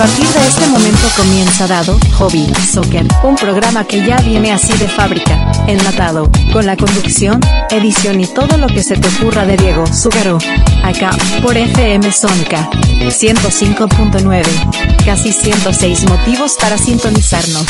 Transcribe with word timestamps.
partir 0.00 0.26
de 0.28 0.48
este 0.48 0.66
momento 0.68 1.06
comienza 1.14 1.66
Dado, 1.66 1.98
Hobby, 2.16 2.50
Soccer, 2.72 3.06
un 3.22 3.36
programa 3.36 3.84
que 3.84 4.02
ya 4.02 4.16
viene 4.22 4.50
así 4.50 4.72
de 4.78 4.88
fábrica, 4.88 5.52
enlatado, 5.66 6.32
con 6.54 6.64
la 6.64 6.74
conducción, 6.74 7.38
edición 7.70 8.18
y 8.18 8.26
todo 8.26 8.56
lo 8.56 8.66
que 8.68 8.82
se 8.82 8.96
te 8.96 9.06
ocurra 9.08 9.44
de 9.44 9.58
Diego 9.58 9.86
Zúgaro. 9.86 10.38
Acá, 10.82 11.10
por 11.42 11.54
FM 11.54 12.10
Sónica 12.12 12.70
105.9, 12.70 15.04
casi 15.04 15.34
106 15.34 16.08
motivos 16.08 16.56
para 16.58 16.78
sintonizarnos. 16.78 17.66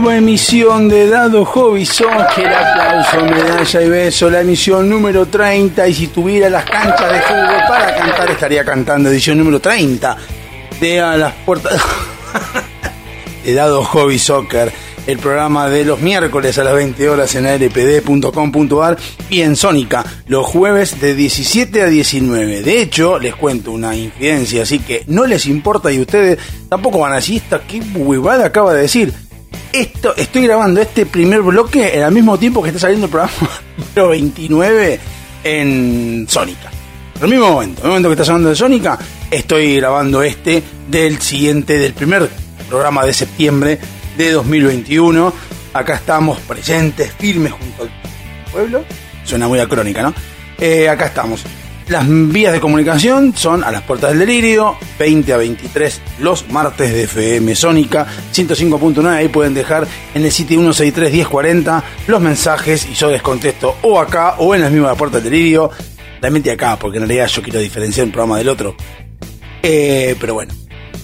Nueva 0.00 0.16
emisión 0.16 0.88
de 0.88 1.10
Dado 1.10 1.44
Hobby 1.44 1.84
Soccer, 1.84 2.48
aplauso, 2.48 3.22
medalla 3.22 3.82
y 3.82 3.88
beso, 3.90 4.30
la 4.30 4.40
emisión 4.40 4.88
número 4.88 5.26
30 5.26 5.86
y 5.88 5.92
si 5.92 6.06
tuviera 6.06 6.48
las 6.48 6.64
canchas 6.64 7.12
de 7.12 7.20
fútbol 7.20 7.60
para 7.68 7.94
cantar 7.94 8.30
estaría 8.30 8.64
cantando 8.64 9.10
edición 9.10 9.36
número 9.36 9.60
30 9.60 10.16
de 10.80 11.00
A 11.00 11.18
las 11.18 11.34
puertas 11.44 11.74
de 13.44 13.52
Dado 13.52 13.84
Hobby 13.84 14.18
Soccer, 14.18 14.72
el 15.06 15.18
programa 15.18 15.68
de 15.68 15.84
los 15.84 16.00
miércoles 16.00 16.56
a 16.56 16.64
las 16.64 16.72
20 16.72 17.10
horas 17.10 17.34
en 17.34 17.44
lpd.com.ar 17.44 18.96
y 19.28 19.42
en 19.42 19.54
Sónica 19.54 20.02
los 20.28 20.46
jueves 20.46 20.98
de 20.98 21.14
17 21.14 21.82
a 21.82 21.86
19. 21.88 22.62
De 22.62 22.80
hecho, 22.80 23.18
les 23.18 23.34
cuento 23.34 23.70
una 23.70 23.94
infidencia, 23.94 24.62
así 24.62 24.78
que 24.78 25.04
no 25.08 25.26
les 25.26 25.44
importa 25.44 25.92
y 25.92 26.00
ustedes 26.00 26.38
tampoco 26.70 27.00
van 27.00 27.12
a 27.12 27.16
decir, 27.16 27.42
qué 27.68 27.82
huevada 27.94 28.46
acaba 28.46 28.72
de 28.72 28.80
decir 28.80 29.29
esto, 29.72 30.14
estoy 30.16 30.42
grabando 30.42 30.80
este 30.80 31.06
primer 31.06 31.42
bloque 31.42 31.96
en 31.96 32.02
al 32.02 32.12
mismo 32.12 32.38
tiempo 32.38 32.62
que 32.62 32.68
está 32.68 32.80
saliendo 32.80 33.06
el 33.06 33.10
programa 33.10 33.32
número 33.76 34.08
29 34.10 35.00
en 35.44 36.26
Sónica. 36.28 36.70
En 37.16 37.24
el 37.24 37.30
mismo 37.30 37.52
momento, 37.52 37.80
en 37.80 37.84
el 37.84 37.90
momento 37.90 38.08
que 38.08 38.14
está 38.14 38.24
sonando 38.24 38.48
de 38.48 38.56
Sónica, 38.56 38.98
estoy 39.30 39.76
grabando 39.76 40.22
este 40.22 40.62
del 40.88 41.20
siguiente, 41.20 41.78
del 41.78 41.92
primer 41.92 42.28
programa 42.68 43.04
de 43.04 43.12
septiembre 43.12 43.78
de 44.16 44.32
2021. 44.32 45.32
Acá 45.72 45.96
estamos 45.96 46.40
presentes, 46.40 47.12
firmes 47.12 47.52
junto 47.52 47.82
al 47.82 47.90
pueblo. 48.50 48.84
Suena 49.24 49.48
muy 49.48 49.60
acrónica, 49.60 50.02
¿no? 50.02 50.14
Eh, 50.58 50.88
acá 50.88 51.06
estamos. 51.06 51.44
Las 51.90 52.06
vías 52.08 52.52
de 52.52 52.60
comunicación 52.60 53.36
son 53.36 53.64
a 53.64 53.72
las 53.72 53.82
puertas 53.82 54.10
del 54.10 54.20
delirio, 54.20 54.76
20 54.96 55.32
a 55.32 55.36
23 55.38 56.00
los 56.20 56.48
martes 56.48 56.92
de 56.92 57.02
FM 57.02 57.52
Sónica, 57.56 58.06
105.9, 58.32 59.08
ahí 59.08 59.26
pueden 59.26 59.54
dejar 59.54 59.88
en 60.14 60.24
el 60.24 60.30
sitio 60.30 60.60
163 60.60 61.12
1040 61.12 61.84
los 62.06 62.20
mensajes 62.20 62.86
y 62.88 62.94
yo 62.94 63.10
les 63.10 63.20
contesto 63.22 63.74
o 63.82 63.98
acá 63.98 64.36
o 64.38 64.54
en 64.54 64.60
las 64.60 64.70
mismas 64.70 64.96
puertas 64.96 65.20
del 65.20 65.32
delirio, 65.32 65.68
realmente 66.20 66.52
acá, 66.52 66.78
porque 66.78 66.98
en 66.98 67.08
realidad 67.08 67.26
yo 67.26 67.42
quiero 67.42 67.58
diferenciar 67.58 68.06
un 68.06 68.12
programa 68.12 68.38
del 68.38 68.50
otro. 68.50 68.76
Eh, 69.60 70.14
pero 70.20 70.34
bueno, 70.34 70.54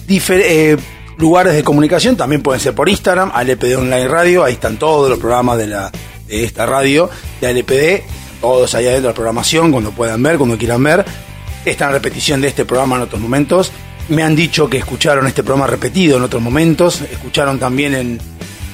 eh, 0.07 0.77
lugares 1.17 1.53
de 1.53 1.65
comunicación 1.65 2.15
también 2.15 2.41
pueden 2.41 2.61
ser 2.61 2.73
por 2.73 2.87
Instagram, 2.87 3.33
LPD 3.37 3.75
Online 3.75 4.07
Radio, 4.07 4.45
ahí 4.45 4.53
están 4.53 4.79
todos 4.79 5.09
los 5.09 5.19
programas 5.19 5.57
de, 5.57 5.67
la, 5.67 5.91
de 6.27 6.45
esta 6.45 6.65
radio, 6.65 7.09
de 7.41 7.49
LPD, 7.49 8.16
todos 8.41 8.75
allá 8.75 8.91
dentro 8.91 9.09
de 9.09 9.13
la 9.13 9.15
programación, 9.15 9.71
cuando 9.71 9.91
puedan 9.91 10.21
ver, 10.23 10.37
cuando 10.37 10.57
quieran 10.57 10.83
ver. 10.83 11.05
Está 11.65 11.85
en 11.85 11.91
repetición 11.91 12.41
de 12.41 12.47
este 12.47 12.65
programa 12.65 12.95
en 12.95 13.01
otros 13.03 13.21
momentos. 13.21 13.71
Me 14.09 14.23
han 14.23 14.35
dicho 14.35 14.69
que 14.69 14.77
escucharon 14.77 15.27
este 15.27 15.43
programa 15.43 15.67
repetido 15.67 16.17
en 16.17 16.23
otros 16.23 16.41
momentos. 16.41 17.01
Escucharon 17.01 17.59
también 17.59 17.93
en 17.93 18.19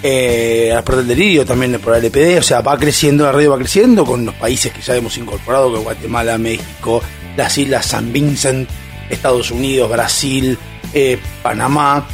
eh, 0.04 0.70
las 0.74 0.84
del 0.84 1.08
delirio, 1.08 1.46
también 1.46 1.80
por 1.80 1.96
el 1.96 2.04
LPD. 2.06 2.38
O 2.38 2.44
sea, 2.44 2.62
va 2.62 2.78
creciendo, 2.78 3.24
la 3.24 3.32
radio 3.32 3.52
va 3.52 3.58
creciendo 3.58 4.06
con 4.06 4.26
los 4.26 4.36
países 4.36 4.72
que 4.72 4.82
ya 4.82 4.96
hemos 4.96 5.18
incorporado, 5.18 5.74
que 5.74 5.80
Guatemala, 5.80 6.38
México, 6.38 7.02
las 7.38 7.58
Islas 7.58 7.86
San 7.86 8.12
Vincent, 8.12 8.70
Estados 9.10 9.50
Unidos, 9.50 9.90
Brasil, 9.90 10.58
eh, 10.94 11.18
Panamá. 11.42 12.06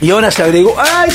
Y 0.00 0.10
ahora 0.10 0.30
se 0.30 0.42
agregó. 0.42 0.76
¡Ay! 0.78 1.10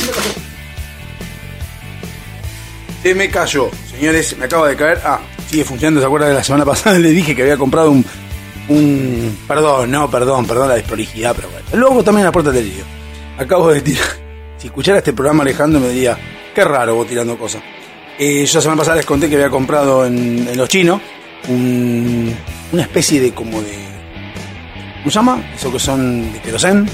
Se 3.02 3.14
me 3.14 3.30
cayó. 3.30 3.70
Señores, 3.90 4.36
me 4.36 4.46
acaba 4.46 4.68
de 4.68 4.76
caer. 4.76 5.00
Ah, 5.04 5.20
sigue 5.48 5.64
funcionando. 5.64 6.00
¿Se 6.00 6.06
acuerdan 6.06 6.30
de 6.30 6.36
la 6.36 6.44
semana 6.44 6.64
pasada? 6.64 6.98
Le 6.98 7.10
dije 7.10 7.34
que 7.34 7.42
había 7.42 7.56
comprado 7.56 7.90
un. 7.90 8.04
un 8.68 9.38
perdón, 9.46 9.90
no, 9.90 10.10
perdón, 10.10 10.46
perdón 10.46 10.68
la 10.68 10.74
desprolijidad, 10.74 11.34
pero 11.34 11.50
bueno. 11.50 11.66
Luego 11.74 12.04
también 12.04 12.24
la 12.24 12.32
puerta 12.32 12.50
del 12.50 12.64
vídeo. 12.64 12.84
Acabo 13.38 13.70
de 13.70 13.80
tirar. 13.80 14.04
Si 14.58 14.66
escuchara 14.66 14.98
este 14.98 15.12
programa 15.12 15.44
Alejandro 15.44 15.78
me 15.78 15.90
diría, 15.90 16.18
qué 16.52 16.64
raro 16.64 16.96
vos 16.96 17.06
tirando 17.06 17.38
cosas. 17.38 17.62
Eh, 18.18 18.44
yo 18.44 18.58
la 18.58 18.60
semana 18.60 18.78
pasada 18.78 18.96
les 18.96 19.06
conté 19.06 19.28
que 19.28 19.36
había 19.36 19.50
comprado 19.50 20.04
en, 20.04 20.48
los 20.56 20.68
chinos 20.68 21.00
un, 21.46 22.34
una 22.72 22.82
especie 22.82 23.20
de 23.20 23.30
como 23.30 23.62
de. 23.62 23.78
¿Cómo 24.98 25.10
se 25.12 25.14
llama? 25.14 25.52
Eso 25.54 25.70
que 25.70 25.78
son 25.78 26.32
de 26.32 26.40
querosén. 26.40 26.88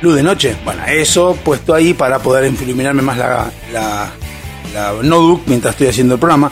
Luz 0.00 0.14
de 0.14 0.22
noche. 0.22 0.56
Bueno, 0.64 0.86
eso 0.86 1.36
puesto 1.44 1.74
ahí 1.74 1.92
para 1.92 2.18
poder 2.18 2.50
iluminarme 2.50 3.02
más 3.02 3.18
la, 3.18 3.50
la, 3.70 4.10
la 4.72 4.94
notebook 5.02 5.42
mientras 5.44 5.74
estoy 5.74 5.88
haciendo 5.88 6.14
el 6.14 6.20
programa. 6.20 6.50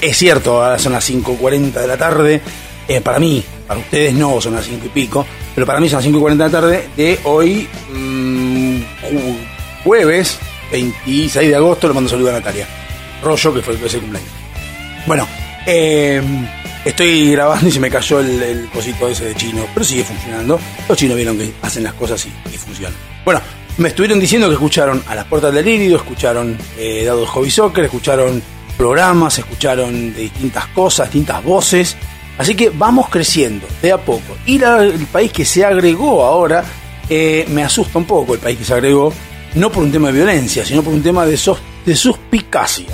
Es 0.00 0.16
cierto, 0.16 0.62
ahora 0.62 0.78
son 0.78 0.92
las 0.92 1.08
5.40 1.10 1.72
de 1.72 1.86
la 1.86 1.96
tarde. 1.96 2.40
Eh, 2.86 3.00
para 3.00 3.18
mí, 3.18 3.44
para 3.66 3.80
ustedes 3.80 4.14
no, 4.14 4.40
son 4.40 4.54
las 4.54 4.64
5 4.64 4.86
y 4.86 4.88
pico. 4.88 5.26
Pero 5.54 5.66
para 5.66 5.80
mí 5.80 5.88
son 5.88 6.02
las 6.02 6.06
5.40 6.06 6.30
de 6.30 6.36
la 6.36 6.50
tarde 6.50 6.88
de 6.96 7.18
hoy, 7.24 7.68
mmm, 7.92 8.80
jueves 9.82 10.38
26 10.70 11.48
de 11.48 11.56
agosto. 11.56 11.88
Le 11.88 11.94
mando 11.94 12.08
saludo 12.08 12.30
a 12.30 12.34
Natalia 12.34 12.66
Rollo, 13.22 13.54
que 13.54 13.62
fue 13.62 13.74
el 13.74 13.80
que 13.80 13.88
se 13.88 13.98
cumpleaños. 13.98 14.30
Bueno, 15.06 15.26
eh, 15.66 16.22
estoy 16.84 17.32
grabando 17.32 17.68
y 17.68 17.72
se 17.72 17.80
me 17.80 17.90
cayó 17.90 18.20
el, 18.20 18.68
cosito 18.72 19.08
ese 19.08 19.24
de 19.26 19.34
chino, 19.34 19.66
pero 19.74 19.84
sigue 19.84 20.04
funcionando. 20.04 20.60
Los 20.88 20.96
chinos 20.96 21.16
vieron 21.16 21.36
que 21.36 21.52
hacen 21.62 21.82
las 21.82 21.94
cosas 21.94 22.24
y, 22.24 22.28
y 22.54 22.56
funcionan. 22.56 22.96
Bueno, 23.24 23.40
me 23.78 23.88
estuvieron 23.88 24.18
diciendo 24.20 24.48
que 24.48 24.54
escucharon 24.54 25.02
a 25.06 25.14
las 25.14 25.24
puertas 25.26 25.52
del 25.52 25.64
lírido, 25.64 25.96
escucharon 25.96 26.56
eh, 26.76 27.04
Dados 27.04 27.28
Hobby 27.30 27.50
Soccer, 27.50 27.84
escucharon 27.84 28.42
programas, 28.78 29.38
escucharon 29.38 30.14
de 30.14 30.22
distintas 30.22 30.68
cosas, 30.68 31.08
distintas 31.08 31.44
voces. 31.44 31.96
Así 32.38 32.54
que 32.54 32.70
vamos 32.70 33.08
creciendo 33.10 33.66
de 33.82 33.92
a 33.92 33.98
poco. 33.98 34.36
Y 34.46 34.62
el 34.62 35.06
país 35.12 35.32
que 35.32 35.44
se 35.44 35.64
agregó 35.64 36.24
ahora, 36.24 36.64
eh, 37.10 37.44
me 37.50 37.64
asusta 37.64 37.98
un 37.98 38.04
poco 38.04 38.34
el 38.34 38.40
país 38.40 38.56
que 38.56 38.64
se 38.64 38.72
agregó, 38.72 39.12
no 39.54 39.70
por 39.70 39.82
un 39.82 39.90
tema 39.90 40.08
de 40.08 40.14
violencia, 40.14 40.64
sino 40.64 40.82
por 40.82 40.94
un 40.94 41.02
tema 41.02 41.26
de, 41.26 41.38
de 41.84 41.96
suspicacia. 41.96 42.86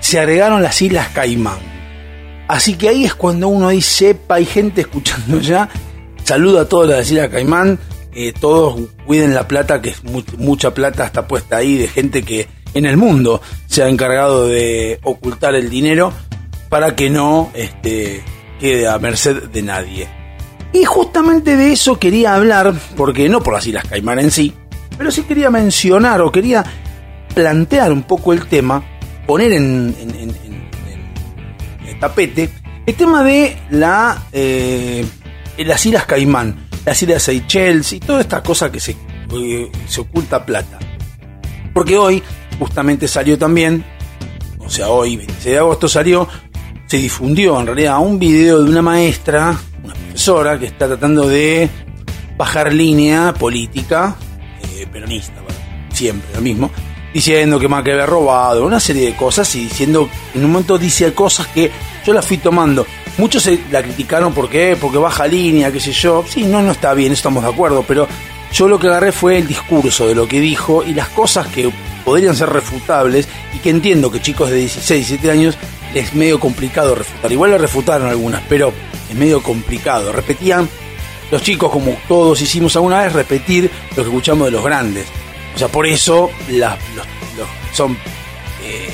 Se 0.00 0.20
agregaron 0.20 0.62
las 0.62 0.80
Islas 0.82 1.08
Caimán. 1.08 1.58
Así 2.46 2.74
que 2.74 2.90
ahí 2.90 3.04
es 3.04 3.14
cuando 3.14 3.48
uno 3.48 3.70
dice, 3.70 4.08
sepa, 4.08 4.34
hay 4.34 4.44
gente 4.44 4.82
escuchando 4.82 5.40
ya. 5.40 5.68
Saludo 6.24 6.60
a 6.60 6.68
todas 6.68 6.90
las 6.90 7.10
Islas 7.10 7.30
Caimán. 7.30 7.78
Eh, 8.12 8.34
todos 8.38 8.88
cuiden 9.06 9.34
la 9.34 9.48
plata, 9.48 9.80
que 9.80 9.90
es 9.90 10.02
mucha 10.36 10.74
plata 10.74 11.06
está 11.06 11.26
puesta 11.26 11.58
ahí 11.58 11.78
de 11.78 11.88
gente 11.88 12.22
que 12.22 12.48
en 12.74 12.86
el 12.86 12.96
mundo 12.96 13.40
se 13.66 13.82
ha 13.82 13.88
encargado 13.88 14.46
de 14.46 14.98
ocultar 15.02 15.54
el 15.54 15.70
dinero 15.70 16.12
para 16.68 16.94
que 16.94 17.10
no 17.10 17.50
este, 17.54 18.22
quede 18.58 18.88
a 18.88 18.98
merced 18.98 19.44
de 19.44 19.62
nadie. 19.62 20.08
Y 20.72 20.84
justamente 20.84 21.56
de 21.56 21.72
eso 21.72 21.98
quería 21.98 22.34
hablar, 22.34 22.74
porque 22.96 23.28
no 23.28 23.42
por 23.42 23.54
las 23.54 23.66
Islas 23.66 23.86
Caimán 23.88 24.20
en 24.20 24.30
sí, 24.30 24.54
pero 24.96 25.10
sí 25.10 25.22
quería 25.22 25.50
mencionar 25.50 26.20
o 26.20 26.30
quería 26.30 26.64
plantear 27.34 27.92
un 27.92 28.04
poco 28.04 28.32
el 28.32 28.46
tema, 28.46 28.82
poner 29.26 29.52
en, 29.52 29.94
el 31.86 31.98
tapete 31.98 32.50
el 32.86 32.94
tema 32.94 33.22
de 33.22 33.56
la, 33.70 34.26
eh, 34.32 35.04
las 35.58 35.84
Islas 35.84 36.06
Caimán, 36.06 36.68
las 36.84 37.02
Islas 37.02 37.22
Seychelles 37.22 37.92
y 37.92 38.00
toda 38.00 38.20
esta 38.20 38.42
cosa 38.42 38.70
que 38.70 38.80
se, 38.80 38.92
eh, 38.92 39.70
se 39.86 40.00
oculta 40.00 40.44
plata. 40.44 40.78
Porque 41.74 41.96
hoy 41.96 42.22
justamente 42.60 43.08
salió 43.08 43.38
también, 43.38 43.82
o 44.58 44.68
sea, 44.68 44.90
hoy, 44.90 45.16
26 45.16 45.44
de 45.46 45.58
agosto, 45.58 45.88
salió, 45.88 46.28
se 46.86 46.98
difundió 46.98 47.58
en 47.58 47.66
realidad 47.66 47.98
un 48.00 48.18
video 48.18 48.62
de 48.62 48.70
una 48.70 48.82
maestra, 48.82 49.56
una 49.82 49.94
profesora, 49.94 50.58
que 50.58 50.66
está 50.66 50.86
tratando 50.86 51.26
de 51.26 51.70
bajar 52.36 52.72
línea 52.72 53.32
política 53.32 54.14
eh, 54.62 54.86
peronista, 54.92 55.34
siempre 55.90 56.28
lo 56.34 56.42
mismo, 56.42 56.70
diciendo 57.14 57.58
que 57.58 57.66
más 57.66 57.82
que 57.82 57.92
había 57.92 58.04
robado, 58.04 58.66
una 58.66 58.78
serie 58.78 59.06
de 59.06 59.16
cosas 59.16 59.52
y 59.56 59.64
diciendo, 59.64 60.10
en 60.34 60.44
un 60.44 60.52
momento 60.52 60.76
dice 60.76 61.14
cosas 61.14 61.46
que 61.46 61.70
yo 62.04 62.12
las 62.12 62.26
fui 62.26 62.36
tomando. 62.36 62.86
Muchos 63.16 63.48
la 63.72 63.82
criticaron 63.82 64.34
porque, 64.34 64.76
porque 64.78 64.98
baja 64.98 65.26
línea, 65.26 65.72
qué 65.72 65.80
sé 65.80 65.92
yo. 65.92 66.24
Sí, 66.28 66.44
no, 66.44 66.62
no 66.62 66.72
está 66.72 66.92
bien, 66.92 67.12
estamos 67.12 67.42
de 67.42 67.50
acuerdo, 67.50 67.84
pero 67.88 68.06
yo 68.52 68.68
lo 68.68 68.78
que 68.78 68.88
agarré 68.88 69.12
fue 69.12 69.38
el 69.38 69.46
discurso 69.46 70.08
de 70.08 70.14
lo 70.14 70.26
que 70.26 70.40
dijo 70.40 70.84
y 70.84 70.94
las 70.94 71.08
cosas 71.08 71.46
que 71.46 71.70
podrían 72.04 72.34
ser 72.34 72.50
refutables 72.50 73.28
y 73.54 73.58
que 73.58 73.70
entiendo 73.70 74.10
que 74.10 74.20
chicos 74.20 74.50
de 74.50 74.56
16, 74.56 75.08
17 75.08 75.30
años 75.30 75.56
es 75.94 76.14
medio 76.14 76.40
complicado 76.40 76.94
refutar. 76.94 77.30
Igual 77.30 77.52
le 77.52 77.58
refutaron 77.58 78.08
algunas, 78.08 78.42
pero 78.48 78.72
es 79.08 79.16
medio 79.16 79.42
complicado. 79.42 80.12
Repetían 80.12 80.68
los 81.30 81.42
chicos, 81.42 81.70
como 81.70 81.96
todos 82.08 82.40
hicimos 82.42 82.74
alguna 82.76 83.02
vez, 83.02 83.12
repetir 83.12 83.70
lo 83.90 84.02
que 84.02 84.08
escuchamos 84.08 84.46
de 84.46 84.50
los 84.50 84.64
grandes. 84.64 85.06
O 85.54 85.58
sea, 85.58 85.68
por 85.68 85.86
eso 85.86 86.30
los 86.48 86.72
son 87.72 87.96
eh, 88.64 88.90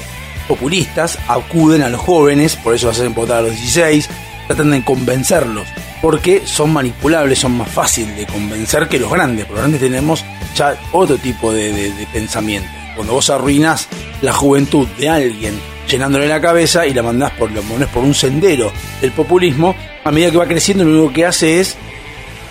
populistas, 0.46 1.18
acuden 1.28 1.82
a 1.82 1.88
los 1.88 2.00
jóvenes, 2.00 2.56
por 2.56 2.74
eso 2.74 2.90
hacen 2.90 3.14
votar 3.14 3.38
a 3.38 3.42
los 3.42 3.52
16, 3.52 4.08
tratan 4.46 4.70
de 4.70 4.84
convencerlos, 4.84 5.66
porque 6.00 6.42
son 6.46 6.72
manipulables, 6.72 7.38
son 7.38 7.52
más 7.52 7.68
fáciles 7.68 8.16
de 8.16 8.26
convencer 8.26 8.88
que 8.88 8.98
los 8.98 9.10
grandes, 9.10 9.44
porque 9.46 9.60
los 9.60 9.62
grandes 9.62 9.80
tenemos 9.80 10.24
ya 10.54 10.78
otro 10.92 11.16
tipo 11.16 11.52
de, 11.52 11.72
de, 11.72 12.06
pensamiento. 12.12 12.68
Cuando 12.94 13.14
vos 13.14 13.28
arruinas 13.30 13.88
la 14.22 14.32
juventud 14.32 14.86
de 14.98 15.08
alguien 15.08 15.58
llenándole 15.88 16.26
la 16.26 16.40
cabeza 16.40 16.86
y 16.86 16.94
la 16.94 17.02
mandás 17.02 17.30
por, 17.32 17.50
lo 17.50 17.62
pones 17.62 17.88
por 17.88 18.02
un 18.02 18.14
sendero 18.14 18.72
del 19.00 19.12
populismo, 19.12 19.74
a 20.04 20.10
medida 20.10 20.30
que 20.30 20.38
va 20.38 20.46
creciendo 20.46 20.84
lo 20.84 20.90
único 20.90 21.12
que 21.12 21.26
hace 21.26 21.60
es 21.60 21.76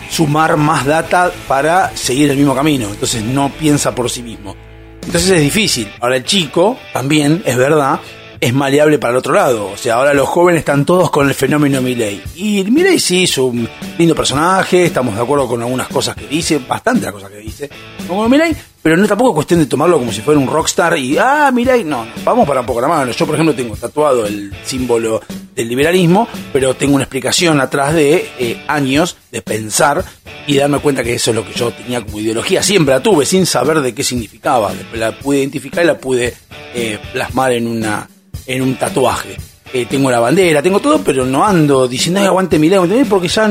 sumar 0.09 0.55
más 0.57 0.85
data 0.85 1.31
para 1.47 1.95
seguir 1.95 2.29
el 2.29 2.37
mismo 2.37 2.55
camino. 2.55 2.89
Entonces 2.89 3.23
no 3.23 3.49
piensa 3.49 3.93
por 3.95 4.09
sí 4.09 4.21
mismo. 4.21 4.55
Entonces 5.03 5.31
es 5.31 5.41
difícil. 5.41 5.91
Ahora 5.99 6.17
el 6.17 6.23
chico, 6.23 6.77
también, 6.93 7.43
es 7.45 7.57
verdad, 7.57 7.99
es 8.39 8.53
maleable 8.53 8.99
para 8.99 9.11
el 9.11 9.17
otro 9.17 9.33
lado. 9.33 9.71
O 9.71 9.77
sea, 9.77 9.95
ahora 9.95 10.13
los 10.13 10.27
jóvenes 10.27 10.59
están 10.59 10.85
todos 10.85 11.09
con 11.09 11.27
el 11.27 11.33
fenómeno 11.33 11.81
Milley. 11.81 12.21
Y 12.35 12.63
Milley 12.63 12.99
sí 12.99 13.23
es 13.23 13.37
un 13.37 13.67
lindo 13.97 14.15
personaje, 14.15 14.85
estamos 14.85 15.15
de 15.15 15.21
acuerdo 15.21 15.47
con 15.47 15.61
algunas 15.61 15.87
cosas 15.87 16.15
que 16.15 16.27
dice, 16.27 16.59
bastante 16.59 17.05
las 17.05 17.13
cosas 17.13 17.29
que 17.31 17.37
dice, 17.37 17.69
como 18.07 18.27
Milley, 18.27 18.55
pero 18.81 18.97
no 18.97 19.07
tampoco 19.07 19.31
es 19.31 19.35
cuestión 19.35 19.59
de 19.59 19.65
tomarlo 19.65 19.97
como 19.97 20.11
si 20.11 20.21
fuera 20.21 20.39
un 20.39 20.47
rockstar 20.47 20.97
y, 20.97 21.17
ah, 21.17 21.51
Milley, 21.53 21.83
no, 21.83 22.05
no, 22.05 22.11
vamos 22.23 22.47
para 22.47 22.61
un 22.61 22.65
poco 22.65 22.81
la 22.81 22.87
mano. 22.87 23.11
Yo, 23.11 23.25
por 23.25 23.35
ejemplo, 23.35 23.55
tengo 23.55 23.75
tatuado 23.75 24.25
el 24.25 24.53
símbolo 24.63 25.21
del 25.55 25.67
liberalismo, 25.67 26.27
pero 26.51 26.75
tengo 26.75 26.95
una 26.95 27.03
explicación 27.03 27.59
atrás 27.61 27.93
de 27.93 28.29
eh, 28.37 28.63
años 28.67 29.17
de 29.31 29.41
pensar 29.41 30.03
y 30.47 30.57
darme 30.57 30.79
cuenta 30.79 31.03
que 31.03 31.15
eso 31.15 31.31
es 31.31 31.35
lo 31.35 31.45
que 31.45 31.53
yo 31.53 31.71
tenía 31.71 32.01
como 32.01 32.19
ideología. 32.19 32.61
Siempre 32.61 32.93
la 32.93 33.01
tuve 33.01 33.25
sin 33.25 33.45
saber 33.45 33.81
de 33.81 33.95
qué 33.95 34.03
significaba. 34.03 34.71
La 34.93 35.17
pude 35.17 35.39
identificar 35.39 35.83
y 35.83 35.87
la 35.87 35.97
pude 35.97 36.35
eh, 36.73 36.99
plasmar 37.13 37.53
en 37.53 37.67
una 37.67 38.07
en 38.45 38.61
un 38.61 38.75
tatuaje. 38.75 39.37
Eh, 39.73 39.85
tengo 39.89 40.09
la 40.09 40.19
bandera, 40.19 40.61
tengo 40.61 40.79
todo, 40.79 40.99
pero 41.03 41.25
no 41.25 41.45
ando 41.45 41.87
diciendo 41.87 42.19
Ay, 42.19 42.27
aguante 42.27 42.59
mi 42.59 42.69
ley, 42.69 42.79
porque 43.09 43.27
ya, 43.27 43.49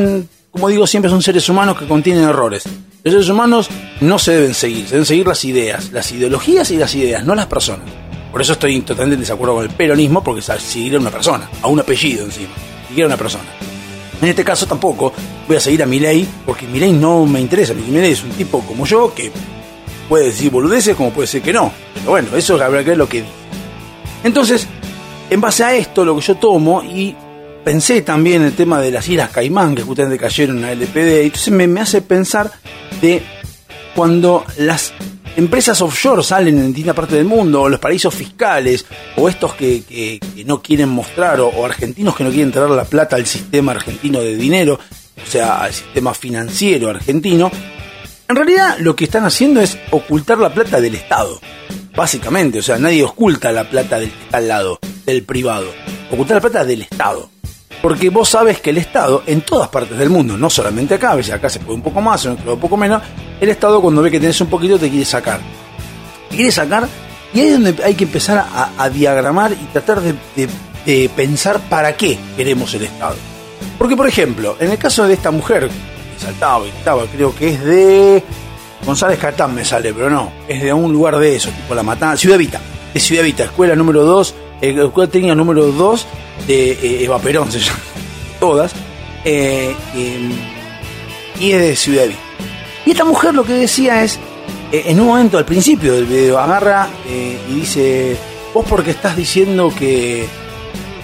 como 0.50 0.69
digo, 0.69 0.87
siempre 0.87 1.11
son 1.11 1.23
seres 1.23 1.49
humanos 1.49 1.79
que 1.79 1.87
contienen 1.87 2.25
errores. 2.25 2.64
Los 3.02 3.12
seres 3.12 3.29
humanos 3.29 3.69
no 4.00 4.19
se 4.19 4.32
deben 4.32 4.55
seguir, 4.55 4.87
se 4.87 4.93
deben 4.93 5.06
seguir 5.06 5.26
las 5.26 5.44
ideas, 5.44 5.93
las 5.93 6.11
ideologías 6.12 6.70
y 6.70 6.76
las 6.76 6.94
ideas, 6.94 7.25
no 7.25 7.35
las 7.35 7.46
personas. 7.46 7.87
Por 8.32 8.41
eso 8.41 8.55
estoy 8.55 8.81
totalmente 8.81 9.14
en 9.14 9.20
desacuerdo 9.20 9.56
con 9.56 9.64
el 9.64 9.70
peronismo, 9.70 10.25
porque 10.25 10.43
seguir 10.43 10.96
a 10.96 10.99
una 10.99 11.11
persona, 11.11 11.49
a 11.62 11.69
un 11.69 11.81
apellido 11.81 12.25
encima, 12.25 12.55
seguir 12.88 13.05
a 13.05 13.06
una 13.06 13.17
persona. 13.17 13.44
En 14.23 14.29
este 14.29 14.43
caso 14.43 14.67
tampoco 14.67 15.12
voy 15.46 15.56
a 15.56 15.61
seguir 15.61 15.82
a 15.82 15.87
Milei, 15.87 16.26
porque 16.46 16.67
Milei 16.67 16.93
no 16.93 17.26
me 17.26 17.41
interesa. 17.41 17.75
Milei 17.75 18.12
es 18.12 18.25
un 18.25 18.31
tipo 18.31 18.61
como 18.61 18.87
yo 18.87 19.12
que 19.14 19.31
puede 20.08 20.26
decir 20.26 20.50
boludeces 20.50 20.96
como 20.96 21.11
puede 21.11 21.29
ser 21.29 21.43
que 21.43 21.52
no. 21.52 21.70
Pero 21.94 22.11
bueno, 22.11 22.29
eso 22.37 22.55
habrá 22.55 22.82
que 22.82 22.91
ver 22.91 22.99
lo 22.99 23.08
que. 23.08 23.23
Entonces, 24.23 24.67
en 25.35 25.41
base 25.41 25.65
a 25.65 25.75
esto, 25.75 26.05
lo 26.05 26.15
que 26.15 26.23
yo 26.23 26.37
tomo 26.37 26.81
y 26.85 27.13
pensé 27.65 28.03
también 28.03 28.43
en 28.43 28.49
el 28.49 28.55
tema 28.55 28.81
de 28.81 28.93
las 28.93 29.09
Islas 29.09 29.31
Caimán, 29.31 29.75
que 29.75 29.83
justamente 29.83 30.17
cayeron 30.17 30.59
en 30.59 30.63
la 30.63 30.73
LPD, 30.73 31.25
entonces 31.25 31.53
me, 31.53 31.67
me 31.67 31.81
hace 31.81 32.03
pensar 32.03 32.53
de 33.01 33.21
cuando 33.97 34.45
las 34.59 34.93
empresas 35.37 35.83
offshore 35.83 36.23
salen 36.23 36.57
en 36.59 36.67
distintas 36.69 36.95
partes 36.95 37.17
del 37.17 37.27
mundo, 37.27 37.63
o 37.63 37.69
los 37.69 37.81
paraísos 37.81 38.15
fiscales, 38.15 38.87
o 39.17 39.29
estos 39.29 39.55
que, 39.55 40.21
no 40.47 40.63
quieren 40.63 40.91
mostrar, 40.91 41.41
o, 41.41 41.49
o, 41.49 41.67
argentinos 41.67 42.15
que 42.15 42.23
no 42.23 42.31
quieren 42.31 42.53
traer 42.53 42.71
la 42.71 42.85
plata 42.85 43.17
al 43.17 43.27
sistema 43.27 43.73
argentino 43.73 44.21
de 44.21 44.37
dinero, 44.37 44.75
o 44.75 45.29
sea, 45.29 45.65
al 45.65 45.73
sistema 45.73 46.15
financiero 46.15 46.91
argentino, 46.91 47.51
en 48.29 48.37
realidad 48.37 48.77
lo 48.79 48.95
que 48.95 49.07
están 49.07 49.25
haciendo 49.25 49.61
es 49.61 49.79
ocultar 49.91 50.39
la 50.39 50.55
plata 50.55 50.81
del 50.81 50.95
Estado. 50.95 51.41
Básicamente, 51.97 52.61
o 52.61 52.63
sea, 52.63 52.79
nadie 52.79 53.03
oculta 53.03 53.51
la 53.51 53.69
plata 53.69 53.99
del 53.99 54.13
que 54.13 54.25
está 54.25 54.37
al 54.37 54.47
lado, 54.47 54.79
del 55.05 55.23
privado. 55.23 55.67
Oculta 56.11 56.35
la 56.35 56.41
plata 56.41 56.65
del 56.65 56.83
Estado. 56.83 57.31
Porque 57.83 58.09
vos 58.09 58.31
sabes 58.31 58.61
que 58.61 58.71
el 58.71 58.79
Estado, 58.79 59.23
en 59.27 59.43
todas 59.43 59.69
partes 59.69 59.99
del 59.99 60.09
mundo, 60.09 60.39
no 60.39 60.49
solamente 60.49 60.95
acá, 60.95 61.12
a 61.12 61.17
veces 61.17 61.35
acá 61.35 61.51
se 61.51 61.61
puede 61.61 61.75
un 61.75 61.83
poco 61.83 62.01
más, 62.01 62.25
en 62.25 62.33
otro 62.33 62.55
un 62.55 62.61
poco 62.61 62.77
menos, 62.77 63.03
el 63.41 63.49
Estado 63.49 63.83
cuando 63.83 64.01
ve 64.01 64.11
que 64.11 64.21
tenés 64.21 64.41
un 64.41 64.49
poquito 64.49 64.79
te 64.79 64.89
quiere 64.89 65.05
sacar. 65.05 65.41
Te 66.31 66.37
quiere 66.37 66.51
sacar 66.51 66.89
y 67.35 67.41
ahí 67.41 67.47
es 67.49 67.53
donde 67.55 67.83
hay 67.83 67.95
que 67.95 68.05
empezar 68.05 68.47
a, 68.79 68.89
diagramar 68.89 69.53
y 69.53 69.65
tratar 69.73 70.01
de, 70.01 71.09
pensar 71.17 71.59
para 71.69 71.97
qué 71.97 72.17
queremos 72.37 72.73
el 72.75 72.85
Estado. 72.85 73.17
Porque, 73.77 73.97
por 73.97 74.06
ejemplo, 74.06 74.56
en 74.61 74.71
el 74.71 74.79
caso 74.79 75.06
de 75.09 75.15
esta 75.15 75.33
mujer 75.33 75.69
que 75.69 76.25
saltaba 76.25 76.65
y 76.65 76.69
estaba, 76.69 77.06
creo 77.06 77.35
que 77.35 77.49
es 77.49 77.65
de 77.65 78.23
González 78.87 79.19
Catán 79.19 79.53
me 79.53 79.65
sale, 79.65 79.93
pero 79.93 80.09
no, 80.09 80.33
es 80.47 80.62
de 80.62 80.73
un 80.73 80.93
lugar 80.93 81.19
de 81.19 81.35
eso, 81.35 81.51
tipo 81.51 81.75
La 81.75 81.83
Matanza, 81.83 82.19
Ciudad 82.19 82.39
Vita, 82.39 82.61
de 82.93 83.01
Ciudad 83.01 83.25
Vita, 83.25 83.45
escuela 83.45 83.75
número 83.75 84.05
2, 84.05 84.35
eh, 84.71 84.85
escuela 84.85 85.11
técnica 85.11 85.35
número 85.35 85.67
2 85.67 86.07
de 86.47 86.73
eh, 86.73 87.05
Eva 87.05 87.19
Perón, 87.19 87.51
se 87.51 87.61
llama, 87.61 87.79
todas, 88.41 88.73
eh, 89.25 89.75
y 91.41 91.53
es 91.53 91.61
de 91.61 91.77
Ciudad 91.77 92.07
Vita. 92.07 92.21
Y 92.87 92.91
esta 92.91 93.05
mujer 93.05 93.35
lo 93.35 93.45
que 93.45 93.55
decía 93.55 94.03
es, 94.03 94.19
eh, 94.71 94.85
en 94.87 95.01
un 95.01 95.07
momento 95.07 95.39
al 95.39 95.45
principio 95.45 95.95
del 95.95 96.07
video, 96.07 96.39
agarra 96.39 96.89
eh, 97.09 97.39
y 97.49 97.55
dice, 97.61 98.17
vos 98.53 98.65
porque 98.69 98.91
estás 98.91 99.17
diciendo 99.17 99.73
que, 99.77 100.27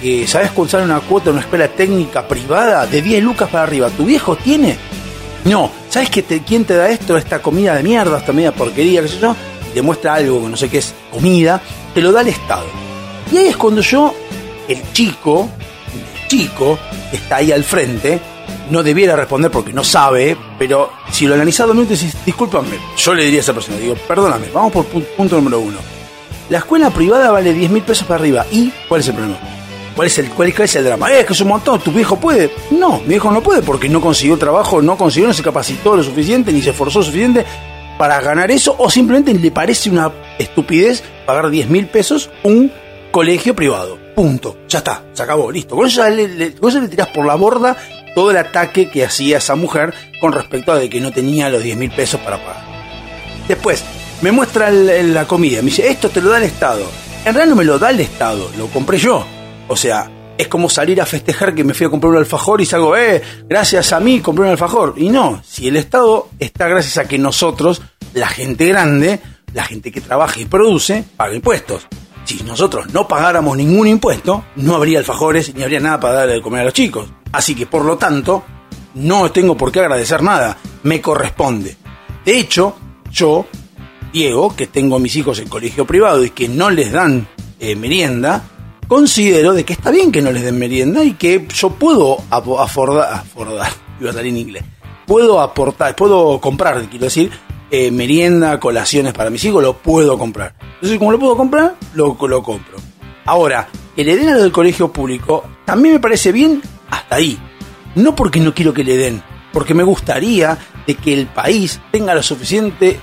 que 0.00 0.26
sabes 0.26 0.50
sale 0.68 0.84
una 0.84 1.00
cuota 1.00 1.30
en 1.30 1.36
una 1.36 1.42
escuela 1.42 1.68
técnica 1.68 2.26
privada 2.28 2.86
de 2.86 3.00
10 3.00 3.22
lucas 3.22 3.48
para 3.48 3.64
arriba, 3.64 3.88
¿tu 3.90 4.04
viejo 4.04 4.36
tiene? 4.36 4.76
No, 5.44 5.70
¿sabes 5.88 6.10
que 6.10 6.22
quién 6.22 6.64
te 6.64 6.74
da 6.74 6.90
esto? 6.90 7.16
Esta 7.16 7.40
comida 7.40 7.74
de 7.74 7.82
mierda, 7.82 8.18
esta 8.18 8.32
media 8.32 8.52
porquería, 8.52 9.00
qué 9.00 9.08
sé 9.08 9.18
yo, 9.18 9.34
y 9.70 9.74
te 9.74 9.80
muestra 9.80 10.14
algo 10.14 10.42
que 10.42 10.48
no 10.48 10.56
sé 10.56 10.68
qué 10.68 10.78
es 10.78 10.94
comida, 11.10 11.62
te 11.94 12.02
lo 12.02 12.12
da 12.12 12.20
el 12.20 12.28
Estado. 12.28 12.89
Y 13.32 13.38
ahí 13.38 13.48
es 13.48 13.56
cuando 13.56 13.80
yo, 13.80 14.14
el 14.68 14.92
chico, 14.92 15.48
el 15.94 16.28
chico 16.28 16.78
que 17.10 17.16
está 17.16 17.36
ahí 17.36 17.52
al 17.52 17.64
frente, 17.64 18.20
no 18.70 18.82
debiera 18.82 19.16
responder 19.16 19.50
porque 19.50 19.72
no 19.72 19.84
sabe, 19.84 20.36
pero 20.58 20.90
si 21.10 21.26
lo 21.26 21.34
analizás 21.34 21.66
dos 21.66 21.76
minutos 21.76 22.00
decís, 22.00 22.16
discúlpame, 22.24 22.78
yo 22.96 23.14
le 23.14 23.24
diría 23.24 23.40
a 23.40 23.42
esa 23.42 23.52
persona, 23.52 23.78
digo, 23.78 23.94
perdóname, 24.06 24.46
vamos 24.52 24.72
por 24.72 24.84
punto 24.84 25.36
número 25.36 25.60
uno. 25.60 25.78
La 26.48 26.58
escuela 26.58 26.90
privada 26.90 27.30
vale 27.30 27.52
10 27.52 27.70
mil 27.70 27.82
pesos 27.82 28.06
para 28.06 28.18
arriba. 28.20 28.44
¿Y 28.50 28.72
cuál 28.88 29.00
es 29.00 29.08
el 29.08 29.14
problema? 29.14 29.38
¿Cuál 29.94 30.06
es, 30.06 30.18
el, 30.18 30.30
cuál, 30.30 30.48
es 30.48 30.76
el 30.76 30.84
drama? 30.84 31.12
Eh, 31.12 31.20
es 31.20 31.26
que 31.26 31.32
es 31.32 31.40
un 31.40 31.48
montón, 31.48 31.80
¿tu 31.80 31.92
viejo 31.92 32.16
puede? 32.18 32.50
No, 32.70 33.00
mi 33.00 33.10
viejo 33.10 33.30
no 33.30 33.42
puede 33.42 33.62
porque 33.62 33.88
no 33.88 34.00
consiguió 34.00 34.36
trabajo, 34.36 34.82
no 34.82 34.96
consiguió, 34.96 35.28
no 35.28 35.34
se 35.34 35.42
capacitó 35.42 35.96
lo 35.96 36.02
suficiente, 36.02 36.52
ni 36.52 36.62
se 36.62 36.70
esforzó 36.70 37.00
lo 37.00 37.04
suficiente 37.04 37.44
para 37.98 38.20
ganar 38.20 38.50
eso, 38.50 38.74
o 38.78 38.88
simplemente 38.88 39.34
le 39.34 39.50
parece 39.50 39.90
una 39.90 40.10
estupidez 40.38 41.04
pagar 41.26 41.50
10 41.50 41.68
mil 41.68 41.86
pesos 41.86 42.30
un 42.42 42.72
colegio 43.10 43.54
privado. 43.54 43.98
Punto. 44.14 44.58
Ya 44.68 44.78
está, 44.78 45.04
se 45.12 45.22
acabó, 45.22 45.50
listo. 45.50 45.76
Con 45.76 45.86
eso, 45.86 46.08
le, 46.08 46.28
le, 46.28 46.50
le 46.50 46.88
tirás 46.88 47.08
por 47.08 47.26
la 47.26 47.34
borda 47.34 47.76
todo 48.14 48.30
el 48.30 48.36
ataque 48.36 48.90
que 48.90 49.04
hacía 49.04 49.38
esa 49.38 49.54
mujer 49.54 49.94
con 50.20 50.32
respecto 50.32 50.72
a 50.72 50.78
de 50.78 50.90
que 50.90 51.00
no 51.00 51.12
tenía 51.12 51.48
los 51.48 51.62
10 51.62 51.76
mil 51.76 51.90
pesos 51.90 52.20
para 52.20 52.38
pagar. 52.38 52.64
Después, 53.48 53.84
me 54.22 54.32
muestra 54.32 54.70
la 54.70 55.26
comida, 55.26 55.62
me 55.62 55.66
dice, 55.66 55.88
esto 55.88 56.08
te 56.10 56.20
lo 56.20 56.30
da 56.30 56.38
el 56.38 56.44
Estado. 56.44 56.84
En 57.24 57.34
realidad 57.34 57.46
no 57.46 57.56
me 57.56 57.64
lo 57.64 57.78
da 57.78 57.90
el 57.90 58.00
Estado, 58.00 58.50
lo 58.56 58.66
compré 58.68 58.98
yo. 58.98 59.24
O 59.68 59.76
sea, 59.76 60.10
es 60.36 60.48
como 60.48 60.68
salir 60.68 61.00
a 61.00 61.06
festejar 61.06 61.54
que 61.54 61.64
me 61.64 61.74
fui 61.74 61.86
a 61.86 61.90
comprar 61.90 62.12
un 62.12 62.18
alfajor 62.18 62.60
y 62.60 62.66
salgo, 62.66 62.96
eh, 62.96 63.22
gracias 63.48 63.92
a 63.92 64.00
mí 64.00 64.20
compré 64.20 64.44
un 64.44 64.50
alfajor. 64.50 64.94
Y 64.96 65.08
no, 65.08 65.42
si 65.46 65.68
el 65.68 65.76
Estado 65.76 66.28
está 66.38 66.68
gracias 66.68 66.98
a 66.98 67.08
que 67.08 67.18
nosotros, 67.18 67.82
la 68.14 68.28
gente 68.28 68.66
grande, 68.66 69.20
la 69.52 69.64
gente 69.64 69.92
que 69.92 70.00
trabaja 70.00 70.40
y 70.40 70.46
produce, 70.46 71.04
paga 71.16 71.34
impuestos. 71.34 71.86
Si 72.30 72.44
nosotros 72.44 72.94
no 72.94 73.08
pagáramos 73.08 73.56
ningún 73.56 73.88
impuesto, 73.88 74.44
no 74.54 74.76
habría 74.76 75.00
alfajores 75.00 75.52
ni 75.52 75.64
habría 75.64 75.80
nada 75.80 75.98
para 75.98 76.14
darle 76.14 76.34
de 76.34 76.40
comer 76.40 76.60
a 76.60 76.64
los 76.66 76.72
chicos. 76.72 77.08
Así 77.32 77.56
que, 77.56 77.66
por 77.66 77.84
lo 77.84 77.98
tanto, 77.98 78.44
no 78.94 79.32
tengo 79.32 79.56
por 79.56 79.72
qué 79.72 79.80
agradecer 79.80 80.22
nada, 80.22 80.56
me 80.84 81.00
corresponde. 81.00 81.76
De 82.24 82.38
hecho, 82.38 82.76
yo, 83.10 83.46
Diego, 84.12 84.54
que 84.54 84.68
tengo 84.68 84.94
a 84.94 85.00
mis 85.00 85.16
hijos 85.16 85.40
en 85.40 85.48
colegio 85.48 85.84
privado 85.84 86.24
y 86.24 86.30
que 86.30 86.48
no 86.48 86.70
les 86.70 86.92
dan 86.92 87.26
eh, 87.58 87.74
merienda, 87.74 88.44
considero 88.86 89.52
de 89.52 89.64
que 89.64 89.72
está 89.72 89.90
bien 89.90 90.12
que 90.12 90.22
no 90.22 90.30
les 90.30 90.44
den 90.44 90.56
merienda 90.56 91.02
y 91.02 91.14
que 91.14 91.48
yo 91.52 91.70
puedo 91.70 92.18
afordar, 92.30 93.12
afordar 93.12 93.72
en 94.24 94.36
inglés, 94.36 94.62
puedo 95.04 95.40
aportar, 95.40 95.96
puedo 95.96 96.40
comprar, 96.40 96.80
quiero 96.88 97.06
decir, 97.06 97.32
eh, 97.70 97.90
merienda, 97.90 98.58
colaciones 98.58 99.12
para 99.12 99.30
mis 99.30 99.44
hijos, 99.44 99.62
lo 99.62 99.78
puedo 99.78 100.18
comprar. 100.18 100.54
Entonces, 100.74 100.98
como 100.98 101.12
lo 101.12 101.18
puedo 101.18 101.36
comprar, 101.36 101.76
lo, 101.94 102.16
lo 102.20 102.42
compro. 102.42 102.78
Ahora, 103.26 103.68
que 103.94 104.04
le 104.04 104.16
den 104.16 104.34
del 104.34 104.52
colegio 104.52 104.92
público, 104.92 105.44
también 105.64 105.94
me 105.94 106.00
parece 106.00 106.32
bien 106.32 106.62
hasta 106.90 107.16
ahí. 107.16 107.38
No 107.94 108.14
porque 108.16 108.40
no 108.40 108.54
quiero 108.54 108.72
que 108.72 108.84
le 108.84 108.96
den, 108.96 109.22
porque 109.52 109.74
me 109.74 109.82
gustaría 109.82 110.58
de 110.86 110.94
que 110.94 111.12
el 111.12 111.26
país 111.26 111.80
tenga 111.92 112.14
la 112.14 112.22
suficiente 112.22 112.98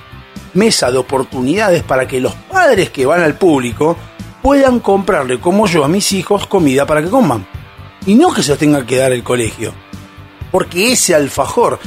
mesa 0.54 0.92
de 0.92 0.98
oportunidades 0.98 1.84
para 1.84 2.08
que 2.08 2.20
los 2.20 2.34
padres 2.34 2.90
que 2.90 3.06
van 3.06 3.22
al 3.22 3.36
público 3.36 3.96
puedan 4.42 4.80
comprarle, 4.80 5.40
como 5.40 5.68
yo, 5.68 5.84
a 5.84 5.88
mis 5.88 6.12
hijos 6.12 6.48
comida 6.48 6.86
para 6.86 7.02
que 7.02 7.10
coman. 7.10 7.46
Y 8.06 8.16
no 8.16 8.34
que 8.34 8.44
se 8.44 8.50
los 8.50 8.60
tenga 8.60 8.86
que 8.86 8.98
dar 8.98 9.12
el 9.12 9.24
colegio. 9.24 9.74
Porque 10.52 10.94
ese 10.94 11.14
alfajor 11.14 11.80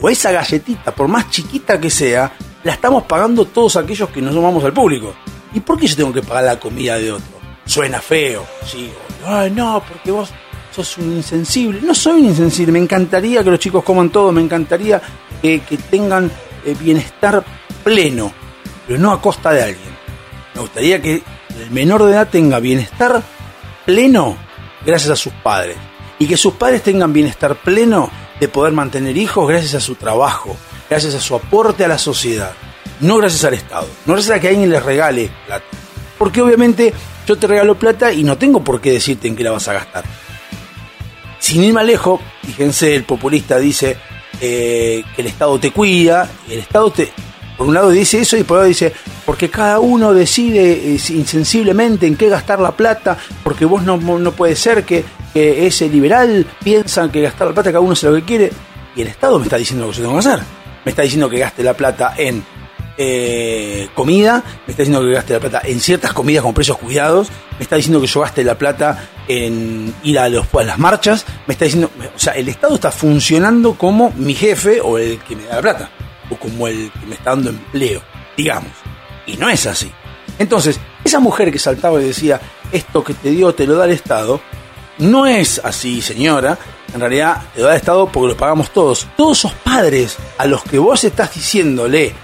o 0.00 0.08
esa 0.08 0.30
galletita, 0.30 0.94
por 0.94 1.08
más 1.08 1.30
chiquita 1.30 1.80
que 1.80 1.90
sea, 1.90 2.32
la 2.62 2.72
estamos 2.72 3.04
pagando 3.04 3.44
todos 3.44 3.76
aquellos 3.76 4.08
que 4.10 4.20
nos 4.20 4.34
sumamos 4.34 4.64
al 4.64 4.72
público. 4.72 5.14
¿Y 5.54 5.60
por 5.60 5.78
qué 5.78 5.86
yo 5.86 5.96
tengo 5.96 6.12
que 6.12 6.22
pagar 6.22 6.44
la 6.44 6.60
comida 6.60 6.98
de 6.98 7.12
otro? 7.12 7.36
Suena 7.64 8.00
feo, 8.00 8.44
sí. 8.64 8.90
Ay, 9.24 9.50
no, 9.50 9.82
porque 9.88 10.10
vos 10.10 10.30
sos 10.74 10.98
un 10.98 11.12
insensible. 11.12 11.80
No 11.82 11.94
soy 11.94 12.20
un 12.20 12.26
insensible, 12.26 12.72
me 12.72 12.78
encantaría 12.78 13.42
que 13.42 13.50
los 13.50 13.58
chicos 13.58 13.82
coman 13.82 14.10
todo, 14.10 14.32
me 14.32 14.42
encantaría 14.42 15.00
que 15.40 15.60
tengan 15.90 16.30
eh, 16.64 16.74
bienestar 16.78 17.44
pleno, 17.84 18.32
pero 18.86 18.98
no 18.98 19.12
a 19.12 19.20
costa 19.20 19.52
de 19.52 19.62
alguien. 19.62 19.96
Me 20.54 20.60
gustaría 20.60 21.00
que 21.00 21.22
el 21.60 21.70
menor 21.70 22.04
de 22.04 22.12
edad 22.12 22.28
tenga 22.28 22.58
bienestar 22.58 23.22
pleno 23.84 24.36
gracias 24.84 25.10
a 25.10 25.16
sus 25.16 25.32
padres. 25.32 25.76
Y 26.18 26.26
que 26.26 26.36
sus 26.36 26.54
padres 26.54 26.82
tengan 26.82 27.12
bienestar 27.12 27.56
pleno 27.56 28.10
de 28.40 28.48
poder 28.48 28.72
mantener 28.72 29.16
hijos 29.16 29.48
gracias 29.48 29.74
a 29.74 29.80
su 29.80 29.94
trabajo, 29.94 30.56
gracias 30.90 31.14
a 31.14 31.20
su 31.20 31.34
aporte 31.34 31.84
a 31.84 31.88
la 31.88 31.98
sociedad. 31.98 32.52
No 33.00 33.18
gracias 33.18 33.44
al 33.44 33.54
Estado, 33.54 33.88
no 34.06 34.14
gracias 34.14 34.36
a 34.36 34.40
que 34.40 34.48
alguien 34.48 34.70
les 34.70 34.82
regale 34.82 35.30
plata. 35.46 35.64
Porque 36.18 36.40
obviamente 36.40 36.94
yo 37.26 37.36
te 37.36 37.46
regalo 37.46 37.78
plata 37.78 38.12
y 38.12 38.24
no 38.24 38.38
tengo 38.38 38.64
por 38.64 38.80
qué 38.80 38.92
decirte 38.92 39.28
en 39.28 39.36
qué 39.36 39.44
la 39.44 39.50
vas 39.50 39.68
a 39.68 39.74
gastar. 39.74 40.04
Sin 41.38 41.62
ir 41.62 41.74
más 41.74 41.84
lejos, 41.84 42.20
fíjense, 42.44 42.94
el 42.94 43.04
populista 43.04 43.58
dice 43.58 43.98
eh, 44.40 45.04
que 45.14 45.22
el 45.22 45.28
Estado 45.28 45.58
te 45.60 45.70
cuida, 45.70 46.28
el 46.48 46.58
Estado 46.58 46.90
te, 46.90 47.12
por 47.56 47.66
un 47.68 47.74
lado 47.74 47.90
dice 47.90 48.20
eso 48.20 48.36
y 48.36 48.44
por 48.44 48.58
otro 48.58 48.68
dice, 48.68 48.92
porque 49.24 49.48
cada 49.48 49.80
uno 49.80 50.12
decide 50.12 50.72
eh, 50.72 51.00
insensiblemente 51.10 52.06
en 52.06 52.16
qué 52.16 52.28
gastar 52.28 52.60
la 52.60 52.72
plata, 52.72 53.16
porque 53.42 53.64
vos 53.64 53.82
no, 53.82 53.96
no 53.96 54.32
puede 54.32 54.56
ser 54.56 54.84
que, 54.84 55.04
ese 55.36 55.88
liberal 55.88 56.46
piensa 56.62 57.10
que 57.10 57.22
gastar 57.22 57.48
la 57.48 57.54
plata 57.54 57.70
cada 57.70 57.80
uno 57.80 57.92
hace 57.92 58.06
lo 58.06 58.14
que 58.14 58.24
quiere, 58.24 58.52
y 58.94 59.02
el 59.02 59.08
Estado 59.08 59.38
me 59.38 59.44
está 59.44 59.56
diciendo 59.56 59.86
lo 59.86 59.92
que 59.92 59.98
yo 59.98 60.02
tengo 60.04 60.20
que 60.20 60.28
hacer. 60.28 60.40
Me 60.84 60.90
está 60.90 61.02
diciendo 61.02 61.28
que 61.28 61.38
gaste 61.38 61.62
la 61.62 61.74
plata 61.74 62.14
en 62.16 62.44
eh, 62.98 63.88
comida, 63.94 64.42
me 64.66 64.70
está 64.70 64.82
diciendo 64.82 65.02
que 65.02 65.12
gaste 65.12 65.34
la 65.34 65.40
plata 65.40 65.60
en 65.64 65.80
ciertas 65.80 66.12
comidas 66.12 66.42
con 66.42 66.54
precios 66.54 66.78
cuidados, 66.78 67.28
me 67.58 67.62
está 67.62 67.76
diciendo 67.76 68.00
que 68.00 68.06
yo 68.06 68.20
gaste 68.20 68.42
la 68.44 68.56
plata 68.56 69.08
en 69.28 69.94
ir 70.02 70.18
a, 70.18 70.28
los, 70.28 70.46
a 70.54 70.62
las 70.62 70.78
marchas, 70.78 71.26
me 71.46 71.52
está 71.52 71.66
diciendo, 71.66 71.90
o 72.14 72.18
sea, 72.18 72.32
el 72.34 72.48
Estado 72.48 72.74
está 72.74 72.90
funcionando 72.90 73.74
como 73.74 74.12
mi 74.16 74.34
jefe 74.34 74.80
o 74.80 74.96
el 74.96 75.18
que 75.18 75.36
me 75.36 75.44
da 75.44 75.56
la 75.56 75.62
plata 75.62 75.90
o 76.30 76.36
como 76.36 76.68
el 76.68 76.90
que 76.92 77.06
me 77.06 77.14
está 77.16 77.30
dando 77.30 77.50
empleo, 77.50 78.02
digamos. 78.36 78.72
Y 79.26 79.36
no 79.36 79.48
es 79.48 79.66
así. 79.66 79.90
Entonces, 80.38 80.78
esa 81.04 81.20
mujer 81.20 81.50
que 81.50 81.58
saltaba 81.58 82.00
y 82.00 82.06
decía, 82.06 82.40
esto 82.72 83.04
que 83.04 83.14
te 83.14 83.30
dio 83.30 83.54
te 83.54 83.66
lo 83.66 83.74
da 83.74 83.84
el 83.84 83.92
Estado, 83.92 84.40
no 84.98 85.26
es 85.26 85.60
así, 85.62 86.00
señora. 86.00 86.58
En 86.94 87.00
realidad 87.00 87.42
lo 87.56 87.64
da 87.64 87.72
el 87.72 87.76
Estado 87.76 88.06
porque 88.06 88.28
lo 88.28 88.36
pagamos 88.36 88.70
todos. 88.70 89.06
Todos 89.16 89.38
esos 89.38 89.52
padres 89.52 90.16
a 90.38 90.46
los 90.46 90.62
que 90.62 90.78
vos 90.78 91.04
estás 91.04 91.34
diciéndole 91.34 92.14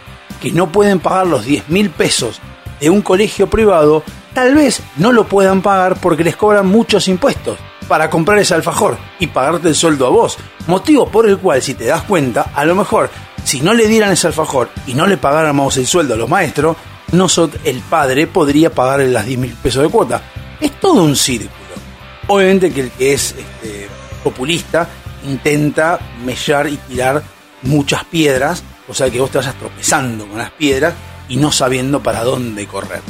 que 0.41 0.53
no 0.53 0.73
pueden 0.73 1.01
pagar 1.01 1.27
los 1.27 1.45
10 1.45 1.69
mil 1.69 1.91
pesos 1.91 2.41
de 2.81 2.91
un 2.91 3.03
colegio 3.03 3.49
privado, 3.49 4.03
tal 4.35 4.55
vez 4.55 4.81
no 4.97 5.13
lo 5.13 5.25
puedan 5.25 5.63
pagar 5.63 6.01
porque 6.01 6.25
les 6.25 6.37
cobran 6.37 6.67
muchos 6.67 7.07
impuestos 7.09 7.59
para 7.87 8.11
comprar 8.11 8.39
ese 8.39 8.55
alfajor 8.55 8.97
y 9.19 9.29
pagarte 9.29 9.69
el 9.69 9.75
sueldo 9.75 10.07
a 10.07 10.11
vos. 10.11 10.39
Motivo 10.67 11.09
por 11.09 11.29
el 11.29 11.39
cual, 11.39 11.63
si 11.63 11.75
te 11.75 11.85
das 11.85 12.03
cuenta, 12.03 12.51
a 12.55 12.65
lo 12.65 12.75
mejor 12.75 13.11
si 13.45 13.61
no 13.61 13.75
le 13.75 13.87
dieran 13.87 14.13
ese 14.13 14.29
alfajor 14.29 14.71
y 14.87 14.95
no 14.95 15.07
le 15.07 15.17
pagáramos 15.17 15.77
el 15.77 15.87
sueldo 15.87 16.15
a 16.15 16.17
los 16.17 16.29
maestros, 16.29 16.77
el 17.65 17.81
padre 17.81 18.27
podría 18.27 18.71
pagarle 18.71 19.09
las 19.09 19.27
10 19.27 19.39
mil 19.39 19.53
pesos 19.55 19.83
de 19.83 19.89
cuota. 19.91 20.23
Es 20.61 20.73
todo 20.81 21.03
un 21.03 21.15
círculo. 21.15 21.62
Obviamente 22.29 22.73
que 22.73 22.83
el 22.83 22.91
que 22.91 23.13
es 23.13 23.35
este, 23.37 23.89
populista 24.23 24.89
intenta 25.27 25.99
mellar 26.25 26.69
y 26.69 26.77
tirar 26.77 27.23
muchas 27.63 28.05
piedras, 28.05 28.63
o 28.89 28.95
sea 28.95 29.11
que 29.11 29.21
vos 29.21 29.31
te 29.31 29.39
vayas 29.39 29.55
tropezando 29.59 30.27
con 30.27 30.39
las 30.39 30.51
piedras 30.51 30.95
y 31.29 31.37
no 31.37 31.53
sabiendo 31.53 32.03
para 32.03 32.25
dónde 32.25 32.67
correr. 32.67 33.01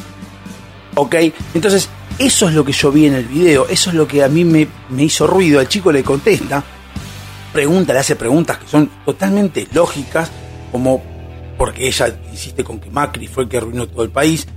¿Ok? 0.95 1.15
Entonces, 1.53 1.89
eso 2.19 2.47
es 2.47 2.53
lo 2.53 2.63
que 2.63 2.71
yo 2.71 2.91
vi 2.91 3.07
en 3.07 3.15
el 3.15 3.25
video, 3.25 3.67
eso 3.67 3.89
es 3.89 3.95
lo 3.95 4.07
que 4.07 4.23
a 4.23 4.27
mí 4.27 4.45
me, 4.45 4.67
hizo 4.99 5.25
ruido. 5.25 5.59
El 5.59 5.67
chico 5.67 5.91
le 5.91 6.03
contesta, 6.03 6.63
pregunta, 7.51 7.93
le 7.93 7.99
hace 7.99 8.15
preguntas 8.15 8.57
que 8.59 8.67
son 8.67 8.89
totalmente 9.05 9.67
lógicas, 9.73 10.29
como 10.71 11.03
porque 11.57 11.87
ella 11.87 12.15
insiste 12.31 12.63
con 12.63 12.79
que 12.79 12.89
Macri 12.89 13.27
fue 13.27 13.43
el 13.43 13.49
que 13.49 13.57
arruinó 13.57 13.87
todo 13.87 14.03
el 14.03 14.11
país, 14.11 14.47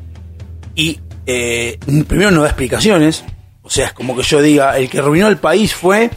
y 0.75 0.98
eh, 1.25 1.78
primero 2.06 2.30
no 2.30 2.42
da 2.42 2.48
explicaciones, 2.48 3.25
o 3.66 3.70
sea, 3.70 3.87
es 3.87 3.92
como 3.92 4.14
que 4.14 4.23
yo 4.23 4.40
diga, 4.40 4.78
el 4.78 4.88
que 4.88 5.00
arruinó 5.00 5.26
el 5.26 5.38
país 5.38 5.75
fue, 5.75 6.08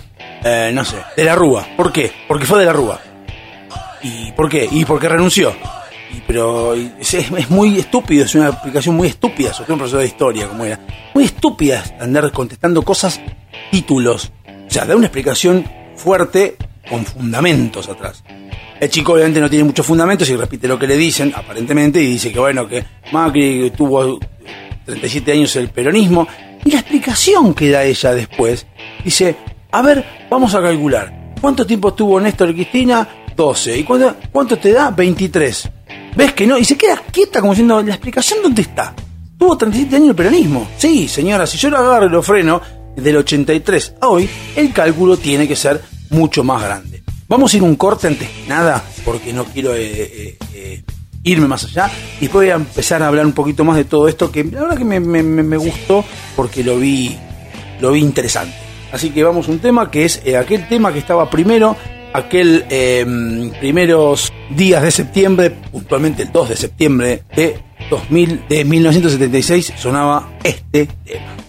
eh, 0.44 0.70
no 0.72 0.86
sé, 0.86 0.98
de 1.18 1.24
la 1.24 1.34
Rúa. 1.34 1.66
¿Por 1.76 1.92
qué? 1.92 2.12
Porque 2.28 2.46
fue 2.46 2.60
de 2.60 2.66
la 2.66 2.74
Rúa. 2.74 3.02
¿Y 4.04 4.32
por 4.34 4.48
qué? 4.48 4.70
Y 4.72 4.86
porque 4.86 5.10
renunció. 5.10 5.52
Y, 6.16 6.22
pero 6.28 6.76
es, 6.76 7.12
es, 7.16 7.50
muy 7.50 7.80
estúpido, 7.80 8.26
es 8.26 8.36
una 8.36 8.50
explicación 8.50 8.96
muy 8.96 9.08
estúpida, 9.08 9.52
sobre 9.52 9.74
un 9.74 9.80
profesor 9.80 10.02
de 10.02 10.06
historia 10.06 10.48
como 10.48 10.64
era. 10.64 10.80
Muy 11.16 11.24
estúpida 11.24 11.84
andar 12.00 12.32
contestando 12.32 12.84
cosas, 12.84 13.20
títulos. 13.72 14.32
O 14.68 14.72
sea, 14.72 14.86
da 14.86 14.96
una 14.96 15.08
explicación 15.08 15.66
fuerte 15.96 16.56
con 16.88 17.04
fundamentos 17.04 17.90
atrás. 17.90 18.24
El 18.80 18.92
chico 18.92 19.14
obviamente 19.14 19.42
no 19.42 19.50
tiene 19.50 19.66
muchos 19.66 19.88
fundamentos 19.88 20.30
y 20.30 20.36
repite 20.36 20.68
lo 20.68 20.78
que 20.78 20.86
le 20.86 20.98
dicen, 20.98 21.34
aparentemente, 21.36 22.00
y 22.00 22.06
dice 22.12 22.32
que 22.32 22.40
bueno, 22.40 22.68
que 22.68 22.86
Macri 23.12 23.72
tuvo 23.72 24.20
37 24.86 25.32
años 25.32 25.56
el 25.56 25.70
peronismo. 25.70 26.28
Y 26.66 26.72
la 26.72 26.80
explicación 26.80 27.54
que 27.54 27.70
da 27.70 27.84
ella 27.84 28.14
después, 28.14 28.66
dice, 29.04 29.36
a 29.72 29.82
ver, 29.82 30.06
vamos 30.30 30.54
a 30.56 30.62
calcular. 30.62 31.34
¿Cuánto 31.40 31.66
tiempo 31.66 31.94
tuvo 31.94 32.20
Néstor 32.20 32.50
y 32.50 32.54
Cristina? 32.56 33.08
12. 33.36 33.78
¿Y 33.78 33.84
cuánto, 33.84 34.16
cuánto 34.32 34.58
te 34.58 34.74
da? 34.74 34.92
23. 34.92 35.70
¿Ves 36.16 36.34
que 36.34 36.46
no? 36.46 36.58
Y 36.58 36.66
se 36.66 36.78
queda 36.78 37.02
quieta 37.12 37.40
como 37.40 37.54
diciendo, 37.54 37.82
¿la 37.82 37.94
explicación 37.94 38.42
dónde 38.44 38.64
está? 38.64 38.94
Tuvo 39.38 39.58
37 39.58 39.96
años 39.96 40.10
el 40.10 40.16
peronismo. 40.16 40.68
Sí, 40.78 41.08
señora, 41.08 41.48
si 41.48 41.58
yo 41.58 41.70
lo 41.70 41.78
agarro 41.78 42.08
y 42.08 42.10
lo 42.10 42.22
freno 42.22 42.62
del 42.96 43.18
83 43.18 43.96
a 44.02 44.08
hoy, 44.10 44.30
el 44.56 44.74
cálculo 44.74 45.16
tiene 45.18 45.48
que 45.48 45.56
ser 45.56 45.82
mucho 46.10 46.44
más 46.44 46.62
grande. 46.62 47.04
Vamos 47.28 47.54
a 47.54 47.58
ir 47.58 47.64
un 47.64 47.76
corte 47.76 48.08
antes 48.08 48.28
que 48.28 48.48
nada, 48.50 48.84
porque 49.06 49.32
no 49.32 49.46
quiero 49.46 49.76
eh, 49.76 49.86
eh, 49.86 50.38
eh, 50.54 50.84
irme 51.32 51.48
más 51.48 51.64
allá. 51.66 51.90
Y 52.18 52.22
después 52.22 52.46
voy 52.46 52.50
a 52.50 52.56
empezar 52.56 53.04
a 53.04 53.08
hablar 53.08 53.26
un 53.26 53.34
poquito 53.34 53.64
más 53.64 53.78
de 53.78 53.86
todo 53.86 54.08
esto, 54.08 54.32
que 54.32 54.44
la 54.44 54.62
verdad 54.62 54.78
que 54.78 54.86
me, 54.86 55.58
gustó 55.58 56.04
porque 56.36 56.64
lo 56.64 56.78
vi, 56.78 57.18
lo 57.80 57.92
vi 57.92 58.02
interesante. 58.02 58.56
Así 58.92 59.12
que 59.12 59.24
vamos 59.24 59.48
a 59.48 59.52
un 59.52 59.60
tema 59.60 59.92
que 59.92 60.06
es 60.06 60.22
aquel 60.36 60.68
tema 60.68 60.92
que 60.92 61.00
estaba 61.00 61.30
primero, 61.30 61.76
aquel 62.14 62.66
em, 62.70 63.52
primeros 63.60 64.34
días 64.50 64.82
de 64.82 64.92
septiembre, 64.92 65.52
puntualmente 65.72 66.24
el 66.24 66.32
2 66.32 66.50
de 66.50 66.56
septiembre 66.56 67.24
de 67.36 67.60
2000, 67.90 68.48
de 68.50 68.66
1976, 68.66 69.74
sonaba 69.78 70.38
este 70.44 70.88
tema. 71.06 71.49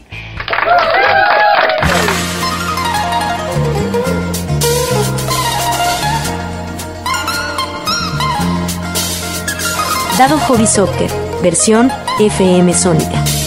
Dado 10.20 10.38
Hobby 10.38 10.66
Soccer, 10.66 11.10
versión 11.42 11.90
FM 12.18 12.74
Sónica. 12.74 13.39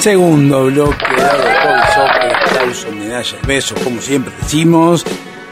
Segundo 0.00 0.64
bloque 0.64 1.04
dado 1.14 1.42
por 1.42 1.86
Soccer, 1.92 2.34
aplauso, 2.34 2.90
medalla 2.92 3.36
y 3.42 3.46
besos, 3.46 3.78
como 3.84 4.00
siempre 4.00 4.32
decimos. 4.40 5.04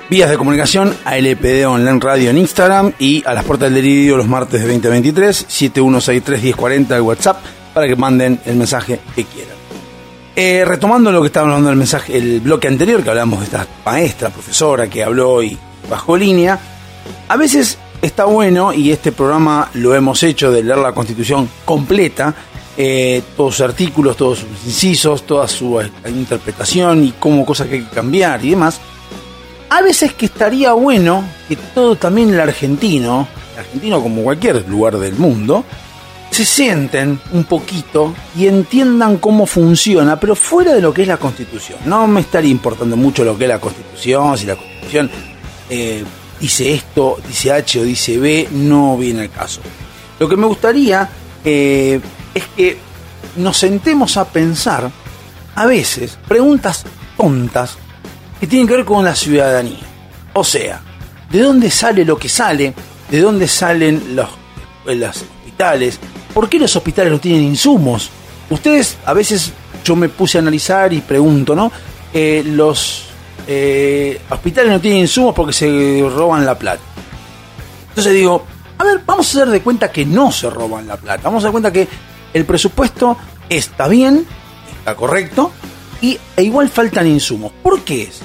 Vías 0.09 0.31
de 0.31 0.39
comunicación, 0.39 0.97
ALPD 1.05 1.67
Online 1.67 2.01
Radio 2.01 2.31
en 2.31 2.39
Instagram 2.39 2.95
y 2.99 3.23
a 3.27 3.35
las 3.35 3.45
puertas 3.45 3.67
del 3.67 3.83
delirio 3.83 4.17
los 4.17 4.27
martes 4.27 4.63
de 4.63 4.67
2023, 4.67 5.49
7163-1040 5.49 6.97
el 6.97 7.03
WhatsApp 7.03 7.45
para 7.75 7.87
que 7.87 7.95
manden 7.95 8.41
el 8.47 8.57
mensaje 8.57 9.01
que 9.15 9.25
quieran. 9.25 9.55
Eh, 10.35 10.65
retomando 10.65 11.13
lo 11.13 11.21
que 11.21 11.27
estaba 11.27 11.49
hablando 11.49 11.69
del 11.69 11.77
mensaje, 11.77 12.17
el 12.17 12.41
bloque 12.41 12.69
anterior, 12.69 13.03
que 13.03 13.11
hablamos 13.11 13.41
de 13.41 13.45
esta 13.45 13.67
maestra, 13.85 14.31
profesora 14.31 14.89
que 14.89 15.05
habló 15.05 15.43
y 15.43 15.59
bajó 15.91 16.17
línea, 16.17 16.59
a 17.29 17.37
veces 17.37 17.77
está 18.01 18.25
bueno, 18.25 18.73
y 18.73 18.93
este 18.93 19.13
programa 19.13 19.69
lo 19.75 19.95
hemos 19.95 20.23
hecho 20.23 20.51
de 20.51 20.63
leer 20.63 20.79
la 20.79 20.93
constitución 20.93 21.51
completa, 21.67 22.35
eh, 22.81 23.23
todos 23.37 23.57
sus 23.57 23.65
artículos, 23.65 24.17
todos 24.17 24.39
sus 24.39 24.49
incisos, 24.65 25.27
toda 25.27 25.49
su 25.49 25.81
interpretación 26.07 27.05
y 27.05 27.11
cómo 27.19 27.45
cosas 27.45 27.67
que 27.67 27.75
hay 27.75 27.83
que 27.83 27.91
cambiar 27.91 28.45
y 28.45 28.51
demás. 28.51 28.81
A 29.69 29.83
veces 29.83 30.15
que 30.15 30.27
estaría 30.27 30.73
bueno 30.75 31.25
que 31.49 31.57
todo 31.57 31.97
también 31.97 32.33
el 32.33 32.39
argentino, 32.39 33.27
el 33.55 33.59
argentino 33.59 34.01
como 34.01 34.23
cualquier 34.23 34.65
lugar 34.69 34.97
del 34.97 35.15
mundo, 35.15 35.65
se 36.31 36.45
sienten 36.45 37.19
un 37.33 37.45
poquito 37.45 38.15
y 38.37 38.47
entiendan 38.47 39.19
cómo 39.19 39.45
funciona, 39.45 40.21
pero 40.21 40.37
fuera 40.37 40.73
de 40.73 40.81
lo 40.81 40.95
que 40.95 41.03
es 41.03 41.09
la 41.09 41.17
constitución. 41.17 41.81
No 41.85 42.07
me 42.07 42.21
estaría 42.21 42.53
importando 42.53 42.97
mucho 42.97 43.25
lo 43.25 43.37
que 43.37 43.45
es 43.45 43.49
la 43.49 43.59
constitución, 43.59 44.39
si 44.39 44.47
la 44.47 44.55
constitución 44.55 45.11
eh, 45.69 46.05
dice 46.39 46.75
esto, 46.75 47.19
dice 47.27 47.51
H 47.51 47.81
o 47.81 47.83
dice 47.83 48.19
B, 48.19 48.49
no 48.53 48.97
viene 48.97 49.23
al 49.23 49.31
caso. 49.31 49.61
Lo 50.21 50.29
que 50.29 50.37
me 50.37 50.47
gustaría 50.47 51.09
eh, 51.45 52.01
es 52.39 52.45
que 52.57 52.79
nos 53.37 53.57
sentemos 53.57 54.17
a 54.17 54.27
pensar, 54.27 54.91
a 55.55 55.67
veces, 55.67 56.19
preguntas 56.27 56.85
tontas 57.17 57.77
que 58.41 58.47
tienen 58.47 58.67
que 58.67 58.77
ver 58.77 58.85
con 58.85 59.05
la 59.05 59.15
ciudadanía. 59.15 59.81
O 60.35 60.45
sea, 60.45 60.81
¿de 61.31 61.41
dónde 61.41 61.71
sale 61.71 62.05
lo 62.05 62.19
que 62.19 62.29
sale? 62.29 62.73
¿De 63.11 63.21
dónde 63.21 63.49
salen 63.49 64.17
los, 64.17 64.29
los 64.87 65.17
hospitales? 65.17 65.99
¿Por 66.33 66.49
qué 66.49 66.59
los 66.59 66.75
hospitales 66.77 67.13
no 67.13 67.19
tienen 67.19 67.43
insumos? 67.43 68.11
Ustedes, 68.51 68.97
a 69.05 69.13
veces 69.13 69.53
yo 69.85 69.97
me 69.97 70.09
puse 70.09 70.39
a 70.39 70.41
analizar 70.41 70.93
y 70.93 71.01
pregunto, 71.01 71.55
¿no? 71.55 71.73
Eh, 72.13 72.43
los 72.47 73.07
eh, 73.47 74.21
hospitales 74.31 74.71
no 74.71 74.81
tienen 74.81 75.01
insumos 75.01 75.35
porque 75.35 75.53
se 75.53 76.09
roban 76.15 76.47
la 76.47 76.57
plata. 76.57 76.83
Entonces 77.89 78.13
digo, 78.13 78.45
a 78.79 78.85
ver, 78.85 79.01
vamos 79.05 79.27
a 79.27 79.39
hacer 79.39 79.51
de 79.51 79.61
cuenta 79.61 79.91
que 79.91 80.07
no 80.07 80.31
se 80.31 80.49
roban 80.49 80.87
la 80.87 80.97
plata. 80.97 81.23
Vamos 81.25 81.43
a 81.43 81.47
dar 81.47 81.53
cuenta 81.53 81.73
que 81.73 81.89
el 82.35 82.45
presupuesto 82.45 83.17
está 83.49 83.89
bien, 83.89 84.27
está 84.79 84.95
correcto, 84.95 85.53
y 86.01 86.19
e 86.37 86.43
igual 86.43 86.69
faltan 86.69 87.07
insumos. 87.07 87.53
¿Por 87.63 87.81
qué 87.83 88.03
es? 88.03 88.21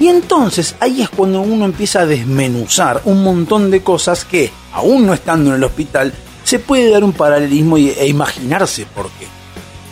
Y 0.00 0.08
entonces 0.08 0.76
ahí 0.80 1.02
es 1.02 1.08
cuando 1.08 1.40
uno 1.40 1.64
empieza 1.64 2.00
a 2.00 2.06
desmenuzar 2.06 3.02
un 3.04 3.24
montón 3.24 3.70
de 3.70 3.82
cosas 3.82 4.24
que, 4.24 4.50
aún 4.72 5.06
no 5.06 5.14
estando 5.14 5.50
en 5.50 5.56
el 5.56 5.64
hospital, 5.64 6.12
se 6.44 6.58
puede 6.58 6.90
dar 6.90 7.02
un 7.02 7.12
paralelismo 7.12 7.76
e 7.76 8.06
imaginarse 8.06 8.86
por 8.86 9.10
qué. 9.10 9.26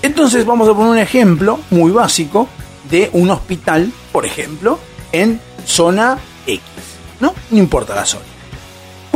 Entonces 0.03 0.47
vamos 0.47 0.69
a 0.69 0.75
poner 0.75 0.93
un 0.93 0.99
ejemplo 0.99 1.59
muy 1.71 1.91
básico 1.91 2.49
de 2.89 3.11
un 3.13 3.31
hospital, 3.31 3.93
por 4.13 4.25
ejemplo, 4.25 4.79
en 5.11 5.41
zona 5.65 6.19
X. 6.47 6.63
¿No? 7.19 7.35
No 7.51 7.59
importa 7.59 7.95
la 7.95 8.07
zona. 8.07 8.36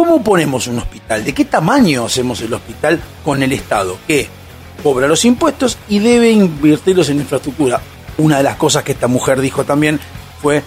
¿Cómo 0.01 0.25
ponemos 0.25 0.67
un 0.67 0.79
hospital? 0.79 1.23
¿De 1.23 1.35
qué 1.35 1.45
tamaño 1.45 2.07
hacemos 2.07 2.41
el 2.41 2.55
hospital 2.55 2.99
con 3.23 3.43
el 3.43 3.53
Estado? 3.53 3.99
Que 4.09 4.27
cobra 4.83 5.07
los 5.07 5.27
impuestos 5.27 5.77
y 5.91 5.99
debe 5.99 6.31
invertirlos 6.31 7.11
en 7.11 7.19
infraestructura. 7.19 7.83
Una 8.17 8.39
de 8.39 8.43
las 8.45 8.57
cosas 8.57 8.83
que 8.83 8.93
esta 8.93 9.09
mujer 9.09 9.43
dijo 9.43 9.65
también 9.65 10.01
fue, 10.41 10.63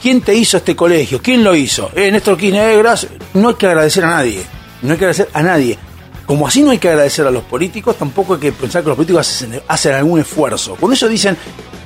¿quién 0.00 0.22
te 0.22 0.34
hizo 0.34 0.56
este 0.56 0.74
colegio? 0.74 1.20
¿Quién 1.20 1.44
lo 1.44 1.54
hizo? 1.54 1.90
Eh, 1.94 2.10
Néstor 2.10 2.38
Kirchner, 2.38 2.82
No 3.34 3.50
hay 3.50 3.54
que 3.56 3.66
agradecer 3.66 4.06
a 4.06 4.08
nadie. 4.08 4.42
No 4.80 4.92
hay 4.92 4.98
que 4.98 5.04
agradecer 5.04 5.28
a 5.34 5.42
nadie. 5.42 5.78
Como 6.24 6.48
así 6.48 6.62
no 6.62 6.70
hay 6.70 6.78
que 6.78 6.88
agradecer 6.88 7.26
a 7.26 7.30
los 7.30 7.44
políticos, 7.44 7.94
tampoco 7.94 8.34
hay 8.34 8.40
que 8.40 8.52
pensar 8.52 8.82
que 8.82 8.88
los 8.88 8.96
políticos 8.96 9.44
hacen, 9.68 9.92
algún 9.92 10.20
esfuerzo. 10.20 10.76
Cuando 10.80 10.94
ellos 10.94 11.10
dicen, 11.10 11.36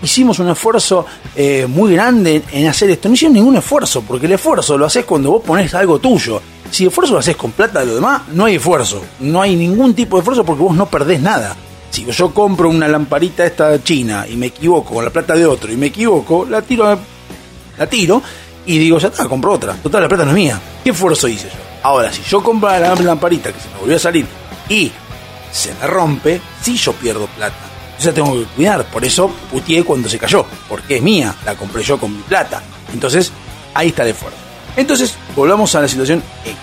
hicimos 0.00 0.38
un 0.38 0.50
esfuerzo 0.50 1.04
eh, 1.34 1.66
muy 1.68 1.94
grande 1.94 2.44
en 2.52 2.68
hacer 2.68 2.90
esto, 2.90 3.08
no 3.08 3.14
hicieron 3.16 3.34
ningún 3.34 3.56
esfuerzo, 3.56 4.02
porque 4.02 4.26
el 4.26 4.32
esfuerzo 4.32 4.78
lo 4.78 4.86
haces 4.86 5.04
cuando 5.04 5.32
vos 5.32 5.42
pones 5.42 5.74
algo 5.74 5.98
tuyo. 5.98 6.40
Si 6.72 6.86
esfuerzo 6.86 7.12
lo 7.12 7.18
haces 7.18 7.36
con 7.36 7.52
plata 7.52 7.84
lo 7.84 7.94
demás, 7.94 8.22
no 8.32 8.46
hay 8.46 8.54
esfuerzo. 8.56 9.02
No 9.20 9.42
hay 9.42 9.54
ningún 9.56 9.92
tipo 9.94 10.16
de 10.16 10.20
esfuerzo 10.20 10.42
porque 10.42 10.62
vos 10.62 10.74
no 10.74 10.86
perdés 10.86 11.20
nada. 11.20 11.54
Si 11.90 12.06
yo 12.06 12.32
compro 12.32 12.70
una 12.70 12.88
lamparita 12.88 13.44
esta 13.44 13.84
china 13.84 14.26
y 14.26 14.36
me 14.36 14.46
equivoco 14.46 14.94
con 14.94 15.04
la 15.04 15.10
plata 15.10 15.34
de 15.34 15.44
otro 15.44 15.70
y 15.70 15.76
me 15.76 15.88
equivoco, 15.88 16.46
la 16.48 16.62
tiro, 16.62 16.98
la 17.76 17.86
tiro 17.86 18.22
y 18.64 18.78
digo, 18.78 18.98
ya 18.98 19.08
está, 19.08 19.28
compro 19.28 19.52
otra. 19.52 19.74
Total, 19.74 20.00
la 20.00 20.08
plata 20.08 20.24
no 20.24 20.30
es 20.30 20.36
mía. 20.36 20.58
¿Qué 20.82 20.90
esfuerzo 20.90 21.28
hice 21.28 21.48
yo? 21.48 21.58
Ahora, 21.82 22.10
si 22.10 22.22
yo 22.22 22.42
compro 22.42 22.70
la 22.70 22.94
lamparita 22.94 23.52
que 23.52 23.60
se 23.60 23.68
me 23.68 23.78
volvió 23.78 23.96
a 23.96 24.00
salir 24.00 24.26
y 24.70 24.90
se 25.52 25.74
me 25.74 25.86
rompe, 25.86 26.40
sí 26.62 26.78
yo 26.78 26.94
pierdo 26.94 27.26
plata. 27.26 27.54
Yo 28.00 28.14
tengo 28.14 28.32
que 28.32 28.44
cuidar. 28.56 28.86
Por 28.86 29.04
eso 29.04 29.30
putié 29.50 29.84
cuando 29.84 30.08
se 30.08 30.18
cayó. 30.18 30.46
Porque 30.70 30.96
es 30.96 31.02
mía. 31.02 31.34
La 31.44 31.54
compré 31.54 31.82
yo 31.82 31.98
con 31.98 32.16
mi 32.16 32.22
plata. 32.22 32.62
Entonces, 32.94 33.30
ahí 33.74 33.88
está 33.88 34.04
el 34.04 34.08
esfuerzo. 34.08 34.41
Entonces, 34.76 35.16
volvamos 35.36 35.74
a 35.74 35.80
la 35.80 35.88
situación 35.88 36.22
X. 36.44 36.56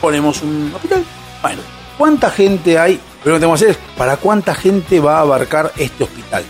Ponemos 0.00 0.42
un 0.42 0.72
hospital. 0.74 1.04
Bueno, 1.42 1.62
¿cuánta 1.98 2.30
gente 2.30 2.78
hay? 2.78 3.00
Lo 3.24 3.34
que 3.34 3.40
tenemos 3.40 3.60
que 3.60 3.66
hacer 3.66 3.80
es, 3.80 3.96
¿para 3.96 4.16
cuánta 4.16 4.54
gente 4.54 5.00
va 5.00 5.18
a 5.18 5.20
abarcar 5.20 5.72
este 5.76 6.04
hospital? 6.04 6.44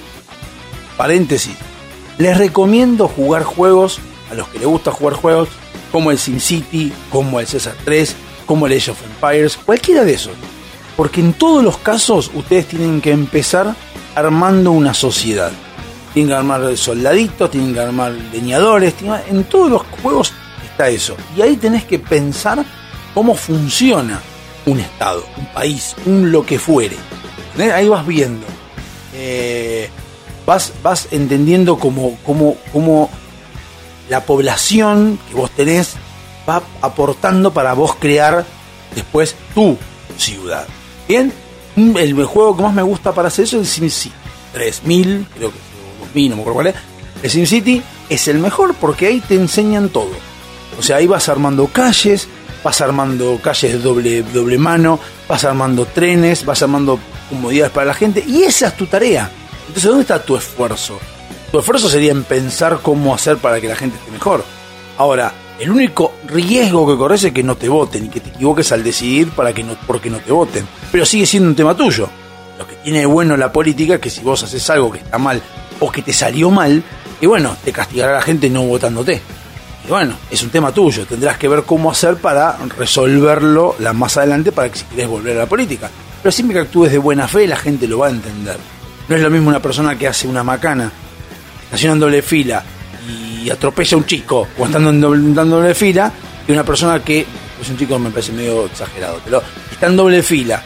Paréntesis. 0.97 1.57
Les 2.19 2.37
recomiendo 2.37 3.09
jugar 3.09 3.43
juegos, 3.43 3.99
a 4.31 4.35
los 4.35 4.49
que 4.49 4.59
les 4.59 4.69
gusta 4.69 4.91
jugar 4.91 5.15
juegos, 5.15 5.49
como 5.91 6.11
el 6.11 6.19
SimCity, 6.19 6.93
como 7.11 7.41
el 7.41 7.47
César 7.47 7.75
3, 7.85 8.15
como 8.47 8.67
el 8.67 8.77
Age 8.77 8.91
of 8.91 9.03
Empires, 9.03 9.57
cualquiera 9.57 10.05
de 10.05 10.15
esos. 10.15 10.33
Porque 10.97 11.21
en 11.21 11.33
todos 11.33 11.65
los 11.65 11.79
casos 11.79 12.31
ustedes 12.35 12.69
tienen 12.69 13.01
que 13.01 13.13
empezar 13.13 13.75
armando 14.15 14.73
una 14.73 14.95
sociedad. 14.95 15.51
Tienen 16.13 16.29
que 16.29 16.35
armar 16.35 16.77
soldaditos, 16.77 17.51
tienen 17.51 17.73
que 17.73 17.81
armar 17.81 18.13
leñadores, 18.13 18.95
en 19.29 19.45
todos 19.45 19.71
los 19.71 19.83
juegos 20.03 20.35
eso. 20.89 21.17
Y 21.37 21.43
ahí 21.43 21.57
tenés 21.57 21.85
que 21.85 21.99
pensar 21.99 22.65
cómo 23.15 23.35
funciona 23.35 24.21
un 24.67 24.81
estado, 24.81 25.25
un 25.37 25.47
país, 25.47 25.95
un 26.07 26.31
lo 26.33 26.45
que 26.45 26.59
fuere. 26.59 26.97
Ahí 27.59 27.89
vas 27.89 28.07
viendo. 28.07 28.47
Eh, 29.15 29.91
vas, 30.47 30.73
vas 30.83 31.09
entendiendo 31.11 31.79
cómo, 31.79 32.17
cómo, 32.25 32.57
cómo 32.73 33.11
la 34.09 34.25
población 34.25 35.19
que 35.29 35.35
vos 35.35 35.51
tenés 35.51 35.95
va 36.49 36.63
aportando 36.81 37.53
para 37.53 37.73
vos 37.75 37.95
crear 37.97 38.45
después 38.95 39.37
tu 39.55 39.77
ciudad. 40.17 40.67
Bien, 41.09 41.33
el 41.77 42.25
juego 42.25 42.57
que 42.57 42.63
más 42.63 42.75
me 42.75 42.83
gusta 42.83 43.13
para 43.13 43.29
hacer 43.29 43.45
eso 43.45 43.61
es 43.61 43.79
el 43.79 43.91
SimCity. 43.91 44.15
3000, 44.53 45.27
creo 45.35 45.51
que 45.51 45.59
2000, 46.01 46.31
no 46.31 46.37
me 46.37 46.43
acuerdo 46.43 46.55
cuál 46.55 46.67
es. 46.69 46.75
El 47.23 47.31
SimCity 47.31 47.83
es 48.09 48.29
el 48.29 48.39
mejor 48.39 48.75
porque 48.75 49.07
ahí 49.07 49.21
te 49.21 49.35
enseñan 49.35 49.89
todo. 49.89 50.11
O 50.79 50.83
sea, 50.83 50.97
ahí 50.97 51.07
vas 51.07 51.29
armando 51.29 51.67
calles, 51.67 52.29
vas 52.63 52.81
armando 52.81 53.39
calles 53.43 53.73
de 53.73 53.79
doble, 53.79 54.23
doble 54.23 54.59
mano, 54.59 54.99
vas 55.29 55.45
armando 55.45 55.87
trenes, 55.87 56.45
vas 56.45 56.63
armando 56.63 56.99
comodidades 57.29 57.73
para 57.73 57.87
la 57.87 57.95
gente 57.95 58.25
y 58.27 58.43
esa 58.43 58.69
es 58.69 58.77
tu 58.77 58.87
tarea. 58.87 59.31
Entonces, 59.69 59.85
¿dónde 59.85 60.03
está 60.03 60.23
tu 60.23 60.37
esfuerzo? 60.37 60.99
Tu 61.51 61.59
esfuerzo 61.59 61.89
sería 61.89 62.13
en 62.13 62.25
pensar 62.25 62.81
cómo 62.83 63.15
hacer 63.15 63.37
para 63.39 63.61
que 63.61 63.69
la 63.69 63.77
gente 63.77 63.97
esté 63.97 64.11
mejor. 64.11 64.45
Ahora, 64.99 65.33
el 65.59 65.71
único 65.71 66.15
riesgo 66.27 66.87
que 66.87 66.97
corres 66.97 67.25
es 67.25 67.33
que 67.33 67.43
no 67.43 67.57
te 67.57 67.69
voten 67.69 68.07
y 68.07 68.09
que 68.09 68.21
te 68.21 68.31
equivoques 68.31 68.73
al 68.73 68.83
decidir 68.83 69.31
para 69.31 69.53
que 69.53 69.63
no, 69.63 69.77
porque 69.87 70.11
no 70.11 70.19
te 70.19 70.33
voten. 70.33 70.67
Pero 70.91 71.07
sigue 71.07 71.27
siendo 71.27 71.49
un 71.49 71.55
tema 71.55 71.77
tuyo. 71.77 72.09
Lo 72.59 72.67
que 72.67 72.77
tiene 72.77 73.01
de 73.01 73.07
bueno 73.07 73.37
la 73.37 73.53
política 73.53 73.95
es 73.95 74.01
que 74.01 74.11
si 74.11 74.23
vos 74.23 74.43
haces 74.43 74.69
algo 74.71 74.91
que 74.91 74.99
está 74.99 75.19
mal 75.19 75.43
o 75.81 75.91
que 75.91 76.03
te 76.03 76.13
salió 76.13 76.51
mal, 76.51 76.83
y 77.21 77.27
bueno, 77.27 77.57
te 77.65 77.73
castigará 77.73 78.15
la 78.15 78.23
gente 78.23 78.51
no 78.51 78.63
votándote. 78.65 79.23
Y 79.85 79.89
bueno, 79.89 80.17
es 80.31 80.43
un 80.43 80.51
tema 80.51 80.73
tuyo. 80.73 81.05
Tendrás 81.07 81.39
que 81.39 81.49
ver 81.49 81.65
cómo 81.65 81.91
hacer 81.91 82.17
para 82.17 82.57
resolverlo 82.79 83.77
más 83.95 84.17
adelante 84.17 84.53
para 84.53 84.71
que 84.71 84.79
si 84.79 84.85
querés 84.85 85.09
volver 85.09 85.37
a 85.37 85.41
la 85.41 85.47
política. 85.47 85.91
Pero 86.23 86.33
siempre 86.33 86.55
que 86.55 86.61
actúes 86.61 86.93
de 86.93 86.99
buena 86.99 87.27
fe, 87.27 87.47
la 87.47 87.57
gente 87.57 87.89
lo 87.89 87.99
va 87.99 88.07
a 88.07 88.11
entender. 88.11 88.57
No 89.09 89.17
es 89.17 89.23
lo 89.23 89.31
mismo 89.31 89.49
una 89.49 89.61
persona 89.61 89.99
que 89.99 90.07
hace 90.07 90.29
una 90.29 90.45
macana, 90.45 90.91
estaciona 91.65 91.97
doble 91.97 92.23
fila 92.23 92.63
y 93.43 93.51
atropella 93.51 93.97
a 93.97 93.99
un 93.99 94.07
chico 94.07 94.47
o 94.57 94.65
estando 94.65 94.91
en 94.91 95.01
doble, 95.01 95.75
fila 95.75 96.13
que 96.47 96.53
una 96.53 96.63
persona 96.65 97.03
que, 97.03 97.27
pues 97.57 97.69
un 97.69 97.77
chico 97.77 97.99
me 97.99 98.11
parece 98.11 98.31
medio 98.33 98.67
exagerado, 98.67 99.21
pero 99.25 99.43
está 99.71 99.89
en 99.89 99.97
doble 99.97 100.23
fila 100.23 100.63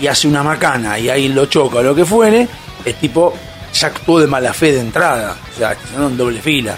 y 0.00 0.06
hace 0.06 0.26
una 0.26 0.42
macana 0.42 0.98
y 0.98 1.10
ahí 1.10 1.28
lo 1.28 1.46
choca 1.46 1.78
o 1.78 1.82
lo 1.82 1.94
que 1.94 2.06
fuere, 2.06 2.48
el 2.84 2.94
tipo 2.94 3.34
ya 3.74 3.88
actuó 3.88 4.18
de 4.18 4.26
mala 4.26 4.54
fe 4.54 4.72
de 4.72 4.80
entrada, 4.80 5.36
o 5.52 5.58
sea, 5.58 5.72
estacionando 5.72 6.10
en 6.10 6.16
doble 6.16 6.40
fila. 6.40 6.76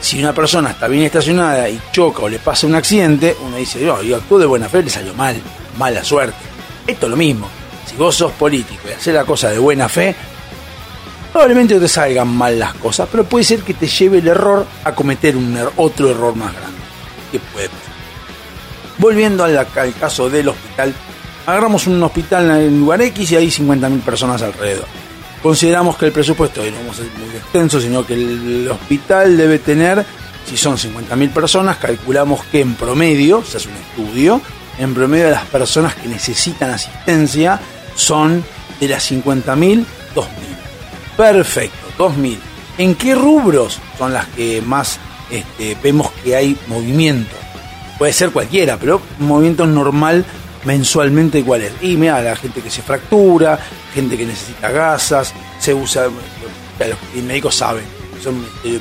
Si 0.00 0.18
una 0.20 0.32
persona 0.34 0.70
está 0.70 0.88
bien 0.88 1.04
estacionada 1.04 1.68
y 1.68 1.80
choca 1.92 2.22
o 2.22 2.28
le 2.28 2.38
pasa 2.38 2.66
un 2.66 2.74
accidente, 2.74 3.36
uno 3.44 3.56
dice, 3.56 3.80
yo, 3.80 4.02
yo 4.02 4.20
de 4.38 4.46
buena 4.46 4.68
fe, 4.68 4.82
le 4.82 4.90
salió 4.90 5.14
mal, 5.14 5.36
mala 5.78 6.04
suerte. 6.04 6.36
Esto 6.86 7.06
es 7.06 7.10
lo 7.10 7.16
mismo. 7.16 7.48
Si 7.86 7.96
vos 7.96 8.14
sos 8.14 8.32
político 8.32 8.82
y 8.88 8.92
haces 8.92 9.14
la 9.14 9.24
cosa 9.24 9.50
de 9.50 9.58
buena 9.58 9.88
fe, 9.88 10.14
Probablemente 11.32 11.78
te 11.78 11.86
salgan 11.88 12.28
mal 12.28 12.58
las 12.58 12.72
cosas, 12.74 13.06
pero 13.12 13.24
puede 13.24 13.44
ser 13.44 13.60
que 13.60 13.74
te 13.74 13.86
lleve 13.86 14.18
el 14.20 14.28
error 14.28 14.64
a 14.84 14.94
cometer 14.94 15.36
un 15.36 15.54
er- 15.54 15.70
otro 15.76 16.10
error 16.10 16.34
más 16.34 16.50
grande. 16.54 16.78
¿Qué 17.30 17.38
puede 17.38 17.68
pasar? 17.68 17.92
Volviendo 18.96 19.44
al, 19.44 19.58
al 19.58 19.94
caso 20.00 20.30
del 20.30 20.48
hospital, 20.48 20.94
agarramos 21.46 21.86
un 21.88 22.02
hospital 22.02 22.50
en 22.62 22.80
lugar 22.80 23.02
X 23.02 23.32
y 23.32 23.36
hay 23.36 23.48
50.000 23.48 24.00
personas 24.00 24.40
alrededor. 24.40 24.86
Consideramos 25.42 25.96
que 25.96 26.06
el 26.06 26.12
presupuesto, 26.12 26.66
y 26.66 26.70
no 26.70 26.78
vamos 26.78 26.98
a 26.98 27.02
ser 27.02 27.12
muy 27.18 27.36
extenso, 27.36 27.80
sino 27.80 28.04
que 28.04 28.14
el 28.14 28.68
hospital 28.70 29.36
debe 29.36 29.58
tener, 29.58 30.04
si 30.48 30.56
son 30.56 30.76
50.000 30.76 31.30
personas, 31.30 31.76
calculamos 31.76 32.44
que 32.46 32.60
en 32.60 32.74
promedio, 32.74 33.44
se 33.44 33.58
hace 33.58 33.68
un 33.68 33.76
estudio, 33.76 34.40
en 34.78 34.94
promedio 34.94 35.26
de 35.26 35.30
las 35.32 35.46
personas 35.46 35.94
que 35.94 36.08
necesitan 36.08 36.70
asistencia 36.70 37.60
son 37.94 38.44
de 38.80 38.88
las 38.88 39.10
50.000, 39.10 39.84
2.000. 40.14 40.26
Perfecto, 41.16 41.86
2.000. 41.98 42.38
¿En 42.78 42.94
qué 42.94 43.14
rubros 43.14 43.78
son 43.98 44.12
las 44.12 44.26
que 44.26 44.60
más 44.60 44.98
este, 45.30 45.76
vemos 45.82 46.10
que 46.22 46.36
hay 46.36 46.56
movimiento? 46.66 47.34
Puede 47.98 48.12
ser 48.12 48.30
cualquiera, 48.30 48.76
pero 48.76 49.00
movimiento 49.18 49.66
normal 49.66 50.26
mensualmente 50.66 51.42
cuál 51.44 51.62
es. 51.62 51.72
Y 51.80 51.96
mira, 51.96 52.20
la 52.20 52.36
gente 52.36 52.60
que 52.60 52.70
se 52.70 52.82
fractura, 52.82 53.58
gente 53.94 54.18
que 54.18 54.26
necesita 54.26 54.70
gasas, 54.70 55.32
se 55.58 55.72
usa, 55.72 56.06
los 56.06 57.24
médicos 57.24 57.54
saben, 57.54 57.84
son 58.22 58.44
de, 58.62 58.80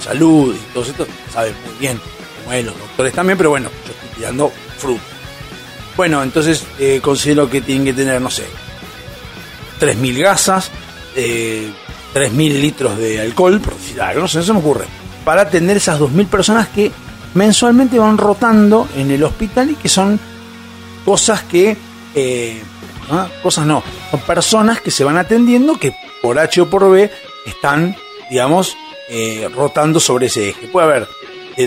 salud 0.00 0.54
y 0.54 0.72
todo 0.72 0.84
esto, 0.84 1.06
saben 1.32 1.54
muy 1.66 1.74
bien, 1.80 1.98
como 2.38 2.52
es, 2.52 2.64
los 2.64 2.78
doctores 2.78 3.14
también, 3.14 3.38
pero 3.38 3.50
bueno, 3.50 3.70
yo 3.86 3.92
estoy 3.92 4.08
tirando 4.16 4.52
fruta. 4.78 5.02
Bueno, 5.96 6.22
entonces 6.22 6.64
eh, 6.78 7.00
considero 7.02 7.48
que 7.48 7.62
tienen 7.62 7.86
que 7.86 7.94
tener, 7.94 8.20
no 8.20 8.30
sé, 8.30 8.44
3.000 9.80 10.22
gasas, 10.22 10.70
eh, 11.16 11.72
3.000 12.14 12.60
litros 12.60 12.98
de 12.98 13.20
alcohol, 13.20 13.58
por 13.60 13.74
decir 13.74 14.02
algo, 14.02 14.22
no 14.22 14.28
sé, 14.28 14.40
eso 14.40 14.52
me 14.52 14.60
ocurre, 14.60 14.84
para 15.24 15.42
atender 15.42 15.78
esas 15.78 15.98
2.000 15.98 16.26
personas 16.26 16.68
que 16.68 16.92
mensualmente 17.32 17.98
van 17.98 18.18
rotando 18.18 18.86
en 18.96 19.10
el 19.10 19.24
hospital 19.24 19.70
y 19.70 19.74
que 19.76 19.88
son 19.88 20.20
cosas 21.04 21.42
que, 21.44 21.76
eh, 22.14 22.62
¿ah? 23.10 23.28
cosas 23.42 23.66
no, 23.66 23.82
son 24.10 24.20
personas 24.20 24.80
que 24.80 24.90
se 24.90 25.04
van 25.04 25.16
atendiendo 25.16 25.78
que 25.78 25.94
por 26.22 26.38
H 26.38 26.60
o 26.62 26.70
por 26.70 26.90
B 26.90 27.10
están, 27.46 27.94
digamos, 28.30 28.76
eh, 29.08 29.48
rotando 29.54 30.00
sobre 30.00 30.26
ese 30.26 30.50
eje. 30.50 30.68
Puede 30.68 30.86
haber, 30.86 31.08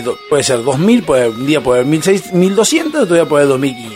do- 0.02 0.18
puede 0.28 0.42
ser 0.42 0.58
2.000, 0.60 1.04
puede, 1.04 1.28
un 1.28 1.46
día 1.46 1.60
puede 1.62 1.80
haber 1.82 1.92
1.600, 2.00 2.32
1.200, 2.32 2.86
otro 3.02 3.14
día 3.14 3.24
puede 3.26 3.44
haber 3.44 3.58
2.500. 3.58 3.94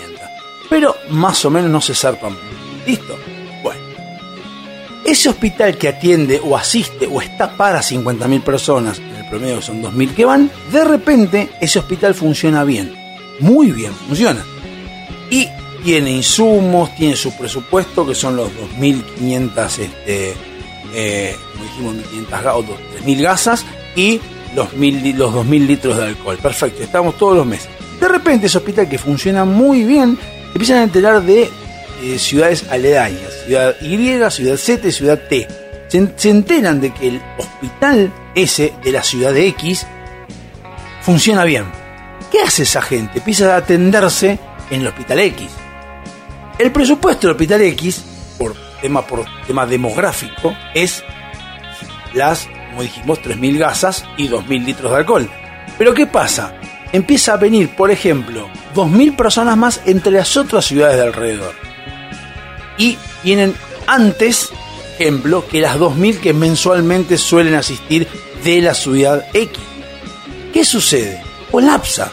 Pero 0.70 0.96
más 1.10 1.44
o 1.44 1.50
menos 1.50 1.70
no 1.70 1.80
se 1.80 1.94
zarpan. 1.94 2.36
¿Listo? 2.86 3.18
Bueno. 3.62 3.80
Ese 5.04 5.28
hospital 5.28 5.76
que 5.76 5.88
atiende 5.88 6.40
o 6.42 6.56
asiste 6.56 7.06
o 7.10 7.20
está 7.20 7.56
para 7.56 7.80
50.000 7.82 8.42
personas, 8.42 8.98
en 9.00 9.16
el 9.16 9.28
promedio 9.28 9.60
son 9.60 9.82
2.000 9.82 10.14
que 10.14 10.24
van, 10.24 10.50
de 10.70 10.84
repente 10.84 11.50
ese 11.60 11.80
hospital 11.80 12.14
funciona 12.14 12.62
bien. 12.64 12.94
Muy 13.40 13.72
bien 13.72 13.92
funciona. 14.06 14.44
Y 15.32 15.48
tiene 15.82 16.10
insumos, 16.12 16.94
tiene 16.94 17.16
su 17.16 17.36
presupuesto, 17.36 18.06
que 18.06 18.14
son 18.14 18.36
los 18.36 18.48
2.500, 18.78 19.78
este, 19.78 20.34
eh, 20.94 21.34
como 21.52 21.64
dijimos, 21.64 21.94
1.500 22.30 22.42
ga- 22.44 22.54
o 22.54 22.62
3.000 22.62 23.22
gasas 23.22 23.64
y 23.96 24.20
los, 24.54 24.72
mil, 24.74 25.16
los 25.18 25.32
2.000 25.34 25.66
litros 25.66 25.96
de 25.96 26.04
alcohol. 26.04 26.38
Perfecto, 26.40 26.82
estamos 26.82 27.16
todos 27.16 27.36
los 27.36 27.46
meses. 27.46 27.68
De 28.00 28.08
repente 28.08 28.46
ese 28.46 28.58
hospital 28.58 28.88
que 28.88 28.98
funciona 28.98 29.44
muy 29.44 29.84
bien, 29.84 30.18
empiezan 30.52 30.78
a 30.78 30.82
enterar 30.84 31.22
de 31.22 31.48
eh, 32.02 32.18
ciudades 32.18 32.64
aledañas, 32.70 33.32
ciudad 33.46 33.74
Y, 33.80 33.96
ciudad 34.30 34.56
Z 34.56 34.86
y 34.88 34.92
ciudad 34.92 35.18
T. 35.28 35.48
Se, 35.88 36.08
se 36.16 36.30
enteran 36.30 36.80
de 36.80 36.92
que 36.92 37.08
el 37.08 37.22
hospital 37.38 38.12
ese 38.34 38.72
de 38.84 38.92
la 38.92 39.02
ciudad 39.02 39.32
de 39.32 39.46
X 39.48 39.86
funciona 41.00 41.44
bien. 41.44 41.64
¿Qué 42.30 42.40
hace 42.40 42.62
esa 42.62 42.80
gente? 42.82 43.18
Empieza 43.18 43.54
a 43.54 43.58
atenderse 43.58 44.38
en 44.72 44.80
el 44.80 44.88
hospital 44.88 45.20
X. 45.20 45.48
El 46.58 46.72
presupuesto 46.72 47.26
del 47.26 47.36
hospital 47.36 47.60
X, 47.62 48.04
por 48.38 48.54
tema, 48.80 49.06
por 49.06 49.24
tema 49.46 49.66
demográfico, 49.66 50.56
es 50.74 51.04
las, 52.14 52.48
como 52.70 52.82
dijimos, 52.82 53.20
3.000 53.20 53.58
gasas 53.58 54.04
y 54.16 54.28
2.000 54.28 54.64
litros 54.64 54.90
de 54.90 54.96
alcohol. 54.96 55.30
Pero 55.78 55.94
¿qué 55.94 56.06
pasa? 56.06 56.54
Empieza 56.92 57.34
a 57.34 57.36
venir, 57.36 57.74
por 57.74 57.90
ejemplo, 57.90 58.48
2.000 58.74 59.16
personas 59.16 59.56
más 59.56 59.80
entre 59.86 60.12
las 60.12 60.36
otras 60.36 60.64
ciudades 60.64 60.96
de 60.96 61.02
alrededor. 61.02 61.54
Y 62.78 62.98
vienen 63.22 63.54
antes, 63.86 64.48
por 64.48 65.00
ejemplo, 65.00 65.46
que 65.48 65.60
las 65.60 65.78
2.000 65.78 66.20
que 66.20 66.32
mensualmente 66.32 67.18
suelen 67.18 67.54
asistir 67.54 68.08
de 68.44 68.60
la 68.60 68.74
ciudad 68.74 69.26
X. 69.32 69.58
¿Qué 70.52 70.64
sucede? 70.64 71.22
Colapsa. 71.50 72.12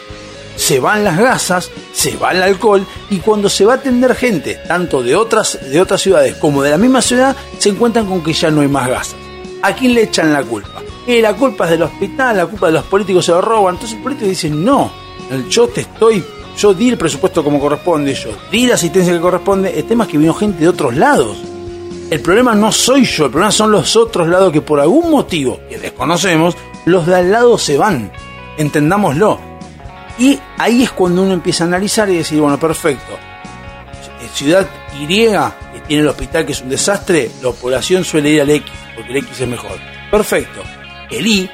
Se 0.60 0.78
van 0.78 1.02
las 1.02 1.16
gasas, 1.16 1.70
se 1.94 2.18
va 2.18 2.32
el 2.32 2.42
alcohol 2.42 2.86
y 3.08 3.16
cuando 3.16 3.48
se 3.48 3.64
va 3.64 3.72
a 3.72 3.76
atender 3.76 4.14
gente, 4.14 4.58
tanto 4.68 5.02
de 5.02 5.16
otras, 5.16 5.58
de 5.70 5.80
otras 5.80 6.02
ciudades 6.02 6.36
como 6.36 6.62
de 6.62 6.68
la 6.68 6.76
misma 6.76 7.00
ciudad, 7.00 7.34
se 7.58 7.70
encuentran 7.70 8.04
con 8.04 8.22
que 8.22 8.34
ya 8.34 8.50
no 8.50 8.60
hay 8.60 8.68
más 8.68 8.86
gasas. 8.86 9.16
¿A 9.62 9.74
quién 9.74 9.94
le 9.94 10.02
echan 10.02 10.34
la 10.34 10.42
culpa? 10.42 10.82
Eh, 11.06 11.22
la 11.22 11.34
culpa 11.34 11.64
es 11.64 11.70
del 11.70 11.84
hospital, 11.84 12.36
la 12.36 12.46
culpa 12.46 12.66
de 12.66 12.72
los 12.74 12.84
políticos 12.84 13.24
se 13.24 13.32
lo 13.32 13.40
roban. 13.40 13.76
Entonces 13.76 13.96
el 13.96 14.02
político 14.02 14.28
dice, 14.28 14.50
no, 14.50 14.92
yo 15.48 15.66
te 15.68 15.80
estoy, 15.80 16.22
yo 16.58 16.74
di 16.74 16.90
el 16.90 16.98
presupuesto 16.98 17.42
como 17.42 17.58
corresponde, 17.58 18.12
yo 18.12 18.30
di 18.52 18.66
la 18.66 18.74
asistencia 18.74 19.14
que 19.14 19.20
corresponde. 19.20 19.78
El 19.78 19.84
tema 19.84 20.04
es 20.04 20.10
que 20.10 20.18
vino 20.18 20.34
gente 20.34 20.60
de 20.60 20.68
otros 20.68 20.94
lados. 20.94 21.38
El 22.10 22.20
problema 22.20 22.54
no 22.54 22.70
soy 22.70 23.06
yo, 23.06 23.24
el 23.24 23.30
problema 23.30 23.50
son 23.50 23.72
los 23.72 23.96
otros 23.96 24.28
lados 24.28 24.52
que 24.52 24.60
por 24.60 24.78
algún 24.78 25.10
motivo 25.10 25.58
que 25.70 25.78
desconocemos, 25.78 26.54
los 26.84 27.06
de 27.06 27.16
al 27.16 27.30
lado 27.30 27.56
se 27.56 27.78
van. 27.78 28.12
Entendámoslo. 28.58 29.49
Y 30.20 30.38
ahí 30.58 30.82
es 30.82 30.90
cuando 30.92 31.22
uno 31.22 31.32
empieza 31.32 31.64
a 31.64 31.66
analizar 31.66 32.10
y 32.10 32.18
decir, 32.18 32.38
bueno, 32.38 32.60
perfecto. 32.60 33.18
Eh, 34.20 34.28
Ciudad 34.34 34.68
Y, 35.00 35.06
que 35.06 35.80
tiene 35.88 36.02
el 36.02 36.08
hospital 36.08 36.44
que 36.44 36.52
es 36.52 36.60
un 36.60 36.68
desastre, 36.68 37.30
la 37.42 37.52
población 37.52 38.04
suele 38.04 38.28
ir 38.28 38.42
al 38.42 38.50
X, 38.50 38.70
porque 38.94 39.10
el 39.12 39.16
X 39.16 39.40
es 39.40 39.48
mejor. 39.48 39.78
Perfecto. 40.10 40.62
El 41.10 41.26
Y, 41.26 41.50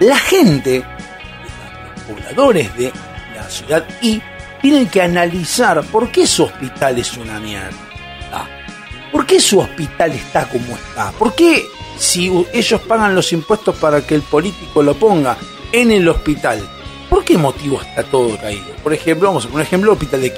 la 0.00 0.16
gente, 0.16 0.82
los 1.94 2.04
pobladores 2.04 2.74
de 2.74 2.90
la 3.34 3.50
ciudad 3.50 3.84
Y, 4.00 4.22
tienen 4.62 4.88
que 4.88 5.02
analizar 5.02 5.84
por 5.84 6.10
qué 6.10 6.26
su 6.26 6.44
hospital 6.44 6.98
es 6.98 7.18
una 7.18 7.38
mierda. 7.38 7.86
¿Por 9.12 9.26
qué 9.26 9.40
su 9.40 9.58
hospital 9.60 10.12
está 10.12 10.48
como 10.48 10.74
está? 10.74 11.12
¿Por 11.12 11.34
qué 11.34 11.64
si 11.98 12.30
ellos 12.52 12.80
pagan 12.82 13.14
los 13.14 13.32
impuestos 13.32 13.76
para 13.76 14.06
que 14.06 14.14
el 14.14 14.22
político 14.22 14.82
lo 14.82 14.94
ponga 14.94 15.36
en 15.70 15.90
el 15.90 16.08
hospital? 16.08 16.75
¿Por 17.16 17.24
qué 17.24 17.38
motivo 17.38 17.80
está 17.80 18.02
todo 18.02 18.36
caído? 18.36 18.66
Por 18.82 18.92
ejemplo, 18.92 19.28
vamos 19.28 19.46
a 19.46 19.48
poner 19.48 19.62
un 19.62 19.66
ejemplo, 19.66 19.92
hospital 19.92 20.20
de. 20.20 20.34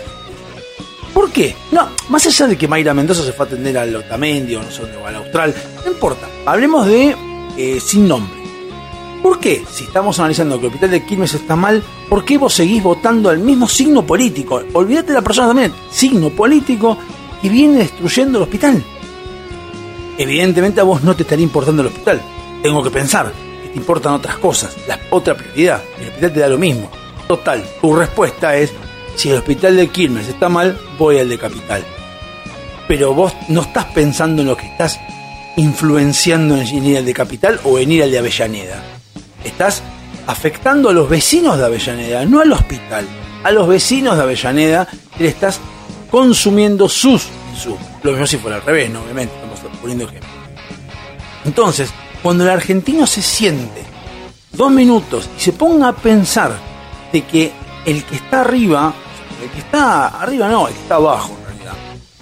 ¿Por 1.12 1.28
qué? 1.32 1.56
No, 1.72 1.88
más 2.08 2.24
allá 2.24 2.46
de 2.46 2.56
que 2.56 2.68
Mayra 2.68 2.94
Mendoza 2.94 3.24
se 3.24 3.32
fue 3.32 3.46
a 3.46 3.48
atender 3.48 3.76
al 3.76 3.96
Otamendi 3.96 4.54
o 4.54 4.62
no 4.62 4.70
sé 4.70 4.82
dónde, 4.82 4.96
o 4.96 5.04
al 5.04 5.16
Austral, 5.16 5.52
no 5.84 5.90
importa. 5.90 6.28
Hablemos 6.46 6.86
de 6.86 7.16
eh, 7.56 7.80
sin 7.80 8.06
nombre. 8.06 8.38
¿Por 9.20 9.40
qué? 9.40 9.64
Si 9.68 9.82
estamos 9.82 10.20
analizando 10.20 10.54
que 10.60 10.66
el 10.66 10.72
hospital 10.72 10.90
de 10.92 11.04
Quilmes 11.04 11.34
está 11.34 11.56
mal, 11.56 11.82
¿por 12.08 12.24
qué 12.24 12.38
vos 12.38 12.54
seguís 12.54 12.80
votando 12.80 13.28
al 13.28 13.40
mismo 13.40 13.66
signo 13.66 14.06
político? 14.06 14.62
Olvídate 14.72 15.08
de 15.08 15.14
la 15.14 15.22
persona 15.22 15.48
también, 15.48 15.74
signo 15.90 16.30
político 16.30 16.96
que 17.42 17.48
viene 17.48 17.78
destruyendo 17.78 18.38
el 18.38 18.44
hospital. 18.44 18.84
Evidentemente 20.16 20.80
a 20.80 20.84
vos 20.84 21.02
no 21.02 21.16
te 21.16 21.24
estaría 21.24 21.42
importando 21.42 21.82
el 21.82 21.88
hospital. 21.88 22.22
Tengo 22.62 22.84
que 22.84 22.90
pensar 22.90 23.47
importan 23.78 24.12
otras 24.14 24.36
cosas, 24.38 24.76
la 24.86 24.98
otra 25.10 25.34
prioridad. 25.34 25.82
El 25.98 26.08
hospital 26.08 26.32
te 26.32 26.40
da 26.40 26.48
lo 26.48 26.58
mismo. 26.58 26.90
Total, 27.26 27.64
tu 27.80 27.94
respuesta 27.94 28.56
es, 28.56 28.72
si 29.16 29.30
el 29.30 29.36
hospital 29.36 29.76
de 29.76 29.88
Quilmes 29.88 30.28
está 30.28 30.48
mal, 30.48 30.78
voy 30.98 31.18
al 31.18 31.28
de 31.28 31.38
Capital. 31.38 31.84
Pero 32.86 33.14
vos 33.14 33.34
no 33.48 33.62
estás 33.62 33.86
pensando 33.86 34.42
en 34.42 34.48
lo 34.48 34.56
que 34.56 34.66
estás 34.66 34.98
influenciando 35.56 36.56
en 36.56 36.86
ir 36.86 36.98
al 36.98 37.04
de 37.04 37.14
Capital 37.14 37.60
o 37.64 37.78
en 37.78 37.92
ir 37.92 38.02
al 38.02 38.10
de 38.10 38.18
Avellaneda. 38.18 38.82
Estás 39.44 39.82
afectando 40.26 40.90
a 40.90 40.92
los 40.92 41.08
vecinos 41.08 41.58
de 41.58 41.64
Avellaneda, 41.64 42.24
no 42.24 42.40
al 42.40 42.52
hospital. 42.52 43.06
A 43.42 43.50
los 43.50 43.68
vecinos 43.68 44.16
de 44.16 44.22
Avellaneda 44.22 44.88
le 45.18 45.28
estás 45.28 45.60
consumiendo 46.10 46.88
sus 46.88 47.26
insumos. 47.52 47.80
Lo 48.02 48.12
mismo 48.12 48.26
si 48.26 48.38
fuera 48.38 48.56
al 48.56 48.62
revés, 48.62 48.90
¿no? 48.90 49.02
obviamente, 49.02 49.34
estamos 49.34 49.60
poniendo 49.80 50.04
ejemplo. 50.04 50.28
Entonces, 51.44 51.90
cuando 52.22 52.44
el 52.44 52.50
argentino 52.50 53.06
se 53.06 53.22
siente 53.22 53.82
dos 54.52 54.70
minutos 54.70 55.28
y 55.36 55.40
se 55.40 55.52
ponga 55.52 55.88
a 55.88 55.96
pensar 55.96 56.52
de 57.12 57.22
que 57.24 57.52
el 57.86 58.04
que 58.04 58.16
está 58.16 58.40
arriba, 58.40 58.92
el 59.42 59.50
que 59.50 59.58
está 59.58 60.08
arriba 60.08 60.48
no, 60.48 60.68
el 60.68 60.74
que 60.74 60.80
está 60.80 60.96
abajo 60.96 61.36
en 61.38 61.46
realidad, 61.46 61.74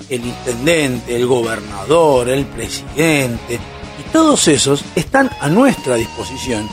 el 0.09 0.25
intendente, 0.27 1.17
el 1.17 1.27
gobernador, 1.27 2.29
el 2.29 2.45
presidente, 2.47 3.55
y 3.99 4.13
todos 4.13 4.47
esos 4.49 4.85
están 4.95 5.31
a 5.41 5.49
nuestra 5.49 5.97
disposición 5.97 6.69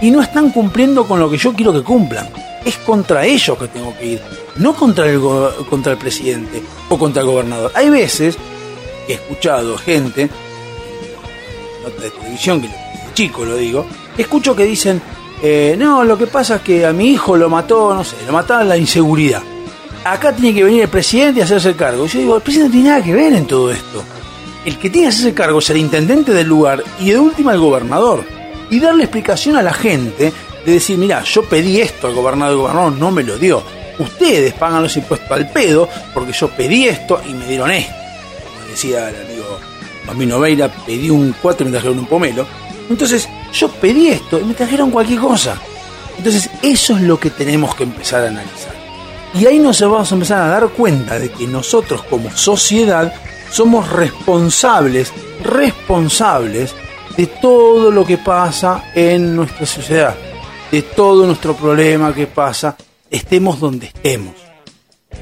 y 0.00 0.10
no 0.10 0.20
están 0.20 0.50
cumpliendo 0.50 1.06
con 1.06 1.18
lo 1.18 1.30
que 1.30 1.38
yo 1.38 1.52
quiero 1.54 1.72
que 1.72 1.82
cumplan. 1.82 2.28
Es 2.64 2.76
contra 2.78 3.24
ellos 3.24 3.56
que 3.56 3.68
tengo 3.68 3.96
que 3.96 4.06
ir, 4.06 4.22
no 4.56 4.74
contra 4.74 5.08
el, 5.08 5.20
contra 5.70 5.92
el 5.92 5.98
presidente 5.98 6.62
o 6.88 6.98
contra 6.98 7.22
el 7.22 7.28
gobernador. 7.28 7.70
Hay 7.74 7.88
veces 7.90 8.36
he 9.08 9.14
escuchado 9.14 9.78
gente, 9.78 10.28
nota 11.86 12.02
de 12.02 12.10
televisión, 12.10 12.60
que 12.60 12.68
chico 13.14 13.44
lo 13.44 13.56
digo, 13.56 13.86
escucho 14.16 14.54
que 14.54 14.64
dicen, 14.64 15.00
eh, 15.42 15.74
no, 15.78 16.04
lo 16.04 16.18
que 16.18 16.26
pasa 16.26 16.56
es 16.56 16.62
que 16.62 16.86
a 16.86 16.92
mi 16.92 17.10
hijo 17.10 17.36
lo 17.36 17.48
mató, 17.48 17.94
no 17.94 18.04
sé, 18.04 18.16
lo 18.26 18.32
mataron 18.32 18.68
la 18.68 18.76
inseguridad. 18.76 19.42
Acá 20.04 20.32
tiene 20.32 20.54
que 20.54 20.64
venir 20.64 20.82
el 20.82 20.88
presidente 20.88 21.40
y 21.40 21.42
hacerse 21.42 21.70
el 21.70 21.76
cargo. 21.76 22.06
Yo 22.06 22.18
digo, 22.18 22.36
el 22.36 22.42
presidente 22.42 22.68
no 22.68 22.72
tiene 22.72 22.88
nada 22.90 23.04
que 23.04 23.14
ver 23.14 23.32
en 23.32 23.46
todo 23.46 23.72
esto. 23.72 24.04
El 24.64 24.78
que 24.78 24.90
tiene 24.90 25.08
que 25.08 25.14
hacerse 25.14 25.34
cargo 25.34 25.58
es 25.58 25.70
el 25.70 25.78
intendente 25.78 26.32
del 26.32 26.46
lugar 26.46 26.82
y 27.00 27.10
de 27.10 27.18
última 27.18 27.52
el 27.52 27.58
gobernador. 27.58 28.24
Y 28.70 28.78
darle 28.78 29.04
explicación 29.04 29.56
a 29.56 29.62
la 29.62 29.72
gente 29.72 30.32
de 30.64 30.72
decir, 30.72 30.96
mira, 30.98 31.22
yo 31.22 31.42
pedí 31.44 31.80
esto 31.80 32.06
al 32.06 32.14
gobernador, 32.14 32.52
el 32.52 32.58
gobernador 32.58 32.92
no 32.92 33.10
me 33.10 33.24
lo 33.24 33.36
dio. 33.36 33.62
Ustedes 33.98 34.52
pagan 34.54 34.82
los 34.82 34.96
impuestos 34.96 35.30
al 35.30 35.50
pedo 35.50 35.88
porque 36.12 36.32
yo 36.32 36.48
pedí 36.48 36.86
esto 36.86 37.20
y 37.28 37.32
me 37.32 37.46
dieron 37.46 37.70
esto. 37.70 37.94
Como 37.94 38.70
decía 38.70 39.08
el 39.08 39.26
amigo 39.26 39.35
Bambino 40.06 40.40
Veira, 40.40 40.68
pedí 40.68 41.10
un 41.10 41.34
4 41.40 41.66
y 41.66 41.70
me 41.70 41.72
trajeron 41.72 41.98
un 41.98 42.06
pomelo. 42.06 42.46
Entonces, 42.88 43.28
yo 43.52 43.68
pedí 43.68 44.08
esto 44.08 44.38
y 44.38 44.44
me 44.44 44.54
trajeron 44.54 44.90
cualquier 44.90 45.20
cosa. 45.20 45.60
Entonces, 46.16 46.48
eso 46.62 46.96
es 46.96 47.02
lo 47.02 47.18
que 47.18 47.30
tenemos 47.30 47.74
que 47.74 47.84
empezar 47.84 48.24
a 48.24 48.28
analizar. 48.28 48.74
Y 49.34 49.46
ahí 49.46 49.58
nos 49.58 49.80
vamos 49.80 50.10
a 50.10 50.14
empezar 50.14 50.40
a 50.40 50.48
dar 50.48 50.68
cuenta 50.68 51.18
de 51.18 51.30
que 51.30 51.46
nosotros 51.46 52.02
como 52.04 52.30
sociedad 52.30 53.12
somos 53.50 53.90
responsables, 53.90 55.12
responsables 55.42 56.74
de 57.16 57.26
todo 57.26 57.90
lo 57.90 58.04
que 58.06 58.18
pasa 58.18 58.90
en 58.94 59.36
nuestra 59.36 59.66
sociedad, 59.66 60.14
de 60.70 60.82
todo 60.82 61.26
nuestro 61.26 61.54
problema 61.54 62.14
que 62.14 62.26
pasa, 62.26 62.76
estemos 63.10 63.60
donde 63.60 63.86
estemos. 63.86 64.34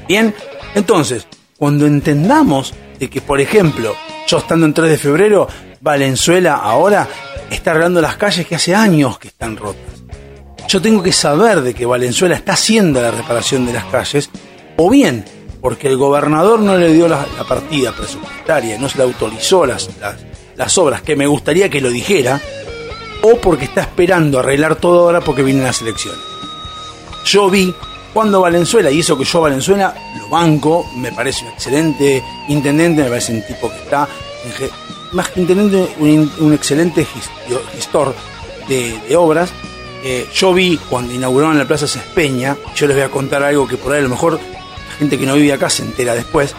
Bien, 0.07 0.33
entonces, 0.75 1.27
cuando 1.57 1.85
entendamos 1.85 2.73
de 2.99 3.09
que, 3.09 3.21
por 3.21 3.39
ejemplo, 3.39 3.95
yo 4.27 4.37
estando 4.37 4.65
en 4.65 4.73
3 4.73 4.89
de 4.89 4.97
febrero, 4.97 5.47
Valenzuela 5.81 6.55
ahora 6.55 7.07
está 7.49 7.71
arreglando 7.71 8.01
las 8.01 8.17
calles 8.17 8.45
que 8.47 8.55
hace 8.55 8.73
años 8.73 9.19
que 9.19 9.27
están 9.27 9.57
rotas. 9.57 9.81
Yo 10.67 10.81
tengo 10.81 11.03
que 11.03 11.11
saber 11.11 11.61
de 11.61 11.73
que 11.73 11.85
Valenzuela 11.85 12.35
está 12.35 12.53
haciendo 12.53 13.01
la 13.01 13.11
reparación 13.11 13.65
de 13.65 13.73
las 13.73 13.85
calles, 13.85 14.29
o 14.77 14.89
bien 14.89 15.23
porque 15.61 15.87
el 15.87 15.97
gobernador 15.97 16.59
no 16.59 16.77
le 16.77 16.93
dio 16.93 17.07
la, 17.07 17.25
partida 17.47 17.91
presupuestaria, 17.91 18.77
no 18.77 18.89
se 18.89 18.97
le 18.97 19.03
autorizó 19.03 19.65
las, 19.65 19.89
las, 19.99 20.15
las, 20.55 20.77
obras 20.77 21.01
que 21.01 21.15
me 21.15 21.27
gustaría 21.27 21.69
que 21.69 21.81
lo 21.81 21.89
dijera, 21.89 22.39
o 23.21 23.37
porque 23.37 23.65
está 23.65 23.81
esperando 23.81 24.39
arreglar 24.39 24.75
todo 24.75 25.01
ahora 25.01 25.21
porque 25.21 25.43
vienen 25.43 25.63
las 25.63 25.81
elecciones. 25.81 26.21
Yo 27.25 27.49
vi 27.49 27.73
cuando 28.15 28.39
Valenzuela, 28.39 28.89
y 28.89 29.01
eso 29.01 29.17
que 29.17 29.25
yo 29.25 29.41
Valenzuela 29.41 29.93
lo 30.17 30.29
banco, 30.29 30.89
me 30.95 31.11
parece 31.11 31.43
un 31.43 31.51
excelente 31.51 32.23
intendente, 32.47 33.03
me 33.03 33.09
parece 33.09 33.33
un 33.33 33.41
tipo 33.45 33.69
que 33.69 33.75
está 33.75 34.07
más 35.11 35.27
que 35.27 35.41
intendente, 35.41 35.93
un, 35.99 36.53
excelente 36.53 37.05
gestor 37.73 38.15
de, 38.69 39.17
obras. 39.17 39.51
Eh, 40.01 40.29
yo 40.33 40.53
vi 40.53 40.77
cuando 40.89 41.13
inauguraron 41.13 41.57
la 41.57 41.67
Plaza 41.67 41.87
Cespeña, 41.87 42.55
yo 42.73 42.87
les 42.87 42.95
voy 42.95 43.03
a 43.03 43.09
contar 43.09 43.43
algo 43.43 43.67
que 43.67 43.75
por 43.75 43.91
ahí 43.91 43.99
a 43.99 44.03
lo 44.03 44.09
mejor 44.09 44.39
la 44.39 44.95
gente 44.97 45.19
que 45.19 45.25
no 45.25 45.33
vive 45.33 45.51
acá 45.51 45.69
se 45.69 45.83
entera 45.83 46.15
después. 46.15 46.55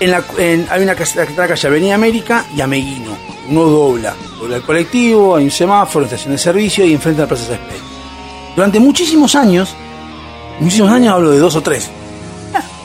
En 0.00 0.10
la, 0.10 0.24
hay 0.38 0.82
una 0.82 0.96
calle, 0.96 1.24
la 1.36 1.46
calle 1.46 1.68
Avenida 1.68 1.94
América 1.94 2.46
y 2.56 2.60
Ameguino. 2.62 3.16
Uno 3.48 3.62
dobla, 3.62 4.12
dobla 4.40 4.56
el 4.56 4.62
colectivo, 4.62 5.36
hay 5.36 5.44
un 5.44 5.52
semáforo, 5.52 6.06
estación 6.06 6.32
de 6.32 6.38
servicio 6.38 6.84
y 6.84 6.94
enfrente 6.94 7.22
a 7.22 7.26
la 7.26 7.28
Plaza 7.28 7.44
Cespeña. 7.44 7.84
Durante 8.56 8.80
muchísimos 8.80 9.36
años, 9.36 9.76
muchísimos 10.60 10.90
años, 10.90 11.14
hablo 11.14 11.30
de 11.30 11.38
dos 11.38 11.56
o 11.56 11.62
tres 11.62 11.88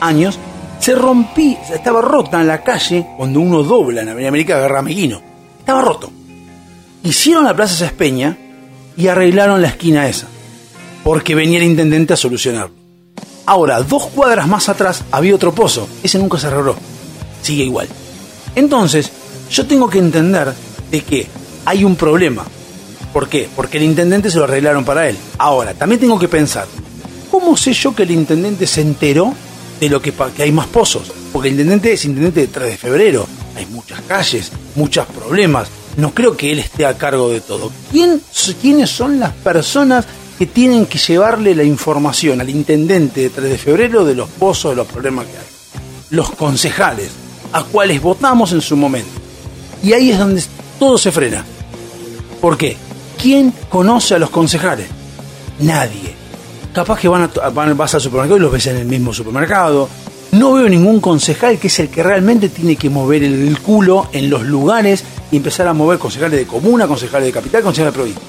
años, 0.00 0.38
se 0.78 0.94
rompí, 0.94 1.56
estaba 1.72 2.02
rota 2.02 2.40
en 2.40 2.46
la 2.46 2.62
calle 2.62 3.06
cuando 3.16 3.40
uno 3.40 3.62
dobla 3.62 4.02
en 4.02 4.10
Avenida 4.10 4.28
América 4.28 4.56
agarra 4.56 4.82
Meguino. 4.82 5.22
Estaba 5.58 5.80
roto. 5.80 6.10
Hicieron 7.02 7.44
la 7.44 7.56
Plaza 7.56 7.74
Sespeña 7.74 8.36
y 8.96 9.06
arreglaron 9.08 9.62
la 9.62 9.68
esquina 9.68 10.08
esa, 10.08 10.26
porque 11.02 11.34
venía 11.34 11.58
el 11.58 11.64
intendente 11.64 12.12
a 12.12 12.18
solucionarlo. 12.18 12.74
Ahora, 13.46 13.82
dos 13.82 14.06
cuadras 14.06 14.46
más 14.46 14.68
atrás 14.68 15.04
había 15.10 15.34
otro 15.34 15.54
pozo, 15.54 15.88
ese 16.02 16.18
nunca 16.18 16.38
se 16.38 16.46
arregló, 16.46 16.76
sigue 17.42 17.64
igual. 17.64 17.88
Entonces, 18.54 19.10
yo 19.50 19.66
tengo 19.66 19.88
que 19.88 19.98
entender 19.98 20.52
de 20.90 21.00
que 21.02 21.26
hay 21.64 21.84
un 21.84 21.96
problema. 21.96 22.44
¿Por 23.12 23.28
qué? 23.28 23.48
Porque 23.54 23.78
el 23.78 23.84
intendente 23.84 24.30
se 24.30 24.38
lo 24.38 24.44
arreglaron 24.44 24.84
para 24.84 25.08
él. 25.08 25.16
Ahora, 25.38 25.74
también 25.74 26.00
tengo 26.00 26.18
que 26.18 26.28
pensar, 26.28 26.66
¿cómo 27.44 27.58
sé 27.58 27.74
yo 27.74 27.94
que 27.94 28.04
el 28.04 28.10
intendente 28.10 28.66
se 28.66 28.80
enteró 28.80 29.34
de 29.78 29.90
lo 29.90 30.00
que, 30.00 30.14
que 30.34 30.42
hay 30.42 30.50
más 30.50 30.66
pozos. 30.66 31.12
Porque 31.30 31.48
el 31.48 31.54
intendente 31.54 31.92
es 31.92 32.06
intendente 32.06 32.40
de 32.40 32.46
3 32.46 32.70
de 32.70 32.76
febrero. 32.78 33.26
Hay 33.54 33.66
muchas 33.66 34.00
calles, 34.00 34.50
muchos 34.76 35.04
problemas. 35.08 35.68
No 35.98 36.14
creo 36.14 36.38
que 36.38 36.50
él 36.50 36.58
esté 36.58 36.86
a 36.86 36.96
cargo 36.96 37.28
de 37.28 37.42
todo. 37.42 37.70
¿Quién, 37.90 38.22
¿Quiénes 38.62 38.88
son 38.88 39.20
las 39.20 39.34
personas 39.34 40.06
que 40.38 40.46
tienen 40.46 40.86
que 40.86 40.96
llevarle 40.96 41.54
la 41.54 41.64
información 41.64 42.40
al 42.40 42.48
intendente 42.48 43.20
de 43.20 43.30
3 43.30 43.50
de 43.50 43.58
febrero 43.58 44.06
de 44.06 44.14
los 44.14 44.30
pozos, 44.30 44.72
de 44.72 44.76
los 44.76 44.86
problemas 44.86 45.26
que 45.26 45.36
hay? 45.36 45.82
Los 46.16 46.30
concejales, 46.30 47.10
a 47.52 47.62
cuales 47.64 48.00
votamos 48.00 48.52
en 48.52 48.62
su 48.62 48.74
momento. 48.74 49.20
Y 49.82 49.92
ahí 49.92 50.12
es 50.12 50.18
donde 50.18 50.42
todo 50.78 50.96
se 50.96 51.12
frena. 51.12 51.44
¿Por 52.40 52.56
qué? 52.56 52.78
¿Quién 53.20 53.52
conoce 53.68 54.14
a 54.14 54.18
los 54.18 54.30
concejales? 54.30 54.86
Nadie 55.60 56.13
capaz 56.74 56.98
que 57.00 57.08
van 57.08 57.22
a, 57.22 57.48
van, 57.48 57.76
vas 57.76 57.94
al 57.94 58.00
supermercado 58.00 58.36
y 58.36 58.40
los 58.40 58.52
ves 58.52 58.66
en 58.66 58.76
el 58.76 58.84
mismo 58.84 59.14
supermercado. 59.14 59.88
No 60.32 60.52
veo 60.54 60.68
ningún 60.68 61.00
concejal 61.00 61.58
que 61.58 61.68
es 61.68 61.78
el 61.78 61.88
que 61.88 62.02
realmente 62.02 62.48
tiene 62.48 62.76
que 62.76 62.90
mover 62.90 63.22
el 63.22 63.58
culo 63.60 64.08
en 64.12 64.28
los 64.28 64.42
lugares 64.42 65.04
y 65.30 65.36
empezar 65.36 65.68
a 65.68 65.72
mover 65.72 65.98
concejales 65.98 66.40
de 66.40 66.46
comuna, 66.46 66.88
concejales 66.88 67.26
de 67.26 67.32
capital, 67.32 67.62
concejales 67.62 67.94
de 67.94 67.98
provincia. 67.98 68.22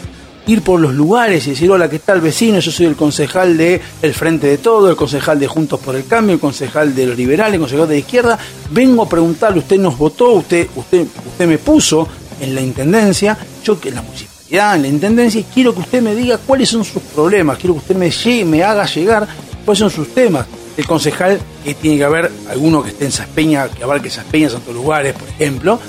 Ir 0.47 0.61
por 0.61 0.79
los 0.79 0.93
lugares 0.93 1.47
y 1.47 1.49
decir, 1.49 1.71
hola, 1.71 1.89
¿qué 1.89 1.97
tal 1.97 2.21
vecino? 2.21 2.59
Yo 2.59 2.71
soy 2.71 2.85
el 2.85 2.95
concejal 2.95 3.57
de 3.57 3.81
El 4.03 4.13
Frente 4.13 4.45
de 4.45 4.59
Todo, 4.59 4.91
el 4.91 4.95
concejal 4.95 5.39
de 5.39 5.47
Juntos 5.47 5.79
por 5.79 5.95
el 5.95 6.05
Cambio, 6.05 6.35
el 6.35 6.39
concejal 6.39 6.93
de 6.93 7.07
los 7.07 7.17
liberales, 7.17 7.55
el 7.55 7.61
concejal 7.61 7.87
de 7.87 7.97
izquierda. 7.97 8.37
Vengo 8.69 9.01
a 9.01 9.09
preguntarle, 9.09 9.57
usted 9.57 9.79
nos 9.79 9.97
votó, 9.97 10.33
usted, 10.33 10.67
usted, 10.75 11.07
usted 11.25 11.47
me 11.47 11.57
puso 11.57 12.07
en 12.39 12.53
la 12.53 12.61
intendencia, 12.61 13.35
yo 13.63 13.79
que 13.79 13.89
en 13.89 13.95
la 13.95 14.01
municipalidad 14.03 14.34
en 14.49 14.81
la 14.81 14.87
intendencia 14.87 15.41
y 15.41 15.43
quiero 15.43 15.73
que 15.73 15.81
usted 15.81 16.01
me 16.01 16.15
diga 16.15 16.37
cuáles 16.37 16.69
son 16.69 16.83
sus 16.83 17.01
problemas, 17.01 17.57
quiero 17.57 17.73
que 17.73 17.79
usted 17.79 17.95
me, 17.95 18.45
me 18.45 18.63
haga 18.63 18.85
llegar 18.85 19.27
cuáles 19.63 19.79
son 19.79 19.89
sus 19.89 20.13
temas. 20.13 20.45
El 20.77 20.85
concejal, 20.85 21.39
que 21.63 21.73
tiene 21.73 21.97
que 21.97 22.03
haber 22.03 22.29
alguno 22.49 22.83
que 22.83 22.89
esté 22.89 23.05
en 23.05 23.11
Saspeña, 23.11 23.69
que 23.69 23.83
abarque 23.83 24.09
Saspeña, 24.09 24.49
Santos 24.49 24.75
Lugares, 24.75 25.13
por 25.13 25.27
ejemplo, 25.29 25.79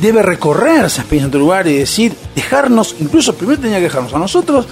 debe 0.00 0.22
recorrer 0.22 0.88
Saspeña, 0.88 1.22
Santos 1.22 1.40
Lugares 1.40 1.72
y 1.72 1.76
decir, 1.76 2.14
dejarnos, 2.34 2.96
incluso 3.00 3.34
primero 3.34 3.60
tenía 3.60 3.76
que 3.76 3.84
dejarnos 3.84 4.14
a 4.14 4.18
nosotros 4.18 4.66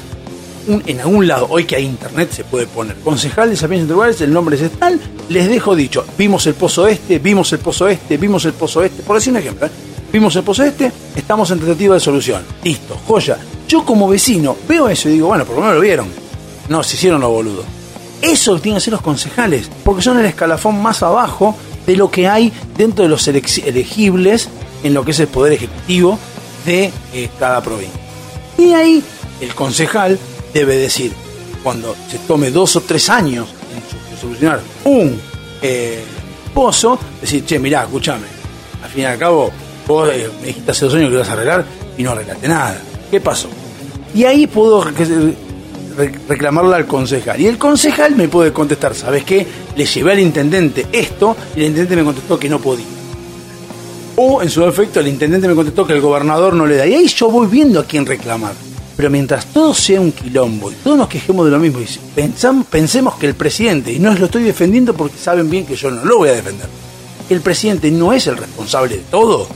en 0.66 1.00
algún 1.00 1.26
lado, 1.26 1.48
hoy 1.50 1.64
que 1.64 1.76
hay 1.76 1.84
internet 1.84 2.30
se 2.32 2.44
puede 2.44 2.66
poner 2.66 2.96
concejal 2.96 3.50
de 3.50 3.56
Santos 3.56 3.88
Lugares, 3.88 4.20
el 4.20 4.32
nombre 4.32 4.56
es 4.56 4.70
tal, 4.72 4.98
les 5.28 5.48
dejo 5.48 5.74
dicho, 5.76 6.04
vimos 6.16 6.46
el 6.46 6.54
pozo 6.54 6.86
este, 6.86 7.18
vimos 7.18 7.52
el 7.52 7.58
pozo 7.58 7.88
este, 7.88 8.16
vimos 8.16 8.44
el 8.46 8.52
pozo 8.52 8.82
este, 8.82 9.02
por 9.02 9.16
decir 9.16 9.32
un 9.32 9.38
ejemplo, 9.38 9.66
¿eh? 9.66 9.70
Vimos 10.12 10.36
el 10.36 10.42
pozo 10.42 10.62
este, 10.62 10.92
estamos 11.16 11.50
en 11.50 11.58
tentativa 11.60 11.94
de 11.94 12.00
solución. 12.00 12.42
Listo, 12.62 12.98
joya. 13.06 13.38
Yo 13.66 13.84
como 13.84 14.08
vecino 14.08 14.56
veo 14.68 14.88
eso 14.88 15.08
y 15.08 15.12
digo, 15.12 15.28
bueno, 15.28 15.44
por 15.44 15.56
lo 15.56 15.62
menos 15.62 15.76
lo 15.76 15.80
vieron. 15.80 16.08
No, 16.68 16.82
se 16.82 16.96
hicieron 16.96 17.20
los 17.20 17.30
boludos. 17.30 17.64
Eso 18.20 18.60
tienen 18.60 18.78
que 18.78 18.84
ser 18.84 18.92
los 18.92 19.02
concejales, 19.02 19.68
porque 19.84 20.02
son 20.02 20.18
el 20.18 20.26
escalafón 20.26 20.80
más 20.80 21.02
abajo 21.02 21.56
de 21.86 21.96
lo 21.96 22.10
que 22.10 22.28
hay 22.28 22.52
dentro 22.76 23.02
de 23.02 23.08
los 23.08 23.26
elegibles 23.26 24.48
en 24.84 24.94
lo 24.94 25.04
que 25.04 25.10
es 25.10 25.20
el 25.20 25.26
poder 25.26 25.54
ejecutivo 25.54 26.18
de 26.64 26.92
eh, 27.12 27.30
cada 27.38 27.60
provincia. 27.62 28.00
Y 28.58 28.72
ahí 28.74 29.02
el 29.40 29.54
concejal 29.54 30.18
debe 30.54 30.76
decir, 30.76 31.12
cuando 31.62 31.96
se 32.08 32.18
tome 32.18 32.50
dos 32.50 32.76
o 32.76 32.80
tres 32.82 33.08
años 33.08 33.48
en 33.74 34.18
solucionar 34.20 34.60
un 34.84 35.20
eh, 35.60 36.04
pozo, 36.54 36.98
decir, 37.20 37.44
che, 37.44 37.58
mirá, 37.58 37.82
escúchame, 37.82 38.26
al 38.82 38.90
fin 38.90 39.02
y 39.02 39.06
al 39.06 39.18
cabo 39.18 39.50
Eh, 40.12 40.30
me 40.40 40.48
dijiste 40.48 40.70
hace 40.70 40.84
dos 40.84 40.94
años 40.94 41.08
que 41.08 41.14
ibas 41.14 41.28
a 41.28 41.32
arreglar 41.32 41.64
y 41.96 42.02
no 42.02 42.12
arreglaste 42.12 42.48
nada. 42.48 42.80
¿Qué 43.10 43.20
pasó? 43.20 43.48
Y 44.14 44.24
ahí 44.24 44.46
puedo 44.46 44.84
reclamarle 46.28 46.76
al 46.76 46.86
concejal. 46.86 47.40
Y 47.40 47.46
el 47.46 47.58
concejal 47.58 48.16
me 48.16 48.28
puede 48.28 48.52
contestar, 48.52 48.94
¿sabes 48.94 49.24
qué? 49.24 49.46
Le 49.76 49.84
llevé 49.84 50.12
al 50.12 50.20
intendente 50.20 50.86
esto 50.92 51.36
y 51.54 51.60
el 51.60 51.66
intendente 51.66 51.96
me 51.96 52.04
contestó 52.04 52.38
que 52.38 52.48
no 52.48 52.58
podía. 52.58 52.86
O 54.16 54.42
en 54.42 54.50
su 54.50 54.62
defecto 54.62 55.00
el 55.00 55.08
intendente 55.08 55.48
me 55.48 55.54
contestó 55.54 55.86
que 55.86 55.94
el 55.94 56.00
gobernador 56.00 56.54
no 56.54 56.66
le 56.66 56.76
da. 56.76 56.86
Y 56.86 56.94
ahí 56.94 57.06
yo 57.08 57.30
voy 57.30 57.46
viendo 57.46 57.80
a 57.80 57.84
quién 57.84 58.04
reclamar. 58.06 58.52
Pero 58.96 59.08
mientras 59.08 59.46
todo 59.46 59.72
sea 59.72 60.00
un 60.00 60.12
quilombo 60.12 60.70
y 60.70 60.74
todos 60.74 60.98
nos 60.98 61.08
quejemos 61.08 61.46
de 61.46 61.50
lo 61.50 61.58
mismo 61.58 61.80
y 61.80 61.86
pensemos 62.70 63.14
que 63.16 63.26
el 63.26 63.34
presidente, 63.34 63.90
y 63.90 63.98
no 63.98 64.12
lo 64.12 64.26
estoy 64.26 64.42
defendiendo 64.42 64.94
porque 64.94 65.16
saben 65.16 65.48
bien 65.48 65.64
que 65.64 65.76
yo 65.76 65.90
no 65.90 66.04
lo 66.04 66.18
voy 66.18 66.28
a 66.28 66.34
defender, 66.34 66.68
el 67.30 67.40
presidente 67.40 67.90
no 67.90 68.12
es 68.12 68.26
el 68.26 68.36
responsable 68.36 68.96
de 68.96 69.02
todo, 69.10 69.48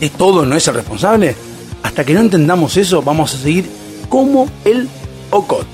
de 0.00 0.10
todo 0.10 0.46
no 0.46 0.56
es 0.56 0.66
el 0.66 0.74
responsable, 0.74 1.36
hasta 1.82 2.04
que 2.04 2.14
no 2.14 2.20
entendamos 2.20 2.76
eso, 2.76 3.02
vamos 3.02 3.34
a 3.34 3.38
seguir 3.38 3.68
como 4.08 4.48
el 4.64 4.88
ocote. 5.30 5.66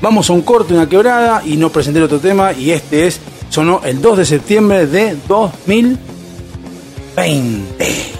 Vamos 0.00 0.28
a 0.28 0.32
un 0.32 0.42
corte, 0.42 0.74
una 0.74 0.88
quebrada 0.88 1.42
y 1.44 1.56
no 1.56 1.70
presenté 1.70 2.02
otro 2.02 2.18
tema 2.18 2.52
y 2.52 2.70
este 2.70 3.06
es, 3.06 3.20
sonó 3.48 3.80
el 3.84 4.00
2 4.00 4.18
de 4.18 4.26
septiembre 4.26 4.86
de 4.86 5.16
2020. 5.28 8.16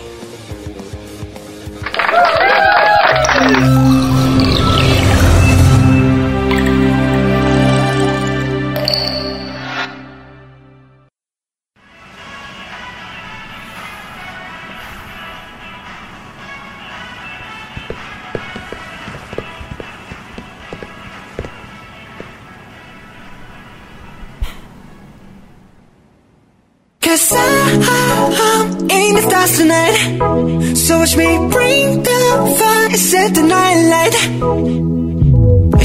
Watch 31.07 31.17
me 31.19 31.39
bring 31.55 32.03
the 32.03 32.21
fire, 32.59 32.97
set 32.97 33.33
the 33.33 33.43
night 33.43 33.79
light. 33.93 34.15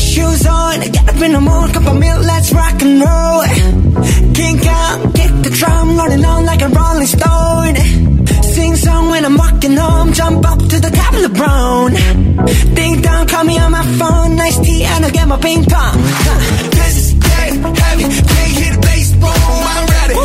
Shoes 0.01 0.47
on, 0.47 0.79
get 0.79 1.09
up 1.09 1.21
in 1.21 1.33
the 1.33 1.39
morning, 1.39 1.73
cup 1.75 1.85
of 1.85 1.99
milk, 1.99 2.25
let's 2.25 2.51
rock 2.51 2.81
and 2.81 2.99
roll. 3.05 3.43
Kink 4.33 4.65
out, 4.65 5.13
kick 5.13 5.31
the 5.45 5.51
drum, 5.53 5.95
running 5.95 6.25
on 6.25 6.45
like 6.47 6.63
a 6.63 6.69
rolling 6.69 7.05
stone. 7.05 7.75
Sing 8.41 8.75
song 8.75 9.11
when 9.11 9.23
I'm 9.23 9.37
walking 9.37 9.77
home, 9.77 10.11
jump 10.11 10.43
up 10.43 10.57
to 10.57 10.79
the 10.79 10.89
top 10.89 11.13
of 11.13 11.21
LeBron. 11.29 12.73
Ding 12.73 13.01
dong, 13.01 13.27
call 13.27 13.43
me 13.43 13.59
on 13.59 13.71
my 13.73 13.85
phone, 13.99 14.35
nice 14.37 14.57
tea, 14.57 14.85
and 14.85 15.05
I'll 15.05 15.11
get 15.11 15.27
my 15.27 15.37
ping 15.37 15.63
pong. 15.65 16.01
This 16.71 16.97
is 16.97 17.13
dead 17.13 17.61
heavy, 17.77 18.05
can't 18.09 18.53
hear 18.57 18.73
the 18.73 18.81
bass, 18.81 19.11
boom, 19.21 19.29
I'm 19.29 19.85
ready. 19.85 20.15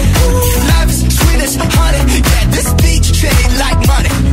Life 0.72 0.88
is 0.88 1.00
sweet 1.18 1.42
as 1.44 1.56
honey, 1.60 2.00
yeah, 2.16 2.46
this 2.48 2.72
beach 2.80 3.12
chain 3.12 3.58
like 3.60 3.86
money. 3.86 4.25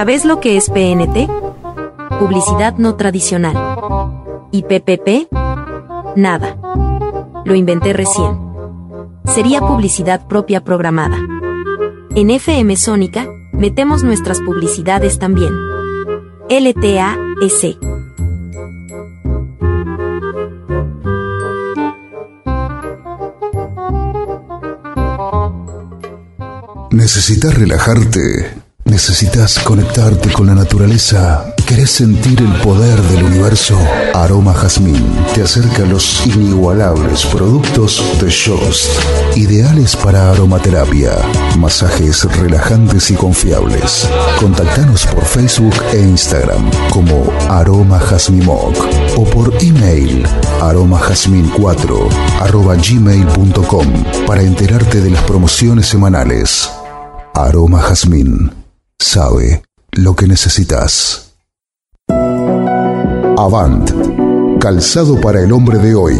¿Sabes 0.00 0.24
lo 0.24 0.40
que 0.40 0.56
es 0.56 0.70
PNT? 0.70 1.28
Publicidad 2.18 2.78
no 2.78 2.96
tradicional. 2.96 3.54
¿Y 4.50 4.62
PPP? 4.62 5.28
Nada. 6.16 6.56
Lo 7.44 7.54
inventé 7.54 7.92
recién. 7.92 8.40
Sería 9.26 9.60
publicidad 9.60 10.26
propia 10.26 10.64
programada. 10.64 11.18
En 12.16 12.30
FM 12.30 12.76
Sónica, 12.76 13.28
metemos 13.52 14.02
nuestras 14.02 14.40
publicidades 14.40 15.18
también. 15.18 15.52
LTAS. 16.48 17.76
¿Necesitas 26.90 27.54
relajarte? 27.54 28.59
¿Necesitas 28.90 29.58
conectarte 29.60 30.32
con 30.32 30.48
la 30.48 30.54
naturaleza? 30.54 31.54
¿Querés 31.64 31.92
sentir 31.92 32.40
el 32.42 32.52
poder 32.60 33.00
del 33.00 33.22
universo? 33.22 33.78
Aroma 34.14 34.52
Jazmín 34.52 35.16
te 35.32 35.44
acerca 35.44 35.86
los 35.86 36.26
inigualables 36.26 37.24
productos 37.26 38.02
de 38.20 38.28
Shost, 38.28 38.90
ideales 39.36 39.94
para 39.94 40.32
aromaterapia, 40.32 41.12
masajes 41.56 42.24
relajantes 42.36 43.12
y 43.12 43.14
confiables. 43.14 44.08
Contactanos 44.40 45.06
por 45.06 45.24
Facebook 45.24 45.76
e 45.92 46.00
Instagram 46.00 46.68
como 46.90 47.32
Aroma 47.48 48.00
o 49.16 49.24
por 49.24 49.54
email 49.62 50.26
aromajazmin4 50.60 52.08
gmail.com 52.90 54.04
para 54.26 54.42
enterarte 54.42 55.00
de 55.00 55.10
las 55.10 55.22
promociones 55.22 55.86
semanales. 55.86 56.68
Aroma 57.34 57.80
Jazmín 57.80 58.59
sabe 59.00 59.62
lo 59.92 60.14
que 60.14 60.26
necesitas. 60.26 61.32
Avant, 63.36 63.90
calzado 64.60 65.20
para 65.20 65.40
el 65.40 65.52
hombre 65.52 65.78
de 65.78 65.94
hoy. 65.94 66.16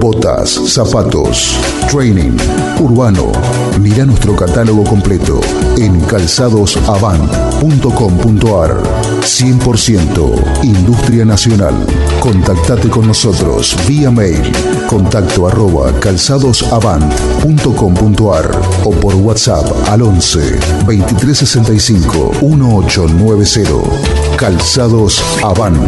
Botas, 0.00 0.50
zapatos, 0.50 1.56
training, 1.90 2.36
urbano. 2.80 3.32
Mira 3.80 4.06
nuestro 4.06 4.34
catálogo 4.34 4.84
completo 4.84 5.40
en 5.76 6.00
calzadosavant.com.ar. 6.00 8.97
100% 9.20 10.64
Industria 10.64 11.24
Nacional. 11.24 11.86
Contactate 12.20 12.88
con 12.88 13.06
nosotros 13.06 13.76
vía 13.86 14.10
mail 14.10 14.50
contacto 14.86 15.46
arroba 15.46 15.92
calzadosavant.com.ar 16.00 18.60
o 18.84 18.90
por 18.90 19.14
WhatsApp 19.14 19.88
al 19.88 20.02
11 20.02 20.58
2365 20.86 22.32
1890. 22.40 24.36
Calzados 24.36 25.22
Avant. 25.42 25.78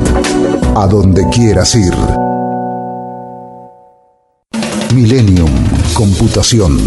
A 0.76 0.86
donde 0.86 1.28
quieras 1.30 1.74
ir. 1.74 1.94
Millennium 4.94 5.50
Computación. 5.94 6.78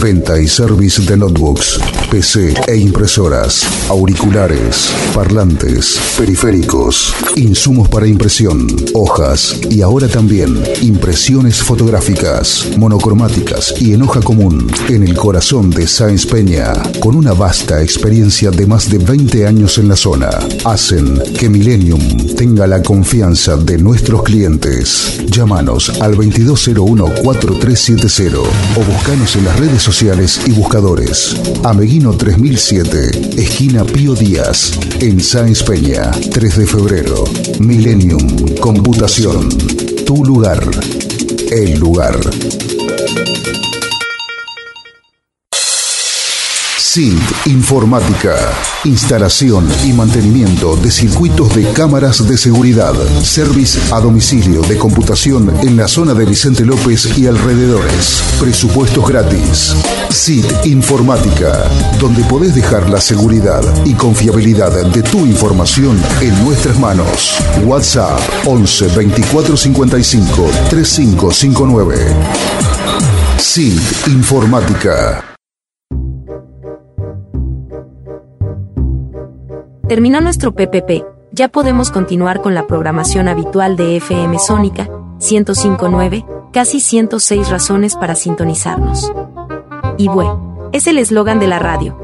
Venta 0.00 0.40
y 0.40 0.48
service 0.48 1.02
de 1.02 1.16
notebooks, 1.16 1.78
PC 2.10 2.54
e 2.66 2.76
impresoras, 2.76 3.62
auriculares, 3.88 4.90
parlantes, 5.14 5.98
periféricos, 6.16 7.14
insumos 7.36 7.88
para 7.88 8.06
impresión, 8.06 8.66
hojas 8.94 9.60
y 9.70 9.82
ahora 9.82 10.08
también 10.08 10.62
impresiones 10.82 11.62
fotográficas, 11.62 12.68
monocromáticas 12.76 13.74
y 13.80 13.94
en 13.94 14.02
hoja 14.02 14.20
común, 14.20 14.70
en 14.88 15.02
el 15.02 15.14
corazón 15.14 15.70
de 15.70 15.86
Sáenz 15.86 16.26
Peña, 16.26 16.72
con 17.00 17.16
una 17.16 17.32
vasta 17.32 17.82
experiencia 17.82 18.50
de 18.50 18.66
más 18.66 18.90
de 18.90 18.98
20 18.98 19.46
años 19.46 19.78
en 19.78 19.88
la 19.88 19.96
zona, 19.96 20.30
hacen 20.64 21.20
que 21.38 21.48
Millennium 21.48 22.00
tenga 22.36 22.66
la 22.66 22.82
confianza 22.82 23.56
de 23.56 23.78
nuestros 23.78 24.22
clientes. 24.22 25.20
Llámanos 25.26 25.88
al 26.00 26.16
2201-4370 26.16 28.38
o 28.76 28.84
buscanos 28.92 29.36
en 29.36 29.44
las 29.44 29.58
redes 29.58 29.82
sociales 29.82 30.40
y 30.46 30.52
buscadores. 30.52 31.36
Ameguino 31.94 32.16
3007, 32.16 33.40
esquina 33.40 33.84
Pío 33.84 34.16
Díaz, 34.16 34.72
en 34.98 35.20
Sáenz 35.20 35.62
Peña, 35.62 36.10
3 36.10 36.56
de 36.56 36.66
febrero. 36.66 37.22
Millennium 37.60 38.56
Computación. 38.58 39.48
Tu 40.04 40.24
lugar. 40.24 40.60
El 41.52 41.78
lugar. 41.78 42.18
SINT 46.94 47.46
Informática. 47.46 48.36
Instalación 48.84 49.66
y 49.84 49.92
mantenimiento 49.92 50.76
de 50.76 50.92
circuitos 50.92 51.52
de 51.52 51.68
cámaras 51.72 52.24
de 52.28 52.38
seguridad. 52.38 52.94
Service 53.20 53.80
a 53.92 53.98
domicilio 53.98 54.62
de 54.62 54.78
computación 54.78 55.52
en 55.64 55.76
la 55.76 55.88
zona 55.88 56.14
de 56.14 56.24
Vicente 56.24 56.64
López 56.64 57.18
y 57.18 57.26
alrededores. 57.26 58.22
Presupuestos 58.38 59.08
gratis. 59.08 59.74
SIT 60.08 60.66
Informática, 60.66 61.68
donde 61.98 62.22
podés 62.22 62.54
dejar 62.54 62.88
la 62.88 63.00
seguridad 63.00 63.64
y 63.84 63.94
confiabilidad 63.94 64.70
de 64.86 65.02
tu 65.02 65.26
información 65.26 66.00
en 66.20 66.44
nuestras 66.44 66.78
manos. 66.78 67.34
WhatsApp 67.64 68.20
11 68.46 68.86
24 68.94 69.56
55 69.56 70.50
3559. 70.70 72.16
SIT 73.36 74.06
Informática. 74.06 75.33
Terminó 79.88 80.22
nuestro 80.22 80.54
PPP. 80.54 81.04
Ya 81.30 81.48
podemos 81.48 81.90
continuar 81.90 82.40
con 82.40 82.54
la 82.54 82.66
programación 82.66 83.28
habitual 83.28 83.76
de 83.76 83.98
FM 83.98 84.38
Sónica 84.38 84.88
1059, 85.20 86.24
casi 86.54 86.80
106 86.80 87.50
razones 87.50 87.94
para 87.94 88.14
sintonizarnos. 88.14 89.12
Y 89.98 90.08
bueno, 90.08 90.70
es 90.72 90.86
el 90.86 90.96
eslogan 90.96 91.38
de 91.38 91.48
la 91.48 91.58
radio. 91.58 92.03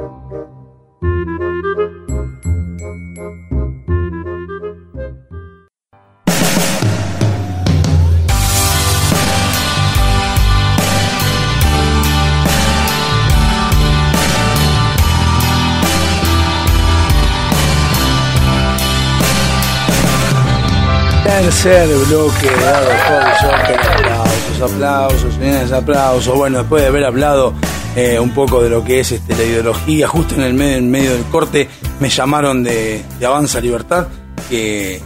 Tercer 21.51 21.89
bloque 22.07 22.47
dado 22.47 22.87
por 22.87 23.83
aplausos, 23.83 24.71
aplausos, 24.71 25.35
señores, 25.35 25.73
aplausos. 25.73 26.37
Bueno, 26.37 26.59
después 26.59 26.83
de 26.83 26.89
haber 26.89 27.05
hablado 27.05 27.55
eh, 27.97 28.21
un 28.21 28.31
poco 28.33 28.63
de 28.63 28.71
lo 28.71 28.85
que 28.85 29.01
es 29.01 29.11
este, 29.11 29.37
la 29.37 29.43
ideología, 29.43 30.07
justo 30.07 30.37
en 30.37 30.43
el 30.43 30.55
medio, 30.55 31.13
del 31.13 31.25
corte 31.25 31.69
me 31.99 32.09
llamaron 32.09 32.63
de, 32.63 33.05
de 33.19 33.27
Avanza 33.27 33.61
Libertad, 33.61 34.07
que 34.49 35.03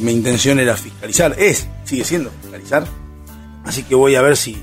mi 0.00 0.12
intención 0.12 0.58
era 0.58 0.76
fiscalizar, 0.76 1.34
es, 1.38 1.68
sigue 1.84 2.04
siendo 2.04 2.30
fiscalizar, 2.40 2.86
así 3.66 3.82
que 3.82 3.94
voy 3.94 4.14
a 4.14 4.22
ver 4.22 4.38
si, 4.38 4.56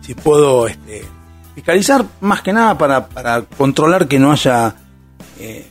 si 0.00 0.14
puedo 0.14 0.68
este, 0.68 1.04
fiscalizar 1.54 2.02
más 2.22 2.40
que 2.40 2.54
nada 2.54 2.78
para, 2.78 3.06
para 3.08 3.42
controlar 3.42 4.08
que 4.08 4.18
no 4.18 4.32
haya 4.32 4.74
eh, 5.38 5.66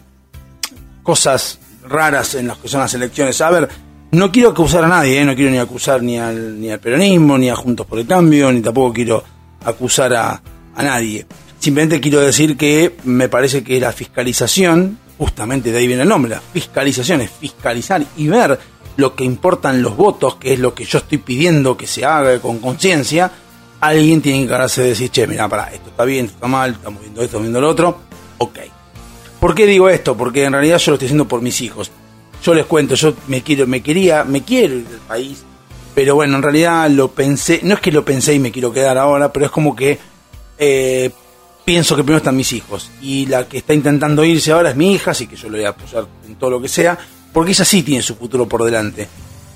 cosas 1.02 1.58
raras 1.90 2.36
en 2.36 2.48
las 2.48 2.60
que 2.60 2.68
son 2.68 2.82
las 2.82 2.94
elecciones. 2.94 3.42
A 3.42 3.50
ver, 3.50 3.70
no 4.12 4.32
quiero 4.32 4.50
acusar 4.50 4.84
a 4.84 4.88
nadie, 4.88 5.20
¿eh? 5.20 5.26
no 5.26 5.36
quiero 5.36 5.52
ni 5.52 5.58
acusar 5.58 6.02
ni 6.02 6.18
al, 6.18 6.60
ni 6.60 6.72
al 6.72 6.80
peronismo, 6.80 7.38
ni 7.38 7.50
a 7.50 7.56
Juntos 7.56 7.86
por 7.86 8.00
el 8.00 8.08
Cambio, 8.08 8.52
ni 8.52 8.62
tampoco 8.62 8.94
quiero 8.94 9.24
acusar 9.64 10.14
a, 10.14 10.42
a 10.76 10.84
nadie. 10.84 11.26
Simplemente 11.60 12.00
quiero 12.00 12.22
decir 12.22 12.58
que 12.58 12.96
me 13.04 13.28
parece 13.30 13.64
que 13.64 13.80
la 13.80 13.92
fiscalización, 13.92 15.00
justamente 15.18 15.72
de 15.72 15.80
ahí 15.80 15.88
viene 15.88 16.04
el 16.04 16.10
nombre, 16.10 16.32
la 16.32 16.42
fiscalización 16.42 17.22
es 17.22 17.32
fiscalizar 17.32 18.06
y 18.18 18.28
ver 18.28 18.60
lo 18.98 19.16
que 19.16 19.24
importan 19.24 19.82
los 19.82 19.98
votos, 19.98 20.36
que 20.36 20.54
es 20.54 20.60
lo 20.60 20.74
que 20.74 20.86
yo 20.86 21.00
estoy 21.00 21.18
pidiendo 21.18 21.76
que 21.76 21.88
se 21.88 22.06
haga 22.06 22.40
con 22.40 22.60
conciencia, 22.60 23.32
alguien 23.82 24.22
tiene 24.22 24.40
que 24.40 24.44
encargarse 24.46 24.82
de 24.82 24.90
decir, 24.90 25.10
che, 25.10 25.28
mira, 25.28 25.50
para, 25.50 25.74
esto 25.74 25.90
está 25.90 26.06
bien, 26.06 26.26
esto 26.26 26.38
está 26.38 26.48
mal, 26.48 26.72
estamos 26.72 27.02
viendo 27.02 27.22
esto, 27.22 27.40
viendo 27.40 27.62
lo 27.62 27.70
otro, 27.70 27.98
ok. 28.38 28.60
¿Por 29.40 29.54
qué 29.54 29.66
digo 29.66 29.90
esto? 29.90 30.16
Porque 30.16 30.46
en 30.46 30.54
realidad 30.54 30.78
yo 30.78 30.92
lo 30.92 30.96
estoy 30.96 31.08
haciendo 31.08 31.28
por 31.28 31.42
mis 31.42 31.62
hijos. 31.62 31.92
Yo 32.46 32.54
les 32.54 32.68
cuento, 32.68 32.94
yo 32.94 33.16
me 33.28 33.42
quiero, 33.42 33.66
me 33.66 33.82
quería, 33.82 34.24
me 34.24 34.44
quiero 34.44 34.76
ir 34.76 34.88
del 34.88 35.00
país, 35.00 35.44
pero 35.96 36.14
bueno, 36.14 36.36
en 36.36 36.44
realidad 36.44 36.88
lo 36.92 37.10
pensé, 37.10 37.62
no 37.64 37.74
es 37.74 37.80
que 37.80 37.92
lo 37.92 38.06
pensé 38.06 38.36
y 38.36 38.40
me 38.40 38.52
quiero 38.52 38.72
quedar 38.72 39.00
ahora, 39.00 39.34
pero 39.34 39.48
es 39.48 39.52
como 39.52 39.76
que 39.76 39.98
eh, 40.60 41.10
pienso 41.66 41.96
que 41.96 42.04
primero 42.04 42.20
están 42.20 42.38
mis 42.38 42.54
hijos 42.54 42.92
y 43.02 43.26
la 43.26 43.48
que 43.48 43.58
está 43.58 43.74
intentando 43.74 44.24
irse 44.24 44.52
ahora 44.52 44.70
es 44.70 44.76
mi 44.76 44.94
hija, 44.94 45.10
así 45.10 45.26
que 45.26 45.36
yo 45.36 45.50
le 45.50 45.58
voy 45.58 45.66
a 45.66 45.70
apoyar 45.70 46.06
en 46.28 46.36
todo 46.36 46.52
lo 46.52 46.62
que 46.62 46.68
sea, 46.68 46.96
porque 47.34 47.50
ella 47.50 47.66
sí 47.66 47.82
tiene 47.82 48.04
su 48.04 48.14
futuro 48.14 48.48
por 48.48 48.64
delante. 48.64 49.08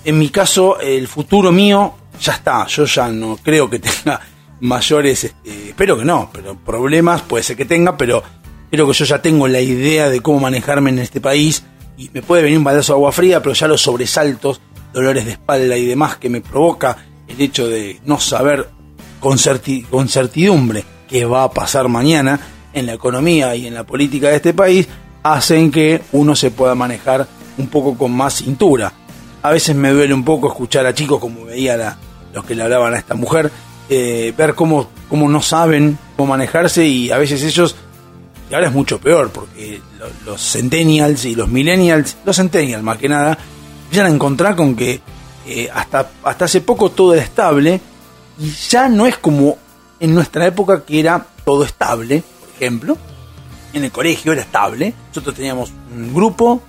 En 0.04 0.18
mi 0.18 0.30
caso, 0.30 0.80
el 0.80 1.08
futuro 1.08 1.52
mío 1.52 1.94
ya 2.20 2.34
está, 2.34 2.66
yo 2.66 2.86
ya 2.86 3.10
no 3.10 3.38
creo 3.38 3.70
que 3.70 3.78
tenga 4.04 4.20
mayores, 4.62 5.26
este, 5.26 5.70
espero 5.70 5.96
que 5.96 6.06
no, 6.06 6.32
pero 6.34 6.58
problemas 6.58 7.22
puede 7.22 7.44
ser 7.44 7.56
que 7.56 7.66
tenga, 7.66 7.96
pero 7.96 8.24
creo 8.72 8.88
que 8.88 8.94
yo 8.94 9.06
ya 9.06 9.22
tengo 9.22 9.48
la 9.48 9.62
idea 9.62 10.10
de 10.10 10.22
cómo 10.22 10.40
manejarme 10.40 10.90
en 10.90 10.98
este 10.98 11.22
país 11.22 11.64
y 12.00 12.10
me 12.14 12.22
puede 12.22 12.44
venir 12.44 12.58
un 12.58 12.64
baldazo 12.64 12.94
de 12.94 12.98
agua 12.98 13.12
fría, 13.12 13.44
pero 13.44 13.54
ya 13.54 13.68
los 13.68 13.82
sobresaltos, 13.82 14.62
dolores 14.94 15.26
de 15.26 15.34
espalda 15.34 15.78
y 15.78 15.86
demás 15.86 16.16
que 16.16 16.30
me 16.30 16.40
provoca 16.40 16.96
el 17.28 17.40
hecho 17.42 17.68
de 17.68 18.00
no 18.06 18.22
saber 18.22 18.70
con, 19.20 19.38
con 19.90 20.08
certidumbre 20.08 20.86
qué 21.10 21.26
va 21.26 21.44
a 21.44 21.52
pasar 21.52 21.90
mañana 21.90 22.40
en 22.72 22.86
la 22.86 22.94
economía 22.94 23.54
y 23.54 23.68
en 23.68 23.74
la 23.74 23.84
política 23.84 24.30
de 24.30 24.38
este 24.38 24.54
país, 24.54 24.88
hacen 25.24 25.72
que 25.72 26.02
uno 26.14 26.38
se 26.38 26.52
pueda 26.52 26.74
manejar 26.74 27.28
un 27.58 27.68
poco 27.68 27.98
con 27.98 28.14
más 28.14 28.36
cintura. 28.36 28.94
A 29.42 29.52
veces 29.52 29.76
me 29.76 29.92
duele 29.92 30.14
un 30.14 30.24
poco 30.24 30.48
escuchar 30.48 30.86
a 30.86 30.94
chicos 30.94 31.20
como 31.20 31.46
veía 31.46 31.76
la, 31.76 31.98
los 32.34 32.46
que 32.46 32.56
le 32.56 32.64
hablaban 32.64 32.94
a 32.94 32.98
esta 32.98 33.16
mujer, 33.16 33.52
eh, 33.90 34.34
ver 34.38 34.56
cómo, 34.56 34.88
cómo 35.10 35.28
no 35.28 35.42
saben 35.42 35.98
cómo 36.16 36.30
manejarse 36.30 36.86
y 36.86 37.12
a 37.12 37.18
veces 37.18 37.44
ellos 37.44 37.76
y 38.50 38.54
ahora 38.54 38.68
es 38.68 38.74
mucho 38.74 39.00
peor, 39.00 39.30
porque 39.32 39.82
los 40.26 40.42
centennials 40.42 41.26
y 41.26 41.36
los 41.36 41.48
millennials, 41.50 42.18
los 42.26 42.36
centennials 42.36 42.84
más 42.84 42.98
que 42.98 43.10
nada, 43.10 43.38
empiezan 43.84 44.08
a 44.08 44.16
encontrar 44.16 44.56
con 44.56 44.76
que 44.76 45.02
eh, 45.46 45.70
hasta, 45.74 46.10
hasta 46.24 46.46
hace 46.46 46.62
poco 46.62 46.92
todo 46.92 47.14
era 47.14 47.24
estable 47.24 47.82
y 48.40 48.52
ya 48.70 48.88
no 48.88 49.06
es 49.06 49.18
como 49.18 49.58
en 50.00 50.14
nuestra 50.14 50.46
época 50.48 50.84
que 50.86 51.00
era 51.00 51.26
todo 51.44 51.64
estable, 51.64 52.24
por 52.40 52.50
ejemplo. 52.56 52.98
En 53.74 53.84
el 53.84 53.92
colegio 53.92 54.32
era 54.32 54.42
estable, 54.42 54.94
nosotros 55.10 55.36
teníamos 55.36 55.72
un 55.94 56.14
grupo, 56.14 56.62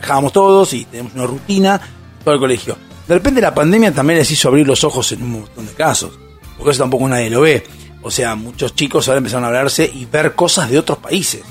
dejábamos 0.00 0.32
todos 0.32 0.74
y 0.74 0.84
teníamos 0.84 1.14
una 1.14 1.26
rutina, 1.26 1.80
todo 2.24 2.34
el 2.34 2.40
colegio. 2.40 2.76
De 3.08 3.14
repente 3.14 3.40
la 3.40 3.54
pandemia 3.54 3.92
también 3.92 4.18
les 4.18 4.30
hizo 4.30 4.48
abrir 4.48 4.66
los 4.66 4.84
ojos 4.84 5.12
en 5.12 5.22
un 5.22 5.30
montón 5.32 5.66
de 5.66 5.72
casos, 5.72 6.18
porque 6.56 6.72
eso 6.72 6.82
tampoco 6.82 7.08
nadie 7.08 7.30
lo 7.30 7.42
ve. 7.42 7.64
O 8.02 8.10
sea, 8.10 8.34
muchos 8.34 8.74
chicos 8.74 9.08
ahora 9.08 9.18
empezaron 9.18 9.44
a 9.44 9.48
hablarse 9.48 9.90
y 9.92 10.04
ver 10.04 10.34
cosas 10.34 10.68
de 10.68 10.78
otros 10.78 10.98
países. 10.98 11.42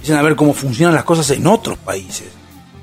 Empiezan 0.00 0.18
a 0.18 0.22
ver 0.22 0.34
cómo 0.34 0.54
funcionan 0.54 0.94
las 0.94 1.04
cosas 1.04 1.28
en 1.32 1.46
otros 1.46 1.76
países. 1.76 2.28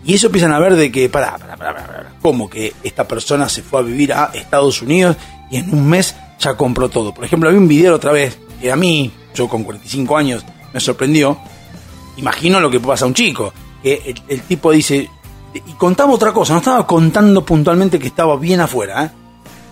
Y 0.06 0.14
eso 0.14 0.28
empiezan 0.28 0.52
a 0.52 0.60
ver 0.60 0.76
de 0.76 0.92
que, 0.92 1.10
pará, 1.10 1.36
pará, 1.36 1.58
pará, 1.58 1.74
pará, 1.74 2.14
¿cómo 2.22 2.48
que 2.48 2.76
esta 2.84 3.08
persona 3.08 3.50
se 3.50 3.64
fue 3.64 3.80
a 3.80 3.82
vivir 3.82 4.14
a 4.14 4.26
Estados 4.36 4.84
Unidos 4.84 5.18
y 5.50 5.58
en 5.58 5.74
un 5.74 5.90
mes 5.90 6.16
ya 6.38 6.56
compró 6.56 6.90
todo? 6.90 7.16
Por 7.16 7.26
ejemplo, 7.26 7.50
había 7.50 7.60
un 7.60 7.68
video 7.68 7.96
otra 7.96 8.12
vez 8.12 8.38
que 8.62 8.72
a 8.72 8.76
mí, 8.76 9.12
yo 9.34 9.50
con 9.50 9.64
45 9.64 10.16
años, 10.16 10.46
me 10.72 10.80
sorprendió. 10.80 11.40
Imagino 12.18 12.60
lo 12.60 12.70
que 12.70 12.80
pasa 12.80 13.06
a 13.06 13.08
un 13.08 13.16
chico, 13.16 13.52
que 13.82 14.14
el, 14.28 14.42
tipo 14.42 14.72
dice, 14.72 15.10
y 15.56 15.74
contaba 15.74 16.14
otra 16.14 16.32
cosa, 16.32 16.54
no 16.54 16.60
estaba 16.60 16.86
contando 16.86 17.44
puntualmente 17.44 17.98
que 17.98 18.08
estaba 18.08 18.38
bien 18.38 18.62
afuera. 18.62 19.06
¿eh? 19.06 19.12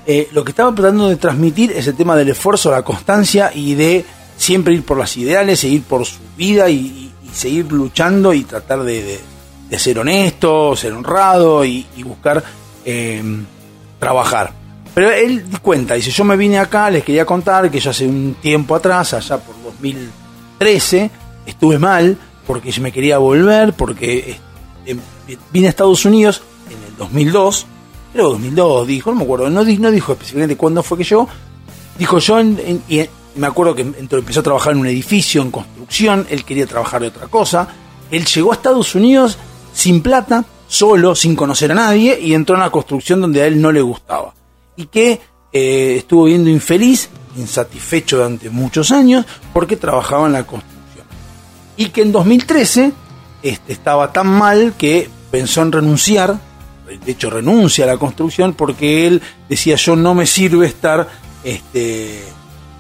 Eh, 0.08 0.30
lo 0.32 0.44
que 0.44 0.50
estaba 0.50 0.74
tratando 0.74 1.10
de 1.10 1.18
transmitir 1.18 1.72
es 1.74 1.86
el 1.86 1.96
tema 1.96 2.16
del 2.16 2.30
esfuerzo, 2.30 2.72
la 2.72 2.82
constancia 2.82 3.52
y 3.54 3.76
de 3.76 4.04
siempre 4.38 4.74
ir 4.74 4.84
por 4.84 4.98
las 4.98 5.16
ideales, 5.18 5.60
seguir 5.60 5.84
por 5.84 6.06
su 6.06 6.20
vida 6.38 6.70
y, 6.70 7.05
seguir 7.36 7.72
luchando 7.72 8.34
y 8.34 8.44
tratar 8.44 8.84
de, 8.84 9.20
ser 9.72 10.00
honesto, 10.00 10.76
ser 10.76 10.94
honrado 10.94 11.66
y, 11.66 11.86
buscar 12.04 12.44
em, 12.86 13.46
trabajar. 14.00 14.54
Pero 14.94 15.12
él 15.12 15.44
cuenta, 15.62 15.96
dice, 15.96 16.12
yo 16.12 16.24
me 16.24 16.38
vine 16.38 16.58
acá, 16.58 16.90
les 16.90 17.04
quería 17.04 17.26
contar 17.26 17.70
que 17.70 17.80
yo 17.80 17.90
hace 17.90 18.08
un 18.08 18.38
tiempo 18.42 18.76
atrás, 18.76 19.14
allá 19.14 19.38
por 19.38 19.56
2013, 19.64 21.12
estuve 21.46 21.78
mal 21.78 22.18
porque 22.48 22.72
yo 22.72 22.82
me 22.82 22.92
quería 22.92 23.18
volver, 23.18 23.74
porque 23.74 24.38
em, 24.86 25.00
vine 25.52 25.68
a 25.68 25.70
Estados 25.70 26.06
Unidos 26.06 26.42
en 26.70 26.92
el 26.92 26.98
2002, 26.98 27.66
creo 28.14 28.30
2002 28.30 28.88
dijo, 28.88 29.12
no 29.12 29.18
me 29.18 29.24
acuerdo, 29.24 29.50
no, 29.50 29.64
no 29.64 29.92
dijo 29.92 30.14
específicamente 30.14 30.56
cuándo 30.56 30.84
fue 30.84 30.98
que 30.98 31.04
yo, 31.04 31.28
dijo 31.98 32.20
yo, 32.20 32.40
en, 32.40 32.82
y 32.88 33.06
me 33.36 33.48
acuerdo 33.48 33.76
que 33.76 33.82
empezó 33.82 34.40
a 34.40 34.44
trabajar 34.44 34.74
en 34.74 34.80
un 34.80 34.88
edificio, 34.88 35.42
en 35.42 35.52
construcción, 35.52 36.26
él 36.30 36.44
quería 36.44 36.66
trabajar 36.66 37.02
de 37.02 37.08
otra 37.08 37.28
cosa, 37.28 37.68
él 38.12 38.26
llegó 38.26 38.52
a 38.52 38.56
Estados 38.56 38.96
Unidos 38.96 39.38
sin 39.74 40.02
plata, 40.02 40.46
solo, 40.68 41.16
sin 41.16 41.36
conocer 41.36 41.72
a 41.72 41.76
nadie, 41.76 42.20
y 42.20 42.34
entró 42.34 42.56
en 42.56 42.62
una 42.62 42.72
construcción 42.72 43.22
donde 43.22 43.42
a 43.42 43.48
él 43.48 43.62
no 43.62 43.72
le 43.72 43.82
gustaba, 43.82 44.34
y 44.76 44.86
que 44.88 45.20
eh, 45.52 45.96
estuvo 45.98 46.26
viendo 46.26 46.50
infeliz, 46.50 47.10
insatisfecho 47.38 48.18
durante 48.18 48.50
muchos 48.50 48.92
años, 48.92 49.26
porque 49.54 49.78
trabajaba 49.78 50.28
en 50.28 50.34
la 50.34 50.46
construcción. 50.46 51.06
Y 51.78 51.88
que 51.88 52.02
en 52.02 52.12
2013 52.12 52.94
este, 53.44 53.74
estaba 53.74 54.12
tan 54.12 54.28
mal 54.28 54.74
que 54.78 55.10
pensó 55.30 55.62
en 55.62 55.72
renunciar, 55.72 56.40
de 56.88 57.12
hecho 57.12 57.30
renuncia 57.30 57.84
a 57.86 57.88
la 57.88 57.98
construcción 57.98 58.54
porque 58.54 59.08
él 59.08 59.22
decía 59.50 59.76
yo 59.76 59.96
no 59.96 60.14
me 60.14 60.26
sirve 60.26 60.68
estar, 60.68 61.08
este, 61.44 62.24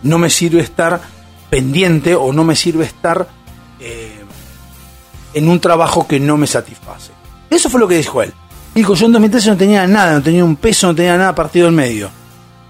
no 0.05 0.17
me 0.17 0.29
sirve 0.29 0.61
estar 0.61 1.01
pendiente 1.49 2.15
o 2.15 2.31
no 2.31 2.43
me 2.43 2.55
sirve 2.55 2.85
estar 2.85 3.27
eh, 3.79 4.23
en 5.33 5.49
un 5.49 5.59
trabajo 5.59 6.07
que 6.07 6.19
no 6.19 6.37
me 6.37 6.47
satisface. 6.47 7.11
Eso 7.49 7.69
fue 7.69 7.79
lo 7.79 7.87
que 7.87 7.97
dijo 7.97 8.21
él. 8.21 8.33
Dijo, 8.73 8.93
yo 8.93 9.07
en 9.07 9.13
2013 9.13 9.49
no 9.49 9.57
tenía 9.57 9.87
nada, 9.87 10.13
no 10.13 10.21
tenía 10.21 10.43
un 10.43 10.55
peso, 10.55 10.87
no 10.87 10.95
tenía 10.95 11.17
nada 11.17 11.33
partido 11.33 11.67
en 11.67 11.75
medio. 11.75 12.09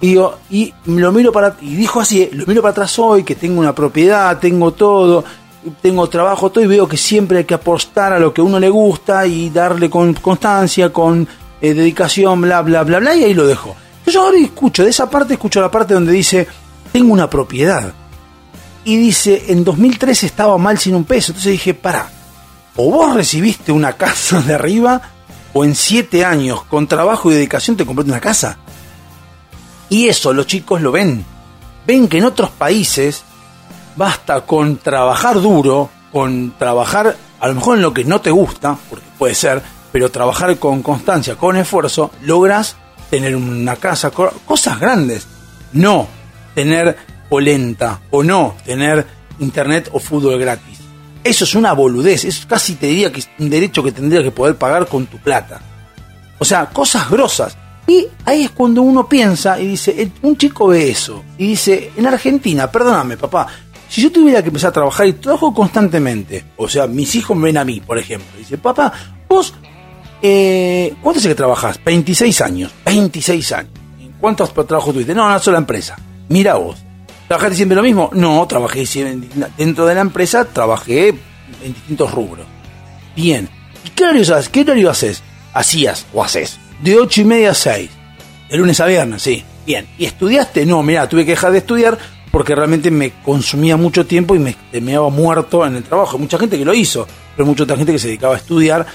Y, 0.01 0.09
digo, 0.09 0.37
y 0.49 0.73
lo 0.85 1.11
miro 1.11 1.31
para 1.31 1.55
y 1.61 1.75
dijo 1.75 1.99
así, 1.99 2.29
lo 2.31 2.45
miro 2.45 2.61
para 2.61 2.71
atrás 2.71 2.97
hoy, 2.99 3.23
que 3.23 3.35
tengo 3.35 3.59
una 3.59 3.73
propiedad, 3.73 4.37
tengo 4.39 4.71
todo, 4.71 5.23
tengo 5.81 6.07
trabajo 6.07 6.51
todo 6.51 6.63
y 6.63 6.67
veo 6.67 6.87
que 6.87 6.97
siempre 6.97 7.39
hay 7.39 7.45
que 7.45 7.53
apostar 7.53 8.13
a 8.13 8.19
lo 8.19 8.33
que 8.33 8.41
a 8.41 8.43
uno 8.43 8.59
le 8.59 8.69
gusta 8.69 9.25
y 9.25 9.49
darle 9.49 9.89
con 9.89 10.13
constancia, 10.13 10.93
con 10.93 11.27
eh, 11.59 11.73
dedicación, 11.73 12.41
bla, 12.41 12.61
bla, 12.61 12.83
bla, 12.83 12.99
bla, 12.99 13.15
y 13.15 13.23
ahí 13.23 13.33
lo 13.33 13.47
dejo. 13.47 13.75
Yo 14.05 14.21
ahora 14.21 14.37
escucho, 14.37 14.83
de 14.83 14.91
esa 14.91 15.09
parte 15.09 15.33
escucho 15.33 15.59
la 15.59 15.71
parte 15.71 15.95
donde 15.95 16.11
dice, 16.13 16.47
tengo 16.95 17.11
una 17.11 17.29
propiedad. 17.29 17.91
Y 18.85 18.95
dice, 18.95 19.47
en 19.49 19.65
2013 19.65 20.27
estaba 20.27 20.57
mal 20.57 20.77
sin 20.77 20.95
un 20.95 21.03
peso. 21.03 21.33
Entonces 21.33 21.51
dije, 21.51 21.73
para, 21.73 22.09
o 22.77 22.89
vos 22.89 23.13
recibiste 23.13 23.73
una 23.73 23.97
casa 23.97 24.39
de 24.39 24.53
arriba, 24.53 25.01
o 25.51 25.65
en 25.65 25.75
siete 25.75 26.23
años, 26.23 26.63
con 26.63 26.87
trabajo 26.87 27.29
y 27.29 27.33
dedicación, 27.33 27.75
te 27.75 27.85
compraste 27.85 28.13
una 28.13 28.21
casa. 28.21 28.59
Y 29.89 30.07
eso 30.07 30.31
los 30.31 30.47
chicos 30.47 30.79
lo 30.79 30.93
ven. 30.93 31.25
Ven 31.85 32.07
que 32.07 32.19
en 32.19 32.23
otros 32.23 32.49
países 32.51 33.23
basta 33.97 34.45
con 34.45 34.77
trabajar 34.77 35.41
duro, 35.41 35.89
con 36.13 36.53
trabajar 36.57 37.17
a 37.41 37.47
lo 37.49 37.55
mejor 37.55 37.75
en 37.75 37.81
lo 37.81 37.93
que 37.93 38.05
no 38.05 38.21
te 38.21 38.31
gusta, 38.31 38.77
porque 38.89 39.05
puede 39.19 39.35
ser, 39.35 39.61
pero 39.91 40.11
trabajar 40.11 40.57
con 40.59 40.81
constancia, 40.81 41.35
con 41.35 41.57
esfuerzo, 41.57 42.11
logras 42.21 42.77
tener 43.09 43.35
una 43.35 43.75
casa, 43.75 44.11
cosas 44.11 44.79
grandes. 44.79 45.27
No 45.73 46.07
tener 46.55 46.97
polenta 47.29 48.01
o 48.09 48.23
no 48.23 48.55
tener 48.65 49.05
internet 49.39 49.89
o 49.91 49.99
fútbol 49.99 50.39
gratis. 50.39 50.79
Eso 51.23 51.43
es 51.43 51.55
una 51.55 51.73
boludez, 51.73 52.23
es 52.23 52.45
casi 52.45 52.75
te 52.75 52.87
diría 52.87 53.11
que 53.11 53.19
es 53.19 53.29
un 53.39 53.49
derecho 53.49 53.83
que 53.83 53.91
tendrías 53.91 54.23
que 54.23 54.31
poder 54.31 54.55
pagar 54.55 54.87
con 54.87 55.05
tu 55.07 55.17
plata. 55.17 55.59
O 56.39 56.45
sea, 56.45 56.67
cosas 56.67 57.09
grosas. 57.09 57.57
Y 57.87 58.07
ahí 58.25 58.43
es 58.43 58.51
cuando 58.51 58.81
uno 58.81 59.07
piensa 59.07 59.59
y 59.59 59.67
dice, 59.67 60.11
un 60.23 60.37
chico 60.37 60.67
ve 60.67 60.89
eso 60.89 61.23
y 61.37 61.49
dice, 61.49 61.91
en 61.95 62.07
Argentina, 62.07 62.71
perdóname 62.71 63.15
papá, 63.15 63.47
si 63.87 64.01
yo 64.01 64.11
tuviera 64.11 64.41
que 64.41 64.47
empezar 64.47 64.69
a 64.69 64.73
trabajar 64.73 65.07
y 65.07 65.13
trabajo 65.13 65.53
constantemente, 65.53 66.45
o 66.57 66.67
sea, 66.67 66.87
mis 66.87 67.13
hijos 67.15 67.39
ven 67.39 67.57
a 67.57 67.63
mí, 67.63 67.81
por 67.81 67.99
ejemplo, 67.99 68.27
dice, 68.37 68.57
papá, 68.57 68.91
vos, 69.29 69.53
eh, 70.21 70.95
¿cuánto 71.01 71.19
hace 71.19 71.29
que 71.29 71.35
trabajas? 71.35 71.79
26 71.83 72.41
años, 72.41 72.71
26 72.85 73.51
años. 73.51 73.71
¿Cuántos 74.19 74.53
trabajos 74.53 74.93
tuviste? 74.93 75.13
No, 75.13 75.25
una 75.25 75.39
sola 75.39 75.59
empresa. 75.59 75.95
Mira 76.29 76.55
vos. 76.55 76.77
¿Trabajaste 77.27 77.55
siempre 77.55 77.75
lo 77.75 77.83
mismo? 77.83 78.09
No, 78.13 78.45
trabajé 78.47 78.85
dentro 79.57 79.85
de 79.85 79.95
la 79.95 80.01
empresa, 80.01 80.45
trabajé 80.45 81.09
en 81.09 81.73
distintos 81.73 82.11
rubros. 82.11 82.45
Bien. 83.15 83.49
¿Y 83.83 83.89
qué 83.89 84.03
horario 84.03 84.21
haces? 84.21 84.49
¿Qué 84.49 84.61
horario 84.61 84.89
haces? 84.89 85.23
Hacías 85.53 86.05
o 86.13 86.23
haces. 86.23 86.59
De 86.81 86.97
8 86.97 87.21
y 87.21 87.25
media 87.25 87.51
a 87.51 87.55
6. 87.55 87.89
De 88.49 88.57
lunes 88.57 88.79
a 88.79 88.85
viernes, 88.85 89.21
sí. 89.21 89.43
Bien. 89.65 89.87
¿Y 89.97 90.05
estudiaste? 90.05 90.65
No, 90.65 90.83
mira, 90.83 91.09
tuve 91.09 91.25
que 91.25 91.31
dejar 91.31 91.51
de 91.51 91.59
estudiar 91.59 91.97
porque 92.31 92.53
realmente 92.53 92.91
me 92.91 93.11
consumía 93.23 93.77
mucho 93.77 94.05
tiempo 94.05 94.35
y 94.35 94.39
me 94.39 94.55
terminaba 94.71 95.09
muerto 95.09 95.65
en 95.65 95.77
el 95.77 95.83
trabajo. 95.83 96.17
Mucha 96.17 96.37
gente 96.37 96.57
que 96.57 96.65
lo 96.65 96.73
hizo, 96.73 97.07
pero 97.35 97.45
mucha 97.45 97.63
otra 97.63 97.77
gente 97.77 97.93
que 97.93 97.99
se 97.99 98.07
dedicaba 98.07 98.35
a 98.35 98.37
estudiar 98.37 98.85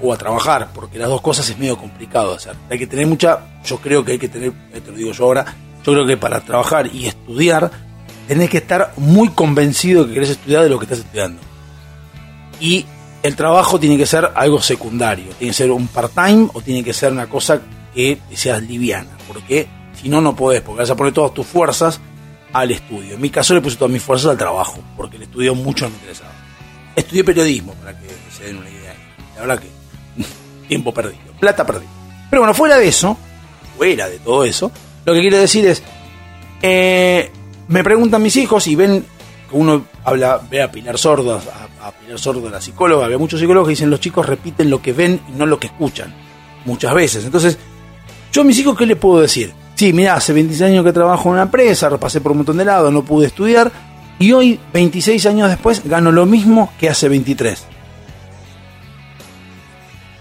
o 0.00 0.12
a 0.12 0.16
trabajar, 0.16 0.70
porque 0.74 0.98
las 0.98 1.08
dos 1.08 1.20
cosas 1.20 1.48
es 1.48 1.58
medio 1.58 1.76
complicado 1.76 2.34
hacer. 2.34 2.56
Hay 2.70 2.78
que 2.78 2.86
tener 2.86 3.06
mucha, 3.06 3.40
yo 3.64 3.78
creo 3.78 4.04
que 4.04 4.12
hay 4.12 4.18
que 4.18 4.28
tener, 4.28 4.52
te 4.72 4.90
lo 4.90 4.96
digo 4.96 5.12
yo 5.12 5.24
ahora, 5.24 5.44
yo 5.84 5.92
creo 5.92 6.06
que 6.06 6.16
para 6.16 6.40
trabajar 6.40 6.88
y 6.92 7.06
estudiar 7.06 7.70
tenés 8.26 8.48
que 8.48 8.58
estar 8.58 8.92
muy 8.96 9.28
convencido 9.28 10.02
de 10.02 10.08
que 10.08 10.14
querés 10.14 10.30
estudiar 10.30 10.62
de 10.62 10.70
lo 10.70 10.78
que 10.78 10.86
estás 10.86 11.00
estudiando. 11.00 11.40
Y 12.58 12.86
el 13.22 13.36
trabajo 13.36 13.78
tiene 13.78 13.96
que 13.96 14.06
ser 14.06 14.30
algo 14.34 14.60
secundario, 14.60 15.26
tiene 15.38 15.50
que 15.50 15.56
ser 15.56 15.70
un 15.70 15.88
part-time 15.88 16.48
o 16.54 16.60
tiene 16.62 16.82
que 16.82 16.92
ser 16.92 17.12
una 17.12 17.26
cosa 17.28 17.60
que 17.94 18.18
seas 18.32 18.62
liviana, 18.62 19.10
porque 19.28 19.68
si 20.00 20.08
no, 20.08 20.20
no 20.20 20.34
podés, 20.34 20.62
porque 20.62 20.80
vas 20.80 20.90
a 20.90 20.96
poner 20.96 21.12
todas 21.12 21.34
tus 21.34 21.46
fuerzas 21.46 22.00
al 22.52 22.70
estudio. 22.70 23.14
En 23.14 23.20
mi 23.20 23.30
caso 23.30 23.54
le 23.54 23.60
puse 23.60 23.76
todas 23.76 23.92
mis 23.92 24.02
fuerzas 24.02 24.30
al 24.30 24.38
trabajo, 24.38 24.78
porque 24.96 25.16
el 25.16 25.24
estudio 25.24 25.54
mucho 25.54 25.88
me 25.88 25.94
interesaba. 25.94 26.32
Estudié 26.96 27.24
periodismo, 27.24 27.74
para 27.74 27.98
que 27.98 28.06
se 28.36 28.44
den 28.44 28.58
una 28.58 28.70
idea. 28.70 28.94
La 29.34 29.40
verdad 29.42 29.60
que 29.60 29.68
tiempo 30.68 30.94
perdido, 30.94 31.32
plata 31.38 31.66
perdida. 31.66 31.90
Pero 32.30 32.42
bueno, 32.42 32.54
fuera 32.54 32.78
de 32.78 32.88
eso, 32.88 33.16
fuera 33.76 34.08
de 34.08 34.18
todo 34.18 34.44
eso, 34.44 34.70
lo 35.04 35.12
que 35.12 35.20
quiero 35.20 35.38
decir 35.38 35.66
es, 35.66 35.82
eh, 36.62 37.30
me 37.68 37.84
preguntan 37.84 38.22
mis 38.22 38.36
hijos 38.36 38.66
y 38.66 38.76
ven 38.76 39.04
uno 39.52 39.84
habla, 40.04 40.40
ve 40.50 40.62
a 40.62 40.70
Pilar 40.70 40.98
Sordo, 40.98 41.40
a, 41.80 41.92
Pilar 41.92 42.18
Sordo, 42.18 42.50
la 42.50 42.60
psicóloga, 42.60 43.08
ve 43.08 43.16
muchos 43.16 43.40
psicólogos 43.40 43.68
que 43.68 43.72
dicen 43.72 43.90
los 43.90 44.00
chicos 44.00 44.26
repiten 44.26 44.70
lo 44.70 44.82
que 44.82 44.92
ven 44.92 45.20
y 45.28 45.32
no 45.32 45.46
lo 45.46 45.58
que 45.58 45.68
escuchan, 45.68 46.12
muchas 46.64 46.94
veces. 46.94 47.24
Entonces, 47.24 47.58
yo 48.32 48.42
a 48.42 48.44
mis 48.44 48.58
hijos, 48.58 48.76
¿qué 48.76 48.86
les 48.86 48.96
puedo 48.96 49.20
decir? 49.20 49.52
Sí, 49.74 49.92
mira, 49.92 50.14
hace 50.14 50.32
26 50.32 50.70
años 50.70 50.84
que 50.84 50.92
trabajo 50.92 51.28
en 51.28 51.34
una 51.34 51.42
empresa, 51.42 51.88
repasé 51.88 52.20
por 52.20 52.32
un 52.32 52.38
montón 52.38 52.56
de 52.56 52.64
lados, 52.64 52.92
no 52.92 53.04
pude 53.04 53.26
estudiar, 53.26 53.70
y 54.18 54.32
hoy, 54.32 54.60
26 54.72 55.26
años 55.26 55.48
después, 55.48 55.82
gano 55.84 56.12
lo 56.12 56.26
mismo 56.26 56.72
que 56.78 56.88
hace 56.88 57.08
23. 57.08 57.64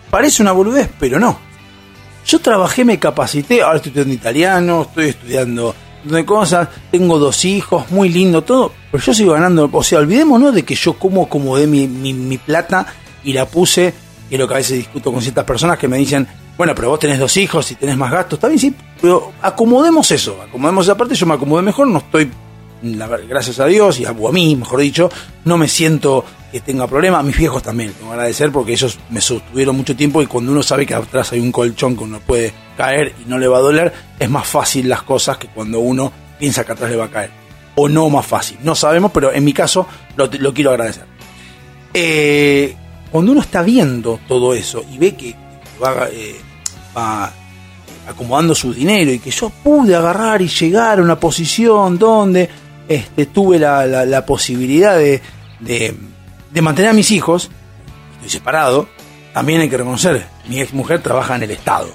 Parece 0.09 0.41
una 0.41 0.51
boludez, 0.51 0.89
pero 0.99 1.19
no. 1.19 1.52
Yo 2.25 2.39
trabajé, 2.39 2.85
me 2.85 2.99
capacité, 2.99 3.61
ahora 3.61 3.77
estoy 3.77 3.89
estudiando 3.89 4.13
italiano, 4.13 4.81
estoy 4.83 5.09
estudiando 5.09 5.75
de 6.03 6.25
cosas, 6.25 6.69
tengo 6.91 7.17
dos 7.19 7.45
hijos, 7.45 7.89
muy 7.91 8.09
lindo 8.09 8.43
todo, 8.43 8.71
pero 8.91 9.03
yo 9.03 9.13
sigo 9.13 9.33
ganando, 9.33 9.69
o 9.71 9.83
sea, 9.83 9.99
olvidémonos 9.99 10.53
de 10.53 10.63
que 10.63 10.75
yo 10.75 10.93
como 10.93 11.23
acomodé 11.23 11.67
mi, 11.67 11.87
mi, 11.87 12.37
plata 12.37 12.85
y 13.23 13.33
la 13.33 13.45
puse, 13.45 13.93
y 14.29 14.37
lo 14.37 14.47
que 14.47 14.53
a 14.53 14.57
veces 14.57 14.77
discuto 14.77 15.11
con 15.11 15.21
ciertas 15.21 15.45
personas 15.45 15.77
que 15.77 15.87
me 15.87 15.97
dicen, 15.97 16.27
bueno, 16.57 16.73
pero 16.75 16.89
vos 16.89 16.99
tenés 16.99 17.19
dos 17.19 17.35
hijos 17.37 17.71
y 17.71 17.75
tenés 17.75 17.97
más 17.97 18.11
gastos, 18.11 18.37
está 18.37 18.47
bien, 18.47 18.59
sí, 18.59 18.75
pero 19.01 19.31
acomodemos 19.41 20.11
eso, 20.11 20.41
acomodemos 20.41 20.85
esa 20.85 20.97
parte, 20.97 21.15
yo 21.15 21.25
me 21.25 21.35
acomodé 21.35 21.61
mejor, 21.61 21.87
no 21.87 21.99
estoy, 21.99 22.29
gracias 23.27 23.59
a 23.59 23.65
Dios 23.65 23.99
y 23.99 24.05
a, 24.05 24.09
a 24.09 24.31
mí, 24.31 24.55
mejor 24.55 24.79
dicho, 24.81 25.09
no 25.45 25.57
me 25.57 25.67
siento 25.67 26.25
que 26.53 26.61
tenga 26.61 26.87
problemas, 26.87 27.19
a 27.19 27.23
mis 27.23 27.35
viejos 27.35 27.61
también, 27.61 27.91
tengo 27.93 28.11
que 28.11 28.13
agradecer 28.13 28.51
porque 28.51 28.71
ellos 28.71 28.97
me 29.09 29.19
sostuvieron 29.19 29.75
mucho 29.75 29.95
tiempo 29.95 30.21
y 30.21 30.27
cuando 30.27 30.51
uno 30.51 30.63
sabe 30.63 30.85
que 30.85 30.93
atrás 30.93 31.33
hay 31.33 31.39
un 31.39 31.51
colchón 31.51 31.97
que 31.97 32.03
uno 32.03 32.19
puede 32.19 32.53
caer 32.77 33.13
y 33.21 33.27
no 33.27 33.37
le 33.37 33.47
va 33.47 33.57
a 33.57 33.61
doler, 33.61 33.93
es 34.19 34.29
más 34.29 34.47
fácil 34.47 34.87
las 34.87 35.03
cosas 35.03 35.37
que 35.37 35.47
cuando 35.47 35.79
uno 35.79 36.11
piensa 36.39 36.63
que 36.63 36.71
atrás 36.71 36.91
le 36.91 36.97
va 36.97 37.05
a 37.05 37.09
caer. 37.09 37.31
O 37.75 37.89
no 37.89 38.07
más 38.09 38.25
fácil, 38.25 38.57
no 38.63 38.75
sabemos, 38.75 39.11
pero 39.11 39.33
en 39.33 39.43
mi 39.43 39.51
caso 39.51 39.87
lo, 40.15 40.29
quiero 40.53 40.69
agradecer. 40.69 41.05
Eh, 41.93 42.75
cuando 43.11 43.31
uno 43.31 43.41
está 43.41 43.61
viendo 43.63 44.19
todo 44.27 44.53
eso 44.53 44.85
y 44.91 44.97
ve 44.97 45.15
que 45.15 45.35
va, 45.83 46.07
eh, 46.11 46.35
va 46.95 47.33
acomodando 48.07 48.53
su 48.53 48.73
dinero 48.73 49.11
y 49.11 49.19
que 49.19 49.31
yo 49.31 49.49
pude 49.49 49.95
agarrar 49.95 50.41
y 50.41 50.47
llegar 50.47 50.99
a 50.99 51.01
una 51.01 51.19
posición 51.19 51.97
donde 51.97 52.49
este, 52.87 53.27
tuve 53.27 53.59
la, 53.59 54.25
posibilidad 54.25 54.97
de, 54.97 55.21
mantener 56.61 56.91
a 56.91 56.93
mis 56.93 57.11
hijos, 57.11 57.49
estoy 58.15 58.29
separado, 58.29 58.87
también 59.33 59.61
hay 59.61 59.69
que 59.69 59.77
reconocer, 59.77 60.27
mi 60.47 60.61
ex 60.61 60.73
mujer 60.73 61.01
trabaja 61.01 61.35
en 61.35 61.43
el 61.43 61.51
Estado. 61.51 61.91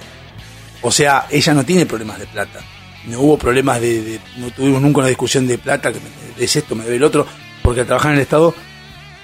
O 0.81 0.91
sea, 0.91 1.27
ella 1.29 1.53
no 1.53 1.63
tiene 1.63 1.85
problemas 1.85 2.19
de 2.19 2.27
plata. 2.27 2.59
No 3.05 3.21
hubo 3.21 3.37
problemas 3.37 3.81
de, 3.81 4.19
no 4.37 4.51
tuvimos 4.51 4.81
nunca 4.81 4.99
una 4.99 5.07
discusión 5.07 5.47
de 5.47 5.57
plata, 5.57 5.91
que 5.91 5.99
me 5.99 6.43
es 6.43 6.55
esto, 6.55 6.75
me 6.75 6.83
debe 6.83 6.97
el 6.97 7.03
otro, 7.03 7.25
porque 7.61 7.81
al 7.81 7.87
trabajar 7.87 8.11
en 8.11 8.17
el 8.17 8.23
Estado 8.23 8.53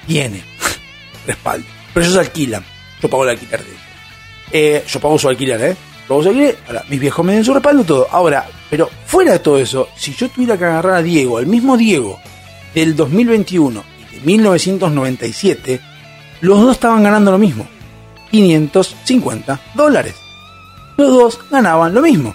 tiene 0.08 0.44
respaldo. 1.28 1.68
Pero 1.94 2.06
ellos 2.06 2.18
alquilan, 2.18 2.64
yo 3.02 3.10
pago 3.10 3.24
el 3.24 3.30
alquiler 3.30 3.64
de 3.64 3.72
ella. 3.72 3.80
Eh, 4.52 4.84
yo 4.88 5.00
pago 5.00 5.18
su 5.18 5.30
alquiler, 5.30 5.62
¿eh? 5.62 5.76
Pago 6.08 6.24
su 6.24 6.30
alquiler, 6.30 6.58
ahora, 6.68 6.84
mis 6.90 7.00
viejos 7.00 7.26
me 7.26 7.34
den 7.34 7.44
su 7.44 7.54
respaldo, 7.54 7.84
todo. 7.84 8.08
Ahora, 8.12 8.48
pero 8.70 8.90
fuera 9.06 9.34
de 9.34 9.40
todo 9.40 9.58
eso, 9.58 9.90
si 9.96 10.14
yo 10.14 10.30
tuviera 10.30 10.58
que 10.58 10.66
agarrar 10.66 10.96
a 10.96 11.02
Diego, 11.02 11.40
el 11.40 11.48
mismo 11.48 11.78
Diego 11.78 12.20
del 12.74 12.96
2021 12.96 13.84
y 13.95 13.95
de 13.95 13.95
1997, 14.26 15.80
los 16.42 16.62
dos 16.62 16.72
estaban 16.74 17.04
ganando 17.04 17.32
lo 17.32 17.38
mismo. 17.38 17.66
550 18.32 19.60
dólares. 19.76 20.16
Los 20.98 21.12
dos 21.12 21.40
ganaban 21.50 21.94
lo 21.94 22.02
mismo. 22.02 22.34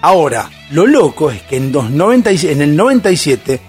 Ahora, 0.00 0.50
lo 0.70 0.86
loco 0.86 1.30
es 1.30 1.42
que 1.42 1.56
en, 1.56 1.72
el 1.74 2.76
97, 2.76 3.60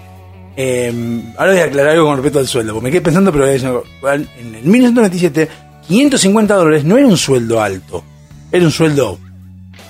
em, 0.56 1.22
ahora 1.36 1.52
voy 1.52 1.60
a 1.60 1.64
aclarar 1.64 1.92
algo 1.92 2.06
con 2.06 2.16
respecto 2.16 2.38
al 2.38 2.48
sueldo, 2.48 2.72
porque 2.72 2.84
me 2.84 2.90
quedé 2.90 3.02
pensando, 3.02 3.30
pero 3.30 3.46
en 3.46 4.54
el 4.54 4.64
1997, 4.64 5.48
550 5.86 6.54
dólares 6.54 6.84
no 6.84 6.96
era 6.96 7.06
un 7.06 7.16
sueldo 7.16 7.62
alto, 7.62 8.02
era 8.50 8.64
un 8.64 8.72
sueldo 8.72 9.18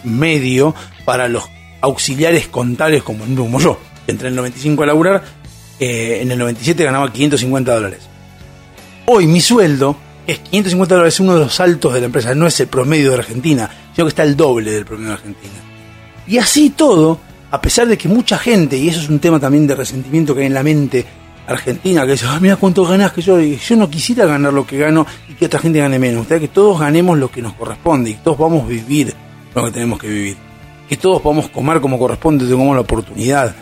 medio 0.02 0.74
para 1.04 1.28
los 1.28 1.44
auxiliares 1.80 2.48
contables 2.48 3.02
como, 3.02 3.24
como 3.36 3.60
yo. 3.60 3.78
Entré 4.06 4.28
en 4.28 4.34
el 4.34 4.36
95 4.36 4.82
a 4.82 4.86
laburar, 4.86 5.24
eh, 5.78 6.20
en 6.22 6.30
el 6.30 6.38
97 6.38 6.84
ganaba 6.84 7.12
550 7.12 7.74
dólares. 7.74 8.00
Hoy 9.06 9.26
mi 9.26 9.40
sueldo 9.40 9.96
es 10.26 10.38
550 10.38 10.94
dólares, 10.94 11.20
uno 11.20 11.34
de 11.34 11.40
los 11.40 11.60
altos 11.60 11.92
de 11.94 12.00
la 12.00 12.06
empresa, 12.06 12.34
no 12.34 12.46
es 12.46 12.58
el 12.60 12.68
promedio 12.68 13.10
de 13.10 13.18
Argentina, 13.18 13.70
sino 13.94 14.06
que 14.06 14.10
está 14.10 14.22
el 14.22 14.36
doble 14.36 14.70
del 14.70 14.84
promedio 14.84 15.08
de 15.08 15.14
Argentina. 15.14 15.52
Y 16.26 16.38
así 16.38 16.70
todo, 16.70 17.18
a 17.50 17.60
pesar 17.60 17.86
de 17.86 17.98
que 17.98 18.08
mucha 18.08 18.38
gente, 18.38 18.76
y 18.76 18.88
eso 18.88 19.00
es 19.00 19.08
un 19.08 19.18
tema 19.18 19.38
también 19.38 19.66
de 19.66 19.74
resentimiento 19.74 20.34
que 20.34 20.40
hay 20.40 20.46
en 20.46 20.54
la 20.54 20.62
mente 20.62 21.04
argentina, 21.46 22.06
que 22.06 22.12
dice, 22.12 22.26
ah, 22.26 22.38
mira 22.40 22.56
cuánto 22.56 22.86
ganás, 22.86 23.12
que 23.12 23.20
yo, 23.20 23.38
yo 23.38 23.76
no 23.76 23.90
quisiera 23.90 24.24
ganar 24.24 24.52
lo 24.52 24.66
que 24.66 24.78
gano 24.78 25.06
y 25.28 25.34
que 25.34 25.46
otra 25.46 25.60
gente 25.60 25.78
gane 25.78 25.98
menos. 25.98 26.22
Usted 26.22 26.40
que 26.40 26.48
todos 26.48 26.80
ganemos 26.80 27.18
lo 27.18 27.30
que 27.30 27.42
nos 27.42 27.52
corresponde 27.54 28.10
y 28.10 28.14
todos 28.14 28.38
vamos 28.38 28.64
a 28.64 28.68
vivir 28.68 29.14
lo 29.54 29.64
que 29.64 29.70
tenemos 29.70 29.98
que 29.98 30.08
vivir. 30.08 30.36
Que 30.88 30.96
todos 30.96 31.20
podamos 31.20 31.50
comer 31.50 31.80
como 31.80 31.98
corresponde, 31.98 32.46
tengamos 32.46 32.74
la 32.74 32.82
oportunidad. 32.82 33.54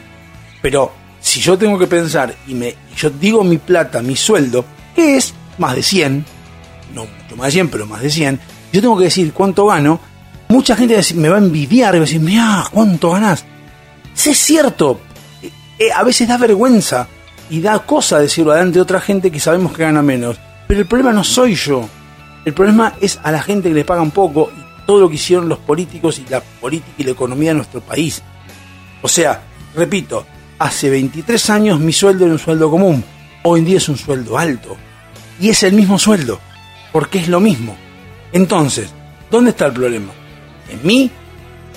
Pero 0.60 0.92
si 1.22 1.40
yo 1.40 1.56
tengo 1.56 1.78
que 1.78 1.86
pensar 1.86 2.34
y 2.46 2.54
me 2.54 2.74
yo 2.94 3.08
digo 3.08 3.42
mi 3.44 3.56
plata, 3.56 4.02
mi 4.02 4.16
sueldo, 4.16 4.64
que 4.94 5.16
es 5.16 5.32
más 5.56 5.74
de 5.74 5.82
100, 5.82 6.24
no 6.94 7.06
mucho 7.06 7.36
más 7.36 7.46
de 7.46 7.52
100, 7.52 7.68
pero 7.70 7.86
más 7.86 8.02
de 8.02 8.10
100, 8.10 8.40
yo 8.72 8.80
tengo 8.80 8.98
que 8.98 9.04
decir 9.04 9.32
cuánto 9.32 9.66
gano, 9.66 10.00
mucha 10.48 10.76
gente 10.76 11.00
me 11.14 11.28
va 11.28 11.36
a 11.36 11.38
envidiar 11.38 11.94
y 11.94 11.98
va 11.98 12.04
a 12.04 12.06
decir, 12.06 12.20
mira, 12.20 12.64
¿cuánto 12.70 13.12
ganás? 13.12 13.44
Si 14.14 14.30
es 14.30 14.38
cierto, 14.38 15.00
eh, 15.42 15.50
eh, 15.78 15.92
a 15.94 16.02
veces 16.02 16.28
da 16.28 16.36
vergüenza 16.36 17.08
y 17.48 17.60
da 17.60 17.78
cosa 17.80 18.18
decirlo 18.18 18.52
delante 18.52 18.74
de 18.74 18.82
otra 18.82 19.00
gente 19.00 19.30
que 19.30 19.40
sabemos 19.40 19.72
que 19.72 19.82
gana 19.82 20.02
menos. 20.02 20.38
Pero 20.66 20.80
el 20.80 20.86
problema 20.86 21.12
no 21.12 21.24
soy 21.24 21.54
yo. 21.54 21.88
El 22.44 22.52
problema 22.52 22.94
es 23.00 23.18
a 23.22 23.30
la 23.30 23.42
gente 23.42 23.68
que 23.68 23.74
le 23.74 23.84
pagan 23.84 24.10
poco 24.10 24.50
y 24.56 24.86
todo 24.86 25.00
lo 25.00 25.08
que 25.08 25.14
hicieron 25.14 25.48
los 25.48 25.58
políticos 25.58 26.18
y 26.18 26.28
la 26.28 26.40
política 26.40 26.94
y 26.98 27.04
la 27.04 27.12
economía 27.12 27.50
de 27.50 27.56
nuestro 27.56 27.80
país. 27.80 28.22
O 29.00 29.08
sea, 29.08 29.42
repito, 29.74 30.26
hace 30.62 30.90
23 30.90 31.50
años 31.50 31.80
mi 31.80 31.92
sueldo 31.92 32.24
era 32.24 32.32
un 32.32 32.38
sueldo 32.38 32.70
común. 32.70 33.04
Hoy 33.42 33.60
en 33.60 33.66
día 33.66 33.76
es 33.78 33.88
un 33.88 33.96
sueldo 33.96 34.38
alto. 34.38 34.76
Y 35.40 35.48
es 35.48 35.62
el 35.64 35.72
mismo 35.72 35.98
sueldo 35.98 36.38
porque 36.92 37.18
es 37.18 37.28
lo 37.28 37.40
mismo. 37.40 37.76
Entonces, 38.32 38.90
¿dónde 39.30 39.50
está 39.50 39.66
el 39.66 39.72
problema? 39.72 40.12
En 40.70 40.86
mí, 40.86 41.10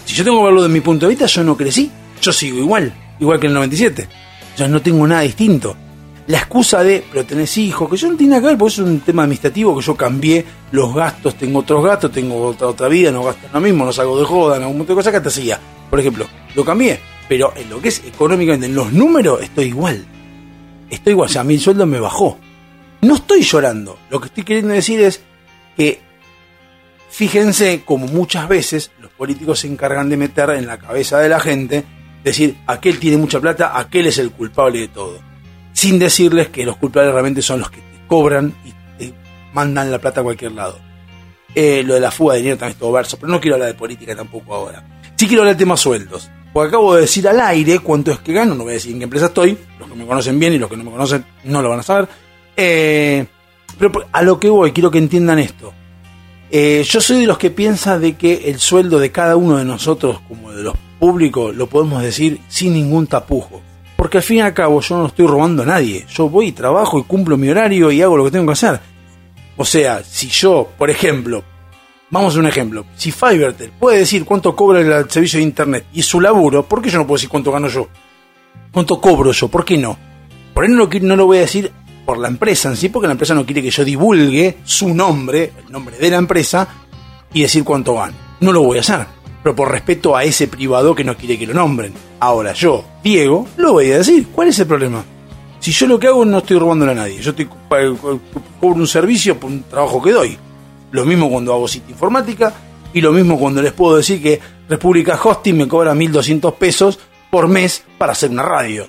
si 0.06 0.14
yo 0.14 0.24
tengo 0.24 0.40
que 0.40 0.46
verlo 0.46 0.64
de 0.64 0.70
mi 0.70 0.82
punto 0.82 1.06
de 1.06 1.12
vista, 1.12 1.26
yo 1.26 1.44
no 1.44 1.58
crecí, 1.58 1.90
yo 2.22 2.32
sigo 2.32 2.60
igual, 2.60 2.94
igual 3.20 3.40
que 3.40 3.48
en 3.48 3.52
el 3.52 3.56
97. 3.56 4.08
Yo 4.58 4.68
no 4.68 4.82
tengo 4.82 5.08
nada 5.08 5.22
distinto. 5.22 5.76
La 6.28 6.40
excusa 6.40 6.84
de, 6.84 7.04
pero 7.12 7.26
tenés 7.26 7.58
hijos, 7.58 7.90
que 7.90 7.98
yo 7.98 8.10
no 8.10 8.18
tiene 8.18 8.32
nada 8.32 8.42
que 8.42 8.48
ver, 8.48 8.58
porque 8.58 8.74
es 8.74 8.80
un 8.80 9.00
tema 9.00 9.24
administrativo 9.24 9.78
que 9.78 9.86
yo 9.86 9.96
cambié 9.96 10.46
los 10.72 10.94
gastos, 10.94 11.36
tengo 11.36 11.60
otros 11.60 11.84
gastos, 11.84 12.12
tengo 12.12 12.48
otra, 12.48 12.68
otra 12.68 12.88
vida, 12.88 13.12
no 13.12 13.24
gasto 13.24 13.48
lo 13.54 13.62
mismo, 13.62 13.86
no 13.86 13.94
salgo 13.94 14.20
de 14.20 14.26
joda, 14.26 14.60
no 14.60 14.70
un 14.70 14.78
montón 14.78 14.96
de 14.96 15.00
cosas 15.00 15.14
que 15.14 15.22
te 15.22 15.28
hacía. 15.28 15.60
Por 15.90 16.00
ejemplo, 16.00 16.26
lo 16.56 16.66
cambié, 16.66 17.00
pero 17.28 17.54
en 17.56 17.70
lo 17.70 17.82
que 17.82 17.90
es 17.90 18.04
económicamente, 18.06 18.68
en 18.68 18.76
los 18.76 18.92
números, 18.94 19.42
estoy 19.42 19.66
igual. 19.66 20.06
Estoy 20.90 21.12
igual, 21.12 21.30
o 21.30 21.32
sea, 21.32 21.44
mi 21.44 21.58
sueldo 21.58 21.86
me 21.86 22.00
bajó. 22.00 22.38
No 23.02 23.16
estoy 23.16 23.42
llorando. 23.42 23.98
Lo 24.10 24.20
que 24.20 24.28
estoy 24.28 24.44
queriendo 24.44 24.74
decir 24.74 25.02
es 25.02 25.22
que 25.76 26.00
fíjense 27.10 27.84
como 27.86 28.08
muchas 28.08 28.48
veces 28.48 28.92
los 29.00 29.12
políticos 29.12 29.60
se 29.60 29.68
encargan 29.68 30.10
de 30.10 30.18
meter 30.18 30.50
en 30.52 30.68
la 30.68 30.78
cabeza 30.78 31.20
de 31.20 31.30
la 31.30 31.40
gente, 31.40 31.84
decir, 32.24 32.58
aquel 32.68 33.00
tiene 33.00 33.18
mucha 33.18 33.40
plata, 33.40 33.78
aquel 33.78 34.08
es 34.08 34.18
el 34.18 34.32
culpable 34.32 34.80
de 34.80 34.88
todo. 34.88 35.20
Sin 35.74 36.00
decirles 36.00 36.50
que 36.50 36.66
los 36.66 36.78
culpables 36.78 37.12
realmente 37.12 37.42
son 37.42 37.60
los 37.60 37.70
que 37.70 37.78
te 37.78 38.08
cobran 38.08 38.54
y 38.64 38.72
te 38.98 39.14
mandan 39.54 39.92
la 39.92 40.00
plata 40.00 40.22
a 40.22 40.24
cualquier 40.24 40.52
lado. 40.52 40.80
Eh, 41.54 41.84
lo 41.84 41.94
de 41.94 42.02
la 42.02 42.12
fuga 42.12 42.34
de 42.34 42.40
dinero 42.40 42.58
también 42.58 42.74
es 42.74 42.80
todo 42.80 42.92
verso, 42.92 43.18
pero 43.18 43.32
no 43.32 43.40
quiero 43.40 43.56
hablar 43.56 43.70
de 43.70 43.76
política 43.76 44.16
tampoco 44.16 44.54
ahora. 44.54 45.02
Sí 45.16 45.28
quiero 45.28 45.44
hablar 45.44 45.56
del 45.56 45.60
tema 45.60 45.78
sueldos. 45.78 46.30
Porque 46.56 46.70
acabo 46.70 46.96
de 46.96 47.02
decir 47.02 47.28
al 47.28 47.42
aire 47.42 47.80
cuánto 47.80 48.12
es 48.12 48.20
que 48.20 48.32
gano, 48.32 48.56
no 48.56 48.64
voy 48.64 48.72
a 48.72 48.74
decir 48.76 48.94
en 48.94 49.00
qué 49.00 49.04
empresa 49.04 49.26
estoy, 49.26 49.58
los 49.78 49.90
que 49.90 49.96
me 49.96 50.06
conocen 50.06 50.40
bien 50.40 50.54
y 50.54 50.58
los 50.58 50.70
que 50.70 50.78
no 50.78 50.86
me 50.86 50.92
conocen 50.92 51.26
no 51.44 51.62
lo 51.62 51.68
van 51.68 51.80
a 51.82 51.84
saber. 51.84 52.08
Eh, 52.56 53.26
pero 53.78 53.92
a 54.10 54.22
lo 54.22 54.40
que 54.40 54.50
voy, 54.50 54.72
quiero 54.72 54.90
que 54.90 54.98
entiendan 54.98 55.38
esto. 55.40 55.74
Eh, 56.50 56.82
yo 56.88 57.02
soy 57.02 57.20
de 57.20 57.28
los 57.28 57.38
que 57.38 57.50
piensa 57.50 58.00
de 58.00 58.16
que 58.16 58.50
el 58.50 58.60
sueldo 58.60 59.00
de 59.00 59.12
cada 59.12 59.36
uno 59.36 59.58
de 59.58 59.66
nosotros, 59.66 60.22
como 60.30 60.54
de 60.54 60.64
los 60.64 60.76
públicos, 60.98 61.54
lo 61.54 61.68
podemos 61.68 62.02
decir 62.02 62.40
sin 62.48 62.74
ningún 62.74 63.08
tapujo. 63.08 63.62
Porque 63.98 64.20
al 64.20 64.24
fin 64.24 64.38
y 64.38 64.42
al 64.42 64.54
cabo 64.54 64.80
yo 64.80 64.98
no 64.98 65.08
estoy 65.08 65.28
robando 65.28 65.64
a 65.64 65.66
nadie. 65.66 66.06
Yo 66.08 66.30
voy, 66.30 66.54
trabajo 66.54 66.98
y 66.98 67.04
cumplo 67.04 67.36
mi 67.36 67.50
horario 67.50 67.92
y 67.92 68.02
hago 68.02 68.16
lo 68.16 68.24
que 68.24 68.32
tengo 68.32 68.46
que 68.46 68.54
hacer. 68.54 68.80
O 69.58 69.66
sea, 69.66 70.06
si 70.06 70.30
yo, 70.30 70.70
por 70.78 70.90
ejemplo, 70.90 71.44
vamos 72.10 72.36
a 72.36 72.40
un 72.40 72.48
ejemplo, 72.48 72.86
si 72.96 73.12
Fivertel 73.12 73.72
puede 73.80 74.00
decir 74.00 74.26
cuánto 74.26 74.56
cobra 74.56 74.80
el 74.80 75.10
servicio 75.10 75.40
de 75.40 75.44
internet 75.44 75.86
y 75.94 76.02
su 76.02 76.22
laburo, 76.22 76.68
¿por 76.68 76.82
qué 76.82 76.90
yo 76.90 76.98
no 76.98 77.08
puedo 77.08 77.18
decir 77.18 77.30
cuánto 77.30 77.52
gano 77.52 77.68
yo? 77.68 77.88
¿Cuánto 78.72 79.00
cobro 79.00 79.32
yo? 79.32 79.48
¿Por 79.48 79.66
qué 79.66 79.78
no? 79.78 79.98
Por 80.54 80.66
eso 80.66 80.74
no 81.02 81.16
lo 81.16 81.26
voy 81.26 81.38
a 81.38 81.42
decir 81.42 81.72
por 82.06 82.18
la 82.18 82.28
empresa 82.28 82.70
en 82.70 82.78
sí, 82.78 82.90
porque 82.90 83.08
la 83.08 83.14
empresa 83.14 83.34
no 83.34 83.46
quiere 83.46 83.62
que 83.62 83.72
yo 83.72 83.84
divulgue 83.84 84.58
su 84.64 84.94
nombre, 84.94 85.52
el 85.66 85.72
nombre 85.72 85.98
de 85.98 86.10
la 86.10 86.18
empresa, 86.18 86.68
y 87.34 87.42
decir 87.42 87.64
cuánto 87.64 87.96
gano. 87.96 88.16
No 88.40 88.54
lo 88.54 88.64
voy 88.64 88.78
a 88.78 88.82
hacer, 88.82 89.06
pero 89.42 89.56
por 89.56 89.72
respeto 89.72 90.16
a 90.16 90.24
ese 90.24 90.48
privado 90.48 90.94
que 90.94 91.04
no 91.04 91.18
quiere 91.18 91.38
que 91.38 91.48
lo 91.48 91.54
nombren. 91.54 91.94
Ahora 92.20 92.54
yo, 92.54 92.86
Diego, 93.04 93.48
lo 93.58 93.74
voy 93.74 93.92
a 93.92 93.98
decir. 93.98 94.28
¿Cuál 94.32 94.50
es 94.50 94.60
el 94.60 94.68
problema? 94.68 95.04
Si 95.60 95.72
yo 95.72 95.88
lo 95.88 96.00
que 96.00 96.08
hago 96.08 96.24
no 96.24 96.38
estoy 96.38 96.60
robándole 96.60 96.92
a 96.92 96.96
nadie, 96.96 97.20
yo 97.20 97.32
estoy 97.32 97.50
cobro 97.68 98.76
un 98.76 98.88
servicio 98.88 99.40
por 99.40 99.50
un 99.50 99.64
trabajo 99.64 100.02
que 100.02 100.12
doy. 100.12 100.38
Lo 100.96 101.04
mismo 101.06 101.30
cuando 101.30 101.54
hago 101.54 101.68
sitio 101.68 101.92
informática 101.92 102.54
y 102.94 103.02
lo 103.02 103.12
mismo 103.12 103.38
cuando 103.38 103.62
les 103.62 103.74
puedo 103.74 103.98
decir 103.98 104.24
que 104.24 104.40
República 104.70 105.20
Hosting 105.22 105.58
me 105.58 105.68
cobra 105.68 105.94
1.200 105.94 106.54
pesos 106.54 106.98
por 107.30 107.50
mes 107.50 107.84
para 107.98 108.14
hacer 108.14 108.30
una 108.30 108.44
radio. 108.44 108.88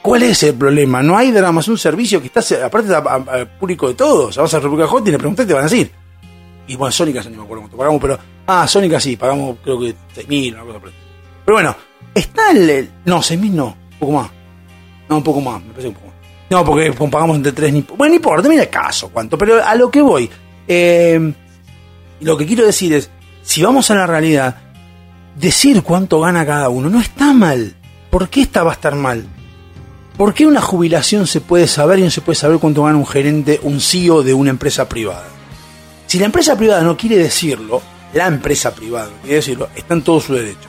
¿Cuál 0.00 0.22
es 0.22 0.42
el 0.44 0.54
problema? 0.54 1.02
No 1.02 1.18
hay 1.18 1.30
drama, 1.30 1.60
es 1.60 1.68
un 1.68 1.76
servicio 1.76 2.22
que 2.22 2.28
está, 2.28 2.40
aparte, 2.64 2.94
al 2.94 3.50
público 3.58 3.86
de 3.88 3.94
todos. 3.94 4.34
Vas 4.34 4.54
a 4.54 4.60
República 4.60 4.88
y 5.04 5.10
le 5.10 5.18
pregunté, 5.18 5.44
te 5.44 5.52
van 5.52 5.64
a 5.64 5.68
decir. 5.68 5.92
Y 6.66 6.76
bueno, 6.76 6.90
Sónica, 6.90 7.22
no 7.24 7.30
me 7.30 7.42
acuerdo 7.42 7.60
cuánto 7.64 7.76
pagamos, 7.76 8.00
pero. 8.00 8.18
Ah, 8.46 8.66
Sónica 8.66 8.98
sí, 8.98 9.16
pagamos 9.16 9.58
creo 9.62 9.78
que 9.78 9.94
6.000, 10.16 10.54
una 10.54 10.64
cosa 10.64 10.78
por 10.78 10.90
Pero 11.44 11.54
bueno, 11.54 11.76
está 12.14 12.50
el. 12.50 12.90
no, 13.04 13.18
6.000 13.18 13.50
no, 13.50 13.66
un 13.66 13.98
poco 13.98 14.12
más. 14.12 14.30
No, 15.10 15.16
un 15.18 15.22
poco 15.22 15.40
más, 15.42 15.62
me 15.62 15.70
parece 15.70 15.88
un 15.88 15.94
poco 15.94 16.06
más. 16.06 16.16
No, 16.48 16.64
porque 16.64 16.90
pagamos 16.92 17.36
entre 17.36 17.52
3 17.52 17.72
ni. 17.74 17.82
Bueno, 17.82 18.12
ni 18.12 18.16
importa, 18.16 18.48
mira 18.48 18.62
el 18.62 18.70
caso 18.70 19.10
cuánto, 19.10 19.36
pero 19.36 19.62
a 19.62 19.74
lo 19.74 19.90
que 19.90 20.00
voy. 20.00 20.30
Eh, 20.66 21.34
lo 22.22 22.36
que 22.36 22.46
quiero 22.46 22.64
decir 22.64 22.92
es, 22.92 23.10
si 23.42 23.62
vamos 23.62 23.90
a 23.90 23.94
la 23.94 24.06
realidad, 24.06 24.56
decir 25.36 25.82
cuánto 25.82 26.20
gana 26.20 26.46
cada 26.46 26.68
uno 26.68 26.88
no 26.88 27.00
está 27.00 27.32
mal. 27.32 27.74
¿Por 28.10 28.28
qué 28.28 28.42
esta 28.42 28.62
va 28.62 28.72
a 28.72 28.74
estar 28.74 28.94
mal? 28.94 29.26
¿Por 30.16 30.34
qué 30.34 30.46
una 30.46 30.60
jubilación 30.60 31.26
se 31.26 31.40
puede 31.40 31.66
saber 31.66 31.98
y 31.98 32.02
no 32.02 32.10
se 32.10 32.20
puede 32.20 32.36
saber 32.36 32.58
cuánto 32.58 32.84
gana 32.84 32.98
un 32.98 33.06
gerente, 33.06 33.60
un 33.62 33.80
CEO 33.80 34.22
de 34.22 34.34
una 34.34 34.50
empresa 34.50 34.88
privada? 34.88 35.26
Si 36.06 36.18
la 36.18 36.26
empresa 36.26 36.56
privada 36.56 36.82
no 36.82 36.96
quiere 36.96 37.16
decirlo, 37.16 37.80
la 38.12 38.26
empresa 38.26 38.74
privada 38.74 39.10
quiere 39.22 39.36
decirlo, 39.36 39.68
está 39.74 39.94
en 39.94 40.02
todo 40.02 40.20
su 40.20 40.34
derecho. 40.34 40.68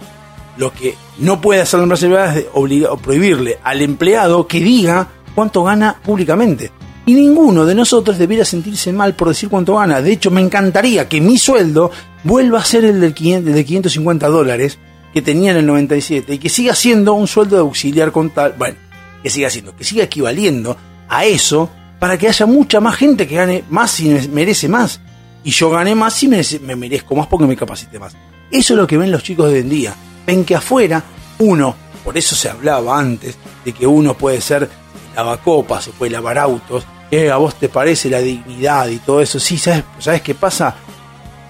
Lo 0.56 0.72
que 0.72 0.96
no 1.18 1.42
puede 1.42 1.62
hacer 1.62 1.80
la 1.80 1.84
empresa 1.84 2.06
privada 2.06 2.36
es 2.38 2.46
obligar, 2.54 2.92
o 2.92 2.98
prohibirle 2.98 3.60
al 3.64 3.82
empleado 3.82 4.48
que 4.48 4.62
diga 4.62 5.10
cuánto 5.36 5.64
gana 5.64 6.00
públicamente. 6.04 6.72
Y 7.06 7.14
ninguno 7.14 7.66
de 7.66 7.76
nosotros 7.76 8.18
debiera 8.18 8.46
sentirse 8.46 8.94
mal 8.94 9.14
por 9.14 9.28
decir 9.28 9.50
cuánto 9.50 9.76
gana. 9.76 10.02
De 10.02 10.14
hecho, 10.14 10.32
me 10.32 10.42
encantaría 10.42 11.10
que 11.10 11.20
mi 11.20 11.38
sueldo 11.38 11.92
vuelva 12.24 12.60
a 12.60 12.66
ser 12.66 12.86
el 12.86 13.02
de 13.02 13.14
550 13.14 14.28
dólares 14.28 14.80
que 15.14 15.22
tenía 15.22 15.52
en 15.52 15.58
el 15.58 15.66
97 15.66 16.34
y 16.34 16.38
que 16.40 16.50
siga 16.50 16.74
siendo 16.76 17.14
un 17.14 17.28
sueldo 17.28 17.58
de 17.58 17.62
auxiliar 17.62 18.12
tal 18.34 18.56
Bueno, 18.58 18.78
que 19.22 19.30
siga 19.30 19.50
siendo, 19.50 19.76
que 19.76 19.84
siga 19.84 20.06
equivaliendo 20.06 20.78
a 21.10 21.26
eso 21.26 21.70
para 22.00 22.18
que 22.18 22.28
haya 22.28 22.46
mucha 22.46 22.80
más 22.80 22.96
gente 22.96 23.28
que 23.28 23.36
gane 23.36 23.64
más 23.70 24.00
y 24.00 24.10
merece 24.30 24.68
más. 24.68 25.00
y 25.44 25.52
yo 25.52 25.70
gané 25.70 25.94
más 25.94 26.22
y 26.24 26.28
me 26.28 26.76
merezco 26.76 27.16
más 27.16 27.28
porque 27.28 27.46
me 27.46 27.56
capacité 27.56 28.00
más. 28.00 28.16
Eso 28.50 28.74
es 28.74 28.80
lo 28.80 28.88
que 28.88 28.98
ven 28.98 29.12
los 29.12 29.24
chicos 29.24 29.48
de 29.48 29.56
hoy 29.56 29.60
en 29.60 29.70
día. 29.70 29.96
Ven 30.26 30.46
que 30.46 30.56
afuera 30.56 31.04
uno, 31.40 31.76
por 32.04 32.18
eso 32.18 32.36
se 32.36 32.50
hablaba 32.50 32.98
antes 32.98 33.38
de 33.66 33.74
que 33.74 33.86
uno 33.86 34.16
puede 34.16 34.42
ser 34.42 34.70
lavacopas, 35.16 35.86
se 35.86 35.92
puede 35.92 36.12
lavar 36.12 36.38
autos, 36.38 36.86
a 37.32 37.38
vos 37.38 37.56
te 37.56 37.70
parece 37.70 38.10
la 38.10 38.20
dignidad 38.20 38.88
y 38.88 38.98
todo 38.98 39.22
eso. 39.22 39.40
Sí, 39.40 39.58
¿sabes, 39.58 39.84
¿sabes 40.00 40.22
qué 40.22 40.34
pasa? 40.34 40.76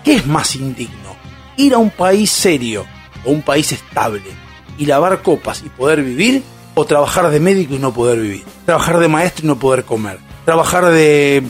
¿Qué 0.03 0.15
es 0.15 0.25
más 0.25 0.55
indigno? 0.55 1.15
Ir 1.55 1.73
a 1.73 1.77
un 1.77 1.89
país 1.89 2.29
serio 2.29 2.85
o 3.23 3.31
un 3.31 3.41
país 3.41 3.71
estable 3.71 4.23
y 4.77 4.85
lavar 4.85 5.21
copas 5.21 5.63
y 5.65 5.69
poder 5.69 6.03
vivir 6.03 6.43
o 6.75 6.85
trabajar 6.85 7.29
de 7.29 7.39
médico 7.39 7.75
y 7.75 7.79
no 7.79 7.93
poder 7.93 8.19
vivir. 8.19 8.43
Trabajar 8.65 8.99
de 8.99 9.07
maestro 9.07 9.45
y 9.45 9.47
no 9.47 9.57
poder 9.57 9.85
comer. 9.85 10.19
Trabajar 10.43 10.87
de 10.87 11.43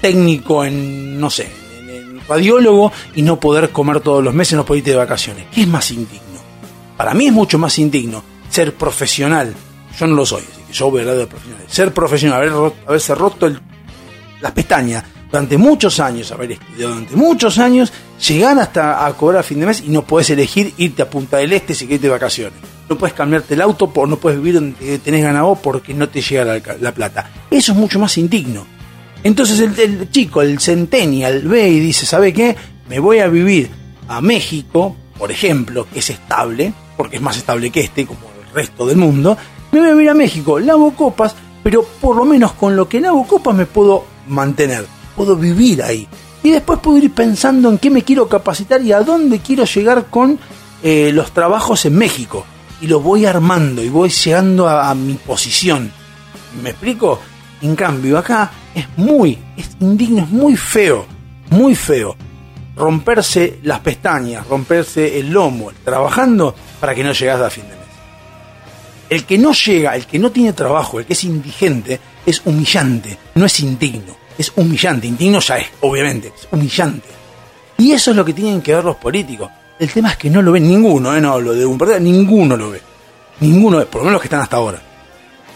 técnico 0.00 0.64
en, 0.64 1.18
no 1.18 1.30
sé, 1.30 1.50
en, 1.80 2.20
radiólogo 2.28 2.92
y 3.14 3.22
no 3.22 3.40
poder 3.40 3.70
comer 3.70 4.00
todos 4.00 4.22
los 4.22 4.34
meses, 4.34 4.56
no 4.56 4.64
poder 4.64 4.78
irte 4.78 4.90
de 4.90 4.96
vacaciones. 4.96 5.46
¿Qué 5.52 5.62
es 5.62 5.68
más 5.68 5.90
indigno? 5.90 6.20
Para 6.96 7.14
mí 7.14 7.26
es 7.26 7.32
mucho 7.32 7.58
más 7.58 7.78
indigno 7.78 8.22
ser 8.48 8.74
profesional. 8.74 9.54
Yo 9.98 10.06
no 10.06 10.14
lo 10.14 10.24
soy, 10.24 10.42
yo 10.72 10.90
de 10.90 11.26
profesional. 11.26 11.64
Ser 11.68 11.92
profesional, 11.92 12.38
haber 12.42 12.72
haberse 12.86 13.14
roto 13.14 13.50
las 14.40 14.52
pestañas 14.52 15.04
durante 15.30 15.56
muchos 15.56 16.00
años, 16.00 16.30
haber 16.32 16.52
estudiado 16.52 16.94
durante 16.94 17.16
muchos 17.16 17.58
años, 17.58 17.92
llegar 18.26 18.58
hasta 18.58 19.06
a 19.06 19.12
cobrar 19.14 19.40
a 19.40 19.42
fin 19.42 19.60
de 19.60 19.66
mes 19.66 19.82
y 19.86 19.88
no 19.88 20.02
puedes 20.02 20.28
elegir 20.30 20.74
irte 20.76 21.02
a 21.02 21.08
Punta 21.08 21.38
del 21.38 21.52
Este 21.52 21.74
si 21.74 21.86
quieres 21.86 22.02
de 22.02 22.08
vacaciones. 22.08 22.58
No 22.88 22.98
puedes 22.98 23.14
cambiarte 23.14 23.54
el 23.54 23.62
auto, 23.62 23.90
por, 23.90 24.08
no 24.08 24.16
puedes 24.16 24.38
vivir 24.38 24.54
donde 24.54 24.98
tenés 24.98 25.22
ganado 25.22 25.54
porque 25.54 25.94
no 25.94 26.08
te 26.08 26.20
llega 26.20 26.44
la, 26.44 26.60
la 26.80 26.92
plata. 26.92 27.30
Eso 27.50 27.72
es 27.72 27.78
mucho 27.78 27.98
más 27.98 28.18
indigno. 28.18 28.66
Entonces 29.24 29.60
el, 29.60 29.78
el, 29.78 30.10
chico, 30.10 30.42
el 30.42 30.58
centennial, 30.58 31.42
ve 31.42 31.68
y 31.68 31.80
dice, 31.80 32.04
¿sabe 32.04 32.32
qué? 32.32 32.56
Me 32.88 32.98
voy 32.98 33.20
a 33.20 33.28
vivir 33.28 33.70
a 34.08 34.20
México, 34.20 34.96
por 35.16 35.30
ejemplo, 35.30 35.86
que 35.90 36.00
es 36.00 36.10
estable, 36.10 36.74
porque 36.96 37.16
es 37.16 37.22
más 37.22 37.36
estable 37.36 37.70
que 37.70 37.80
este, 37.80 38.04
como 38.04 38.20
el 38.46 38.54
resto 38.54 38.86
del 38.86 38.96
mundo. 38.96 39.38
Me 39.72 39.80
voy 39.80 39.88
a 39.88 39.92
vivir 39.94 40.10
a 40.10 40.14
México, 40.14 40.60
lavo 40.60 40.92
copas, 40.92 41.34
pero 41.62 41.82
por 41.82 42.14
lo 42.14 42.26
menos 42.26 42.52
con 42.52 42.76
lo 42.76 42.90
que 42.90 43.00
lavo 43.00 43.26
copas 43.26 43.54
me 43.54 43.64
puedo 43.64 44.04
mantener, 44.28 44.84
puedo 45.16 45.34
vivir 45.34 45.82
ahí. 45.82 46.06
Y 46.42 46.50
después 46.50 46.78
puedo 46.80 46.98
ir 46.98 47.10
pensando 47.14 47.70
en 47.70 47.78
qué 47.78 47.88
me 47.88 48.02
quiero 48.02 48.28
capacitar 48.28 48.82
y 48.82 48.92
a 48.92 49.00
dónde 49.00 49.38
quiero 49.38 49.64
llegar 49.64 50.10
con 50.10 50.38
eh, 50.82 51.10
los 51.14 51.32
trabajos 51.32 51.86
en 51.86 51.96
México. 51.96 52.44
Y 52.82 52.86
lo 52.86 53.00
voy 53.00 53.24
armando 53.24 53.82
y 53.82 53.88
voy 53.88 54.10
llegando 54.10 54.68
a, 54.68 54.94
mi 54.94 55.14
posición. 55.14 55.90
¿Me 56.62 56.70
explico? 56.70 57.20
En 57.62 57.74
cambio, 57.74 58.18
acá 58.18 58.50
es 58.74 58.86
muy, 58.98 59.38
es 59.56 59.70
indigno, 59.80 60.24
es 60.24 60.28
muy 60.28 60.54
feo, 60.54 61.06
muy 61.48 61.74
feo. 61.74 62.14
Romperse 62.76 63.60
las 63.62 63.80
pestañas, 63.80 64.46
romperse 64.46 65.18
el 65.18 65.30
lomo, 65.30 65.70
trabajando 65.82 66.54
para 66.78 66.94
que 66.94 67.02
no 67.02 67.12
llegas 67.12 67.40
a 67.40 67.48
fin 67.48 67.64
de. 67.68 67.81
El 69.12 69.26
que 69.26 69.36
no 69.36 69.52
llega, 69.52 69.94
el 69.94 70.06
que 70.06 70.18
no 70.18 70.32
tiene 70.32 70.54
trabajo, 70.54 70.98
el 70.98 71.04
que 71.04 71.12
es 71.12 71.22
indigente, 71.24 72.00
es 72.24 72.40
humillante, 72.46 73.18
no 73.34 73.44
es 73.44 73.60
indigno, 73.60 74.16
es 74.38 74.50
humillante. 74.56 75.06
Indigno 75.06 75.38
ya 75.38 75.58
es, 75.58 75.66
obviamente, 75.82 76.28
es 76.28 76.48
humillante. 76.50 77.10
Y 77.76 77.92
eso 77.92 78.12
es 78.12 78.16
lo 78.16 78.24
que 78.24 78.32
tienen 78.32 78.62
que 78.62 78.74
ver 78.74 78.82
los 78.82 78.96
políticos. 78.96 79.50
El 79.78 79.92
tema 79.92 80.12
es 80.12 80.16
que 80.16 80.30
no 80.30 80.40
lo 80.40 80.52
ven 80.52 80.66
ninguno, 80.66 81.14
¿eh? 81.14 81.20
no 81.20 81.34
hablo 81.34 81.52
de 81.52 81.66
un 81.66 81.76
partido, 81.76 82.00
ninguno 82.00 82.56
lo 82.56 82.70
ve. 82.70 82.80
Ninguno, 83.40 83.84
por 83.84 83.96
lo 83.96 84.04
menos 84.04 84.12
los 84.14 84.22
que 84.22 84.28
están 84.28 84.40
hasta 84.40 84.56
ahora. 84.56 84.80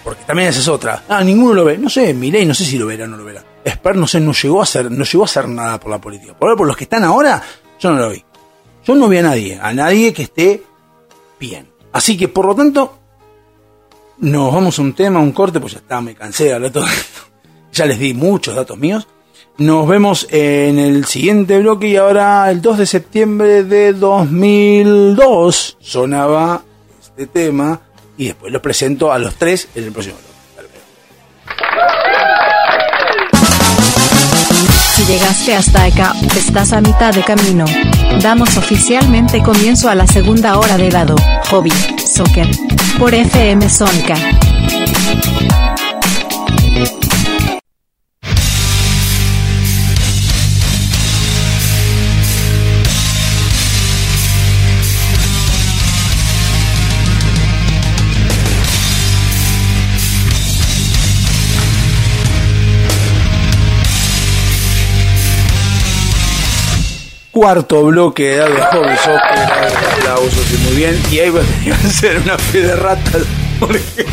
Porque 0.05 0.25
también 0.27 0.51
esa 0.51 0.61
es 0.61 0.69
otra. 0.69 1.05
Ah, 1.09 1.25
ninguno 1.25 1.55
lo 1.55 1.65
ve. 1.65 1.79
No 1.79 1.89
sé, 1.89 2.13
Milei 2.13 2.45
no 2.45 2.53
sé 2.53 2.67
si 2.67 2.77
lo 2.77 2.85
verá 2.85 3.07
o 3.07 3.09
no 3.09 3.17
lo 3.17 3.25
verá. 3.25 3.43
Esper 3.65 3.97
no 3.97 4.07
sé, 4.07 4.21
no 4.21 4.35
llegó 4.35 4.61
a 4.61 4.65
hacer, 4.65 4.91
no 4.91 5.03
llegó 5.03 5.25
a 5.25 5.25
hacer 5.25 5.49
nada 5.49 5.81
por 5.81 5.91
la 5.91 5.99
política. 5.99 6.37
Por, 6.37 6.55
por 6.59 6.67
los 6.67 6.77
que 6.77 6.85
están 6.85 7.05
ahora, 7.05 7.43
yo 7.81 7.91
no 7.91 8.01
lo 8.01 8.11
vi. 8.11 8.23
Yo 8.85 8.95
no 8.95 9.09
vi 9.09 9.17
a 9.17 9.23
nadie, 9.23 9.59
a 9.59 9.73
nadie 9.73 10.13
que 10.13 10.25
esté 10.25 10.63
bien. 11.41 11.71
Así 11.91 12.19
que 12.19 12.29
por 12.29 12.45
lo 12.45 12.55
tanto, 12.55 13.06
nos 14.19 14.53
vamos 14.53 14.79
a 14.79 14.83
un 14.83 14.93
tema, 14.95 15.21
un 15.21 15.33
corte, 15.33 15.61
pues 15.61 15.75
ya 15.75 15.79
está, 15.79 16.01
me 16.01 16.15
cansé 16.15 16.45
de 16.45 16.55
hablar 16.55 16.71
todo 16.71 16.87
esto. 16.87 17.21
Ya 17.73 17.87
les 17.87 17.99
di 17.99 18.15
muchos 18.15 18.55
datos 18.55 18.79
míos. 18.79 19.07
Nos 19.59 19.89
vemos 19.89 20.27
en 20.31 20.79
el 20.79 21.07
siguiente 21.07 21.59
bloque 21.59 21.89
y 21.89 21.97
ahora 21.97 22.51
el 22.51 22.61
2 22.61 22.79
de 22.79 22.87
septiembre 22.87 23.65
de 23.65 23.95
2002 23.95 25.79
sonaba 25.81 26.63
este 27.01 27.27
tema 27.27 27.81
y 28.19 28.27
después 28.27 28.53
lo 28.53 28.61
presento 28.61 29.13
a 29.13 29.19
los 29.19 29.35
tres 29.37 29.69
en 29.75 29.85
el 29.85 29.93
próximo 29.93 30.17
bloque. 30.17 30.37
Si 34.95 35.05
llegaste 35.05 35.55
hasta 35.55 35.85
acá, 35.85 36.15
estás 36.35 36.73
a 36.73 36.81
mitad 36.81 37.15
de 37.15 37.23
camino. 37.23 37.67
Damos 38.23 38.57
oficialmente 38.57 39.43
comienzo 39.43 39.91
a 39.91 39.95
la 39.95 40.07
segunda 40.07 40.59
hora 40.59 40.79
de 40.79 40.89
dado, 40.89 41.17
Hobby, 41.51 41.73
Soccer, 42.17 42.49
por 42.99 43.13
FM 43.13 43.69
Sonca. 43.69 44.15
Cuarto 67.37 67.85
bloque 67.85 68.29
de 68.29 68.37
Dado 68.37 68.55
Hobby 68.73 68.97
Soccer, 68.97 69.71
aplausos 69.99 70.55
y 70.55 70.57
muy 70.65 70.75
bien. 70.75 70.99
Y 71.13 71.19
ahí 71.19 71.29
va 71.29 71.41
a 71.71 71.87
hacer 71.87 72.19
una 72.25 72.39
fe 72.39 72.63
de 72.63 72.75
ratas 72.75 73.23
porque 73.61 74.07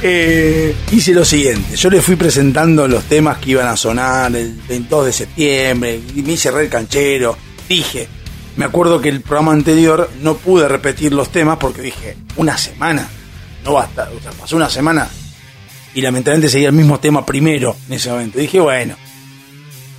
eh, 0.00 0.76
hice 0.92 1.12
lo 1.12 1.24
siguiente. 1.24 1.74
Yo 1.74 1.90
le 1.90 2.00
fui 2.00 2.14
presentando 2.14 2.86
los 2.86 3.02
temas 3.06 3.38
que 3.38 3.50
iban 3.50 3.66
a 3.66 3.76
sonar 3.76 4.36
el 4.36 4.52
22 4.68 5.06
de 5.06 5.12
septiembre, 5.12 6.00
me 6.14 6.32
hice 6.32 6.52
re 6.52 6.62
el 6.62 6.68
canchero. 6.70 7.36
Dije, 7.68 8.06
me 8.54 8.64
acuerdo 8.64 9.00
que 9.00 9.08
el 9.08 9.20
programa 9.20 9.50
anterior 9.50 10.08
no 10.20 10.36
pude 10.36 10.68
repetir 10.68 11.12
los 11.12 11.30
temas 11.30 11.58
porque 11.58 11.82
dije, 11.82 12.16
una 12.36 12.56
semana, 12.58 13.08
no 13.64 13.72
basta. 13.72 14.08
O 14.16 14.22
sea, 14.22 14.30
pasó 14.30 14.54
una 14.54 14.70
semana 14.70 15.08
y 15.94 16.00
lamentablemente 16.00 16.48
seguía 16.48 16.68
el 16.68 16.76
mismo 16.76 17.00
tema 17.00 17.26
primero 17.26 17.74
en 17.88 17.94
ese 17.94 18.08
momento. 18.08 18.38
Dije, 18.38 18.60
bueno, 18.60 18.94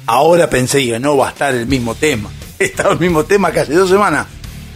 ahora 0.05 0.49
pensé 0.49 0.85
que 0.85 0.99
no 0.99 1.17
va 1.17 1.27
a 1.27 1.31
estar 1.31 1.53
el 1.53 1.67
mismo 1.67 1.95
tema. 1.95 2.29
Estaba 2.59 2.93
el 2.93 2.99
mismo 2.99 3.23
tema 3.25 3.49
hace 3.49 3.73
dos 3.73 3.89
semanas. 3.89 4.27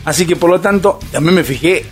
Así 0.05 0.25
que 0.25 0.35
por 0.35 0.49
lo 0.49 0.61
tanto, 0.61 0.99
también 1.11 1.35
me 1.35 1.43
fijé 1.43 1.85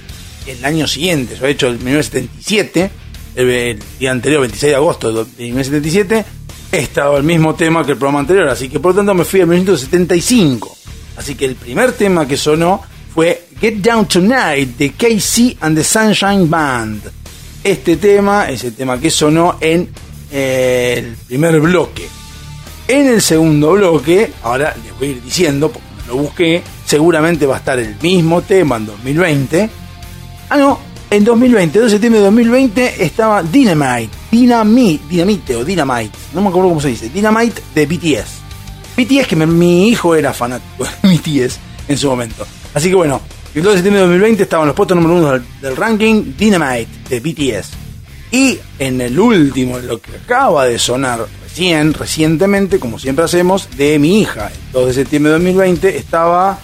el 0.48 0.64
año 0.64 0.88
siguiente. 0.88 1.38
He 1.42 1.50
hecho 1.50 1.68
el 1.68 1.80
1977, 1.80 2.92
el, 3.36 3.50
el 3.50 3.80
día 4.00 4.12
anterior, 4.12 4.42
26 4.42 4.72
de 4.72 4.76
agosto 4.76 5.26
de 5.26 5.44
1977, 5.44 6.26
estaba 6.72 7.18
el 7.18 7.24
mismo 7.24 7.56
tema 7.56 7.86
que 7.86 7.92
el 7.92 7.98
programa 7.98 8.20
anterior. 8.20 8.48
Así 8.48 8.70
que 8.70 8.80
por 8.80 8.92
lo 8.92 8.98
tanto 8.98 9.14
me 9.14 9.26
fui 9.26 9.42
al 9.42 9.48
1975. 9.48 10.78
Así 11.18 11.36
que 11.36 11.46
el 11.46 11.56
primer 11.56 11.94
tema 11.94 12.28
que 12.28 12.38
sonó 12.38 12.84
fue 13.14 13.48
Get 13.60 13.76
Down 13.76 14.08
Tonight 14.08 14.78
de 14.78 14.92
KC 14.92 15.58
and 15.62 15.78
the 15.78 15.84
Sunshine 15.84 16.50
Band. 16.50 17.02
Este 17.64 17.98
tema 17.98 18.50
es 18.50 18.64
el 18.64 18.76
tema 18.76 19.00
que 19.00 19.10
sonó 19.10 19.58
en 19.60 19.90
eh, 20.32 20.96
el 20.98 21.16
primer 21.28 21.60
bloque. 21.60 22.08
En 22.88 23.08
el 23.08 23.22
segundo 23.22 23.72
bloque, 23.72 24.32
ahora 24.44 24.76
les 24.84 24.98
voy 25.00 25.08
a 25.08 25.12
ir 25.12 25.24
diciendo, 25.24 25.72
porque 25.72 26.08
lo 26.08 26.18
busqué, 26.18 26.62
seguramente 26.86 27.48
va 27.48 27.56
a 27.56 27.58
estar 27.58 27.80
el 27.80 27.96
mismo 28.00 28.44
tema 28.44 28.78
en 28.78 28.86
2020. 28.86 29.70
Ah, 30.50 30.58
no, 30.58 30.80
en 31.10 31.24
2020, 31.24 31.80
2 31.80 31.86
de 31.86 31.90
septiembre 31.90 32.20
de 32.20 32.26
2020 32.26 33.04
estaba 33.04 33.42
Dynamite, 33.42 34.10
Dynamite, 34.30 35.04
Dynamite 35.10 35.56
o 35.56 35.66
Dynamite, 35.66 36.12
no 36.34 36.42
me 36.42 36.50
acuerdo 36.50 36.70
cómo 36.70 36.82
se 36.82 36.90
dice, 36.90 37.10
Dynamite 37.10 37.60
de 37.74 37.86
BTS. 37.88 38.30
BTS 38.96 39.28
que 39.28 39.36
mi 39.36 39.90
hijo 39.90 40.16
era 40.16 40.32
fanático 40.32 40.86
de 41.02 41.18
BTS 41.18 41.60
en 41.88 41.98
su 41.98 42.08
momento. 42.08 42.46
Así 42.76 42.90
que 42.90 42.96
bueno, 42.96 43.20
el 43.56 43.64
2 43.64 43.72
de 43.72 43.78
septiembre 43.78 44.02
de 44.02 44.08
2020 44.08 44.44
estaban 44.44 44.68
los 44.68 44.76
puestos 44.76 44.96
número 44.96 45.16
uno 45.16 45.32
del, 45.32 45.44
del 45.60 45.76
ranking 45.76 46.34
Dynamite 46.38 46.88
de 47.10 47.20
BTS. 47.20 47.70
Y 48.32 48.60
en 48.78 49.02
el 49.02 49.20
último, 49.20 49.80
lo 49.80 50.00
que 50.00 50.12
acaba 50.18 50.66
de 50.66 50.78
sonar 50.78 51.26
recientemente, 51.94 52.80
como 52.80 53.00
siempre 53.00 53.26
hacemos, 53.26 53.70
de 53.78 53.98
mi 54.00 54.22
hija, 54.22 54.48
el 54.48 54.72
2 54.74 54.88
de 54.88 54.94
septiembre 54.94 55.32
de 55.32 55.38
2020, 55.40 55.98
estaba... 55.98 56.60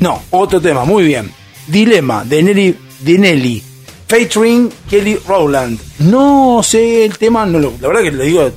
No, 0.00 0.22
otro 0.30 0.60
tema, 0.60 0.84
muy 0.84 1.04
bien. 1.04 1.32
Dilema 1.66 2.24
de 2.24 2.42
Nelly, 2.42 2.76
de 3.00 3.18
Nelly 3.18 3.62
featuring 4.06 4.70
Kelly 4.88 5.16
Rowland. 5.26 5.80
No 5.98 6.62
sé 6.62 7.04
el 7.04 7.18
tema, 7.18 7.44
no 7.46 7.58
lo, 7.58 7.72
la 7.80 7.88
verdad 7.88 8.02
que 8.02 8.12
le 8.12 8.24
digo, 8.24 8.52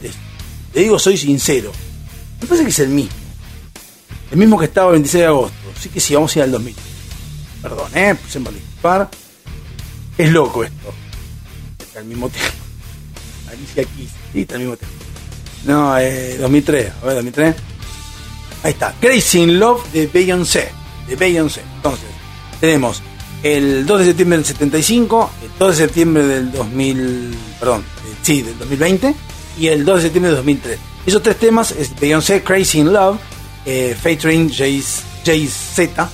le 0.74 0.82
digo, 0.82 1.00
soy 1.00 1.18
sincero. 1.18 1.72
Me 2.42 2.48
parece 2.48 2.64
que 2.64 2.72
es 2.72 2.80
el 2.80 2.90
mismo. 2.90 3.12
El 4.32 4.38
mismo 4.38 4.60
que 4.60 4.66
estaba 4.66 4.88
el 4.90 4.94
26 4.94 5.22
de 5.22 5.28
agosto. 5.28 5.58
Así 5.76 5.90
que 5.90 6.00
sí, 6.00 6.14
vamos 6.14 6.36
a 6.36 6.40
ir 6.40 6.44
al 6.44 6.52
2000. 6.52 6.76
Perdón, 7.62 7.92
eh, 7.96 8.16
puse 8.16 8.38
en 8.38 8.44
participar. 8.44 9.10
Es 10.18 10.32
loco 10.32 10.64
esto. 10.64 10.94
Está 11.80 12.00
el 12.00 12.06
mismo 12.06 12.30
tema. 12.30 12.46
Alicia 13.52 13.84
Keys. 13.84 14.10
Sí, 14.32 14.42
está 14.42 14.56
el 14.56 14.62
mismo 14.62 14.78
tema. 14.78 14.92
No, 15.66 15.98
eh, 15.98 16.38
2003. 16.40 16.92
A 17.02 17.06
ver, 17.06 17.16
2003. 17.16 17.56
Ahí 18.64 18.72
está. 18.72 18.94
Crazy 19.00 19.42
in 19.42 19.60
Love 19.60 19.92
de 19.92 20.08
Beyoncé. 20.08 20.70
De 21.08 21.16
Beyoncé. 21.16 21.62
Entonces, 21.78 22.10
tenemos 22.60 23.02
el 23.44 23.86
2 23.86 24.00
de 24.00 24.06
septiembre 24.06 24.38
del 24.38 24.46
75, 24.46 25.32
el 25.44 25.52
2 25.58 25.70
de 25.70 25.86
septiembre 25.86 26.28
del 26.28 26.52
2000, 26.52 27.38
perdón, 27.60 27.82
eh, 27.82 28.16
sí, 28.22 28.42
del 28.42 28.58
2020 28.60 29.16
y 29.58 29.68
el 29.68 29.86
2 29.86 29.96
de 29.96 30.02
septiembre 30.04 30.30
del 30.32 30.38
2003. 30.38 30.80
Esos 31.06 31.24
tres 31.24 31.38
temas 31.38 31.72
es 31.72 31.98
Beyoncé, 32.00 32.44
Crazy 32.44 32.80
in 32.80 32.92
Love, 32.94 33.18
eh, 33.66 33.96
featuring 34.00 34.52
Jay-Z, 34.52 36.10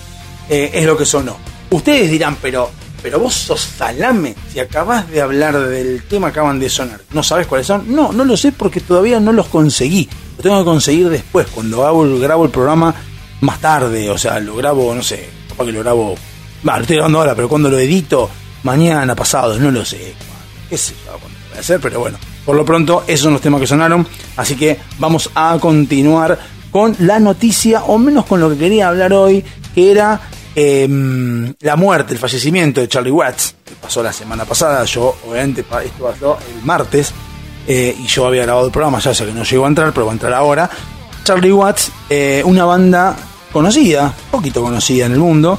eh, 0.49 0.71
es 0.73 0.85
lo 0.85 0.95
que 0.95 1.05
sonó. 1.05 1.37
Ustedes 1.71 2.09
dirán, 2.11 2.37
pero, 2.41 2.69
pero 3.05 3.19
vos 3.19 3.35
sos 3.35 3.61
salame, 3.61 4.33
si 4.51 4.59
acabas 4.59 5.07
de 5.11 5.21
hablar 5.21 5.59
del 5.59 6.01
tema, 6.09 6.29
acaban 6.29 6.59
de 6.59 6.67
sonar. 6.71 7.01
¿No 7.13 7.21
sabes 7.21 7.45
cuáles 7.45 7.67
son? 7.67 7.93
No, 7.93 8.11
no 8.11 8.25
lo 8.25 8.35
sé 8.35 8.51
porque 8.51 8.79
todavía 8.79 9.19
no 9.19 9.31
los 9.31 9.45
conseguí. 9.45 10.09
Lo 10.37 10.41
tengo 10.41 10.57
que 10.57 10.65
conseguir 10.65 11.09
después, 11.09 11.45
cuando 11.53 11.83
grabo 12.17 12.45
el 12.45 12.49
programa 12.49 12.95
más 13.41 13.61
tarde, 13.61 14.09
o 14.09 14.17
sea, 14.17 14.39
lo 14.39 14.55
grabo, 14.55 14.95
no 14.95 15.03
sé, 15.03 15.29
capaz 15.49 15.65
que 15.65 15.71
lo 15.71 15.81
grabo 15.81 16.15
Va, 16.67 16.77
lo 16.77 16.81
estoy 16.81 16.95
grabando 16.95 17.19
ahora, 17.19 17.35
pero 17.35 17.47
cuando 17.47 17.69
lo 17.69 17.77
edito, 17.77 18.27
mañana, 18.63 19.15
pasado, 19.15 19.59
no 19.59 19.69
lo 19.69 19.85
sé. 19.85 20.15
Qué 20.67 20.75
sé 20.75 20.95
yo 21.05 21.11
cuándo 21.11 21.27
lo 21.27 21.49
voy 21.49 21.57
a 21.57 21.59
hacer, 21.59 21.79
pero 21.79 21.99
bueno. 21.99 22.17
Por 22.43 22.55
lo 22.55 22.65
pronto, 22.65 23.03
esos 23.05 23.25
son 23.25 23.33
los 23.33 23.41
temas 23.43 23.61
que 23.61 23.67
sonaron. 23.67 24.07
Así 24.35 24.55
que 24.55 24.79
vamos 24.97 25.29
a 25.35 25.55
continuar 25.61 26.39
con 26.71 26.95
la 26.97 27.19
noticia, 27.19 27.83
o 27.83 27.99
menos 27.99 28.25
con 28.25 28.39
lo 28.39 28.49
que 28.49 28.57
quería 28.57 28.87
hablar 28.87 29.13
hoy, 29.13 29.45
que 29.75 29.91
era 29.91 30.19
em, 30.55 31.53
la 31.59 31.75
muerte, 31.75 32.13
el 32.13 32.19
fallecimiento 32.19 32.81
de 32.81 32.87
Charlie 32.87 33.11
Watts, 33.11 33.55
que 33.63 33.75
pasó 33.75 34.01
la 34.01 34.13
semana 34.13 34.45
pasada. 34.45 34.83
Yo, 34.85 35.15
obviamente, 35.27 35.61
esto 35.61 36.03
pasó 36.03 36.37
el 36.49 36.65
martes, 36.65 37.13
eh, 37.67 37.95
y 37.97 38.07
yo 38.07 38.27
había 38.27 38.43
grabado 38.43 38.67
el 38.67 38.71
programa, 38.71 38.99
ya 38.99 39.13
sé 39.13 39.25
que 39.25 39.33
no 39.33 39.43
llegó 39.43 39.65
a 39.65 39.67
entrar, 39.67 39.91
pero 39.91 40.05
va 40.05 40.11
a 40.11 40.15
entrar 40.15 40.33
ahora. 40.33 40.69
Charlie 41.23 41.51
Watts, 41.51 41.91
eh, 42.09 42.43
una 42.45 42.65
banda 42.65 43.15
conocida, 43.51 44.13
poquito 44.29 44.61
conocida 44.61 45.07
en 45.07 45.13
el 45.13 45.19
mundo, 45.19 45.57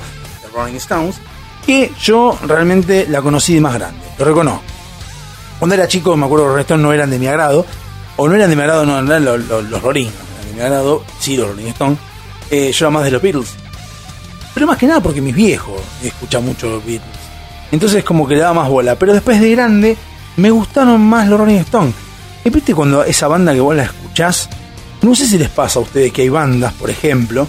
Rolling 0.54 0.76
Stones, 0.76 1.16
que 1.64 1.92
yo 2.00 2.38
realmente 2.46 3.06
la 3.08 3.20
conocí 3.20 3.54
de 3.54 3.60
más 3.60 3.74
grande, 3.74 4.00
lo 4.18 4.24
reconozco. 4.24 4.62
Cuando 5.58 5.74
era 5.74 5.88
chico, 5.88 6.16
me 6.16 6.26
acuerdo 6.26 6.44
que 6.44 6.48
los 6.48 6.54
Rolling 6.54 6.64
Stones 6.64 6.82
no 6.82 6.92
eran 6.92 7.10
de 7.10 7.18
mi 7.18 7.26
agrado, 7.26 7.66
o 8.16 8.28
no 8.28 8.34
eran 8.34 8.50
de 8.50 8.56
mi 8.56 8.62
agrado, 8.62 8.86
no 8.86 8.98
eran 8.98 9.24
los, 9.24 9.44
los, 9.44 9.82
Rolling, 9.82 10.06
eran 10.06 10.48
de 10.48 10.54
mi 10.54 10.60
agrado, 10.60 11.04
sí, 11.18 11.36
los 11.36 11.48
Rolling 11.48 11.66
Stones, 11.68 11.98
eh, 12.50 12.70
yo 12.72 12.86
era 12.86 12.90
más 12.90 13.04
de 13.04 13.10
los 13.10 13.20
Beatles. 13.20 13.54
Pero 14.56 14.66
más 14.66 14.78
que 14.78 14.86
nada 14.86 15.00
porque 15.00 15.20
mis 15.20 15.34
viejos 15.34 15.78
escuchan 16.02 16.42
mucho 16.42 16.70
los 16.70 16.82
Beatles. 16.82 17.04
Entonces 17.70 18.02
como 18.02 18.26
que 18.26 18.36
le 18.36 18.40
daba 18.40 18.62
más 18.62 18.70
bola. 18.70 18.94
Pero 18.96 19.12
después 19.12 19.38
de 19.38 19.50
grande 19.50 19.98
me 20.38 20.50
gustaron 20.50 20.98
más 21.02 21.28
los 21.28 21.38
Rolling 21.38 21.56
Stones. 21.56 21.94
Y 22.42 22.48
viste 22.48 22.74
cuando 22.74 23.04
esa 23.04 23.28
banda 23.28 23.52
que 23.52 23.60
vos 23.60 23.76
la 23.76 23.82
escuchás, 23.82 24.48
no 25.02 25.14
sé 25.14 25.26
si 25.26 25.36
les 25.36 25.50
pasa 25.50 25.78
a 25.78 25.82
ustedes 25.82 26.10
que 26.10 26.22
hay 26.22 26.30
bandas, 26.30 26.72
por 26.72 26.88
ejemplo, 26.88 27.46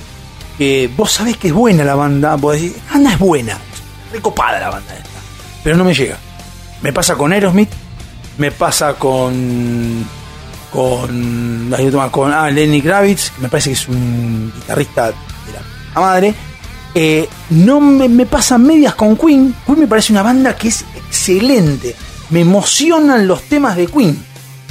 que 0.58 0.92
vos 0.98 1.10
sabés 1.10 1.38
que 1.38 1.48
es 1.48 1.54
buena 1.54 1.86
la 1.86 1.96
banda, 1.96 2.36
vos 2.36 2.56
decís, 2.56 2.74
anda 2.92 3.14
es 3.14 3.20
buena, 3.20 3.58
recopada 4.12 4.60
la 4.60 4.70
banda 4.70 4.94
esta, 4.94 5.10
pero 5.64 5.78
no 5.78 5.86
me 5.86 5.94
llega. 5.94 6.18
Me 6.82 6.92
pasa 6.92 7.16
con 7.16 7.32
Aerosmith, 7.32 7.70
me 8.38 8.52
pasa 8.52 8.96
con 8.96 10.06
con 10.74 11.72
con 12.12 12.34
ah, 12.34 12.50
Lenny 12.52 12.82
Kravitz, 12.82 13.32
que 13.32 13.42
me 13.44 13.48
parece 13.48 13.70
que 13.70 13.76
es 13.76 13.88
un 13.88 14.52
guitarrista 14.54 15.08
de 15.08 15.14
la 15.96 16.02
madre. 16.02 16.36
Eh, 16.96 17.28
no 17.52 17.80
me, 17.80 18.10
me 18.10 18.26
pasa 18.26 18.58
medias 18.58 18.96
con 18.96 19.16
Queen. 19.18 19.56
Queen 19.66 19.80
me 19.80 19.88
parece 19.88 20.14
una 20.14 20.24
banda 20.24 20.56
que 20.56 20.70
es 20.70 20.84
excelente. 20.96 21.96
Me 22.30 22.42
emocionan 22.42 23.28
los 23.28 23.44
temas 23.44 23.76
de 23.76 23.88
Queen. 23.88 24.18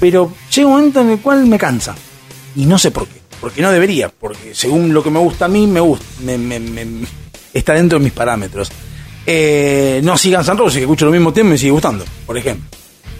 Pero 0.00 0.32
llega 0.54 0.68
un 0.68 0.74
momento 0.74 1.00
en 1.00 1.10
el 1.10 1.18
cual 1.20 1.46
me 1.46 1.58
cansa. 1.58 1.94
Y 2.56 2.66
no 2.66 2.78
sé 2.78 2.90
por 2.90 3.06
qué 3.06 3.26
porque 3.40 3.62
no 3.62 3.70
debería, 3.70 4.08
porque 4.08 4.54
según 4.54 4.92
lo 4.92 5.02
que 5.02 5.10
me 5.10 5.18
gusta 5.18 5.44
a 5.44 5.48
mí, 5.48 5.66
me 5.66 5.80
gusta, 5.80 6.04
está 7.52 7.74
dentro 7.74 7.98
de 7.98 8.04
mis 8.04 8.12
parámetros. 8.12 8.70
Eh, 9.26 10.00
no 10.04 10.16
sigan 10.16 10.44
San 10.44 10.56
Roses, 10.56 10.78
que 10.78 10.82
escucho 10.82 11.06
lo 11.06 11.12
mismo 11.12 11.32
tiempo 11.32 11.50
y 11.50 11.52
me 11.52 11.58
sigue 11.58 11.72
gustando, 11.72 12.04
por 12.26 12.38
ejemplo. 12.38 12.66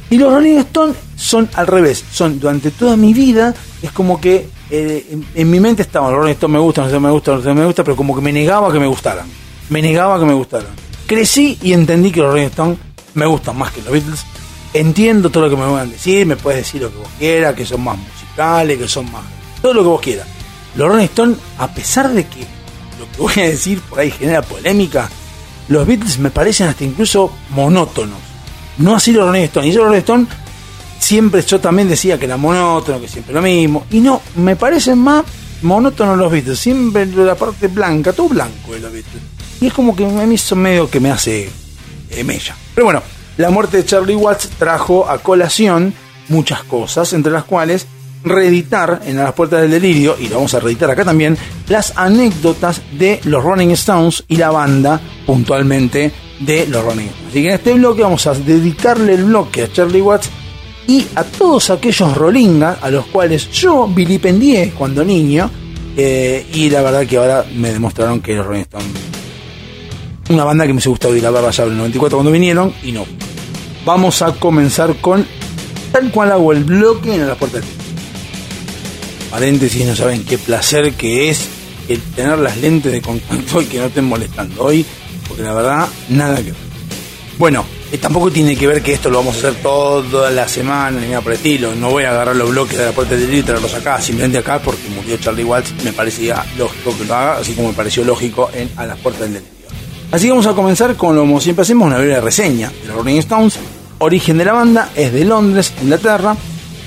Y 0.09 0.19
los 0.19 0.33
Rolling 0.33 0.59
Stones 0.59 0.97
son 1.17 1.49
al 1.55 1.67
revés, 1.67 2.05
son 2.13 2.39
durante 2.39 2.71
toda 2.71 2.97
mi 2.97 3.13
vida, 3.13 3.55
es 3.83 3.91
como 3.91 4.21
que 4.21 4.49
eh, 4.71 5.19
en, 5.35 5.51
mi 5.51 5.61
mente 5.61 5.83
estaban, 5.83 6.11
los 6.11 6.21
Rolling 6.21 6.33
Stones 6.33 6.53
me 6.55 6.59
gustan, 6.61 6.91
no 6.91 7.01
me 7.01 7.11
gustan, 7.11 7.43
no 7.45 7.55
me 7.55 7.67
gustan, 7.67 7.85
pero 7.85 7.97
como 7.97 8.15
que 8.15 8.21
me 8.21 8.33
negaba 8.33 8.73
que 8.73 8.81
me 8.81 8.87
gustaran. 8.87 9.27
Me 9.69 9.83
negaba 9.83 10.19
que 10.19 10.25
me 10.25 10.35
gustaran. 10.35 10.69
Crecí 11.07 11.59
y 11.63 11.73
entendí 11.73 12.11
que 12.11 12.21
los 12.21 12.31
Rolling 12.31 12.47
Stones 12.47 12.79
me 13.15 13.27
gustan 13.27 13.57
más 13.57 13.73
que 13.73 13.83
los 13.83 13.93
Beatles. 13.93 14.25
Entiendo 14.73 15.31
todo 15.31 15.45
lo 15.45 15.51
que 15.51 15.57
me 15.57 15.67
van 15.67 15.89
a 15.89 15.91
decir, 15.91 16.27
me 16.27 16.37
puedes 16.37 16.65
decir 16.65 16.83
lo 16.83 16.91
que 16.91 16.99
vos 16.99 17.09
quieras, 17.19 17.55
que 17.55 17.65
son 17.65 17.83
más 17.83 17.97
musicales, 17.97 18.79
que 18.79 18.89
son 18.89 19.11
más 19.11 19.23
todo 19.63 19.75
lo 19.75 19.83
que 19.83 19.89
vos 19.89 20.01
quieras. 20.01 20.27
Los 20.75 20.89
Rolling 20.89 21.05
Stones, 21.05 21.39
a 21.59 21.69
pesar 21.69 22.13
de 22.13 22.27
que 22.27 22.41
lo 22.99 23.11
que 23.11 23.23
voy 23.23 23.45
a 23.45 23.49
decir 23.51 23.81
por 23.81 24.01
ahí 24.01 24.11
genera 24.11 24.43
polémica, 24.43 25.09
los 25.69 25.87
Beatles 25.87 26.19
me 26.19 26.31
parecen 26.31 26.69
hasta 26.69 26.85
incluso 26.85 27.33
monótonos. 27.51 28.19
No 28.79 28.95
así 28.95 29.13
los 29.13 29.27
Rolling 29.27 29.45
Stones. 29.45 29.71
Y 29.71 29.73
yo 29.73 29.81
los 29.81 29.89
Rolling 29.89 30.01
Stones 30.01 30.29
siempre 30.99 31.43
yo 31.43 31.61
también 31.61 31.89
decía 31.89 32.19
que 32.19 32.25
era 32.27 32.37
monótono, 32.37 33.01
que 33.01 33.09
siempre 33.09 33.35
lo 33.35 33.43
mismo. 33.43 33.87
Y 33.91 34.01
no, 34.01 34.21
me 34.37 34.57
parecen 34.57 34.99
más 34.99 35.25
monótonos 35.63 36.19
los 36.19 36.31
Beatles. 36.31 36.59
Siempre 36.59 37.07
la 37.07 37.35
parte 37.35 37.69
blanca, 37.69 38.13
todo 38.13 38.29
blanco 38.29 38.73
de 38.73 38.81
los 38.81 38.93
Beatles. 38.93 39.23
Y 39.61 39.67
es 39.67 39.73
como 39.73 39.97
que 39.97 40.05
mí 40.05 40.39
son 40.39 40.59
medio 40.59 40.91
que 40.91 41.01
me 41.01 41.11
hace 41.11 41.49
eh, 42.11 42.25
mella. 42.25 42.57
Pero 42.75 42.87
bueno, 42.87 43.03
la 43.37 43.51
muerte 43.51 43.79
de 43.79 43.85
Charlie 43.85 44.15
Watts 44.15 44.51
trajo 44.59 45.09
a 45.09 45.19
colación 45.19 45.95
muchas 46.29 46.63
cosas, 46.65 47.13
entre 47.13 47.33
las 47.33 47.45
cuales 47.45 47.87
reeditar 48.25 49.03
en 49.05 49.17
las 49.17 49.33
puertas 49.33 49.63
del 49.63 49.71
delirio, 49.71 50.17
y 50.19 50.29
lo 50.29 50.37
vamos 50.37 50.55
a 50.55 50.61
reeditar 50.61 50.91
acá 50.91 51.05
también, 51.05 51.39
las 51.69 51.93
anécdotas 51.97 52.83
de 52.99 53.21
los 53.25 53.43
Rolling 53.43 53.69
Stones 53.71 54.25
y 54.27 54.37
la 54.37 54.51
banda 54.51 55.01
puntualmente 55.25 56.13
de 56.41 56.67
los 56.67 56.85
Rolling 56.85 57.07
Stones. 57.07 57.29
Así 57.29 57.43
que 57.43 57.49
en 57.49 57.55
este 57.55 57.73
bloque 57.75 58.03
vamos 58.03 58.27
a 58.27 58.35
dedicarle 58.35 59.15
el 59.15 59.25
bloque 59.25 59.63
a 59.63 59.73
Charlie 59.73 60.01
Watts 60.01 60.31
y 60.87 61.07
a 61.15 61.25
todos 61.25 61.71
aquellos 61.71 62.17
Rollingas 62.17 62.83
a 62.83 62.91
los 62.91 63.07
cuales 63.07 63.51
yo 63.51 63.89
vilipendié 63.89 64.73
cuando 64.77 65.05
niño, 65.05 65.51
eh, 65.97 66.47
y 66.53 66.71
la 66.71 66.83
verdad 66.83 67.07
que 67.07 67.17
ahora 67.17 67.45
me 67.55 67.73
demostraron 67.73 68.21
que 68.21 68.35
los 68.35 68.47
Rolling 68.47 68.63
Stones, 68.63 68.89
una 70.29 70.45
banda 70.45 70.67
que 70.67 70.73
me 70.73 70.81
gustado 70.81 71.15
oír 71.15 71.23
la 71.23 71.31
barba 71.31 71.51
ya 71.51 71.65
en 71.65 71.71
el 71.71 71.79
94 71.79 72.19
cuando 72.19 72.33
vinieron, 72.33 72.73
y 72.83 72.93
no. 72.93 73.05
Vamos 73.85 74.23
a 74.23 74.33
comenzar 74.33 74.97
con 74.97 75.27
tal 75.93 76.11
cual 76.11 76.33
hago 76.33 76.53
el 76.53 76.65
bloque 76.65 77.15
en 77.15 77.27
las 77.27 77.37
puertas 77.39 77.63
paréntesis, 79.31 79.85
no 79.85 79.95
saben 79.95 80.25
qué 80.25 80.39
placer 80.39 80.95
que 80.95 81.29
es 81.29 81.47
el 81.89 82.01
tener 82.01 82.39
las 82.39 82.57
lentes 82.57 82.91
de 82.91 83.03
contacto 83.03 83.61
y 83.61 83.67
que 83.67 83.79
no 83.79 83.85
estén 83.85 84.07
molestando 84.07 84.65
hoy, 84.65 84.85
porque 85.29 85.43
la 85.43 85.53
verdad, 85.53 85.89
nada 86.09 86.37
que 86.37 86.53
ver. 86.53 86.55
Bueno, 87.39 87.65
eh, 87.93 87.99
tampoco 87.99 88.33
tiene 88.33 88.57
que 88.57 88.67
ver 88.67 88.83
que 88.83 88.93
esto 88.93 89.11
lo 89.11 89.19
vamos 89.19 89.37
a 89.37 89.39
hacer 89.39 89.63
toda 89.63 90.31
la 90.33 90.49
semana 90.49 91.01
ni 91.01 91.07
nada 91.07 91.21
por 91.21 91.33
estilo. 91.33 91.75
No 91.75 91.91
voy 91.91 92.03
a 92.03 92.11
agarrar 92.11 92.35
los 92.35 92.51
bloques 92.51 92.77
de 92.77 92.87
la 92.87 92.93
puerta 92.93 93.15
del 93.15 93.33
y 93.33 93.43
traerlos 93.43 93.75
acá, 93.75 94.01
simplemente 94.01 94.39
acá 94.39 94.59
porque 94.59 94.89
murió 94.89 95.17
Charlie 95.19 95.45
Watts. 95.45 95.73
Me 95.85 95.93
parecía 95.93 96.45
lógico 96.59 96.97
que 96.99 97.05
lo 97.05 97.15
haga, 97.15 97.39
así 97.39 97.53
como 97.53 97.69
me 97.69 97.75
pareció 97.75 98.05
lógico 98.05 98.51
en 98.53 98.71
A 98.77 98.87
las 98.87 98.99
puertas 98.99 99.23
del 99.23 99.35
delirio. 99.35 99.57
Así 100.11 100.25
que 100.25 100.31
vamos 100.31 100.47
a 100.47 100.55
comenzar 100.55 100.97
con 100.97 101.15
lo 101.15 101.23
como 101.23 101.41
siempre 101.41 101.63
hacemos, 101.63 101.87
una 101.87 101.99
breve 101.99 102.21
reseña 102.21 102.71
de 102.71 102.89
los 102.89 102.97
Rolling 102.97 103.19
Stones. 103.19 103.59
Origen 103.99 104.39
de 104.39 104.45
la 104.45 104.53
banda 104.53 104.91
es 104.95 105.13
de 105.13 105.25
Londres, 105.25 105.73
Inglaterra. 105.81 106.37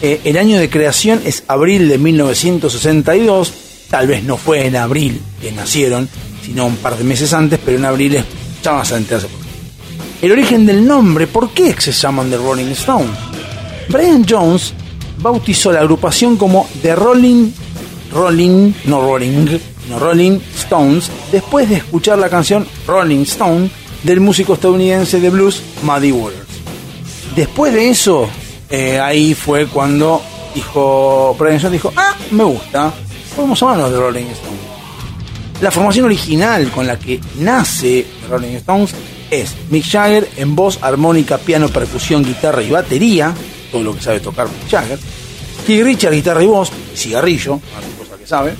Eh, 0.02 0.22
el 0.26 0.38
año 0.38 0.60
de 0.60 0.70
creación 0.70 1.22
es 1.24 1.44
abril 1.48 1.88
de 1.88 1.98
1962. 1.98 3.54
Tal 3.90 4.08
vez 4.08 4.24
no 4.24 4.36
fue 4.36 4.66
en 4.68 4.76
abril 4.76 5.22
que 5.42 5.52
nacieron, 5.52 6.10
sino 6.46 6.66
un 6.66 6.76
par 6.76 6.98
de 6.98 7.04
meses 7.06 7.34
antes, 7.34 7.58
pero 7.64 7.78
en 7.78 7.86
abril 7.86 8.16
es, 8.16 8.26
ya 8.62 8.74
vas 8.74 8.92
a 8.92 8.98
enterarse 8.98 9.28
El 10.22 10.34
origen 10.34 10.66
del 10.66 10.86
nombre, 10.86 11.28
¿por 11.28 11.52
qué 11.52 11.74
se 11.80 11.94
llaman 11.94 12.30
The 12.30 12.36
Rolling 12.36 12.72
Stones? 12.72 13.18
Brian 13.88 14.26
Jones 14.28 14.74
bautizó 15.18 15.72
la 15.72 15.80
agrupación 15.80 16.36
como 16.36 16.68
The 16.82 16.94
Rolling, 16.94 17.52
Rolling, 18.12 18.74
no 18.84 19.02
Rolling, 19.02 19.48
no 19.90 19.98
Rolling 19.98 20.40
Stones, 20.58 21.10
después 21.32 21.70
de 21.70 21.76
escuchar 21.76 22.20
la 22.20 22.30
canción 22.30 22.68
Rolling 22.86 23.22
Stone 23.22 23.70
del 24.04 24.20
músico 24.20 24.56
estadounidense 24.56 25.22
de 25.22 25.30
blues 25.30 25.62
Muddy 25.84 26.12
Waters. 26.12 26.50
Después 27.34 27.74
de 27.74 27.90
eso, 27.90 28.28
eh, 28.70 29.00
ahí 29.00 29.34
fue 29.34 29.68
cuando 29.68 30.22
dijo, 30.54 31.34
Brian 31.40 31.72
dijo, 31.72 31.94
ah, 31.96 32.14
me 32.32 32.44
gusta, 32.44 32.92
podemos 33.38 33.58
llamarnos 33.58 33.90
de 33.90 33.98
Rolling 33.98 34.26
Stones. 34.26 34.60
La 35.62 35.72
formación 35.72 36.06
original 36.06 36.70
con 36.72 36.86
la 36.86 37.00
que 37.00 37.22
nace 37.38 38.06
Rolling 38.30 38.56
Stones 38.58 38.94
es 39.32 39.56
Mick 39.70 39.86
Jagger 39.86 40.30
en 40.38 40.56
voz, 40.56 40.80
armónica, 40.82 41.38
piano, 41.38 41.70
percusión, 41.70 42.24
guitarra 42.24 42.62
y 42.62 42.70
batería, 42.70 43.34
todo 43.72 43.84
lo 43.84 43.96
que 43.96 44.02
sabe 44.02 44.20
tocar 44.20 44.48
Mick 44.48 44.70
Jagger. 44.70 45.00
Keith 45.66 45.84
Richard, 45.84 46.14
guitarra 46.14 46.44
y 46.44 46.48
voz, 46.48 46.72
cigarrillo, 46.96 47.60
cosa 47.98 48.18
que 48.18 48.28
sabe. 48.28 48.56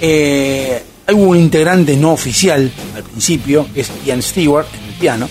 Eh, 0.00 0.82
hay 1.06 1.14
un 1.14 1.36
integrante 1.36 1.96
no 1.96 2.12
oficial 2.12 2.70
al 2.94 3.02
principio, 3.02 3.66
que 3.74 3.82
es 3.82 3.90
Ian 4.06 4.22
Stewart 4.22 4.66
en 4.72 4.88
el 4.88 4.94
piano. 4.94 5.28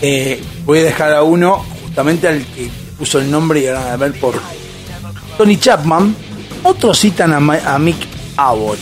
Eh, 0.00 0.40
voy 0.64 0.78
a 0.78 0.84
dejar 0.84 1.12
a 1.12 1.22
uno 1.22 1.64
justamente 1.84 2.28
al 2.28 2.44
que 2.46 2.68
puso 2.96 3.18
el 3.18 3.30
nombre 3.30 3.60
y 3.60 3.66
ahora 3.66 3.92
a 3.92 3.96
ver 3.96 4.12
por 4.20 4.34
Tony 5.36 5.56
Chapman, 5.56 6.14
otros 6.62 7.00
citan 7.00 7.32
a, 7.32 7.74
a 7.74 7.78
Mick 7.78 7.96
Avory. 8.36 8.80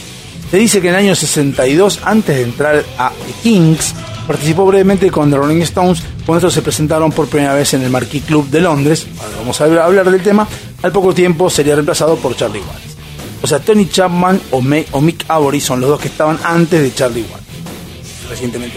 Se 0.50 0.58
dice 0.58 0.80
que 0.80 0.88
en 0.88 0.94
el 0.94 1.00
año 1.00 1.14
62, 1.14 2.00
antes 2.04 2.36
de 2.36 2.42
entrar 2.42 2.84
a 2.98 3.10
The 3.10 3.32
Kings, 3.42 3.94
participó 4.26 4.66
brevemente 4.66 5.10
con 5.10 5.30
The 5.30 5.36
Rolling 5.36 5.62
Stones 5.62 6.02
cuando 6.24 6.38
estos 6.38 6.54
se 6.54 6.62
presentaron 6.62 7.12
por 7.12 7.28
primera 7.28 7.54
vez 7.54 7.74
en 7.74 7.82
el 7.82 7.90
Marquis 7.90 8.24
Club 8.24 8.48
de 8.50 8.60
Londres. 8.60 9.06
Vamos 9.38 9.60
a 9.60 9.64
hablar 9.64 10.10
del 10.10 10.22
tema. 10.22 10.46
Al 10.82 10.92
poco 10.92 11.14
tiempo 11.14 11.48
sería 11.48 11.74
reemplazado 11.74 12.16
por 12.16 12.36
Charlie 12.36 12.60
Watts. 12.60 12.96
O 13.42 13.46
sea, 13.46 13.60
Tony 13.60 13.88
Chapman 13.88 14.40
o, 14.50 14.60
Mick 14.60 15.24
Avory 15.28 15.60
son 15.60 15.80
los 15.80 15.90
dos 15.90 16.00
que 16.00 16.08
estaban 16.08 16.38
antes 16.42 16.82
de 16.82 16.92
Charlie 16.92 17.24
Watts. 17.30 17.44
Recientemente. 18.28 18.76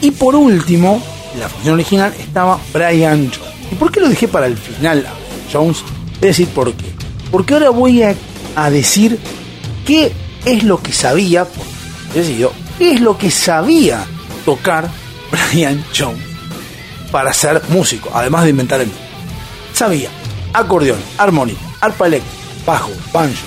Y 0.00 0.10
por 0.12 0.36
último, 0.36 1.02
en 1.34 1.40
la 1.40 1.48
función 1.48 1.74
original 1.74 2.14
estaba 2.18 2.58
Brian 2.72 3.30
Jones. 3.34 3.54
¿Y 3.72 3.74
por 3.74 3.90
qué 3.90 4.00
lo 4.00 4.08
dejé 4.08 4.28
para 4.28 4.46
el 4.46 4.56
final 4.56 5.06
Jones? 5.52 5.78
A 6.18 6.26
decir 6.26 6.48
por 6.48 6.72
qué. 6.74 6.84
Porque 7.30 7.54
ahora 7.54 7.70
voy 7.70 8.02
a, 8.02 8.14
a 8.54 8.70
decir 8.70 9.18
qué 9.84 10.12
es 10.44 10.62
lo 10.62 10.80
que 10.80 10.92
sabía, 10.92 11.44
por 11.44 11.64
decidido, 12.14 12.52
qué 12.78 12.92
es 12.92 13.00
lo 13.00 13.16
que 13.18 13.30
sabía 13.30 14.04
tocar 14.44 14.88
Brian 15.30 15.84
Jones 15.96 16.22
para 17.10 17.32
ser 17.32 17.62
músico, 17.68 18.10
además 18.12 18.44
de 18.44 18.50
inventar 18.50 18.80
el. 18.80 18.90
Sabía 19.72 20.10
acordeón, 20.54 20.98
armónica, 21.18 21.60
arpa 21.80 22.06
eléctrica, 22.06 22.36
bajo, 22.64 22.90
banjo, 23.12 23.46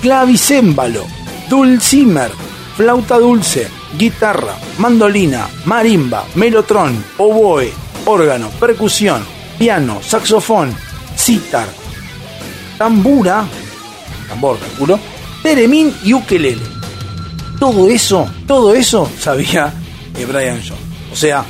clavicémbalo, 0.00 1.04
dulcimer, 1.50 2.30
flauta 2.76 3.18
dulce, 3.18 3.68
guitarra, 3.98 4.56
mandolina, 4.78 5.48
marimba, 5.64 6.24
melotron, 6.36 7.04
oboe, 7.18 7.72
órgano, 8.06 8.48
percusión, 8.60 9.24
piano, 9.58 10.00
saxofón, 10.02 10.74
sitar, 11.16 11.68
tambura, 12.78 13.44
tambor, 14.28 14.58
calculo, 14.58 14.98
teremín 15.42 15.94
y 16.04 16.14
ukelele. 16.14 16.75
Todo 17.58 17.88
eso, 17.88 18.28
todo 18.46 18.74
eso 18.74 19.10
sabía 19.18 19.72
eh, 20.16 20.24
Brian 20.26 20.60
Jones. 20.60 20.82
O 21.12 21.16
sea, 21.16 21.44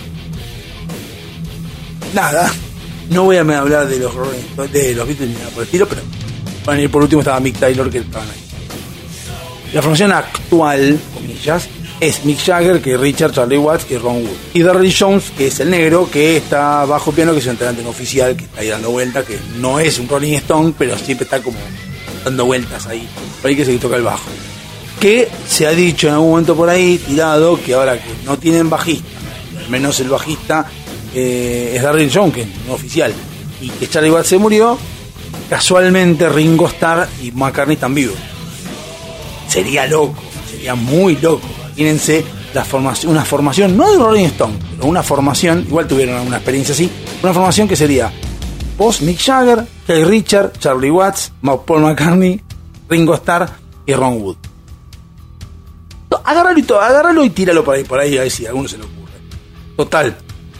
nada. 2.14 2.52
No 3.10 3.24
voy 3.24 3.36
a 3.36 3.40
hablar 3.40 3.86
de 3.86 3.98
los 3.98 4.12
de 4.72 4.94
los 4.94 5.06
Beatles 5.06 5.28
ni 5.28 5.34
nada 5.34 5.48
por 5.50 5.58
el 5.58 5.66
estilo, 5.66 5.86
pero 5.86 6.02
bueno, 6.64 6.82
y 6.82 6.88
por 6.88 7.02
último 7.02 7.20
estaba 7.20 7.38
Mick 7.38 7.56
Taylor 7.58 7.88
que 7.88 7.98
estaban 7.98 8.28
ahí. 8.28 8.46
La 9.72 9.82
formación 9.82 10.10
actual, 10.10 10.98
comillas, 11.14 11.68
es 12.00 12.24
Mick 12.24 12.38
Jagger, 12.44 12.80
que 12.80 12.94
es 12.94 13.00
Richard, 13.00 13.32
Charlie 13.32 13.58
Watts 13.58 13.86
y 13.90 13.96
Ron 13.96 14.16
Wood. 14.16 14.36
Y 14.54 14.62
Darryl 14.62 14.92
Jones, 14.96 15.32
que 15.36 15.46
es 15.46 15.60
el 15.60 15.70
negro, 15.70 16.10
que 16.10 16.36
está 16.36 16.84
bajo 16.84 17.12
piano, 17.12 17.32
que 17.32 17.38
es 17.38 17.46
el 17.46 17.52
integrante 17.52 17.82
no 17.82 17.90
oficial, 17.90 18.36
que 18.36 18.44
está 18.44 18.60
ahí 18.60 18.68
dando 18.68 18.90
vueltas, 18.90 19.24
que 19.24 19.38
no 19.58 19.78
es 19.78 19.98
un 19.98 20.08
Rolling 20.08 20.34
Stone, 20.34 20.74
pero 20.76 20.96
siempre 20.98 21.24
está 21.24 21.40
como 21.40 21.58
dando 22.24 22.44
vueltas 22.44 22.86
ahí. 22.86 23.08
Por 23.40 23.50
ahí 23.50 23.56
que 23.56 23.64
se 23.64 23.78
toca 23.78 23.96
el 23.96 24.02
bajo. 24.02 24.28
Que 25.00 25.28
se 25.46 25.66
ha 25.66 25.70
dicho 25.70 26.08
en 26.08 26.14
algún 26.14 26.30
momento 26.30 26.56
por 26.56 26.68
ahí, 26.68 26.98
tirado, 26.98 27.60
que 27.62 27.74
ahora 27.74 27.98
que 27.98 28.10
no 28.24 28.38
tienen 28.38 28.70
bajista, 28.70 29.06
al 29.58 29.68
menos 29.68 30.00
el 30.00 30.08
bajista 30.08 30.66
eh, 31.14 31.74
es 31.74 31.82
Darryl 31.82 32.10
no 32.66 32.74
oficial, 32.74 33.12
y 33.60 33.68
que 33.68 33.88
Charlie 33.88 34.10
Watts 34.10 34.28
se 34.28 34.38
murió, 34.38 34.78
casualmente 35.48 36.28
Ringo 36.28 36.66
Starr 36.68 37.08
y 37.22 37.30
McCartney 37.32 37.74
están 37.74 37.94
vivos. 37.94 38.16
Sería 39.48 39.86
loco, 39.86 40.22
sería 40.50 40.74
muy 40.74 41.16
loco. 41.16 41.46
Imagínense 41.68 42.24
la 42.54 42.64
formación, 42.64 43.12
una 43.12 43.24
formación, 43.24 43.76
no 43.76 43.90
de 43.90 43.98
Rolling 43.98 44.26
Stone, 44.26 44.54
pero 44.76 44.88
una 44.88 45.02
formación, 45.02 45.64
igual 45.68 45.86
tuvieron 45.86 46.26
una 46.26 46.36
experiencia 46.36 46.74
así, 46.74 46.90
una 47.22 47.32
formación 47.32 47.68
que 47.68 47.76
sería 47.76 48.10
vos, 48.76 49.00
Mick 49.02 49.18
Jagger, 49.18 49.66
Keith 49.86 50.06
Richard, 50.06 50.52
Charlie 50.58 50.90
Watts, 50.90 51.32
Paul 51.42 51.82
McCartney, 51.82 52.40
Ringo 52.88 53.14
Starr 53.14 53.48
y 53.86 53.94
Ron 53.94 54.22
Wood. 54.22 54.45
Agárralo 56.26 56.58
y, 56.58 56.66
agárralo 56.72 57.24
y 57.24 57.30
tíralo 57.30 57.64
por 57.64 57.76
ahí, 57.76 57.84
por 57.84 58.00
ahí, 58.00 58.18
a 58.18 58.22
ver 58.22 58.30
si 58.30 58.44
a 58.44 58.48
alguno 58.48 58.68
se 58.68 58.76
le 58.76 58.84
ocurre. 58.84 59.12
Total, 59.76 60.16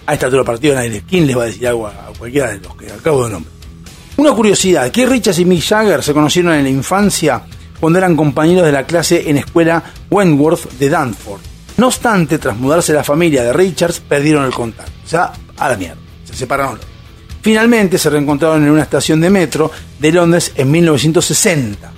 a 0.06 0.14
esta 0.14 0.26
altura 0.26 0.44
partido 0.44 0.74
nadie, 0.76 1.02
¿quién 1.08 1.26
les 1.26 1.36
va 1.36 1.42
a 1.42 1.46
decir 1.46 1.66
algo 1.66 1.88
a, 1.88 2.12
cualquiera 2.16 2.52
de 2.52 2.58
los 2.58 2.76
que 2.76 2.90
acabo 2.90 3.24
de 3.24 3.32
nombrar? 3.32 3.52
Una 4.16 4.32
curiosidad, 4.32 4.90
Keith 4.90 5.08
Richards 5.08 5.40
y 5.40 5.44
Mick 5.44 5.62
Jagger 5.62 6.02
se 6.02 6.14
conocieron 6.14 6.54
en 6.54 6.62
la 6.62 6.70
infancia 6.70 7.42
cuando 7.80 7.98
eran 7.98 8.16
compañeros 8.16 8.64
de 8.64 8.72
la 8.72 8.86
clase 8.86 9.28
en 9.28 9.38
escuela 9.38 9.82
Wentworth 10.08 10.70
de 10.78 10.88
Danford. 10.88 11.40
No 11.76 11.88
obstante, 11.88 12.38
tras 12.38 12.56
mudarse 12.56 12.92
la 12.92 13.04
familia 13.04 13.42
de 13.42 13.52
Richards, 13.52 14.00
perdieron 14.00 14.44
el 14.44 14.52
contacto. 14.52 14.92
O 15.04 15.08
sea, 15.08 15.32
a 15.58 15.68
la 15.68 15.76
mierda, 15.76 15.98
se 16.24 16.34
separaron. 16.34 16.78
Finalmente 17.42 17.98
se 17.98 18.08
reencontraron 18.08 18.64
en 18.64 18.70
una 18.70 18.82
estación 18.82 19.20
de 19.20 19.30
metro 19.30 19.70
de 19.98 20.12
Londres 20.12 20.52
en 20.54 20.70
1960. 20.70 21.92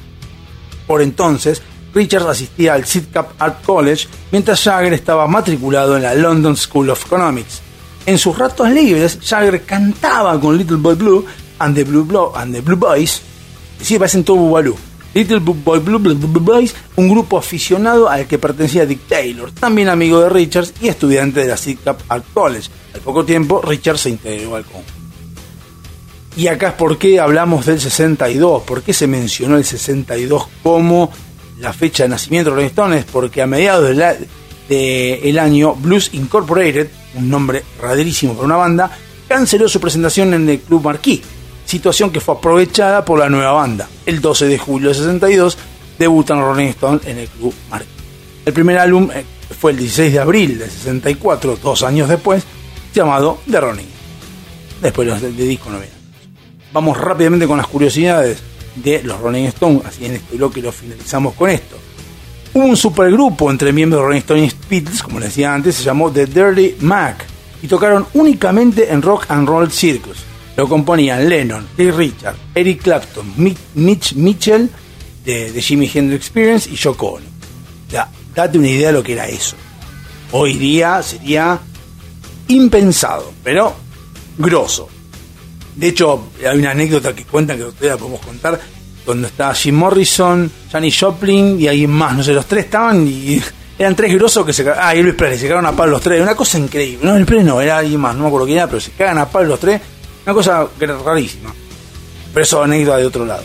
Por 0.87 1.03
entonces, 1.03 1.63
Richards 1.95 2.27
asistía 2.27 2.75
al 2.75 2.85
Sidcup 2.87 3.27
Art 3.39 3.65
College, 3.65 4.07
mientras 4.31 4.63
Jagger 4.63 4.93
estaba 4.93 5.27
matriculado 5.27 5.97
en 5.97 6.03
la 6.03 6.15
London 6.15 6.57
School 6.57 6.91
of 6.91 7.05
Economics. 7.07 7.61
En 8.07 8.19
sus 8.19 8.37
ratos 8.39 8.69
libres, 8.71 9.19
Jagger 9.23 9.63
cantaba 9.65 10.39
con 10.41 10.57
Little 10.57 10.77
Boy 10.77 10.95
Blue 10.95 11.25
and 11.59 11.75
the 11.75 11.85
Blue, 11.85 12.05
Blo- 12.05 12.33
and 12.37 12.55
the 12.55 12.61
Blue 12.61 12.77
Boys. 12.77 13.21
Sí, 13.81 13.99
parecen 13.99 14.25
todo. 14.25 14.63
Little 15.15 15.39
Boy 15.41 15.81
Blue, 15.81 15.99
Blue, 15.99 16.15
Blue 16.15 16.41
Boys, 16.41 16.75
un 16.97 17.09
grupo 17.09 17.39
aficionado 17.39 18.09
al 18.09 18.27
que 18.27 18.39
pertenecía 18.39 18.87
Dick 18.87 19.09
Taylor, 19.09 19.51
también 19.53 19.89
amigo 19.89 20.21
de 20.21 20.29
Richards 20.29 20.75
y 20.81 20.89
estudiante 20.89 21.41
de 21.41 21.49
la 21.49 21.57
Sidcup 21.57 21.97
Art 22.09 22.25
College. 22.33 22.69
Al 22.95 23.01
poco 23.01 23.25
tiempo, 23.25 23.61
Richards 23.63 24.03
se 24.03 24.11
integró 24.11 24.55
al 24.57 24.65
conjunto. 24.65 24.93
Y 26.37 26.47
acá 26.47 26.69
es 26.69 26.75
por 26.75 26.99
qué 26.99 27.19
hablamos 27.19 27.67
del 27.67 27.81
62, 27.81 28.63
por 28.63 28.83
qué 28.83 28.93
se 28.93 29.07
mencionó 29.09 29.57
el 29.57 29.65
62 29.65 30.47
como 30.63 31.11
la 31.61 31.73
fecha 31.73 32.05
de 32.05 32.11
nacimiento 32.11 32.51
de 32.51 32.57
Rolling 32.57 32.69
Stones, 32.69 33.05
porque 33.11 33.43
a 33.43 33.47
mediados 33.47 33.89
del 33.89 34.29
de 34.69 35.41
año 35.41 35.75
Blues 35.75 36.11
Incorporated, 36.13 36.89
un 37.15 37.31
nombre 37.31 37.65
rarísimo 37.81 38.35
para 38.35 38.47
una 38.47 38.57
banda, 38.57 38.91
canceló 39.27 39.69
su 39.69 39.81
presentación 39.81 40.35
en 40.35 40.49
el 40.49 40.61
Club 40.61 40.85
Marquis, 40.85 41.21
situación 41.65 42.11
que 42.11 42.21
fue 42.21 42.35
aprovechada 42.35 43.05
por 43.05 43.19
la 43.19 43.29
nueva 43.29 43.53
banda. 43.53 43.89
El 44.07 44.21
12 44.21 44.47
de 44.47 44.59
julio 44.59 44.89
de 44.89 44.95
62 44.95 45.59
debutan 45.99 46.41
Rolling 46.41 46.69
Stones 46.69 47.07
en 47.07 47.19
el 47.19 47.29
Club 47.29 47.55
Marquis. 47.71 47.93
El 48.45 48.53
primer 48.53 48.79
álbum 48.79 49.11
eh, 49.13 49.25
fue 49.59 49.73
el 49.73 49.79
16 49.79 50.13
de 50.13 50.19
abril 50.19 50.59
del 50.59 50.71
64, 50.71 51.59
dos 51.63 51.83
años 51.83 52.09
después, 52.09 52.45
llamado 52.95 53.39
The 53.51 53.61
Rolling. 53.61 53.85
Después 54.81 55.21
de, 55.21 55.33
de 55.33 55.45
disco 55.45 55.71
no. 55.71 55.79
Vamos 56.73 56.99
rápidamente 56.99 57.47
con 57.47 57.57
las 57.57 57.67
curiosidades 57.67 58.39
de 58.83 59.03
los 59.03 59.21
Rolling 59.21 59.45
Stones, 59.45 59.85
así 59.85 60.05
en 60.07 60.15
este 60.15 60.37
bloque 60.37 60.63
lo 60.63 60.73
finalizamos 60.73 61.35
con 61.35 61.51
esto. 61.51 61.77
Hubo 62.55 62.65
un 62.65 62.77
supergrupo 62.77 63.51
entre 63.51 63.73
miembros 63.73 64.01
de 64.01 64.07
Rolling 64.07 64.19
Stones 64.19 64.53
y 64.53 64.71
Beatles, 64.71 65.03
como 65.03 65.21
les 65.21 65.29
decía 65.29 65.55
antes, 65.55 65.77
se 65.77 65.85
llamó 65.85 66.11
The 66.11 66.27
Dirty 66.27 66.77
Mac 66.81 67.25
y 67.63 67.67
tocaron 67.67 68.07
únicamente 68.15 68.91
en 68.93 69.03
Rock 69.03 69.27
and 69.29 69.49
Roll 69.49 69.71
Circus. 69.71 70.19
Lo 70.57 70.69
componían 70.69 71.29
Lennon, 71.29 71.69
Keith 71.77 71.95
Richard, 71.95 72.37
Eric 72.55 72.83
Clapton, 72.83 73.33
Mitch 73.75 74.15
Mitchell 74.15 74.69
de, 75.25 75.53
de 75.53 75.63
Jimi 75.63 75.91
Hendrix 75.93 76.27
Experience 76.27 76.71
y 76.71 76.75
Yoko 76.75 77.07
Ono. 77.13 77.27
Ya, 77.91 78.11
date 78.35 78.59
una 78.59 78.69
idea 78.69 78.89
de 78.89 78.95
lo 78.95 79.03
que 79.03 79.13
era 79.13 79.29
eso. 79.29 79.57
Hoy 80.33 80.55
día 80.55 81.03
sería 81.03 81.61
impensado, 82.49 83.33
pero 83.45 83.75
grosso. 84.37 84.89
De 85.79 85.87
hecho, 85.87 86.31
hay 86.45 86.59
una 86.59 86.73
anécdota 86.73 87.15
que 87.15 87.25
cuentan 87.25 87.57
que 87.57 87.63
todavía 87.63 87.97
podemos 87.97 88.21
contar, 88.21 88.59
donde 89.07 89.29
está 89.29 89.55
Jim 89.55 89.77
Morrison, 89.77 90.51
Janis 90.73 90.99
Joplin 90.99 91.61
y 91.61 91.69
alguien 91.69 91.93
más, 91.93 92.17
no 92.17 92.25
sé, 92.25 92.33
los 92.33 92.47
tres 92.47 92.65
estaban 92.65 93.07
y 93.07 93.41
eran 93.79 93.95
tres 93.95 94.13
grosos 94.13 94.45
que 94.45 94.53
se 94.53 94.65
cagaron. 94.65 94.85
Ah, 94.85 94.97
y 94.97 94.99
Elvis 94.99 95.15
Presley, 95.15 95.39
se 95.39 95.47
cagaron 95.47 95.67
a 95.67 95.77
palo 95.77 95.93
los 95.93 96.03
tres, 96.03 96.21
una 96.21 96.35
cosa 96.35 96.59
increíble. 96.59 96.99
No, 97.07 97.13
Elvis 97.13 97.27
Presley 97.27 97.47
no, 97.47 97.61
era 97.61 97.79
alguien 97.79 98.01
más, 98.01 98.17
no 98.17 98.23
me 98.23 98.27
acuerdo 98.27 98.47
quién 98.47 98.59
era, 98.59 98.67
pero 98.67 98.81
se 98.81 98.91
cagan 98.91 99.19
a 99.19 99.29
palo 99.29 99.51
los 99.51 99.61
tres, 99.61 99.81
una 100.27 100.35
cosa 100.35 100.67
rarísima. 101.05 101.55
Pero 102.35 102.43
eso 102.43 102.61
anécdota 102.61 102.99
de 102.99 103.07
otro 103.07 103.25
lado. 103.25 103.45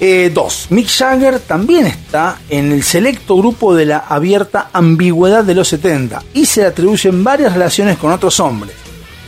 Eh, 0.00 0.30
dos, 0.32 0.68
Mick 0.70 0.88
Jagger 0.88 1.40
también 1.40 1.86
está 1.86 2.38
en 2.48 2.72
el 2.72 2.82
selecto 2.82 3.36
grupo 3.36 3.74
de 3.74 3.84
la 3.84 3.98
abierta 3.98 4.70
ambigüedad 4.72 5.44
de 5.44 5.54
los 5.54 5.68
70 5.68 6.22
y 6.32 6.46
se 6.46 6.62
le 6.62 6.68
atribuyen 6.68 7.22
varias 7.22 7.52
relaciones 7.52 7.98
con 7.98 8.10
otros 8.10 8.40
hombres. 8.40 8.74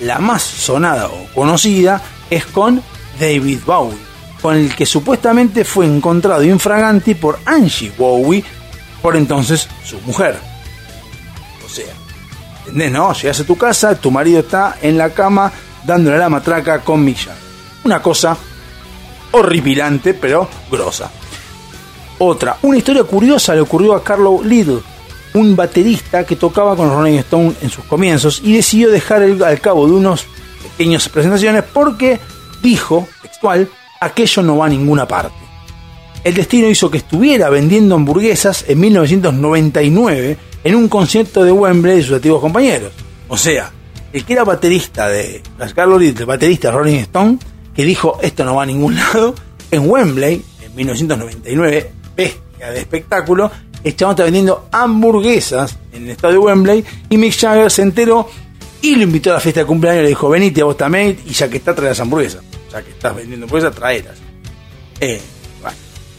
La 0.00 0.18
más 0.18 0.42
sonada 0.42 1.08
o 1.08 1.26
conocida 1.34 2.00
es 2.32 2.46
con 2.46 2.82
David 3.20 3.60
Bowie, 3.66 3.98
con 4.40 4.56
el 4.56 4.74
que 4.74 4.86
supuestamente 4.86 5.64
fue 5.64 5.84
encontrado 5.84 6.42
infraganti 6.42 7.14
por 7.14 7.38
Angie 7.44 7.92
Bowie, 7.96 8.42
por 9.02 9.16
entonces 9.16 9.68
su 9.84 10.00
mujer. 10.00 10.38
O 11.64 11.68
sea, 11.68 11.92
¿entendés, 12.60 12.90
no? 12.90 13.12
Llegas 13.12 13.40
a 13.40 13.44
tu 13.44 13.56
casa, 13.56 13.94
tu 13.94 14.10
marido 14.10 14.40
está 14.40 14.78
en 14.80 14.96
la 14.96 15.10
cama 15.10 15.52
dándole 15.84 16.16
la 16.16 16.30
matraca 16.30 16.80
con 16.80 17.04
Mick 17.04 17.18
Jagger. 17.18 17.42
Una 17.84 18.00
cosa 18.00 18.36
horripilante, 19.32 20.14
pero 20.14 20.48
grosa. 20.70 21.10
Otra, 22.18 22.56
una 22.62 22.78
historia 22.78 23.04
curiosa 23.04 23.54
le 23.54 23.60
ocurrió 23.60 23.94
a 23.94 24.02
Carlo 24.02 24.40
Little, 24.42 24.80
un 25.34 25.54
baterista 25.56 26.24
que 26.24 26.36
tocaba 26.36 26.76
con 26.76 26.88
Rolling 26.88 27.18
Stones 27.18 27.56
en 27.62 27.68
sus 27.68 27.84
comienzos 27.84 28.40
y 28.44 28.54
decidió 28.54 28.90
dejar 28.90 29.22
al 29.22 29.60
cabo 29.60 29.86
de 29.86 29.92
unas 29.92 30.24
pequeñas 30.76 31.08
presentaciones 31.08 31.64
porque 31.72 32.18
dijo, 32.62 33.06
textual, 33.22 33.68
aquello 34.00 34.42
no 34.42 34.56
va 34.56 34.66
a 34.66 34.68
ninguna 34.68 35.06
parte. 35.06 35.36
El 36.24 36.34
destino 36.34 36.68
hizo 36.68 36.90
que 36.90 36.98
estuviera 36.98 37.50
vendiendo 37.50 37.96
hamburguesas 37.96 38.64
en 38.68 38.80
1999 38.80 40.36
en 40.64 40.74
un 40.74 40.88
concierto 40.88 41.44
de 41.44 41.50
Wembley 41.50 41.96
de 41.96 42.02
sus 42.02 42.14
antiguos 42.14 42.40
compañeros. 42.40 42.92
O 43.28 43.36
sea, 43.36 43.72
el 44.12 44.24
que 44.24 44.32
era 44.34 44.44
baterista 44.44 45.08
de 45.08 45.42
las 45.58 45.74
Little, 45.76 46.24
baterista 46.24 46.68
de 46.68 46.76
Rolling 46.76 46.98
Stone, 46.98 47.38
que 47.74 47.84
dijo 47.84 48.18
esto 48.22 48.44
no 48.44 48.56
va 48.56 48.62
a 48.62 48.66
ningún 48.66 48.94
lado, 48.94 49.34
en 49.70 49.90
Wembley, 49.90 50.44
en 50.64 50.74
1999, 50.74 51.90
bestia 52.14 52.70
de 52.70 52.78
espectáculo, 52.78 53.50
el 53.82 53.96
chabón 53.96 54.12
está 54.12 54.24
vendiendo 54.24 54.68
hamburguesas 54.70 55.78
en 55.92 56.04
el 56.04 56.10
estadio 56.10 56.34
de 56.34 56.38
Wembley 56.38 56.84
y 57.08 57.16
Mick 57.16 57.36
Jagger 57.36 57.70
se 57.70 57.82
enteró 57.82 58.28
y 58.82 58.96
lo 58.96 59.02
invitó 59.04 59.30
a 59.30 59.34
la 59.34 59.40
fiesta 59.40 59.60
de 59.60 59.66
cumpleaños 59.66 60.02
le 60.02 60.08
dijo, 60.08 60.28
venite 60.28 60.62
vos 60.62 60.76
también 60.76 61.16
y 61.24 61.32
ya 61.32 61.48
que 61.48 61.58
está, 61.58 61.72
trae 61.74 61.90
las 61.90 62.00
hamburguesas. 62.00 62.42
Ya 62.70 62.82
que 62.82 62.90
estás 62.90 63.14
vendiendo 63.14 63.46
hamburguesas, 63.46 63.74
traelas. 63.74 64.18
Eh, 65.00 65.20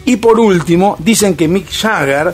y 0.06 0.16
por 0.16 0.40
último, 0.40 0.96
dicen 1.00 1.36
que 1.36 1.48
Mick 1.48 1.70
Jagger, 1.70 2.34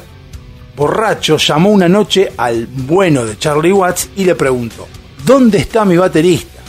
borracho, 0.75 1.37
llamó 1.37 1.69
una 1.69 1.89
noche 1.89 2.31
al 2.37 2.67
bueno 2.67 3.25
de 3.25 3.37
Charlie 3.37 3.73
Watts 3.73 4.09
y 4.15 4.25
le 4.25 4.35
preguntó, 4.35 4.87
¿dónde 5.25 5.57
está 5.57 5.83
mi 5.83 5.97
baterista? 5.97 6.61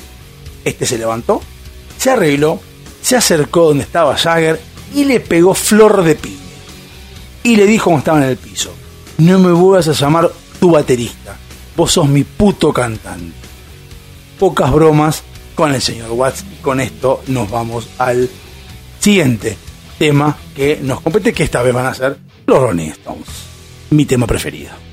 Este 0.64 0.86
se 0.86 0.98
levantó, 0.98 1.42
se 1.98 2.10
arregló, 2.10 2.60
se 3.02 3.16
acercó 3.16 3.68
donde 3.68 3.84
estaba 3.84 4.16
Jagger 4.16 4.60
y 4.94 5.04
le 5.04 5.20
pegó 5.20 5.54
flor 5.54 6.02
de 6.02 6.14
piña. 6.14 6.36
Y 7.42 7.56
le 7.56 7.66
dijo 7.66 7.84
cuando 7.84 8.00
estaba 8.00 8.18
en 8.24 8.30
el 8.30 8.36
piso, 8.36 8.72
no 9.18 9.38
me 9.38 9.52
vuelvas 9.52 9.88
a 9.88 9.92
llamar 9.92 10.30
tu 10.58 10.70
baterista, 10.70 11.36
vos 11.76 11.92
sos 11.92 12.08
mi 12.08 12.24
puto 12.24 12.72
cantante. 12.72 13.39
Pocas 14.40 14.72
bromas 14.72 15.22
con 15.54 15.74
el 15.74 15.82
señor 15.82 16.12
Watts 16.12 16.46
y 16.50 16.62
con 16.62 16.80
esto 16.80 17.22
nos 17.26 17.50
vamos 17.50 17.86
al 17.98 18.30
siguiente 18.98 19.58
tema 19.98 20.34
que 20.56 20.78
nos 20.82 21.02
compete, 21.02 21.34
que 21.34 21.42
esta 21.42 21.62
vez 21.62 21.74
van 21.74 21.84
a 21.84 21.92
ser 21.92 22.16
los 22.46 22.58
Rolling 22.58 22.88
Stones. 22.88 23.28
Mi 23.90 24.06
tema 24.06 24.26
preferido. 24.26 24.89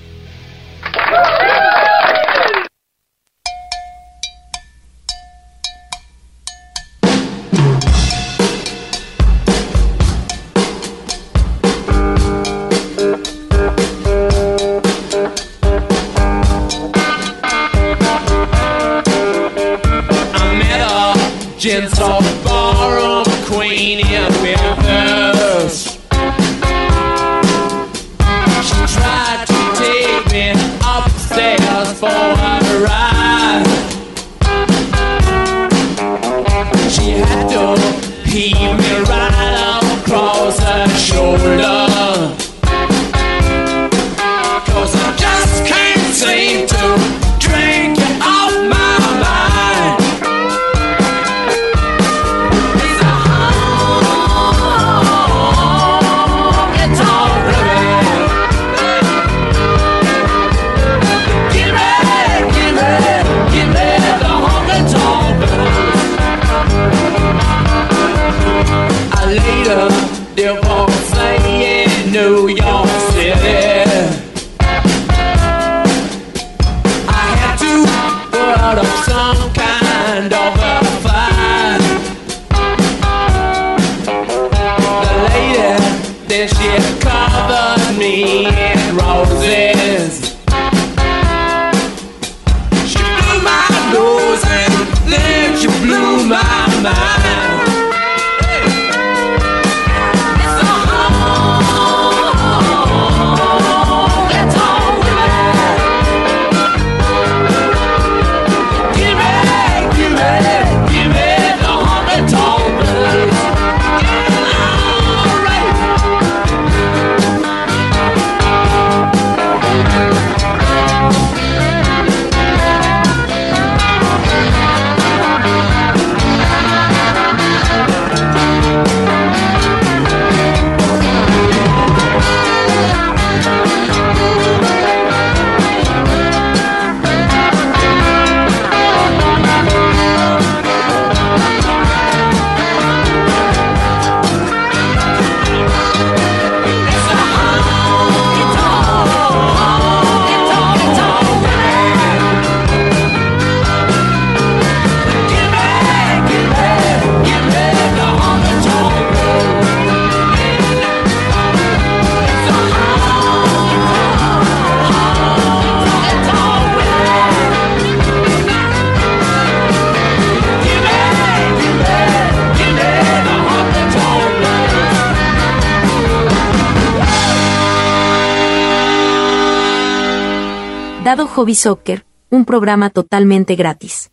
Soccer, 181.56 182.06
un 182.30 182.46
programa 182.46 182.90
totalmente 182.90 183.56
gratis. 183.56 184.12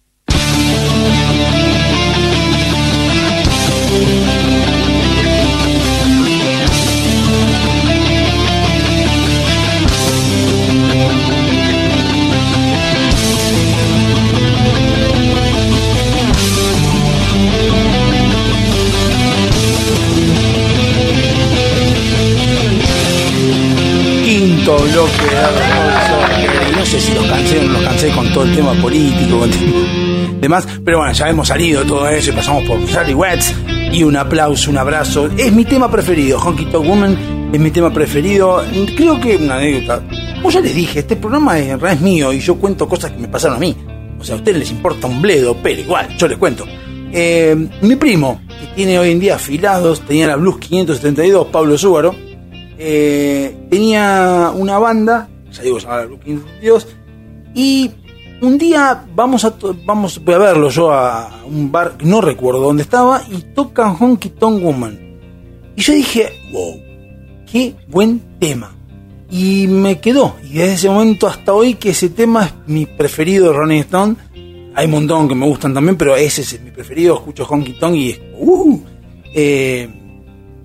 Con 28.10 28.32
todo 28.32 28.44
el 28.44 28.54
tema 28.54 28.72
político, 28.74 29.38
con 29.38 29.50
demás, 30.40 30.66
pero 30.84 30.98
bueno, 30.98 31.12
ya 31.12 31.28
hemos 31.28 31.48
salido 31.48 31.82
de 31.82 31.88
todo 31.88 32.08
eso 32.08 32.30
y 32.30 32.34
pasamos 32.34 32.64
por 32.64 32.84
Charlie 32.86 33.14
Watts 33.14 33.54
y 33.92 34.02
un 34.02 34.16
aplauso, 34.16 34.70
un 34.70 34.78
abrazo. 34.78 35.30
Es 35.36 35.52
mi 35.52 35.64
tema 35.64 35.90
preferido, 35.90 36.38
Honky 36.38 36.66
Tonk 36.66 36.86
Woman 36.86 37.16
es 37.52 37.60
mi 37.60 37.70
tema 37.70 37.92
preferido. 37.92 38.62
Creo 38.96 39.20
que 39.20 39.36
una 39.36 39.56
anécdota. 39.56 40.02
Como 40.36 40.50
ya 40.50 40.60
les 40.60 40.74
dije, 40.74 40.98
este 40.98 41.16
programa 41.16 41.58
en 41.58 41.80
realidad 41.80 41.92
es 41.92 42.00
mío 42.00 42.32
y 42.32 42.40
yo 42.40 42.56
cuento 42.56 42.88
cosas 42.88 43.12
que 43.12 43.18
me 43.18 43.28
pasaron 43.28 43.56
a 43.56 43.60
mí. 43.60 43.76
O 44.18 44.24
sea, 44.24 44.34
a 44.34 44.38
ustedes 44.38 44.58
les 44.58 44.70
importa 44.70 45.06
un 45.06 45.22
bledo, 45.22 45.56
pero 45.62 45.80
igual, 45.80 46.16
yo 46.16 46.28
les 46.28 46.36
cuento. 46.36 46.64
Eh, 47.12 47.56
mi 47.82 47.96
primo, 47.96 48.40
que 48.48 48.66
tiene 48.74 48.98
hoy 48.98 49.12
en 49.12 49.20
día 49.20 49.36
afilados, 49.36 50.00
tenía 50.00 50.26
la 50.26 50.36
Blues 50.36 50.58
572, 50.58 51.46
Pablo 51.46 51.78
Zúgaro, 51.78 52.14
eh, 52.76 53.56
tenía 53.70 54.50
una 54.52 54.78
banda, 54.78 55.28
ya 55.52 55.62
digo, 55.62 55.78
se 55.78 55.86
llama 55.86 55.98
la 55.98 56.06
Blues 56.06 56.20
572, 56.24 56.88
y 57.54 57.90
un 58.40 58.58
día 58.58 59.04
vamos 59.14 59.44
a, 59.44 59.54
vamos, 59.84 60.22
voy 60.22 60.34
a 60.34 60.38
verlo 60.38 60.68
yo 60.68 60.92
a 60.92 61.42
un 61.46 61.70
bar, 61.70 61.96
no 62.02 62.20
recuerdo 62.20 62.60
dónde 62.60 62.82
estaba, 62.82 63.22
y 63.30 63.40
tocan 63.54 63.96
Honky 63.98 64.30
Tonk 64.30 64.62
Woman. 64.62 64.98
Y 65.76 65.82
yo 65.82 65.92
dije, 65.94 66.32
wow, 66.52 66.80
qué 67.50 67.74
buen 67.88 68.20
tema. 68.38 68.74
Y 69.30 69.66
me 69.66 70.00
quedó. 70.00 70.36
Y 70.42 70.54
desde 70.54 70.74
ese 70.74 70.88
momento 70.88 71.26
hasta 71.26 71.52
hoy 71.52 71.74
que 71.74 71.90
ese 71.90 72.10
tema 72.10 72.44
es 72.44 72.52
mi 72.66 72.86
preferido 72.86 73.48
de 73.48 73.56
Rolling 73.56 73.80
Stone. 73.80 74.16
Hay 74.74 74.86
un 74.86 74.92
montón 74.92 75.28
que 75.28 75.34
me 75.34 75.46
gustan 75.46 75.72
también, 75.72 75.96
pero 75.96 76.14
ese 76.14 76.42
es 76.42 76.60
mi 76.60 76.70
preferido. 76.70 77.14
Escucho 77.14 77.44
Honky 77.44 77.72
Tonk 77.72 77.94
y 77.96 78.10
es... 78.10 78.20
Uh, 78.38 78.80
eh, 79.34 79.88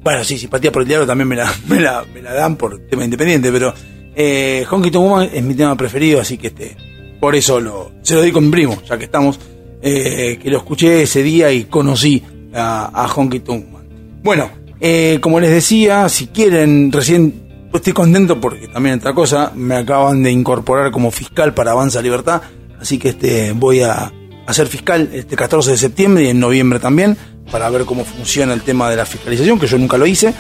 bueno, 0.03 0.23
sí, 0.23 0.37
simpatía 0.37 0.71
por 0.71 0.83
el 0.83 0.87
diablo 0.87 1.07
también 1.07 1.27
me 1.27 1.35
la, 1.35 1.51
me 1.67 1.79
la, 1.79 2.05
me 2.13 2.21
la 2.21 2.33
dan 2.33 2.55
por 2.55 2.79
tema 2.87 3.03
independiente, 3.03 3.51
pero 3.51 3.73
eh, 4.15 4.65
Honky 4.69 4.91
Tonk 4.91 5.09
Woman 5.09 5.29
es 5.33 5.43
mi 5.43 5.55
tema 5.55 5.75
preferido, 5.75 6.19
así 6.21 6.37
que 6.37 6.47
este, 6.47 6.75
por 7.19 7.35
eso 7.35 7.59
lo, 7.59 7.91
se 8.01 8.15
lo 8.15 8.21
di 8.21 8.31
con 8.31 8.49
primo, 8.51 8.81
ya 8.87 8.97
que 8.97 9.05
estamos, 9.05 9.39
eh, 9.81 10.39
que 10.41 10.49
lo 10.49 10.57
escuché 10.57 11.03
ese 11.03 11.23
día 11.23 11.51
y 11.51 11.65
conocí 11.65 12.23
a, 12.53 12.85
a 12.93 13.07
Honky 13.07 13.39
Tonk 13.39 13.65
Woman. 13.65 13.87
Bueno, 14.23 14.51
eh, 14.79 15.19
como 15.21 15.39
les 15.39 15.51
decía, 15.51 16.07
si 16.09 16.27
quieren, 16.27 16.91
recién 16.91 17.47
pues 17.71 17.81
estoy 17.81 17.93
contento 17.93 18.39
porque 18.41 18.67
también 18.67 18.97
otra 18.97 19.13
cosa, 19.13 19.51
me 19.55 19.75
acaban 19.75 20.23
de 20.23 20.31
incorporar 20.31 20.91
como 20.91 21.11
fiscal 21.11 21.53
para 21.53 21.71
Avanza 21.71 22.01
Libertad, 22.01 22.41
así 22.79 22.97
que 22.97 23.09
este 23.09 23.51
voy 23.51 23.81
a, 23.81 24.11
a 24.45 24.53
ser 24.53 24.67
fiscal 24.67 25.09
este 25.13 25.35
14 25.35 25.71
de 25.71 25.77
septiembre 25.77 26.23
y 26.23 26.29
en 26.29 26.39
noviembre 26.39 26.79
también, 26.79 27.15
para 27.51 27.69
ver 27.69 27.85
cómo 27.85 28.05
funciona 28.05 28.53
el 28.53 28.61
tema 28.61 28.89
de 28.89 28.95
la 28.95 29.05
fiscalización, 29.05 29.59
que 29.59 29.67
yo 29.67 29.77
nunca 29.77 29.97
lo 29.97 30.07
hice. 30.07 30.33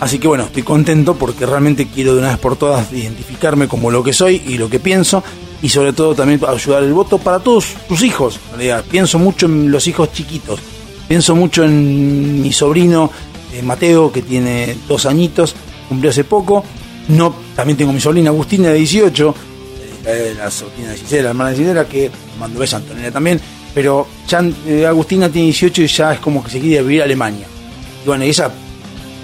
Así 0.00 0.18
que 0.18 0.28
bueno, 0.28 0.44
estoy 0.44 0.62
contento 0.62 1.14
porque 1.14 1.46
realmente 1.46 1.86
quiero 1.86 2.14
de 2.14 2.20
una 2.20 2.30
vez 2.30 2.38
por 2.38 2.56
todas 2.56 2.92
identificarme 2.92 3.68
como 3.68 3.90
lo 3.90 4.02
que 4.02 4.12
soy 4.12 4.42
y 4.46 4.58
lo 4.58 4.68
que 4.68 4.80
pienso 4.80 5.22
y 5.62 5.68
sobre 5.68 5.92
todo 5.92 6.14
también 6.14 6.40
ayudar 6.46 6.82
el 6.82 6.92
voto 6.92 7.18
para 7.18 7.38
todos 7.38 7.74
tus 7.88 8.02
hijos. 8.02 8.38
En 8.52 8.58
realidad, 8.58 8.84
pienso 8.90 9.18
mucho 9.18 9.46
en 9.46 9.70
los 9.70 9.86
hijos 9.86 10.12
chiquitos, 10.12 10.60
pienso 11.08 11.34
mucho 11.34 11.64
en 11.64 12.42
mi 12.42 12.52
sobrino 12.52 13.10
eh, 13.54 13.62
Mateo 13.62 14.12
que 14.12 14.22
tiene 14.22 14.76
dos 14.88 15.06
añitos, 15.06 15.54
cumplió 15.88 16.10
hace 16.10 16.24
poco. 16.24 16.64
No, 17.08 17.34
también 17.54 17.76
tengo 17.76 17.92
mi 17.92 18.00
sobrina 18.00 18.30
Agustina 18.30 18.68
de 18.68 18.74
18, 18.74 19.34
eh, 20.06 20.34
la 20.36 20.50
sobrina 20.50 20.90
de 20.90 20.96
Gisela, 20.96 21.22
la 21.22 21.28
hermana 21.30 21.50
de 21.50 21.56
Gisela, 21.56 21.84
que 21.86 22.10
mandó 22.38 22.58
beso 22.58 22.76
a 22.76 22.80
Antonella 22.80 23.12
también. 23.12 23.40
Pero 23.72 24.06
ya, 24.28 24.42
eh, 24.66 24.86
Agustina 24.86 25.28
tiene 25.28 25.46
18 25.46 25.82
y 25.82 25.86
ya 25.86 26.14
es 26.14 26.20
como 26.20 26.42
que 26.42 26.50
se 26.50 26.60
quiere 26.60 26.82
vivir 26.82 27.02
a 27.02 27.04
Alemania. 27.04 27.46
Y 28.02 28.06
bueno, 28.06 28.24
ella 28.24 28.50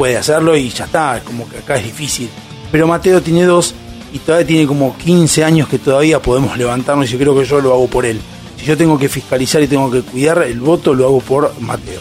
puede 0.01 0.17
hacerlo 0.17 0.57
y 0.57 0.71
ya 0.71 0.87
está, 0.87 1.19
es 1.19 1.25
como 1.25 1.47
que 1.47 1.59
acá 1.59 1.77
es 1.77 1.85
difícil. 1.85 2.31
Pero 2.73 2.87
Mateo 2.87 3.21
tiene 3.21 3.45
dos 3.45 3.75
y 4.15 4.19
todavía 4.21 4.47
tiene 4.47 4.67
como 4.67 4.97
15 4.97 5.45
años 5.45 5.69
que 5.69 5.79
todavía 5.79 6.23
podemos 6.23 6.57
levantarnos 6.57 7.07
y 7.07 7.13
yo 7.13 7.19
creo 7.19 7.39
que 7.39 7.45
yo 7.45 7.61
lo 7.61 7.75
hago 7.75 7.87
por 7.87 8.07
él. 8.07 8.19
Si 8.57 8.65
yo 8.65 8.79
tengo 8.79 8.99
que 8.99 9.11
fiscalizar 9.11 9.63
y 9.63 9.67
tengo 9.67 9.91
que 9.91 10.01
cuidar 10.01 10.43
el 10.45 10.59
voto, 10.59 10.95
lo 10.95 11.05
hago 11.05 11.21
por 11.21 11.53
Mateo. 11.61 12.01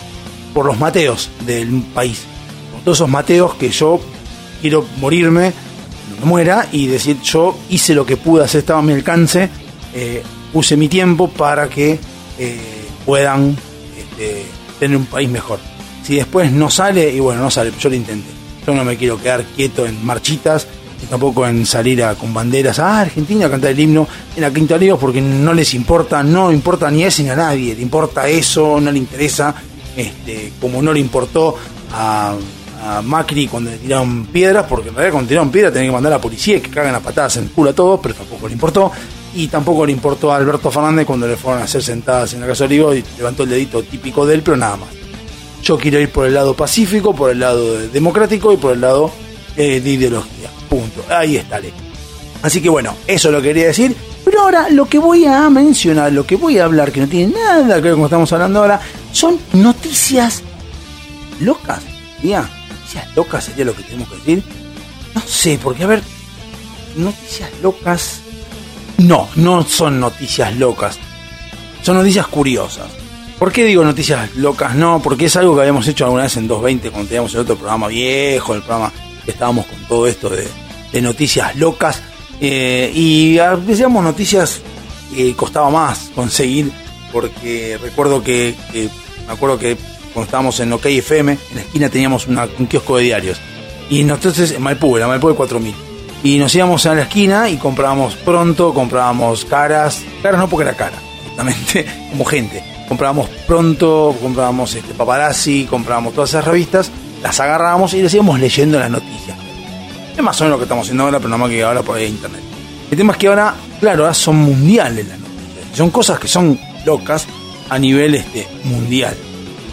Por 0.53 0.65
los 0.65 0.79
Mateos 0.79 1.29
del 1.45 1.67
país. 1.93 2.21
Por 2.71 2.83
todos 2.83 2.99
esos 2.99 3.09
Mateos 3.09 3.55
que 3.55 3.69
yo 3.69 3.99
quiero 4.61 4.85
morirme, 5.01 5.51
no 6.21 6.25
muera 6.25 6.69
y 6.71 6.87
decir 6.87 7.19
yo 7.21 7.57
hice 7.69 7.93
lo 7.95 8.05
que 8.05 8.15
pude 8.15 8.45
hacer, 8.45 8.59
estaba 8.59 8.79
a 8.79 8.81
mi 8.81 8.93
alcance, 8.93 9.49
eh, 9.93 10.23
puse 10.53 10.77
mi 10.77 10.87
tiempo 10.87 11.27
para 11.27 11.67
que 11.67 11.99
eh, 12.37 12.61
puedan 13.05 13.57
este, 13.97 14.45
tener 14.79 14.95
un 14.95 15.05
país 15.05 15.27
mejor. 15.27 15.59
Si 16.09 16.15
después 16.15 16.51
no 16.51 16.71
sale, 16.71 17.07
y 17.13 17.19
bueno, 17.19 17.39
no 17.39 17.51
sale, 17.51 17.71
yo 17.79 17.87
lo 17.87 17.93
intenté. 17.93 18.29
Yo 18.65 18.73
no 18.73 18.83
me 18.83 18.97
quiero 18.97 19.21
quedar 19.21 19.43
quieto 19.55 19.85
en 19.85 20.03
marchitas, 20.03 20.65
y 21.03 21.05
tampoco 21.05 21.45
en 21.45 21.67
salir 21.67 22.03
a, 22.03 22.15
con 22.15 22.33
banderas 22.33 22.79
a 22.79 23.01
Argentina 23.01 23.45
a 23.45 23.49
cantar 23.51 23.69
el 23.69 23.79
himno 23.79 24.07
en 24.35 24.41
la 24.41 24.51
Quinta 24.51 24.75
Liga 24.75 24.95
porque 24.95 25.21
no 25.21 25.53
les 25.53 25.75
importa, 25.75 26.23
no 26.23 26.51
importa 26.51 26.89
ni 26.89 27.03
a 27.03 27.09
ese 27.09 27.21
ni 27.21 27.29
a 27.29 27.35
nadie, 27.35 27.75
le 27.75 27.83
importa 27.83 28.27
eso, 28.27 28.81
no 28.81 28.91
le 28.91 28.97
interesa, 28.97 29.53
este, 29.95 30.53
como 30.59 30.81
no 30.81 30.91
le 30.93 30.99
importó 30.99 31.55
a, 31.93 32.35
Macri 33.03 33.45
cuando 33.45 33.69
le 33.69 33.77
tiraron 33.77 34.25
piedras, 34.25 34.65
porque 34.67 34.89
en 34.89 34.95
realidad 34.95 35.13
cuando 35.13 35.27
tiraron 35.27 35.51
piedras 35.51 35.73
tenían 35.73 35.91
que 35.91 35.93
mandar 35.93 36.13
a 36.13 36.15
la 36.15 36.21
policía 36.21 36.57
y 36.57 36.61
que 36.61 36.71
cagan 36.71 36.95
a 36.95 37.01
patadas 37.01 37.37
en 37.37 37.43
el 37.43 37.51
culo 37.51 37.69
a 37.69 37.73
todos, 37.73 37.99
pero 38.01 38.15
tampoco 38.15 38.47
le 38.47 38.53
importó. 38.53 38.91
Y 39.35 39.47
tampoco 39.47 39.85
le 39.85 39.91
importó 39.91 40.31
a 40.31 40.37
Alberto 40.37 40.71
Fernández 40.71 41.05
cuando 41.05 41.27
le 41.27 41.37
fueron 41.37 41.61
a 41.61 41.65
hacer 41.65 41.83
sentadas 41.83 42.33
en 42.33 42.41
la 42.41 42.47
Casa 42.47 42.63
Olivo 42.63 42.95
y 42.95 43.03
levantó 43.15 43.43
el 43.43 43.49
dedito 43.49 43.83
típico 43.83 44.25
de 44.25 44.33
él, 44.33 44.41
pero 44.41 44.57
nada 44.57 44.77
más. 44.77 44.98
Yo 45.63 45.77
quiero 45.77 45.99
ir 45.99 46.09
por 46.09 46.25
el 46.25 46.33
lado 46.33 46.55
pacífico, 46.55 47.13
por 47.13 47.31
el 47.31 47.39
lado 47.39 47.79
democrático 47.89 48.53
y 48.53 48.57
por 48.57 48.73
el 48.73 48.81
lado 48.81 49.11
eh, 49.55 49.81
de 49.81 49.89
ideología. 49.89 50.49
Punto. 50.69 51.03
Ahí 51.09 51.37
está. 51.37 51.59
Así 52.41 52.61
que 52.61 52.69
bueno, 52.69 52.95
eso 53.07 53.31
lo 53.31 53.41
quería 53.41 53.67
decir. 53.67 53.95
Pero 54.23 54.41
ahora 54.41 54.69
lo 54.69 54.85
que 54.85 54.99
voy 54.99 55.25
a 55.25 55.49
mencionar, 55.49 56.11
lo 56.11 56.25
que 56.25 56.35
voy 56.35 56.59
a 56.59 56.65
hablar, 56.65 56.91
que 56.91 57.01
no 57.01 57.07
tiene 57.07 57.33
nada 57.33 57.75
que 57.75 57.81
ver 57.81 57.93
con 57.93 58.01
lo 58.01 58.05
que 58.05 58.05
estamos 58.05 58.33
hablando 58.33 58.59
ahora, 58.59 58.79
son 59.11 59.39
noticias 59.53 60.43
locas. 61.39 61.81
¿Ya? 62.21 62.49
Noticias 62.69 63.15
locas 63.15 63.43
sería 63.45 63.65
lo 63.65 63.75
que 63.75 63.83
tenemos 63.83 64.09
que 64.09 64.15
decir. 64.17 64.43
No 65.15 65.21
sé, 65.25 65.59
porque 65.61 65.83
a 65.83 65.87
ver, 65.87 66.03
noticias 66.95 67.49
locas. 67.61 68.21
No, 68.97 69.27
no 69.35 69.63
son 69.63 69.99
noticias 69.99 70.55
locas. 70.57 70.97
Son 71.81 71.97
noticias 71.97 72.27
curiosas. 72.27 72.87
¿Por 73.39 73.53
qué 73.53 73.63
digo 73.63 73.85
noticias 73.85 74.35
locas? 74.35 74.75
No, 74.75 75.01
porque 75.01 75.25
es 75.25 75.35
algo 75.37 75.55
que 75.55 75.61
habíamos 75.61 75.87
hecho 75.87 76.03
alguna 76.03 76.23
vez 76.23 76.35
en 76.35 76.45
220 76.45 76.91
cuando 76.91 77.07
teníamos 77.07 77.33
el 77.33 77.39
otro 77.39 77.55
programa 77.55 77.87
viejo, 77.87 78.53
el 78.53 78.61
programa 78.61 78.91
que 79.23 79.31
estábamos 79.31 79.65
con 79.65 79.79
todo 79.87 80.07
esto 80.07 80.29
de, 80.29 81.01
noticias 81.01 81.55
locas. 81.55 82.01
Eh, 82.41 82.91
y 82.93 83.37
decíamos 83.65 84.03
noticias 84.03 84.59
que 85.15 85.33
costaba 85.37 85.69
más 85.69 86.11
conseguir, 86.13 86.69
porque 87.13 87.79
recuerdo 87.81 88.21
que, 88.21 88.55
que, 88.73 88.89
me 89.25 89.33
acuerdo 89.33 89.57
que 89.57 89.77
cuando 90.13 90.25
estábamos 90.25 90.59
en 90.59 90.73
OK 90.73 90.87
FM, 90.87 91.31
en 91.31 91.55
la 91.55 91.61
esquina 91.61 91.89
teníamos 91.89 92.27
un 92.27 92.67
kiosco 92.67 92.97
de 92.97 93.03
diarios. 93.03 93.39
Y 93.89 94.01
entonces 94.01 94.51
en 94.51 94.61
Maipú, 94.61 94.97
era 94.97 95.07
Maipú 95.07 95.29
de 95.29 95.35
4000. 95.35 95.75
Y 96.25 96.37
nos 96.39 96.53
íbamos 96.53 96.85
a 96.85 96.93
la 96.93 97.03
esquina 97.03 97.49
y 97.49 97.55
comprábamos 97.55 98.15
pronto, 98.15 98.73
comprábamos 98.73 99.45
caras, 99.45 100.03
caras 100.21 100.41
no 100.41 100.49
porque 100.49 100.67
era 100.67 100.75
cara, 100.75 100.97
justamente 101.25 101.85
como 102.09 102.25
gente. 102.25 102.78
Comprábamos 102.89 103.29
pronto, 103.47 104.17
comprábamos 104.19 104.73
este, 104.73 104.95
paparazzi, 104.95 105.65
comprábamos 105.69 106.13
todas 106.13 106.31
esas 106.31 106.43
revistas, 106.43 106.91
las 107.21 107.39
agarrábamos 107.39 107.93
y 107.93 108.01
les 108.01 108.11
íbamos 108.15 108.39
leyendo 108.39 108.79
las 108.79 108.89
noticias. 108.89 109.37
Es 110.17 110.23
más 110.23 110.41
o 110.41 110.43
menos 110.43 110.55
lo 110.55 110.59
que 110.59 110.63
estamos 110.63 110.85
haciendo 110.87 111.03
ahora, 111.03 111.19
pero 111.19 111.29
nada 111.29 111.37
más 111.37 111.49
que 111.51 111.63
ahora 111.63 111.83
por 111.83 112.01
internet. 112.01 112.41
El 112.89 112.97
tema 112.97 113.13
es 113.13 113.19
que 113.19 113.27
ahora, 113.27 113.53
claro, 113.79 114.03
ahora 114.03 114.13
son 114.15 114.37
mundiales 114.37 115.07
las 115.07 115.19
noticias. 115.19 115.77
Son 115.77 115.91
cosas 115.91 116.19
que 116.19 116.27
son 116.27 116.59
locas 116.83 117.27
a 117.69 117.77
nivel 117.77 118.15
este, 118.15 118.47
mundial. 118.63 119.15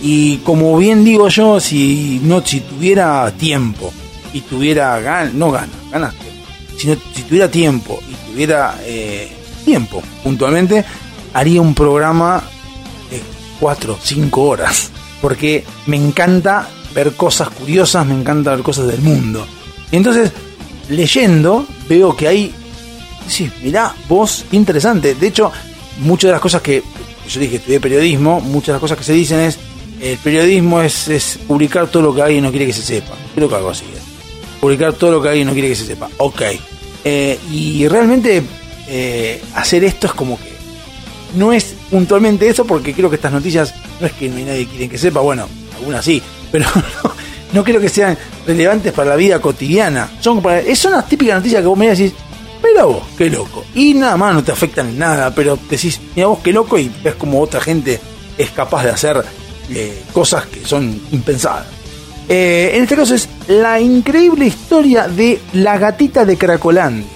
Y 0.03 0.37
como 0.39 0.77
bien 0.77 1.03
digo 1.03 1.29
yo, 1.29 1.59
si 1.59 2.21
no 2.23 2.45
si 2.45 2.61
tuviera 2.61 3.31
tiempo 3.31 3.91
y 4.35 4.43
tuviera 4.43 5.01
ganas, 5.01 5.33
no 5.33 5.51
ganas, 5.51 5.71
ganas, 5.91 6.15
sino 6.77 6.97
si 7.15 7.23
tuviera 7.23 7.51
tiempo 7.51 7.99
y 8.07 8.31
tuviera 8.31 8.79
eh, 8.85 9.33
tiempo 9.65 10.03
puntualmente, 10.23 10.85
haría 11.33 11.63
un 11.63 11.75
programa 11.75 12.45
4 13.61 13.99
5 14.01 14.43
horas. 14.43 14.91
Porque 15.21 15.65
me 15.87 15.97
encanta 15.97 16.69
ver 16.95 17.15
cosas 17.15 17.51
curiosas, 17.51 18.07
me 18.07 18.15
encanta 18.15 18.55
ver 18.55 18.63
cosas 18.63 18.87
del 18.87 19.01
mundo. 19.01 19.47
Entonces, 19.93 20.33
leyendo, 20.89 21.67
veo 21.89 22.17
que 22.17 22.29
hay. 22.29 22.55
Sí, 23.29 23.51
mirá, 23.63 23.95
vos, 24.09 24.45
interesante. 24.53 25.15
De 25.15 25.27
hecho, 25.27 25.51
muchas 26.01 26.29
de 26.29 26.33
las 26.33 26.41
cosas 26.41 26.63
que. 26.63 26.83
Yo 27.29 27.41
dije, 27.41 27.57
estudié 27.57 27.81
periodismo, 27.81 28.41
muchas 28.41 28.69
de 28.69 28.73
las 28.75 28.81
cosas 28.81 28.99
que 28.99 29.05
se 29.05 29.13
dicen 29.13 29.41
es. 29.41 29.59
El 30.01 30.19
periodismo 30.19 30.83
es, 30.83 31.39
publicar 31.47 31.87
todo 31.89 32.03
lo 32.03 32.15
que 32.15 32.21
alguien 32.21 32.45
no 32.45 32.51
quiere 32.51 32.67
que 32.67 32.73
se 32.73 32.83
sepa. 32.83 33.15
Creo 33.35 33.49
que 33.49 33.55
algo 33.55 33.71
así 33.71 33.85
es. 33.95 34.03
Publicar 34.61 34.93
todo 34.93 35.13
lo 35.13 35.23
que 35.23 35.31
alguien 35.31 35.47
no 35.47 35.55
quiere 35.55 35.69
que 35.69 35.75
se 35.75 35.87
sepa. 35.87 36.09
Ok. 36.19 36.43
Eh, 37.03 37.39
y 37.51 37.89
realmente 37.89 38.43
eh, 38.89 39.43
hacer 39.55 39.85
esto 39.85 40.07
es 40.07 40.13
como 40.13 40.39
que. 40.39 40.55
No 41.35 41.53
es 41.53 41.76
puntualmente 41.91 42.49
eso, 42.49 42.65
porque 42.65 42.93
creo 42.93 43.09
que 43.09 43.17
estas 43.17 43.33
noticias 43.33 43.75
no 44.01 44.07
es 44.07 44.13
que 44.13 44.29
no 44.29 44.37
hay 44.37 44.45
nadie 44.45 44.65
que 44.67 44.71
quiere 44.71 44.89
que 44.89 44.99
sepa. 44.99 45.21
Bueno, 45.21 45.49
algunas 45.77 46.05
sí, 46.05 46.23
pero 46.51 46.67
no, 46.75 47.13
no 47.53 47.65
creo 47.65 47.81
que 47.81 47.89
sean 47.89 48.17
relevantes 48.47 48.93
para 48.93 49.11
la 49.11 49.17
vida 49.17 49.41
cotidiana. 49.41 50.11
Son, 50.21 50.43
para, 50.43 50.63
son 50.75 50.93
las 50.93 51.09
típicas 51.09 51.37
noticias 51.37 51.63
que 51.63 51.69
vos 51.69 51.79
me 51.79 51.89
decís, 51.89 52.13
mira 52.63 52.85
vos, 52.85 53.03
qué 53.17 53.31
loco. 53.31 53.65
Y 53.75 53.95
nada 53.95 54.17
más 54.17 54.35
no 54.35 54.45
te 54.45 54.53
afectan 54.53 54.89
en 54.89 54.99
nada, 54.99 55.35
pero 55.35 55.59
decís, 55.69 56.01
mira 56.15 56.29
vos, 56.29 56.41
qué 56.43 56.53
loco, 56.53 56.79
y 56.79 56.91
ves 57.03 57.15
como 57.15 57.41
otra 57.41 57.61
gente 57.61 58.01
es 58.37 58.51
capaz 58.51 58.85
de 58.85 58.91
hacer 58.91 59.25
eh, 59.71 60.03
cosas 60.13 60.47
que 60.47 60.65
son 60.65 61.01
impensadas. 61.13 61.67
Eh, 62.29 62.73
en 62.75 62.83
este 62.83 62.97
caso 62.97 63.15
es 63.15 63.29
la 63.47 63.81
increíble 63.81 64.47
historia 64.47 65.07
de 65.07 65.41
la 65.53 65.79
gatita 65.79 66.25
de 66.25 66.37
Cracolandia. 66.37 67.07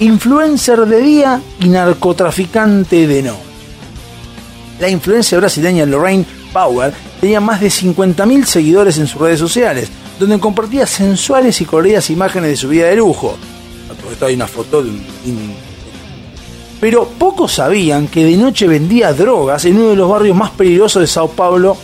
Influencer 0.00 0.86
de 0.86 1.00
día 1.00 1.40
y 1.60 1.68
narcotraficante 1.68 3.06
de 3.06 3.22
noche. 3.22 3.53
La 4.78 4.88
influencia 4.88 5.38
brasileña 5.38 5.86
Lorraine 5.86 6.26
Bauer 6.52 6.92
tenía 7.20 7.40
más 7.40 7.60
de 7.60 7.68
50.000 7.68 8.44
seguidores 8.44 8.98
en 8.98 9.06
sus 9.06 9.20
redes 9.20 9.38
sociales, 9.38 9.88
donde 10.18 10.38
compartía 10.38 10.86
sensuales 10.86 11.60
y 11.60 11.64
coloridas 11.64 12.10
imágenes 12.10 12.50
de 12.50 12.56
su 12.56 12.68
vida 12.68 12.86
de 12.86 12.96
lujo. 12.96 13.36
A 13.90 13.94
todo 13.94 14.10
esto 14.10 14.26
hay 14.26 14.34
una 14.34 14.46
foto 14.46 14.82
de 14.82 14.90
un, 14.90 15.04
pero 16.84 17.06
pocos 17.06 17.54
sabían 17.54 18.08
que 18.08 18.26
de 18.26 18.36
noche 18.36 18.66
vendía 18.66 19.14
drogas 19.14 19.64
en 19.64 19.76
uno 19.78 19.88
de 19.88 19.96
los 19.96 20.06
barrios 20.06 20.36
más 20.36 20.50
peligrosos 20.50 21.00
de 21.00 21.06
Sao 21.06 21.28
Paulo, 21.30 21.78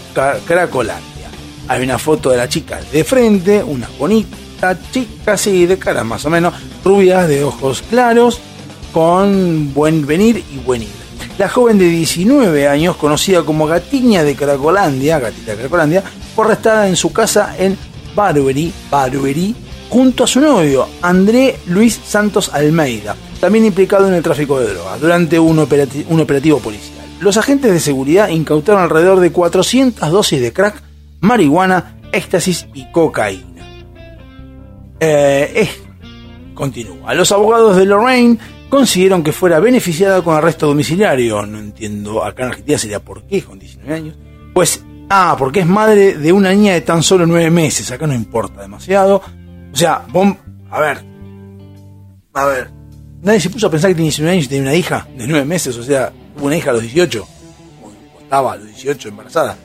Cracolandia. 0.46 1.30
Hay 1.68 1.84
una 1.84 1.98
foto 1.98 2.28
de 2.28 2.36
la 2.36 2.50
chica 2.50 2.80
de 2.92 3.02
frente, 3.02 3.62
una 3.62 3.88
bonita 3.98 4.76
chica, 4.92 5.32
así 5.32 5.64
de 5.64 5.78
cara 5.78 6.04
más 6.04 6.26
o 6.26 6.28
menos, 6.28 6.52
rubia, 6.84 7.26
de 7.26 7.44
ojos 7.44 7.82
claros, 7.88 8.40
con 8.92 9.72
buen 9.72 10.06
venir 10.06 10.44
y 10.52 10.58
buen 10.58 10.82
ir. 10.82 10.99
La 11.40 11.48
joven 11.48 11.78
de 11.78 11.86
19 11.86 12.68
años, 12.68 12.96
conocida 12.96 13.44
como 13.44 13.66
Gatiña 13.66 14.22
de 14.22 14.36
Cracolandia, 14.36 15.18
Gatita 15.18 15.52
de 15.52 15.56
Cracolandia, 15.56 16.04
fue 16.36 16.44
arrestada 16.44 16.86
en 16.86 16.96
su 16.96 17.14
casa 17.14 17.54
en 17.58 17.78
Barbary, 18.14 18.70
Barbary, 18.90 19.56
junto 19.88 20.24
a 20.24 20.26
su 20.26 20.38
novio, 20.38 20.86
André 21.00 21.56
Luis 21.64 21.98
Santos 22.04 22.50
Almeida, 22.52 23.16
también 23.40 23.64
implicado 23.64 24.06
en 24.06 24.12
el 24.12 24.22
tráfico 24.22 24.60
de 24.60 24.74
drogas, 24.74 25.00
durante 25.00 25.38
un, 25.38 25.58
operativo 25.60 26.58
policial. 26.58 27.06
Los 27.20 27.38
agentes 27.38 27.72
de 27.72 27.80
seguridad 27.80 28.28
incautaron 28.28 28.82
alrededor 28.82 29.20
de 29.20 29.32
400 29.32 30.10
dosis 30.10 30.42
de 30.42 30.52
crack, 30.52 30.82
marihuana, 31.20 31.96
éxtasis 32.12 32.66
y 32.74 32.92
cocaína. 32.92 33.64
Eh, 35.00 35.70
continúa. 36.52 37.14
Los 37.14 37.32
abogados 37.32 37.78
de 37.78 37.86
Lorraine 37.86 38.38
consiguieron 38.70 39.22
que 39.22 39.32
fuera 39.32 39.60
beneficiada 39.60 40.22
con 40.22 40.34
arresto 40.34 40.66
domiciliario. 40.66 41.44
No 41.44 41.58
entiendo, 41.58 42.24
acá 42.24 42.44
en 42.44 42.48
Argentina 42.50 42.78
sería 42.78 43.00
por 43.00 43.24
qué 43.24 43.42
con 43.42 43.58
19 43.58 43.94
años. 43.94 44.16
Pues, 44.54 44.82
ah, 45.10 45.36
porque 45.38 45.60
es 45.60 45.66
madre 45.66 46.16
de 46.16 46.32
una 46.32 46.52
niña 46.52 46.72
de 46.72 46.80
tan 46.80 47.02
solo 47.02 47.26
9 47.26 47.50
meses. 47.50 47.90
Acá 47.90 48.06
no 48.06 48.14
importa 48.14 48.62
demasiado. 48.62 49.20
O 49.72 49.76
sea, 49.76 50.06
a 50.70 50.80
ver, 50.80 51.04
a 52.32 52.44
ver, 52.46 52.70
nadie 53.20 53.40
se 53.40 53.50
puso 53.50 53.66
a 53.66 53.70
pensar 53.70 53.90
que 53.90 53.96
tiene 53.96 54.06
19 54.06 54.32
años 54.32 54.46
y 54.46 54.48
tenía 54.48 54.62
una 54.62 54.74
hija 54.74 55.06
de 55.16 55.26
9 55.26 55.44
meses. 55.44 55.76
O 55.76 55.82
sea, 55.82 56.10
tuvo 56.36 56.46
una 56.46 56.56
hija 56.56 56.70
a 56.70 56.74
los 56.74 56.82
18. 56.82 57.22
O 57.82 58.20
estaba 58.22 58.52
a 58.52 58.56
los 58.56 58.66
18 58.68 59.08
embarazada. 59.08 59.56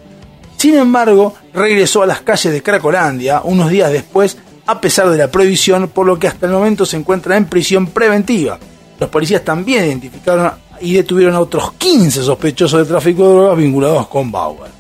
Sin 0.58 0.76
embargo, 0.76 1.36
regresó 1.54 2.02
a 2.02 2.08
las 2.08 2.22
calles 2.22 2.52
de 2.52 2.64
Cracolandia 2.64 3.42
unos 3.44 3.70
días 3.70 3.92
después, 3.92 4.38
a 4.66 4.82
pesar 4.82 5.10
de 5.10 5.18
la 5.18 5.30
prohibición, 5.30 5.90
por 5.90 6.08
lo 6.08 6.18
que 6.18 6.28
hasta 6.28 6.48
el 6.48 6.54
momento 6.54 6.86
se 6.86 6.98
encuentra 6.98 7.38
en 7.38 7.46
prisión 7.46 7.88
preventiva. 7.88 8.58
Los 9.00 9.10
policías 9.10 9.44
también 9.44 9.86
identificaron 9.86 10.52
y 10.80 10.94
detuvieron 10.94 11.36
a 11.36 11.40
otros 11.40 11.74
15 11.74 12.24
sospechosos 12.24 12.80
de 12.80 12.86
tráfico 12.86 13.28
de 13.28 13.34
drogas 13.36 13.58
vinculados 13.58 14.08
con 14.08 14.32
Bauer. 14.32 14.72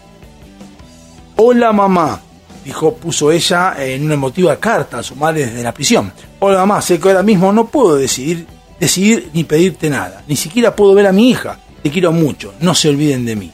Hola 1.37 1.73
mamá, 1.73 2.21
dijo, 2.63 2.95
puso 2.95 3.31
ella 3.31 3.75
en 3.77 4.05
una 4.05 4.13
emotiva 4.13 4.55
carta 4.57 4.99
a 4.99 5.03
su 5.03 5.15
madre 5.15 5.47
desde 5.47 5.63
la 5.63 5.73
prisión. 5.73 6.13
Hola 6.39 6.59
mamá, 6.59 6.81
sé 6.81 6.99
que 6.99 7.09
ahora 7.09 7.23
mismo 7.23 7.51
no 7.51 7.67
puedo 7.67 7.95
decidir, 7.95 8.47
decidir 8.79 9.29
ni 9.33 9.43
pedirte 9.43 9.89
nada, 9.89 10.23
ni 10.27 10.35
siquiera 10.35 10.75
puedo 10.75 10.93
ver 10.93 11.07
a 11.07 11.11
mi 11.11 11.29
hija. 11.29 11.59
Te 11.83 11.91
quiero 11.91 12.11
mucho, 12.11 12.53
no 12.61 12.73
se 12.73 12.89
olviden 12.89 13.25
de 13.25 13.35
mí. 13.35 13.51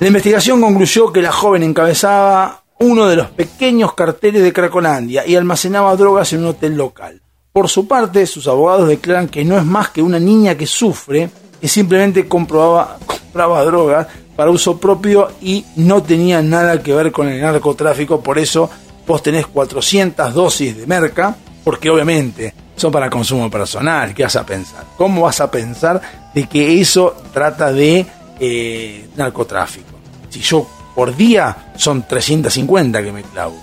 La 0.00 0.08
investigación 0.08 0.60
concluyó 0.60 1.12
que 1.12 1.22
la 1.22 1.32
joven 1.32 1.62
encabezaba 1.62 2.64
uno 2.80 3.06
de 3.06 3.16
los 3.16 3.28
pequeños 3.28 3.94
carteles 3.94 4.42
de 4.42 4.52
Cracolandia 4.52 5.26
y 5.26 5.36
almacenaba 5.36 5.94
drogas 5.96 6.32
en 6.32 6.40
un 6.40 6.46
hotel 6.46 6.74
local. 6.74 7.23
Por 7.54 7.68
su 7.68 7.86
parte, 7.86 8.26
sus 8.26 8.48
abogados 8.48 8.88
declaran 8.88 9.28
que 9.28 9.44
no 9.44 9.56
es 9.56 9.64
más 9.64 9.90
que 9.90 10.02
una 10.02 10.18
niña 10.18 10.56
que 10.56 10.66
sufre, 10.66 11.30
que 11.60 11.68
simplemente 11.68 12.26
compraba, 12.26 12.98
compraba 13.06 13.64
drogas 13.64 14.08
para 14.34 14.50
uso 14.50 14.80
propio 14.80 15.28
y 15.40 15.64
no 15.76 16.02
tenía 16.02 16.42
nada 16.42 16.82
que 16.82 16.92
ver 16.92 17.12
con 17.12 17.28
el 17.28 17.40
narcotráfico, 17.40 18.20
por 18.20 18.40
eso 18.40 18.68
vos 19.06 19.22
tenés 19.22 19.46
400 19.46 20.34
dosis 20.34 20.76
de 20.76 20.84
merca, 20.88 21.36
porque 21.62 21.90
obviamente 21.90 22.52
son 22.74 22.90
para 22.90 23.08
consumo 23.08 23.48
personal, 23.48 24.12
¿qué 24.14 24.24
vas 24.24 24.34
a 24.34 24.44
pensar? 24.44 24.84
¿Cómo 24.96 25.20
vas 25.22 25.40
a 25.40 25.48
pensar 25.48 26.02
de 26.34 26.48
que 26.48 26.80
eso 26.80 27.14
trata 27.32 27.72
de 27.72 28.04
eh, 28.40 29.08
narcotráfico? 29.14 29.94
Si 30.28 30.40
yo 30.40 30.66
por 30.92 31.14
día 31.14 31.72
son 31.76 32.04
350 32.04 33.00
que 33.00 33.12
me 33.12 33.22
clavo. 33.22 33.56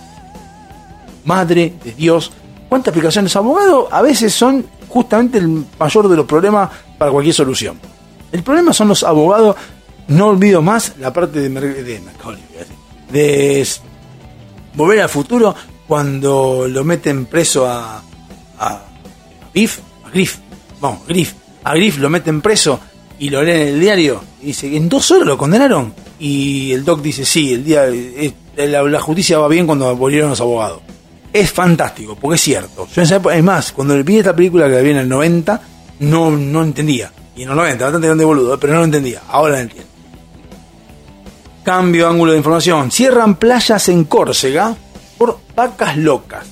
Madre 1.26 1.73
de 1.84 1.91
Dios, 1.91 2.31
¿Cuántas 2.72 2.93
aplicaciones 2.93 3.35
abogado? 3.35 3.89
A 3.91 4.02
veces 4.02 4.34
son 4.34 4.65
justamente 4.88 5.39
el 5.39 5.65
mayor 5.77 6.07
de 6.07 6.15
los 6.15 6.26
problemas 6.26 6.69
para 6.98 7.11
cualquier 7.11 7.35
solución. 7.35 7.77
El 8.31 8.43
problema 8.43 8.72
son 8.72 8.88
los 8.88 9.03
abogados, 9.03 9.57
no 10.07 10.27
olvido 10.27 10.61
más 10.61 10.93
la 10.98 11.11
parte 11.11 11.49
de, 11.49 11.49
de, 11.49 12.02
de 13.11 13.68
volver 14.73 15.02
al 15.02 15.10
futuro 15.10 15.53
cuando 15.85 16.65
lo 16.69 16.85
meten 16.85 17.26
preso 17.26 17.68
a, 17.68 18.02
a, 18.57 18.81
Griff, 19.53 19.80
a 20.06 20.10
Griff, 20.10 20.38
vamos, 20.80 21.06
Griff, 21.06 21.34
a 21.65 21.73
Griff 21.76 21.98
lo 21.98 22.10
meten 22.10 22.39
preso 22.39 22.80
y 23.19 23.30
lo 23.30 23.43
leen 23.43 23.64
en 23.64 23.68
el 23.68 23.80
diario 23.81 24.23
y 24.41 24.45
dice 24.45 24.73
en 24.77 24.88
dos 24.88 25.11
horas 25.11 25.27
lo 25.27 25.38
condenaron 25.38 25.93
y 26.19 26.72
el 26.72 26.85
doc 26.85 27.02
dice 27.02 27.26
sí, 27.26 27.52
el 27.52 27.65
día 27.65 27.89
eh, 27.89 28.34
la, 28.56 28.81
la 28.84 29.02
justicia 29.02 29.39
va 29.39 29.49
bien 29.49 29.65
cuando 29.65 29.93
volvieron 29.93 30.30
los 30.30 30.39
abogados 30.39 30.81
es 31.33 31.51
fantástico, 31.51 32.15
porque 32.15 32.35
es 32.35 32.41
cierto. 32.41 32.87
Yo 32.93 33.43
más, 33.43 33.71
cuando 33.71 34.01
vi 34.03 34.17
esta 34.17 34.35
película 34.35 34.67
que 34.67 34.75
la 34.75 34.81
vi 34.81 34.91
en 34.91 34.97
el 34.97 35.09
90, 35.09 35.61
no, 35.99 36.31
no 36.31 36.63
entendía. 36.63 37.11
Y 37.35 37.43
en 37.43 37.49
el 37.49 37.55
90, 37.55 37.85
bastante 37.85 38.07
grande 38.07 38.25
boludo, 38.25 38.59
pero 38.59 38.73
no 38.73 38.79
lo 38.79 38.85
entendía. 38.85 39.21
Ahora 39.29 39.55
lo 39.55 39.59
entiendo. 39.61 39.89
Cambio 41.63 42.07
ángulo 42.07 42.31
de 42.31 42.39
información. 42.39 42.91
Cierran 42.91 43.35
playas 43.35 43.87
en 43.89 44.03
Córcega 44.05 44.75
por 45.17 45.39
vacas 45.55 45.95
locas. 45.97 46.45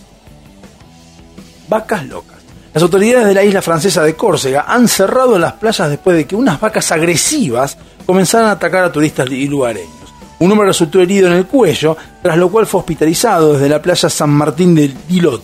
Vacas 1.68 2.06
locas. 2.06 2.38
Las 2.74 2.84
autoridades 2.84 3.28
de 3.28 3.34
la 3.34 3.44
isla 3.44 3.62
francesa 3.62 4.04
de 4.04 4.16
Córcega 4.16 4.66
han 4.68 4.88
cerrado 4.88 5.40
las 5.40 5.54
playas 5.54 5.90
después 5.90 6.16
de 6.16 6.26
que 6.26 6.36
unas 6.36 6.60
vacas 6.60 6.92
agresivas 6.92 7.78
comenzaran 8.06 8.48
a 8.48 8.52
atacar 8.52 8.84
a 8.84 8.92
turistas 8.92 9.30
y 9.32 9.48
lugareños. 9.48 9.99
Un 10.40 10.52
hombre 10.52 10.68
resultó 10.68 11.02
herido 11.02 11.28
en 11.28 11.34
el 11.34 11.46
cuello, 11.46 11.98
tras 12.22 12.38
lo 12.38 12.50
cual 12.50 12.66
fue 12.66 12.80
hospitalizado 12.80 13.54
desde 13.54 13.68
la 13.68 13.82
playa 13.82 14.10
San 14.10 14.30
Martín 14.30 14.74
de 14.74 14.94
Dilot. 15.08 15.44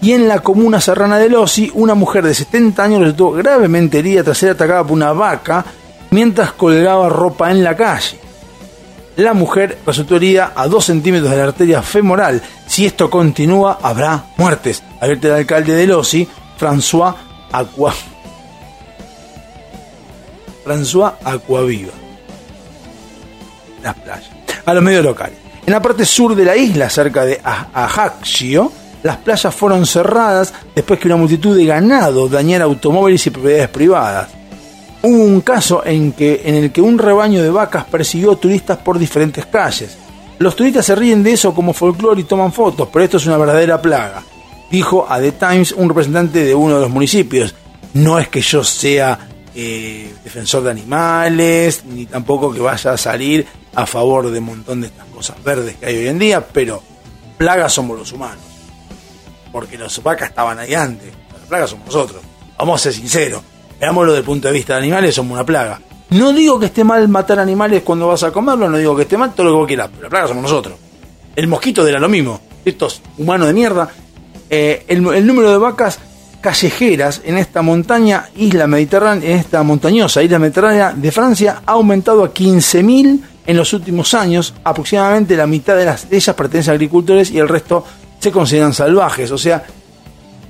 Y 0.00 0.12
en 0.12 0.26
la 0.26 0.40
comuna 0.40 0.80
serrana 0.80 1.18
de 1.18 1.28
Losi, 1.28 1.70
una 1.74 1.94
mujer 1.94 2.24
de 2.24 2.34
70 2.34 2.82
años 2.82 3.00
resultó 3.00 3.30
gravemente 3.30 4.00
herida 4.00 4.24
tras 4.24 4.38
ser 4.38 4.50
atacada 4.50 4.82
por 4.82 4.92
una 4.92 5.12
vaca 5.12 5.64
mientras 6.10 6.52
colgaba 6.52 7.08
ropa 7.08 7.52
en 7.52 7.62
la 7.62 7.76
calle. 7.76 8.18
La 9.16 9.34
mujer 9.34 9.78
resultó 9.86 10.16
herida 10.16 10.52
a 10.56 10.66
2 10.66 10.84
centímetros 10.84 11.30
de 11.30 11.36
la 11.36 11.44
arteria 11.44 11.82
femoral. 11.82 12.42
Si 12.66 12.84
esto 12.84 13.08
continúa, 13.08 13.78
habrá 13.80 14.24
muertes. 14.36 14.82
Advierte 15.00 15.28
el 15.28 15.34
alcalde 15.34 15.74
de 15.74 15.86
Losi, 15.86 16.26
François 16.58 17.14
Aqua. 17.52 17.94
François 20.64 21.14
Aquaviva 21.22 22.01
las 23.82 23.94
playas, 23.94 24.30
a 24.64 24.74
los 24.74 24.82
medios 24.82 25.04
locales. 25.04 25.36
En 25.64 25.72
la 25.72 25.80
parte 25.80 26.04
sur 26.04 26.34
de 26.34 26.44
la 26.44 26.56
isla, 26.56 26.90
cerca 26.90 27.24
de 27.24 27.40
Ajaccio, 27.42 28.72
las 29.02 29.16
playas 29.18 29.54
fueron 29.54 29.86
cerradas 29.86 30.52
después 30.74 30.98
que 30.98 31.08
una 31.08 31.16
multitud 31.16 31.56
de 31.56 31.64
ganado 31.64 32.28
dañara 32.28 32.64
automóviles 32.64 33.26
y 33.26 33.30
propiedades 33.30 33.68
privadas. 33.68 34.28
Hubo 35.02 35.24
un 35.24 35.40
caso 35.40 35.82
en, 35.84 36.14
el 36.16 36.70
que 36.70 36.80
un 36.80 36.98
rebaño 36.98 37.42
de 37.42 37.50
vacas 37.50 37.84
persiguió 37.84 38.36
turistas 38.36 38.78
por 38.78 38.98
diferentes 38.98 39.46
calles. 39.46 39.96
Los 40.38 40.54
turistas 40.54 40.86
se 40.86 40.94
ríen 40.94 41.22
de 41.22 41.32
eso 41.32 41.54
como 41.54 41.72
folclore 41.72 42.20
y 42.20 42.24
toman 42.24 42.52
fotos, 42.52 42.88
pero 42.92 43.04
esto 43.04 43.16
es 43.16 43.26
una 43.26 43.36
verdadera 43.36 43.82
plaga, 43.82 44.22
dijo 44.70 45.06
a 45.08 45.20
The 45.20 45.32
Times 45.32 45.72
un 45.72 45.88
representante 45.88 46.44
de 46.44 46.54
uno 46.54 46.76
de 46.76 46.82
los 46.82 46.90
municipios. 46.90 47.54
No 47.94 48.18
es 48.18 48.28
que 48.28 48.40
yo 48.40 48.62
sea 48.64 49.18
eh, 49.54 50.14
defensor 50.24 50.62
de 50.62 50.70
animales, 50.70 51.84
ni 51.84 52.06
tampoco 52.06 52.52
que 52.52 52.60
vaya 52.60 52.92
a 52.92 52.96
salir 52.96 53.46
a 53.74 53.86
favor 53.86 54.30
de 54.30 54.38
un 54.38 54.44
montón 54.46 54.80
de 54.80 54.86
estas 54.86 55.06
cosas 55.06 55.42
verdes 55.44 55.76
que 55.76 55.86
hay 55.86 55.96
hoy 55.98 56.08
en 56.08 56.18
día, 56.18 56.46
pero 56.46 56.82
plagas 57.36 57.72
somos 57.72 57.98
los 57.98 58.12
humanos. 58.12 58.44
Porque 59.50 59.76
los 59.76 60.02
vacas 60.02 60.30
estaban 60.30 60.58
ahí 60.58 60.74
antes, 60.74 61.12
las 61.32 61.48
plagas 61.48 61.70
somos 61.70 61.86
nosotros. 61.86 62.22
Vamos 62.58 62.80
a 62.80 62.84
ser 62.84 62.94
sinceros, 62.94 63.42
veámoslo 63.78 64.12
desde 64.12 64.20
el 64.20 64.26
punto 64.26 64.48
de 64.48 64.54
vista 64.54 64.74
de 64.74 64.80
animales, 64.80 65.14
somos 65.14 65.32
una 65.32 65.44
plaga. 65.44 65.80
No 66.10 66.32
digo 66.32 66.58
que 66.58 66.66
esté 66.66 66.84
mal 66.84 67.06
matar 67.08 67.38
animales 67.38 67.82
cuando 67.82 68.08
vas 68.08 68.22
a 68.22 68.30
comerlo, 68.30 68.68
no 68.68 68.78
digo 68.78 68.96
que 68.96 69.02
esté 69.02 69.16
mal 69.16 69.34
todo 69.34 69.46
lo 69.46 69.52
que 69.52 69.56
vos 69.56 69.66
quieras, 69.66 69.90
pero 69.90 70.04
la 70.04 70.08
plaga 70.08 70.28
somos 70.28 70.42
nosotros. 70.42 70.74
El 71.36 71.46
mosquito 71.46 71.86
era 71.86 71.98
lo 71.98 72.08
mismo, 72.08 72.40
estos 72.64 73.02
humanos 73.18 73.48
de 73.48 73.54
mierda. 73.54 73.90
Eh, 74.48 74.84
el 74.88 75.26
número 75.26 75.50
de 75.50 75.56
vacas 75.56 75.98
callejeras 76.42 77.22
en 77.24 77.38
esta 77.38 77.62
montaña, 77.62 78.28
isla 78.36 78.66
mediterránea, 78.66 79.30
en 79.30 79.38
esta 79.38 79.62
montañosa 79.62 80.22
isla 80.22 80.38
mediterránea 80.38 80.92
de 80.92 81.10
Francia 81.10 81.62
ha 81.64 81.72
aumentado 81.72 82.24
a 82.24 82.34
15.000 82.34 83.20
en 83.46 83.56
los 83.56 83.72
últimos 83.72 84.12
años, 84.12 84.52
aproximadamente 84.62 85.36
la 85.36 85.46
mitad 85.46 85.76
de, 85.76 85.86
las, 85.86 86.06
ellas 86.10 86.36
pertenecen 86.36 86.72
a 86.72 86.74
agricultores 86.74 87.30
y 87.30 87.38
el 87.38 87.48
resto 87.48 87.84
se 88.18 88.30
consideran 88.30 88.74
salvajes. 88.74 89.30
O 89.30 89.38
sea, 89.38 89.64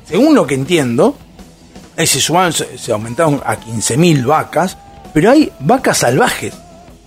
según 0.04 0.34
lo 0.34 0.46
que 0.46 0.54
entiendo, 0.54 1.14
se, 1.96 2.08
se 2.08 2.92
aumentaron 2.92 3.40
a 3.44 3.56
15.000 3.56 4.26
vacas, 4.26 4.76
pero 5.14 5.30
hay 5.30 5.52
vacas 5.60 5.98
salvajes. 5.98 6.54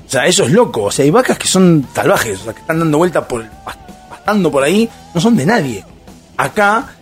O 0.08 0.10
sea, 0.10 0.26
eso 0.26 0.44
es 0.44 0.52
loco. 0.52 0.84
O 0.84 0.92
sea, 0.92 1.04
hay 1.04 1.12
vacas 1.12 1.38
que 1.38 1.48
son 1.48 1.88
salvajes, 1.94 2.42
o 2.42 2.44
sea, 2.46 2.54
que 2.54 2.62
están 2.62 2.80
dando 2.80 2.98
vuelta 2.98 3.28
por 3.28 3.46
pastando 4.10 4.52
por 4.52 4.64
ahí, 4.64 4.90
no 5.14 5.22
son 5.22 5.36
de 5.36 5.46
nadie. 5.46 5.84
Acá, 6.38 6.96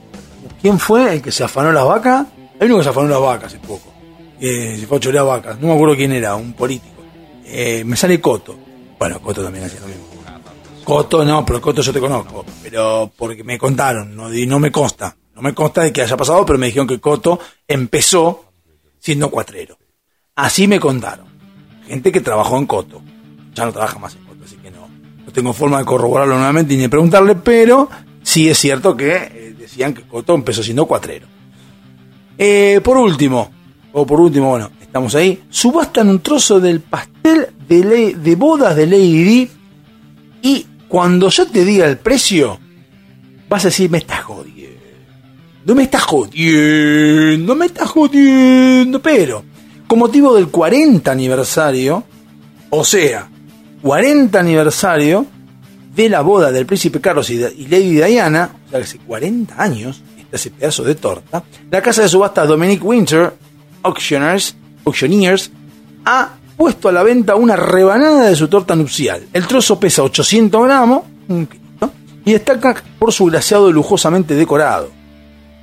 ¿quién 0.63 0.79
fue 0.79 1.13
el 1.13 1.21
que 1.21 1.31
se 1.31 1.43
afanó 1.43 1.73
las 1.73 1.85
vacas? 1.85 2.25
Hay 2.59 2.67
uno 2.67 2.77
que 2.77 2.83
se 2.83 2.89
afanó 2.89 3.09
las 3.09 3.19
vacas 3.19 3.47
hace 3.47 3.59
poco. 3.59 3.93
Eh, 4.39 4.77
se 4.79 4.87
fue 4.87 4.97
a 4.97 4.99
chorear 5.01 5.25
vacas. 5.25 5.59
No 5.59 5.67
me 5.67 5.73
acuerdo 5.73 5.95
quién 5.95 6.13
era, 6.13 6.35
un 6.35 6.53
político. 6.53 7.03
Eh, 7.45 7.83
me 7.85 7.97
sale 7.97 8.21
Coto. 8.21 8.57
Bueno, 8.97 9.21
Coto 9.21 9.43
también 9.43 9.65
hacía 9.65 9.81
lo 9.81 9.87
mismo. 9.87 10.05
Coto, 10.85 11.23
no, 11.23 11.45
pero 11.45 11.61
Coto 11.61 11.81
yo 11.81 11.91
te 11.91 11.99
conozco. 11.99 12.45
Pero 12.63 13.11
porque 13.15 13.43
me 13.43 13.57
contaron, 13.57 14.15
no, 14.15 14.33
y 14.33 14.47
no 14.47 14.57
me 14.59 14.71
consta. 14.71 15.15
No 15.35 15.41
me 15.41 15.53
consta 15.53 15.81
de 15.81 15.91
que 15.91 16.01
haya 16.01 16.15
pasado, 16.15 16.45
pero 16.45 16.57
me 16.57 16.67
dijeron 16.67 16.87
que 16.87 16.99
Coto 16.99 17.39
empezó 17.67 18.45
siendo 18.99 19.29
cuatrero. 19.29 19.77
Así 20.35 20.67
me 20.67 20.79
contaron. 20.79 21.27
Gente 21.87 22.11
que 22.11 22.21
trabajó 22.21 22.57
en 22.57 22.65
Coto. 22.65 23.01
Ya 23.53 23.65
no 23.65 23.73
trabaja 23.73 23.99
más 23.99 24.15
en 24.15 24.23
Coto, 24.23 24.45
así 24.45 24.55
que 24.55 24.71
no, 24.71 24.87
no 25.25 25.31
tengo 25.33 25.51
forma 25.51 25.79
de 25.79 25.85
corroborarlo 25.85 26.35
nuevamente 26.35 26.73
ni 26.75 26.81
de 26.81 26.89
preguntarle, 26.89 27.35
pero 27.35 27.89
sí 28.21 28.49
es 28.49 28.57
cierto 28.57 28.95
que 28.95 29.42
decían 29.73 29.93
que 29.93 30.03
Coto 30.03 30.35
empezó 30.35 30.61
siendo 30.61 30.85
cuatrero. 30.85 31.27
Eh, 32.37 32.79
por 32.83 32.97
último, 32.97 33.51
o 33.91 34.05
por 34.05 34.19
último, 34.19 34.49
bueno, 34.49 34.71
estamos 34.79 35.15
ahí, 35.15 35.43
subastan 35.49 36.09
un 36.09 36.19
trozo 36.19 36.59
del 36.59 36.81
pastel 36.81 37.49
de, 37.67 38.15
de 38.15 38.35
bodas 38.35 38.75
de 38.75 38.85
Lady 38.85 39.23
Di 39.23 39.49
y 40.43 40.67
cuando 40.87 41.29
yo 41.29 41.47
te 41.47 41.65
diga 41.65 41.87
el 41.87 41.97
precio, 41.97 42.59
vas 43.49 43.65
a 43.65 43.69
decir, 43.69 43.89
me 43.89 43.97
estás 43.99 44.21
jodiendo. 44.21 44.63
No 45.65 45.75
me 45.75 45.83
estás 45.83 46.03
jodiendo, 46.03 47.55
me 47.55 47.65
estás 47.65 47.89
jodiendo, 47.89 49.01
pero 49.01 49.43
con 49.87 49.99
motivo 49.99 50.35
del 50.35 50.49
40 50.49 51.11
aniversario, 51.11 52.03
o 52.69 52.83
sea, 52.83 53.29
40 53.81 54.39
aniversario 54.39 55.25
de 55.95 56.09
la 56.09 56.21
boda 56.21 56.51
del 56.51 56.65
príncipe 56.65 56.99
Carlos 56.99 57.29
y, 57.29 57.37
Lady 57.37 57.95
Diana, 57.95 58.49
hace 58.81 58.97
40 58.97 59.61
años 59.61 60.01
está 60.17 60.37
ese 60.37 60.51
pedazo 60.51 60.83
de 60.83 60.95
torta, 60.95 61.43
la 61.69 61.81
casa 61.81 62.01
de 62.01 62.09
subasta 62.09 62.45
Dominic 62.45 62.83
Winter 62.83 63.33
Auctioneers, 63.83 64.55
Auctioneers 64.85 65.51
ha 66.05 66.29
puesto 66.57 66.89
a 66.89 66.91
la 66.91 67.03
venta 67.03 67.35
una 67.35 67.55
rebanada 67.55 68.29
de 68.29 68.35
su 68.35 68.47
torta 68.47 68.75
nupcial. 68.75 69.27
El 69.33 69.47
trozo 69.47 69.79
pesa 69.79 70.03
800 70.03 70.63
gramos 70.63 71.03
y 72.25 72.31
destaca 72.31 72.81
por 72.99 73.11
su 73.11 73.25
glaseado 73.25 73.71
lujosamente 73.71 74.35
decorado. 74.35 74.89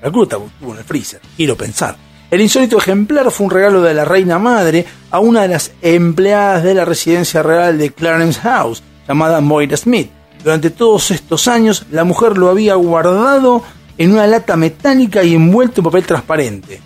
La 0.03 0.11
gruta 0.11 0.37
estuvo 0.37 0.73
en 0.73 0.79
el 0.79 0.85
freezer, 0.85 1.21
quiero 1.37 1.57
pensar. 1.57 1.97
El 2.31 2.41
insólito 2.41 2.79
ejemplar 2.79 3.31
fue 3.31 3.47
un 3.47 3.51
regalo 3.51 3.83
de 3.83 3.93
la 3.93 4.05
reina 4.05 4.39
madre 4.39 4.87
a 5.11 5.19
una 5.19 5.43
de 5.43 5.49
las 5.49 5.73
empleadas 5.83 6.63
de 6.63 6.75
la 6.75 6.85
residencia 6.85 7.43
real 7.43 7.77
de 7.77 7.91
Clarence 7.91 8.41
House, 8.41 8.83
llamada 9.09 9.41
Moira 9.41 9.77
Smith. 9.77 10.11
Durante 10.43 10.71
todos 10.71 11.11
estos 11.11 11.49
años, 11.49 11.87
la 11.91 12.05
mujer 12.05 12.39
lo 12.39 12.49
había 12.49 12.75
guardado 12.75 13.63
en 13.99 14.13
una 14.13 14.27
lata 14.27 14.57
metálica 14.57 15.23
y 15.23 15.35
envuelto 15.35 15.81
en 15.81 15.85
papel 15.85 16.07
transparente. 16.07 16.81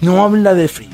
No 0.00 0.22
habla 0.22 0.54
de 0.54 0.68
frío. 0.68 0.90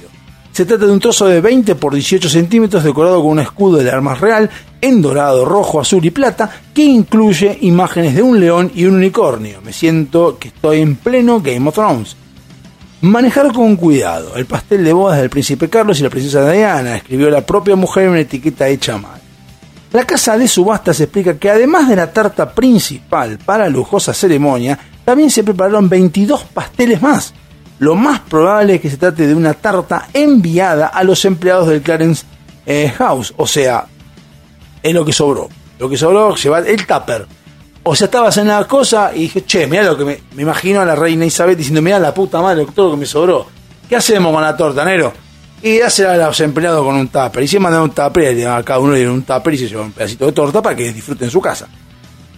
Se 0.53 0.67
trata 0.67 0.85
de 0.85 0.93
un 0.93 1.01
trozo 1.01 1.27
de 1.27 1.41
20 1.41 1.77
por 1.77 1.95
18 1.95 2.29
centímetros 2.29 2.85
decorado 2.85 3.23
con 3.23 3.33
un 3.33 3.39
escudo 3.39 3.79
de 3.79 3.91
armas 3.91 4.21
real 4.21 4.51
en 4.83 5.01
dorado, 5.01 5.47
rojo, 5.47 5.81
azul 5.81 6.05
y 6.05 6.11
plata 6.11 6.51
que 6.75 6.83
incluye 6.83 7.57
imágenes 7.63 8.15
de 8.15 8.23
un 8.23 8.39
león 8.39 8.71
y 8.75 8.85
un 8.85 8.97
unicornio. 8.97 9.63
Me 9.63 9.73
siento 9.73 10.39
que 10.39 10.49
estoy 10.49 10.81
en 10.81 10.97
pleno 10.97 11.41
Game 11.41 11.67
of 11.69 11.75
Thrones. 11.75 12.17
Manejar 13.01 13.53
con 13.53 13.77
cuidado 13.77 14.37
el 14.37 14.45
pastel 14.45 14.85
de 14.85 14.93
bodas 14.93 15.19
del 15.19 15.31
príncipe 15.31 15.71
Carlos 15.71 15.99
y 15.99 16.03
la 16.03 16.11
princesa 16.11 16.51
Diana, 16.51 16.97
escribió 16.97 17.31
la 17.31 17.47
propia 17.47 17.75
mujer 17.75 18.05
en 18.05 18.11
una 18.11 18.21
etiqueta 18.21 18.69
hecha 18.69 18.99
mal. 18.99 19.22
La 19.93 20.07
casa 20.07 20.39
de 20.39 20.49
subastas 20.49 21.01
explica 21.01 21.39
que 21.39 21.51
además 21.51 21.87
de 21.87 21.97
la 21.97 22.11
tarta 22.11 22.55
principal 22.55 23.39
para 23.45 23.69
lujosa 23.69 24.15
ceremonia, 24.15 24.79
también 25.05 25.31
se 25.31 25.45
prepararon 25.45 25.89
22 25.89 26.45
pasteles 26.45 27.03
más. 27.03 27.35
Lo 27.79 27.95
más 27.95 28.21
probable 28.21 28.77
es 28.77 28.81
que 28.81 28.89
se 28.89 28.97
trate 28.97 29.27
de 29.27 29.35
una 29.35 29.53
tarta 29.53 30.09
enviada 30.15 30.87
a 30.87 31.05
los 31.05 31.25
empleados 31.27 31.69
del 31.69 31.83
Clarence 31.83 32.25
eh, 32.65 32.91
House, 32.97 33.35
o 33.37 33.47
sea, 33.47 33.87
es 34.83 34.95
lo 34.95 35.05
que 35.05 35.13
sobró. 35.13 35.49
Lo 35.79 35.91
que 35.91 35.97
sobró 35.99 36.37
se 36.37 36.49
va 36.49 36.61
el 36.61 36.87
tupper. 36.87 37.27
O 37.83 37.95
sea, 37.95 38.05
estabas 38.07 38.37
en 38.39 38.47
la 38.47 38.65
cosa 38.67 39.11
y 39.15 39.23
dije, 39.23 39.45
che, 39.45 39.67
mira 39.67 39.83
lo 39.83 39.99
que 39.99 40.05
me, 40.05 40.21
me, 40.35 40.43
imagino 40.43 40.81
a 40.81 40.85
la 40.85 40.95
reina 40.95 41.27
Isabel 41.27 41.57
diciendo, 41.57 41.83
mira 41.83 41.99
la 41.99 42.15
puta 42.15 42.41
madre, 42.41 42.65
todo 42.75 42.87
lo 42.87 42.93
que 42.93 43.01
me 43.01 43.07
sobró. 43.07 43.47
¿Qué 43.89 43.97
hacemos 43.97 44.33
con 44.33 44.43
la 44.43 44.57
torta, 44.57 44.85
Nero? 44.85 45.13
Y 45.63 45.81
hacer 45.81 46.09
a 46.09 46.17
los 46.17 46.41
empleados 46.41 46.85
con 46.85 46.97
un 46.97 47.09
tupper. 47.09 47.43
Y 47.43 47.49
si 47.49 47.59
mandan 47.59 47.83
un 47.83 47.91
tupper, 47.91 48.47
a 48.49 48.63
cada 48.63 48.81
uno 48.81 48.93
le 48.93 49.09
un 49.09 49.23
tupper 49.23 49.55
y 49.55 49.59
se 49.59 49.69
lleva 49.69 49.83
un 49.83 49.93
pedacito 49.93 50.27
de 50.27 50.33
torta 50.33 50.61
para 50.61 50.75
que 50.75 50.93
disfruten 50.93 51.31
su 51.31 51.41
casa. 51.41 51.69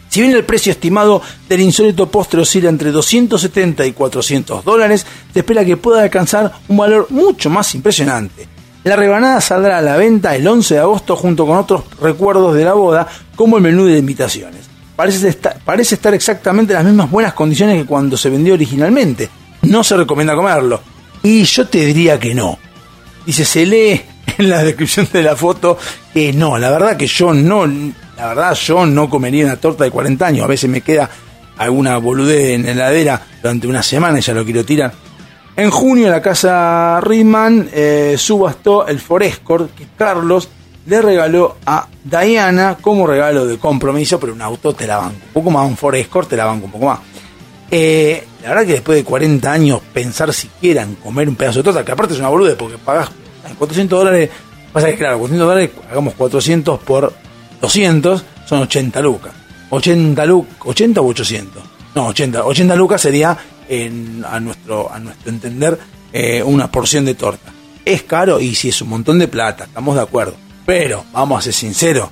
Si 0.09 0.21
bien 0.21 0.33
el 0.33 0.45
precio 0.45 0.71
estimado 0.71 1.21
del 1.49 1.61
insólito 1.61 2.09
postre 2.09 2.41
oscila 2.41 2.69
entre 2.69 2.93
270 2.93 3.85
y 3.85 3.93
400 3.93 4.65
dólares, 4.65 5.05
se 5.33 5.41
espera 5.41 5.65
que 5.65 5.77
pueda 5.77 6.03
alcanzar 6.03 6.53
un 6.69 6.77
valor 6.77 7.09
mucho 7.11 7.51
más 7.51 7.75
impresionante. 7.75 8.47
La 8.85 8.97
rebanada 8.97 9.41
saldrá 9.41 9.79
a 9.79 9.83
la 9.83 9.97
venta 9.97 10.37
el 10.37 10.47
11 10.47 10.75
de 10.75 10.81
agosto 10.81 11.17
junto 11.17 11.47
con 11.47 11.57
otros 11.57 11.83
recuerdos 12.01 12.55
de 12.55 12.65
la 12.65 12.75
boda, 12.75 13.09
como 13.35 13.57
el 13.57 13.63
menú 13.63 13.87
de 13.87 13.99
invitaciones. 13.99 14.67
Parece 14.95 15.37
parece 15.65 15.97
estar 15.97 16.15
exactamente 16.15 16.75
en 16.75 16.77
las 16.77 16.85
mismas 16.85 17.11
buenas 17.11 17.33
condiciones 17.33 17.81
que 17.81 17.87
cuando 17.87 18.17
se 18.17 18.31
vendió 18.31 18.55
originalmente. 18.55 19.29
No 19.63 19.83
se 19.83 19.97
recomienda 19.97 20.37
comerlo. 20.37 20.81
Y 21.23 21.43
yo 21.43 21.67
te 21.67 21.85
diría 21.87 22.21
que 22.21 22.35
no. 22.35 22.59
Dice, 23.27 23.45
se 23.45 23.67
lee 23.67 24.01
en 24.39 24.49
la 24.51 24.63
descripción 24.63 25.09
de 25.13 25.23
la 25.23 25.37
foto 25.37 25.79
que 26.13 26.33
no. 26.33 26.59
La 26.59 26.71
verdad 26.71 26.97
que 26.97 27.07
yo 27.07 27.33
no, 27.33 27.67
la 27.67 28.29
verdad 28.29 28.55
yo 28.55 28.87
no 28.87 29.09
comería 29.09 29.45
una 29.45 29.57
torta 29.57 29.85
de 29.85 29.91
40 29.91 30.27
años. 30.27 30.45
A 30.45 30.49
veces 30.49 30.69
me 30.69 30.81
queda 30.81 31.09
alguna 31.59 31.99
boludez 31.99 32.55
en 32.55 32.65
la 32.65 32.73
heladera 32.73 33.21
durante 33.43 33.67
una 33.67 33.83
semana 33.83 34.19
y 34.19 34.23
ya 34.23 34.35
lo 34.35 34.45
quiero 34.45 34.65
tirar. 34.65 34.93
En 35.57 35.71
junio 35.71 36.11
la 36.11 36.21
casa 36.21 37.01
Ridman 37.01 37.71
eh, 37.73 38.17
subastó 38.19 38.89
el 38.89 38.99
Forescore 38.99 39.67
que 39.77 39.87
Carlos 39.97 40.49
le 40.87 41.01
regaló 41.01 41.57
a 41.65 41.87
Diana 42.03 42.77
como 42.81 43.07
regalo 43.07 43.47
de 43.47 43.57
compromiso, 43.59 44.19
pero 44.19 44.33
un 44.33 44.43
auto 44.43 44.75
te 44.75 44.87
la 44.87 44.99
banco 44.99 45.17
un 45.27 45.33
poco 45.33 45.51
más, 45.51 45.67
un 45.67 45.77
Forescore 45.77 46.27
te 46.27 46.37
la 46.37 46.45
banco 46.45 46.67
un 46.67 46.73
poco 46.73 46.87
más. 46.87 46.99
Eh, 47.70 48.27
la 48.43 48.51
verdad 48.51 48.66
que 48.66 48.73
después 48.73 48.97
de 48.97 49.05
40 49.05 49.51
años 49.51 49.81
pensar 49.93 50.32
siquiera 50.32 50.82
en 50.82 50.97
comer 50.97 51.28
un 51.28 51.36
pedazo 51.36 51.61
de 51.61 51.65
torta, 51.65 51.85
que 51.85 51.93
aparte 51.93 52.15
es 52.15 52.20
una 52.20 52.28
boludez 52.28 52.57
porque 52.57 52.78
pagas 52.78 53.11
400 53.59 53.99
dólares, 53.99 54.31
pasa 54.73 54.89
que 54.89 54.97
claro, 54.97 55.19
400 55.19 55.49
dólares, 55.49 55.70
hagamos 55.91 56.15
400 56.15 56.81
por 56.81 57.12
200, 57.61 58.24
son 58.47 58.61
80 58.61 59.01
lucas. 59.01 59.32
80, 59.70 60.27
lu 60.27 60.47
80 60.61 61.01
u 61.01 61.09
800. 61.09 61.62
No, 61.95 62.09
80. 62.09 62.45
80 62.45 62.77
lucas 62.77 63.01
sería 63.01 63.31
a, 63.31 64.41
nuestro, 64.41 64.93
a 64.93 64.99
nuestro 65.01 65.31
entender, 65.31 65.78
eh, 66.12 66.43
una 66.43 66.70
porción 66.70 67.05
de 67.05 67.15
torta. 67.15 67.53
Es 67.85 68.03
caro 68.03 68.41
y 68.41 68.55
si 68.55 68.69
es 68.69 68.82
un 68.82 68.91
montón 68.91 69.19
de 69.19 69.27
plata, 69.27 69.65
estamos 69.65 69.97
de 69.97 70.03
acuerdo. 70.03 70.35
Pero, 70.66 71.05
vamos 71.12 71.39
a 71.39 71.43
ser 71.43 71.55
sinceros, 71.55 72.11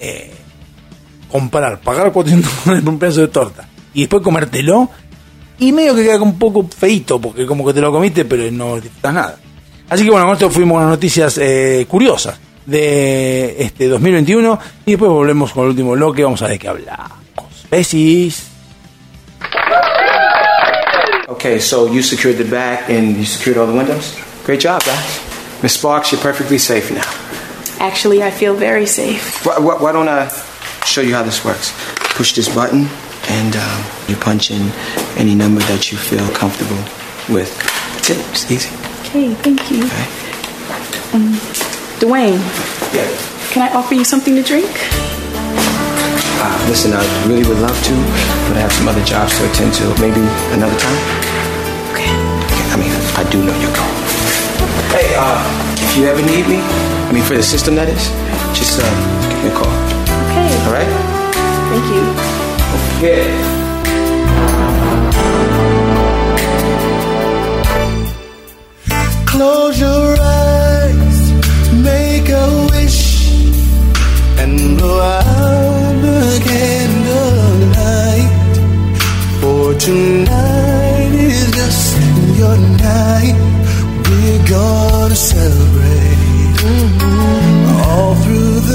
eh, 0.00 0.32
comprar, 1.30 1.80
pagar 1.80 2.12
400 2.12 2.52
dólares 2.64 2.84
por 2.84 2.92
un 2.94 2.98
pedazo 2.98 3.20
de 3.20 3.28
torta 3.28 3.68
y 3.96 4.00
después 4.00 4.22
comértelo, 4.22 4.90
y 5.58 5.72
medio 5.72 5.94
que 5.94 6.02
queda 6.02 6.20
un 6.20 6.38
poco 6.38 6.68
feito, 6.68 7.18
porque 7.18 7.46
como 7.46 7.66
que 7.66 7.72
te 7.72 7.80
lo 7.80 7.90
comiste, 7.90 8.26
pero 8.26 8.48
no 8.52 8.78
disfrutas 8.78 9.14
nada. 9.14 9.38
Así 9.88 10.04
que 10.04 10.10
bueno, 10.10 10.26
con 10.26 10.34
esto 10.34 10.50
fuimos 10.50 10.82
las 10.82 10.90
noticias 10.90 11.38
eh, 11.38 11.86
curiosas 11.88 12.38
de 12.66 13.56
este 13.58 13.88
2021 13.88 14.58
y 14.84 14.90
después 14.90 15.10
volvemos 15.10 15.50
con 15.52 15.64
el 15.64 15.70
último 15.70 15.92
bloque, 15.92 16.22
vamos 16.24 16.42
a 16.42 16.48
ver 16.48 16.58
qué 16.58 16.68
hablamos. 16.68 17.16
Besis. 17.70 18.48
Okay, 21.28 21.58
so 21.58 21.90
you 21.90 22.02
secured 22.02 22.36
the 22.36 22.44
back 22.44 22.90
and 22.90 23.16
you 23.16 23.24
secured 23.24 23.56
all 23.56 23.66
the 23.66 23.72
windows? 23.72 24.14
Great 24.44 24.60
job, 24.60 24.84
guys. 24.84 25.20
Miss 25.62 25.72
Sparks, 25.72 26.12
you're 26.12 26.20
perfectly 26.20 26.58
safe 26.58 26.90
now. 26.90 27.08
Actually, 27.80 28.22
I 28.22 28.30
feel 28.30 28.54
very 28.54 28.84
safe. 28.84 29.42
Why, 29.46 29.58
why, 29.58 29.76
why 29.80 29.92
don't 29.92 30.08
I 30.08 30.28
show 30.84 31.00
you 31.00 31.14
how 31.14 31.22
this 31.22 31.42
works? 31.46 31.72
Push 32.14 32.34
this 32.34 32.54
button 32.54 32.88
and 33.28 33.56
um, 33.56 33.84
you 34.08 34.16
punch 34.16 34.50
in 34.50 34.70
any 35.16 35.34
number 35.34 35.60
that 35.72 35.90
you 35.92 35.98
feel 35.98 36.26
comfortable 36.32 36.78
with. 37.32 37.50
That's 37.96 38.10
it. 38.10 38.18
It's 38.30 38.50
easy. 38.50 38.70
Okay, 39.06 39.34
thank 39.42 39.70
you. 39.70 39.84
Okay. 39.86 40.06
Um, 41.14 41.34
Dwayne, 41.98 42.38
Yeah. 42.92 43.08
can 43.50 43.62
I 43.66 43.74
offer 43.74 43.94
you 43.94 44.04
something 44.04 44.34
to 44.36 44.42
drink? 44.42 44.68
Uh, 46.38 46.66
listen, 46.68 46.92
I 46.92 47.02
really 47.26 47.46
would 47.48 47.58
love 47.58 47.76
to, 47.88 47.94
but 48.48 48.56
I 48.58 48.60
have 48.60 48.72
some 48.72 48.86
other 48.88 49.02
jobs 49.04 49.36
to 49.38 49.48
attend 49.50 49.72
to. 49.80 49.84
Maybe 50.00 50.20
another 50.54 50.76
time. 50.78 51.00
Okay. 51.94 52.12
Okay, 52.46 52.64
I 52.70 52.76
mean, 52.76 52.92
I 53.16 53.24
do 53.30 53.38
know 53.42 53.54
you're. 53.58 53.72
Hey, 54.92 55.14
uh, 55.18 55.40
if 55.80 55.96
you 55.96 56.04
ever 56.06 56.20
need 56.22 56.46
me, 56.46 56.60
I 56.60 57.12
mean, 57.12 57.24
for 57.24 57.34
the 57.34 57.42
system 57.42 57.74
that 57.76 57.88
is, 57.88 58.08
just 58.56 58.78
uh, 58.80 58.86
give 59.28 59.40
me 59.42 59.50
a 59.50 59.54
call. 59.56 59.72
Okay. 60.28 60.52
All 60.68 60.72
right? 60.72 60.90
Thank 61.72 61.86
you. 61.94 62.35
Yeah. 62.98 63.28
Close 69.26 69.78
your 69.78 70.16
eyes, 70.18 71.20
make 71.84 72.28
a 72.30 72.66
wish, 72.72 73.28
and 74.38 74.78
blow 74.78 75.00
out 75.00 76.00
the 76.00 76.40
candlelight. 76.48 78.32
For 79.42 79.74
tonight 79.74 81.12
is 81.12 81.50
just 81.52 81.98
your 82.38 82.56
night. 82.56 83.36
We're 84.08 84.44
gonna 84.48 85.14
celebrate 85.14 86.56
mm-hmm. 86.64 87.90
all 87.90 88.14
through 88.22 88.65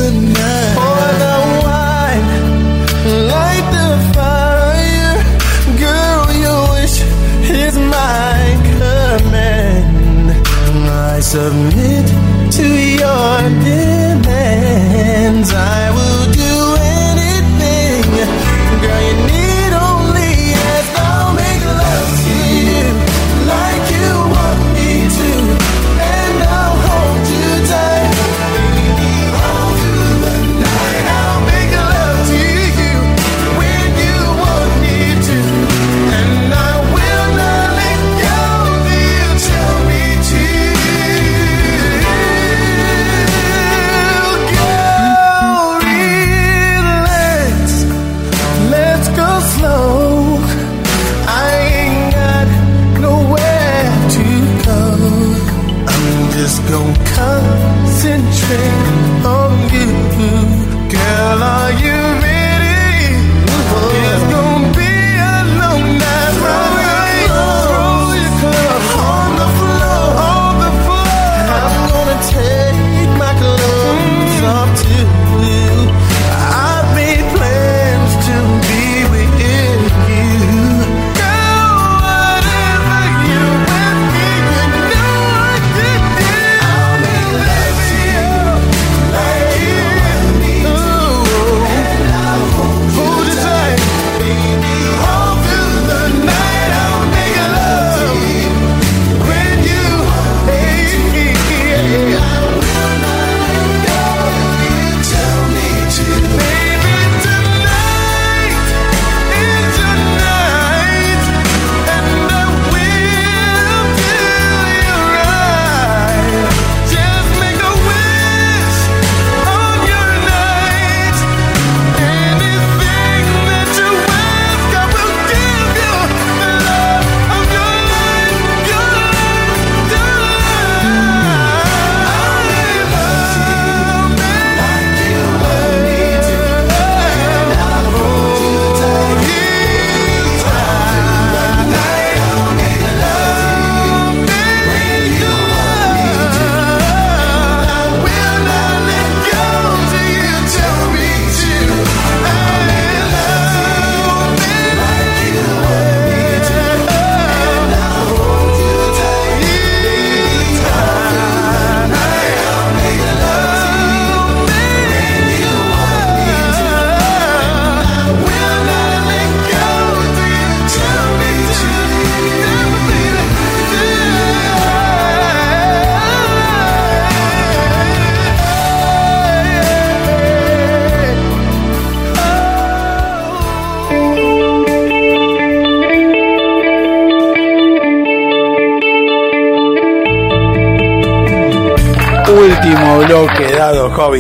submit 11.32 12.08
to 12.52 12.68
your 12.68 13.40
demands. 13.64 13.91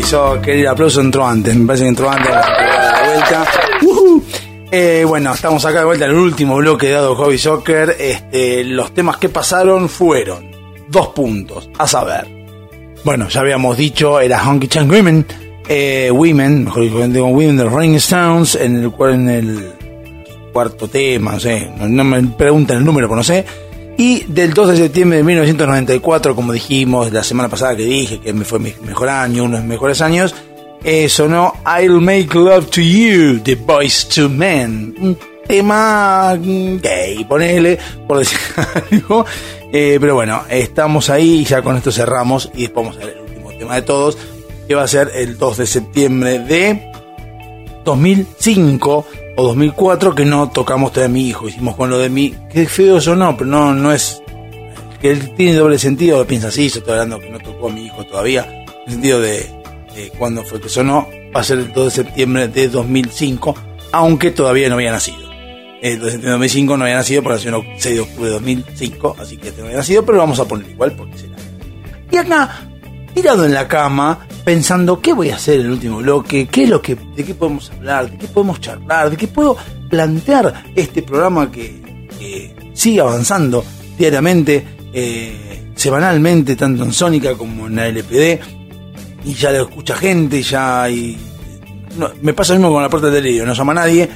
Hobby 0.02 0.10
Soccer. 0.10 0.56
El 0.56 0.68
aplauso 0.68 1.02
entró 1.02 1.28
antes, 1.28 1.56
me 1.56 1.68
parece 1.68 1.84
que 1.84 1.90
entró 1.90 2.10
antes 2.10 2.32
la 2.32 3.02
de 3.02 3.14
vuelta. 3.14 3.48
Eh, 4.73 5.03
bueno, 5.06 5.34
estamos 5.34 5.65
acá 5.65 5.80
de 5.80 5.86
vuelta 5.86 6.06
en 6.06 6.11
el 6.11 6.18
último 6.18 6.56
bloque 6.56 6.90
dado 6.90 7.15
Hobby 7.15 7.38
Soccer. 7.38 7.95
Este, 7.99 8.64
los 8.64 8.94
temas 8.94 9.18
que 9.18 9.30
pasaron 9.30 9.90
fueron 9.90 10.49
dos 10.88 11.10
puntos, 11.10 11.69
a 11.78 11.86
saber. 11.86 12.26
Bueno, 13.03 13.28
ya 13.28 13.41
habíamos 13.41 13.78
dicho, 13.78 14.19
era 14.19 14.41
Honky 14.41 14.68
Tonk 14.68 14.91
Women, 14.91 15.26
eh, 15.68 16.10
Women, 16.11 16.65
mejor 16.65 16.84
dicho, 16.84 17.26
Women 17.26 17.57
de 17.57 17.64
los 17.65 17.73
Rolling 17.73 17.95
Stones, 17.95 18.56
en 18.56 18.78
el 18.78 18.91
cual 18.91 19.14
en 19.15 19.30
el 19.30 19.73
cuarto 20.53 20.88
tema, 20.88 21.34
no 21.34 21.40
sé, 21.40 21.69
no, 21.78 22.03
me 22.03 22.23
pregunten 22.23 22.78
el 22.78 22.86
número, 22.86 23.07
pero 23.07 23.18
no 23.18 23.23
sé. 23.23 23.45
Y 24.03 24.23
del 24.28 24.56
2 24.56 24.69
de 24.69 24.78
septiembre 24.78 25.19
de 25.19 25.23
1994, 25.23 26.36
como 26.36 26.53
dijimos 26.53 27.14
la 27.14 27.23
semana 27.23 27.49
pasada 27.49 27.76
que 27.76 27.84
dije 27.84 28.19
que 28.19 28.34
me 28.34 28.45
fue 28.45 28.57
mi 28.57 28.73
mejor 28.84 29.10
año, 29.10 29.44
uno 29.44 29.57
de 29.57 29.61
mis 29.61 29.69
mejores 29.69 30.02
años, 30.02 30.34
eh, 30.84 31.07
sonó 31.07 31.53
I'll 31.68 32.02
Make 32.02 32.30
Love 32.34 32.68
to 32.72 32.82
You, 32.82 33.41
The 33.44 33.53
Boys 33.53 34.10
to 34.10 34.28
Men. 34.28 34.95
Un 34.99 35.18
tema 35.48 36.36
gay, 36.36 37.23
ponele, 37.26 37.78
por 38.07 38.18
decir 38.18 38.40
algo. 38.91 39.23
Eh, 39.72 39.99
pero 40.02 40.15
bueno, 40.15 40.45
estamos 40.49 41.11
ahí 41.11 41.41
y 41.41 41.45
ya 41.45 41.61
con 41.61 41.78
esto 41.78 41.91
cerramos 41.91 42.49
y 42.56 42.61
después 42.64 42.88
vamos 42.88 42.99
a 42.99 43.06
ver 43.06 43.18
el 43.18 43.22
último 43.22 43.52
tema 43.52 43.76
de 43.76 43.84
todos, 43.84 44.18
que 44.68 44.73
va 44.73 44.82
a 44.82 44.88
ser 44.88 45.11
el 45.14 45.38
2 45.38 45.57
de 45.57 45.68
septiembre 45.68 46.40
de 46.40 46.91
2005 47.86 49.06
o 49.36 49.44
2004 49.44 50.16
que 50.16 50.26
no 50.26 50.49
tocamos 50.49 50.91
todavía 50.91 51.14
mi 51.14 51.28
hijo. 51.30 51.48
Hicimos 51.48 51.76
con 51.76 51.90
lo 51.90 51.98
de 51.98 52.10
mi. 52.10 52.36
Qué 52.52 52.66
feo 52.66 52.99
sonó, 52.99 53.36
pero 53.38 53.49
no, 53.49 53.74
no 53.74 53.91
es. 53.91 54.22
Que 55.02 55.12
él 55.12 55.34
tiene 55.36 55.56
doble 55.56 55.80
sentido, 55.80 56.26
piensa 56.28 56.49
así. 56.49 56.70
Yo 56.70 56.80
estoy 56.80 56.94
hablando 56.94 57.20
que 57.20 57.30
no 57.30 57.40
tocó 57.40 57.70
a 57.70 57.72
mi 57.72 57.86
hijo 57.86 58.06
todavía. 58.06 58.45
En 58.45 58.84
el 58.86 58.91
sentido 58.94 59.22
de, 59.22 59.49
cuándo 60.18 60.44
fue 60.44 60.62
que 60.62 60.70
sonó. 60.70 61.08
Va 61.36 61.41
a 61.41 61.44
ser 61.44 61.60
el 61.60 61.74
2 61.74 61.86
de 61.86 61.91
septiembre 61.91 62.48
de 62.49 62.68
2005, 62.68 63.56
aunque 63.94 64.32
todavía 64.32 64.70
no 64.70 64.76
había 64.76 64.91
nacido. 64.91 65.30
El 65.82 65.98
2 65.99 66.06
de 66.06 66.12
septiembre 66.12 66.28
de 66.28 66.32
2005 66.32 66.78
no 66.78 66.84
había 66.84 66.95
nacido 66.98 67.24
porque 67.24 67.36
nació 67.38 67.56
el 67.58 67.64
6 67.80 67.95
de 67.95 68.02
octubre 68.02 68.26
de 68.26 68.34
2005, 68.34 69.16
así 69.20 69.38
que 69.38 69.52
no 69.52 69.64
había 69.64 69.78
nacido, 69.78 70.06
pero 70.06 70.18
lo 70.18 70.24
vamos 70.24 70.40
a 70.40 70.45
poner 70.45 70.70
igual 70.70 70.91
porque 70.91 71.18
será. 71.18 71.36
Y 72.12 72.18
acá, 72.18 72.70
tirado 73.14 73.45
en 73.45 73.53
la 73.53 73.68
cama, 73.68 74.28
pensando 74.43 74.99
qué 74.99 75.13
voy 75.13 75.30
a 75.30 75.35
hacer 75.35 75.59
en 75.59 75.68
el 75.68 75.72
último 75.72 75.97
bloque, 75.97 76.47
qué 76.47 76.63
es 76.63 76.69
lo 76.69 76.81
que, 76.81 76.95
de 76.95 77.23
qué 77.23 77.34
podemos 77.34 77.72
hablar, 77.72 78.09
de 78.09 78.18
qué 78.18 78.27
podemos 78.27 78.59
charlar, 78.59 79.09
de 79.09 79.18
qué 79.18 79.27
puedo 79.27 79.57
plantear 79.89 80.65
este 80.76 81.01
programa 81.01 81.51
que, 81.51 82.07
que 82.18 82.55
sigue 82.73 83.01
avanzando 83.01 83.63
diariamente, 83.97 84.65
eh, 84.93 85.72
semanalmente, 85.76 86.55
tanto 86.55 86.84
en 86.84 86.91
Sónica 86.91 87.35
como 87.35 87.68
en 87.68 87.76
la 87.76 87.88
LPD, 87.88 88.39
y 89.26 89.34
ya 89.34 89.51
lo 89.51 89.61
escucha 89.63 89.95
gente, 89.95 90.41
ya 90.41 90.84
hay... 90.84 91.18
no, 91.97 92.11
me 92.22 92.34
pasa 92.34 92.53
lo 92.53 92.59
mismo 92.59 92.73
con 92.73 92.84
la 92.84 92.89
puerta 92.89 93.09
del 93.09 93.23
delirio, 93.23 93.45
no 93.45 93.53
llama 93.53 93.73
a 93.73 93.76
nadie, 93.76 94.09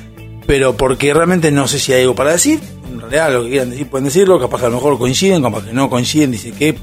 pero 0.48 0.76
porque 0.76 1.14
realmente 1.14 1.52
no 1.52 1.68
sé 1.68 1.80
si 1.80 1.94
hay 1.94 2.02
algo 2.02 2.16
para 2.16 2.32
decir, 2.32 2.60
en 2.92 3.00
realidad 3.00 3.32
lo 3.32 3.44
que 3.44 3.50
quieran 3.50 3.70
decir 3.70 3.88
pueden 3.88 4.06
decirlo, 4.06 4.40
capaz 4.40 4.60
que 4.60 4.66
a 4.66 4.70
lo 4.70 4.76
mejor 4.76 4.98
coinciden, 4.98 5.42
capaz 5.42 5.66
que 5.66 5.74
no 5.74 5.90
coinciden, 5.90 6.32
dice 6.32 6.52
que 6.52 6.76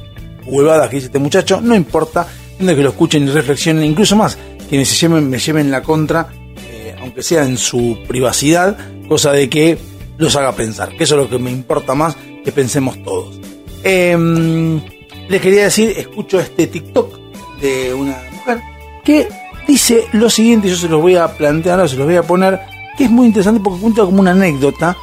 huevadas 0.45 0.89
que 0.89 0.97
dice 0.97 1.07
este 1.07 1.19
muchacho, 1.19 1.61
no 1.61 1.75
importa, 1.75 2.27
que 2.67 2.83
lo 2.83 2.91
escuchen 2.91 3.25
y 3.25 3.31
reflexionen, 3.31 3.85
incluso 3.85 4.17
más, 4.17 4.39
que 4.69 4.77
me, 4.77 4.85
se 4.85 4.95
lleven, 4.97 5.29
me 5.29 5.39
lleven 5.39 5.71
la 5.71 5.83
contra, 5.83 6.29
eh, 6.69 6.95
aunque 7.01 7.23
sea 7.23 7.45
en 7.45 7.57
su 7.57 7.99
privacidad, 8.07 8.77
cosa 9.09 9.33
de 9.33 9.49
que 9.49 9.79
los 10.19 10.37
haga 10.37 10.53
pensar, 10.53 10.97
que 10.97 11.05
eso 11.05 11.17
es 11.17 11.23
lo 11.23 11.29
que 11.29 11.39
me 11.39 11.51
importa 11.51 11.95
más, 11.95 12.17
que 12.45 12.53
pensemos 12.53 13.03
todos. 13.03 13.39
Em, 13.83 14.81
les 15.29 15.41
quería 15.41 15.65
decir, 15.65 15.93
escucho 15.97 16.39
este 16.41 16.67
TikTok 16.67 17.19
de 17.61 17.95
una 17.95 18.17
mujer 18.33 18.61
que 19.05 19.29
dice 19.67 20.05
lo 20.13 20.31
siguiente, 20.31 20.69
yo 20.69 20.77
se 20.77 20.89
los 20.89 21.01
voy 21.01 21.17
a 21.17 21.29
plantear, 21.37 21.79
ahora 21.79 21.89
se 21.89 21.97
los 21.97 22.07
voy 22.07 22.17
a 22.17 22.23
poner, 22.23 22.61
que 22.97 23.05
es 23.05 23.11
muy 23.11 23.27
interesante 23.27 23.61
porque 23.63 23.81
cuenta 23.81 24.03
como 24.03 24.21
una 24.21 24.33
anécdota 24.33 24.97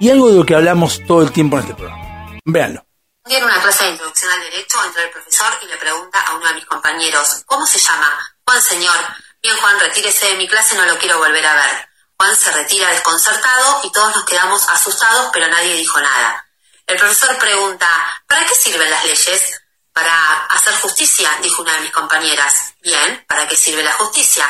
y 0.00 0.08
algo 0.08 0.30
de 0.30 0.36
lo 0.36 0.44
que 0.44 0.54
hablamos 0.54 1.02
todo 1.06 1.22
el 1.22 1.30
tiempo 1.30 1.56
en 1.56 1.62
este 1.62 1.74
programa. 1.74 2.38
Véanlo. 2.44 2.85
En 3.28 3.42
una 3.42 3.60
clase 3.60 3.84
de 3.84 3.90
introducción 3.90 4.30
al 4.30 4.40
derecho 4.40 4.84
entra 4.84 5.02
el 5.02 5.10
profesor 5.10 5.58
y 5.60 5.66
le 5.66 5.76
pregunta 5.78 6.20
a 6.20 6.36
uno 6.36 6.46
de 6.46 6.54
mis 6.54 6.64
compañeros, 6.64 7.42
¿cómo 7.44 7.66
se 7.66 7.80
llama? 7.80 8.36
Juan 8.44 8.62
señor. 8.62 8.96
Bien 9.42 9.56
Juan, 9.56 9.80
retírese 9.80 10.26
de 10.26 10.36
mi 10.36 10.46
clase, 10.46 10.76
no 10.76 10.86
lo 10.86 10.96
quiero 10.96 11.18
volver 11.18 11.44
a 11.44 11.54
ver. 11.54 11.88
Juan 12.16 12.36
se 12.36 12.52
retira 12.52 12.88
desconcertado 12.88 13.80
y 13.82 13.90
todos 13.90 14.14
nos 14.14 14.24
quedamos 14.24 14.68
asustados, 14.68 15.30
pero 15.32 15.48
nadie 15.48 15.74
dijo 15.74 16.00
nada. 16.00 16.46
El 16.86 16.98
profesor 16.98 17.36
pregunta, 17.36 17.88
¿para 18.28 18.46
qué 18.46 18.54
sirven 18.54 18.88
las 18.88 19.04
leyes? 19.04 19.60
Para 19.92 20.44
hacer 20.46 20.74
justicia, 20.74 21.28
dijo 21.42 21.62
una 21.62 21.74
de 21.74 21.80
mis 21.80 21.90
compañeras. 21.90 22.74
Bien, 22.80 23.24
¿para 23.26 23.48
qué 23.48 23.56
sirve 23.56 23.82
la 23.82 23.92
justicia? 23.94 24.46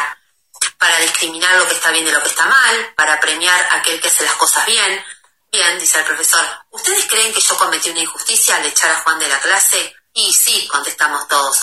Para 0.76 0.98
discriminar 0.98 1.54
lo 1.56 1.66
que 1.66 1.74
está 1.74 1.90
bien 1.92 2.04
de 2.04 2.12
lo 2.12 2.22
que 2.22 2.28
está 2.28 2.44
mal, 2.44 2.92
para 2.94 3.18
premiar 3.20 3.68
a 3.70 3.76
aquel 3.76 4.02
que 4.02 4.08
hace 4.08 4.24
las 4.24 4.34
cosas 4.34 4.66
bien. 4.66 5.02
Bien, 5.50 5.78
dice 5.78 5.98
el 5.98 6.04
profesor, 6.04 6.44
¿ustedes 6.70 7.06
creen 7.06 7.32
que 7.32 7.40
yo 7.40 7.56
cometí 7.56 7.90
una 7.90 8.00
injusticia 8.00 8.56
al 8.56 8.66
echar 8.66 8.90
a 8.90 9.00
Juan 9.00 9.18
de 9.18 9.28
la 9.28 9.40
clase? 9.40 9.94
Y 10.12 10.32
sí, 10.32 10.66
contestamos 10.68 11.26
todos. 11.28 11.58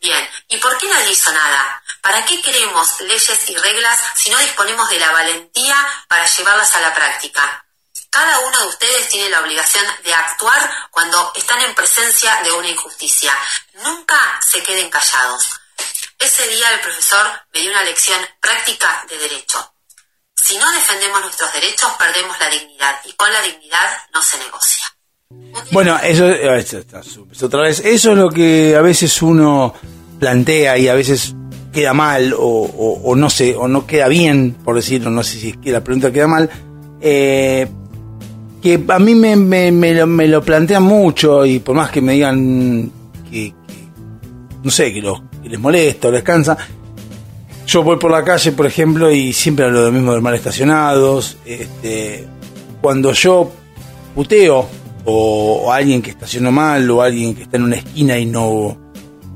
Bien, 0.00 0.28
¿y 0.48 0.56
por 0.58 0.78
qué 0.78 0.86
nadie 0.88 1.10
hizo 1.10 1.32
nada? 1.32 1.82
¿Para 2.00 2.24
qué 2.24 2.40
queremos 2.40 3.00
leyes 3.00 3.50
y 3.50 3.56
reglas 3.56 4.00
si 4.14 4.30
no 4.30 4.38
disponemos 4.38 4.88
de 4.88 5.00
la 5.00 5.10
valentía 5.10 5.76
para 6.06 6.26
llevarlas 6.26 6.74
a 6.74 6.80
la 6.80 6.94
práctica? 6.94 7.64
Cada 8.10 8.38
uno 8.38 8.60
de 8.60 8.68
ustedes 8.68 9.08
tiene 9.08 9.28
la 9.28 9.40
obligación 9.40 9.84
de 10.04 10.14
actuar 10.14 10.88
cuando 10.90 11.32
están 11.34 11.60
en 11.60 11.74
presencia 11.74 12.40
de 12.42 12.52
una 12.52 12.68
injusticia. 12.68 13.36
Nunca 13.74 14.40
se 14.40 14.62
queden 14.62 14.88
callados. 14.88 15.60
Ese 16.18 16.48
día 16.48 16.72
el 16.72 16.80
profesor 16.80 17.30
me 17.52 17.60
dio 17.60 17.70
una 17.70 17.84
lección 17.84 18.26
práctica 18.40 19.04
de 19.08 19.18
derecho. 19.18 19.74
Si 20.42 20.56
no 20.56 20.70
defendemos 20.72 21.20
nuestros 21.20 21.52
derechos, 21.52 21.90
perdemos 21.98 22.38
la 22.38 22.48
dignidad 22.48 22.94
y 23.04 23.12
con 23.14 23.32
la 23.32 23.42
dignidad 23.42 23.86
no 24.14 24.22
se 24.22 24.38
negocia. 24.38 24.84
Bueno, 25.72 25.98
eso, 26.02 26.24
súper. 27.02 27.44
otra 27.44 27.62
vez, 27.62 27.80
eso 27.80 28.12
es 28.12 28.18
lo 28.18 28.30
que 28.30 28.74
a 28.76 28.80
veces 28.80 29.20
uno 29.20 29.74
plantea 30.18 30.78
y 30.78 30.88
a 30.88 30.94
veces 30.94 31.34
queda 31.72 31.92
mal 31.92 32.34
o, 32.36 33.14
no 33.16 33.28
sé, 33.28 33.54
o 33.54 33.68
no 33.68 33.86
queda 33.86 34.08
bien, 34.08 34.56
por 34.64 34.76
decirlo, 34.76 35.10
no 35.10 35.22
sé 35.22 35.38
si 35.38 35.50
es 35.50 35.56
que 35.58 35.70
la 35.70 35.84
pregunta 35.84 36.10
queda 36.10 36.26
mal, 36.26 36.48
eh, 37.00 37.68
que 38.62 38.82
a 38.88 38.98
mí 38.98 39.14
me, 39.14 39.36
me, 39.36 39.70
me 39.70 39.94
lo, 39.94 40.06
me 40.06 40.26
lo 40.28 40.42
plantean 40.42 40.82
mucho 40.82 41.44
y 41.44 41.58
por 41.58 41.76
más 41.76 41.90
que 41.90 42.00
me 42.00 42.14
digan 42.14 42.90
que, 43.30 43.54
no 44.62 44.70
sé, 44.70 44.92
que, 44.92 45.02
los, 45.02 45.20
que 45.42 45.50
les 45.50 45.60
molesta 45.60 46.08
o 46.08 46.10
les 46.10 46.22
cansa, 46.22 46.56
yo 47.68 47.82
voy 47.82 47.98
por 47.98 48.10
la 48.10 48.24
calle, 48.24 48.52
por 48.52 48.64
ejemplo, 48.64 49.10
y 49.12 49.34
siempre 49.34 49.66
hablo 49.66 49.80
de 49.80 49.86
lo 49.88 49.92
mismo 49.92 50.14
de 50.14 50.22
mal 50.22 50.34
estacionados. 50.34 51.36
Este, 51.44 52.26
cuando 52.80 53.12
yo 53.12 53.52
puteo 54.14 54.66
o, 55.04 55.70
alguien 55.70 56.00
que 56.00 56.10
estacionó 56.10 56.50
mal 56.50 56.90
o 56.90 57.02
alguien 57.02 57.34
que 57.34 57.42
está 57.42 57.58
en 57.58 57.64
una 57.64 57.76
esquina 57.76 58.18
y 58.18 58.24
no, 58.24 58.74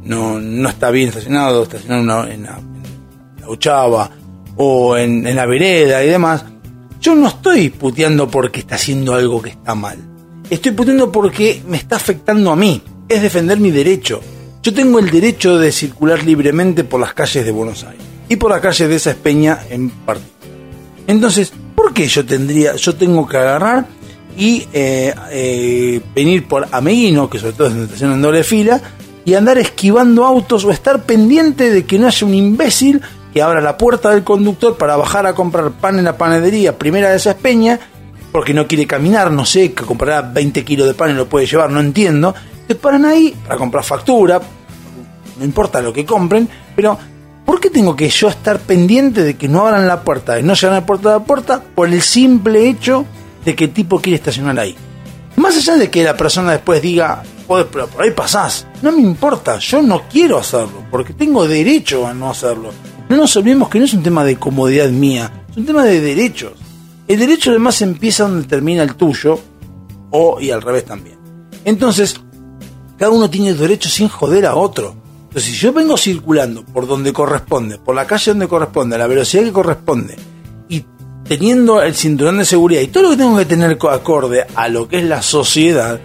no, 0.05 0.41
no 0.41 0.69
está 0.69 0.91
bien 0.91 1.11
estacionado, 1.11 1.65
estacionado 1.65 2.27
en, 2.27 2.45
la, 2.45 2.59
en 2.59 4.03
o 4.57 4.97
en, 4.97 5.27
en 5.27 5.37
la 5.37 5.45
vereda 5.45 6.03
y 6.03 6.09
demás, 6.09 6.43
yo 7.03 7.15
no 7.15 7.29
estoy 7.29 7.69
puteando 7.69 8.29
porque 8.29 8.61
está 8.61 8.77
haciendo 8.77 9.15
algo 9.15 9.43
que 9.43 9.51
está 9.51 9.75
mal. 9.75 9.99
Estoy 10.49 10.73
puteando 10.73 11.13
porque 11.13 11.63
me 11.69 11.77
está 11.77 11.97
afectando 11.97 12.51
a 12.51 12.57
mí. 12.57 12.81
Es 13.11 13.21
defender 13.21 13.59
mi 13.59 13.71
derecho. 13.71 14.23
Yo 14.63 14.73
tengo 14.73 14.99
el 15.01 15.11
derecho 15.11 15.59
de 15.59 15.71
circular 15.71 16.25
libremente 16.25 16.85
por 16.85 16.99
las 16.99 17.13
calles 17.13 17.45
de 17.45 17.51
Buenos 17.51 17.85
Aires 17.85 18.12
y 18.33 18.37
por 18.37 18.51
las 18.51 18.63
calles 18.63 18.89
de 18.89 18.97
esa 18.97 19.11
Espeña 19.11 19.61
en 19.69 19.91
particular. 19.91 20.33
Entonces, 21.07 21.53
¿por 21.75 21.93
qué 21.93 22.09
yo 22.09 22.25
tendría, 22.25 22.77
yo 22.77 22.95
tengo 22.95 23.29
que 23.29 23.37
agarrar 23.37 23.87
y 24.39 24.67
eh, 24.73 25.15
eh, 25.31 26.01
venir 26.15 26.49
por 26.49 26.67
Ameguino, 26.73 27.29
que 27.29 27.39
sobre 27.39 27.53
todo 27.53 27.67
es 27.67 27.75
una 27.75 27.85
estación 27.85 28.13
en 28.13 28.23
doble 28.23 28.43
fila, 28.43 28.81
y 29.27 29.35
andar 29.35 29.59
esquivando 29.59 30.25
autos 30.25 30.65
o 30.65 30.71
estar 30.71 31.03
pendiente 31.03 31.69
de 31.69 31.85
que 31.85 31.99
no 31.99 32.07
haya 32.07 32.27
un 32.27 32.35
imbécil 32.35 33.03
que 33.35 33.43
abra 33.43 33.61
la 33.61 33.77
puerta 33.77 34.09
del 34.09 34.25
conductor 34.25 34.79
para 34.79 34.97
bajar 34.97 35.27
a 35.27 35.35
comprar 35.35 35.71
pan 35.73 35.99
en 35.99 36.05
la 36.05 36.17
panadería 36.17 36.79
primera 36.79 37.11
de 37.11 37.17
esa 37.17 37.33
Espeña, 37.33 37.81
porque 38.33 38.55
no 38.55 38.67
quiere 38.67 38.87
caminar, 38.87 39.31
no 39.31 39.45
sé, 39.45 39.75
que 39.75 39.85
comprará 39.85 40.23
20 40.23 40.65
kilos 40.65 40.87
de 40.87 40.95
pan 40.95 41.11
y 41.11 41.15
lo 41.15 41.29
puede 41.29 41.45
llevar, 41.45 41.69
no 41.69 41.81
entiendo. 41.81 42.35
Se 42.67 42.77
paran 42.77 43.05
ahí 43.05 43.37
para 43.45 43.59
comprar 43.59 43.85
factura, 43.85 44.41
no 45.39 45.45
importa 45.45 45.83
lo 45.83 45.93
que 45.93 46.07
compren, 46.07 46.49
pero 46.75 46.99
¿por 47.45 47.61
qué 47.61 47.71
tengo 47.71 47.97
que 47.97 48.09
yo 48.09 48.29
estar 48.29 48.61
pendiente 48.61 49.23
de 49.23 49.37
que 49.37 49.49
no 49.49 49.67
abran 49.67 49.87
la 49.87 50.03
puerta, 50.03 50.35
de 50.35 50.43
no 50.43 50.55
llegan 50.55 50.77
a 50.77 50.81
la 50.81 50.87
puerta 50.87 51.09
de 51.11 51.19
la 51.19 51.25
puerta, 51.25 51.63
por 51.75 51.89
el 51.89 52.03
simple 52.03 52.69
hecho 52.69 53.05
de 53.45 53.55
que 53.55 53.65
el 53.65 53.73
tipo 53.73 54.01
quiere 54.01 54.17
estacionar 54.17 54.59
ahí? 54.59 54.77
Más 55.37 55.57
allá 55.57 55.77
de 55.77 55.91
que 55.91 56.05
la 56.05 56.17
persona 56.17 56.53
después 56.53 56.83
diga, 56.83 57.23
"Joder, 57.47 57.67
pero 57.73 57.87
por 57.89 58.03
ahí 58.03 58.11
pasás, 58.11 58.67
no 58.83 58.93
me 58.93 59.01
importa, 59.01 59.59
yo 59.59 59.83
no 59.83 60.03
quiero 60.11 60.39
hacerlo, 60.39 60.85
porque 60.91 61.15
tengo 61.15 61.47
derecho 61.47 62.07
a 62.07 62.15
no 62.15 62.31
hacerlo. 62.31 62.71
No 63.09 63.17
nos 63.17 63.37
olvidemos 63.37 63.69
que 63.69 63.79
no 63.79 63.85
es 63.85 63.95
un 63.95 64.03
tema 64.03 64.25
de 64.25 64.37
comodidad 64.37 64.89
mía, 64.91 65.45
es 65.51 65.57
un 65.57 65.67
tema 65.67 65.85
de 65.85 66.01
derechos. 66.01 66.53
El 67.09 67.19
derecho 67.19 67.51
además 67.51 67.83
empieza 67.83 68.25
donde 68.25 68.47
termina 68.47 68.83
el 68.83 68.95
tuyo, 68.95 69.39
o 70.11 70.41
y 70.41 70.51
al 70.51 70.63
revés 70.63 70.85
también. 70.85 71.19
Entonces, 71.65 72.21
cada 72.99 73.11
uno 73.11 73.29
tiene 73.29 73.55
derecho 73.55 73.89
sin 73.89 74.09
joder 74.09 74.47
a 74.47 74.55
otro. 74.55 74.95
Entonces, 75.33 75.51
si 75.53 75.57
yo 75.59 75.73
vengo 75.73 75.97
circulando 75.97 76.63
por 76.63 76.87
donde 76.87 77.11
corresponde, 77.13 77.79
por 77.79 77.95
la 77.95 78.07
calle 78.07 78.33
donde 78.33 78.49
corresponde, 78.49 78.97
a 78.97 78.99
la 78.99 79.07
velocidad 79.07 79.45
que 79.45 79.53
corresponde, 79.53 80.15
y 80.69 80.85
teniendo 81.27 81.81
el 81.83 81.95
cinturón 81.95 82.37
de 82.37 82.45
seguridad 82.45 82.83
y 82.83 82.89
todo 82.89 83.05
lo 83.05 83.11
que 83.11 83.17
tengo 83.17 83.39
que 83.39 83.47
tener 83.47 83.79
co- 83.79 83.89
acorde 83.89 84.45
a 84.55 84.69
lo 84.69 84.87
que 84.89 84.99
es 84.99 85.05
la 85.05 85.23
sociedad, 85.23 85.99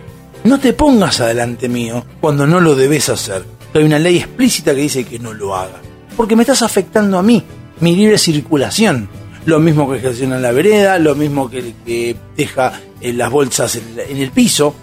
no 0.46 0.60
te 0.62 0.72
pongas 0.72 1.20
adelante 1.20 1.68
mío 1.68 2.06
cuando 2.22 2.48
no 2.48 2.62
lo 2.62 2.74
debes 2.76 3.10
hacer. 3.10 3.44
Hay 3.74 3.84
una 3.84 4.00
ley 4.00 4.18
explícita 4.18 4.74
que 4.74 4.82
dice 4.82 5.04
que 5.04 5.20
no 5.20 5.34
lo 5.34 5.54
haga. 5.56 5.82
Porque 6.16 6.36
me 6.38 6.44
estás 6.44 6.62
afectando 6.62 7.18
a 7.20 7.24
mí, 7.24 7.44
mi 7.82 7.96
libre 7.98 8.18
circulación. 8.18 9.10
Lo 9.46 9.60
mismo 9.60 9.90
que 9.92 9.98
en 10.08 10.42
la 10.42 10.52
vereda, 10.52 11.00
lo 11.00 11.16
mismo 11.16 11.50
que 11.50 11.74
que 11.86 12.16
deja 12.38 12.80
eh, 13.02 13.12
las 13.14 13.30
bolsas 13.30 13.76
en, 13.76 13.84
en 14.10 14.18
el 14.18 14.32
piso. 14.32 14.74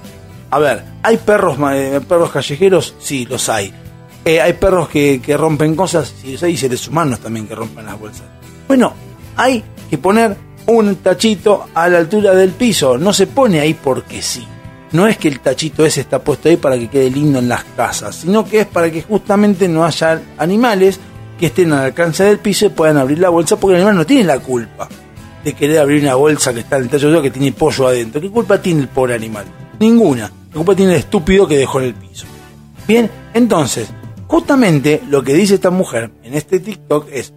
A 0.50 0.58
ver, 0.58 0.84
¿hay 1.02 1.16
perros, 1.16 1.56
eh, 1.72 2.00
perros 2.06 2.30
callejeros? 2.30 2.94
Sí, 2.98 3.26
los 3.26 3.48
hay. 3.48 3.72
Eh, 4.24 4.40
¿Hay 4.40 4.54
perros 4.54 4.88
que, 4.88 5.20
rompen 5.36 5.76
cosas? 5.76 6.14
Los 6.24 6.42
hay. 6.42 6.52
Y 6.52 6.56
seres 6.56 6.86
humanos 6.88 7.20
también 7.20 7.46
que 7.46 7.54
rompen 7.54 7.84
las 7.84 7.98
bolsas. 7.98 8.26
Bueno, 8.66 8.94
hay 9.36 9.62
que 9.90 9.98
poner 9.98 10.36
un 10.66 10.96
tachito 10.96 11.66
a 11.74 11.88
la 11.88 11.98
altura 11.98 12.34
del 12.34 12.50
piso. 12.50 12.96
No 12.96 13.12
se 13.12 13.26
pone 13.26 13.60
ahí 13.60 13.74
porque 13.74 14.22
sí. 14.22 14.46
No 14.92 15.06
es 15.06 15.18
que 15.18 15.28
el 15.28 15.40
tachito 15.40 15.84
ese 15.84 16.02
está 16.02 16.22
puesto 16.22 16.48
ahí 16.48 16.56
para 16.56 16.78
que 16.78 16.88
quede 16.88 17.10
lindo 17.10 17.40
en 17.40 17.48
las 17.48 17.64
casas, 17.76 18.14
sino 18.14 18.44
que 18.44 18.60
es 18.60 18.66
para 18.66 18.90
que 18.90 19.02
justamente 19.02 19.66
no 19.68 19.84
haya 19.84 20.22
animales 20.38 21.00
que 21.38 21.46
estén 21.46 21.72
al 21.72 21.86
alcance 21.86 22.22
del 22.22 22.38
piso 22.38 22.66
y 22.66 22.68
puedan 22.68 22.96
abrir 22.96 23.18
la 23.18 23.28
bolsa, 23.28 23.56
porque 23.56 23.74
el 23.74 23.80
animal 23.80 23.96
no 23.96 24.06
tiene 24.06 24.22
la 24.22 24.38
culpa 24.38 24.88
de 25.42 25.52
querer 25.52 25.80
abrir 25.80 26.02
una 26.02 26.14
bolsa 26.14 26.54
que 26.54 26.60
está 26.60 26.76
en 26.76 26.84
el 26.84 26.88
tacho 26.88 27.20
que 27.20 27.30
tiene 27.30 27.52
pollo 27.52 27.88
adentro. 27.88 28.20
¿Qué 28.20 28.30
culpa 28.30 28.62
tiene 28.62 28.82
el 28.82 28.88
pobre 28.88 29.14
animal? 29.14 29.44
Ninguna. 29.80 30.30
La 30.50 30.54
culpa 30.54 30.76
tiene 30.76 30.92
el 30.92 31.00
estúpido 31.00 31.46
que 31.46 31.58
dejó 31.58 31.80
en 31.80 31.86
el 31.86 31.94
piso. 31.94 32.26
Bien, 32.86 33.10
entonces, 33.34 33.88
justamente 34.34 35.00
lo 35.08 35.22
que 35.22 35.32
dice 35.32 35.54
esta 35.54 35.70
mujer 35.70 36.10
en 36.24 36.34
este 36.34 36.58
TikTok 36.58 37.06
es, 37.12 37.32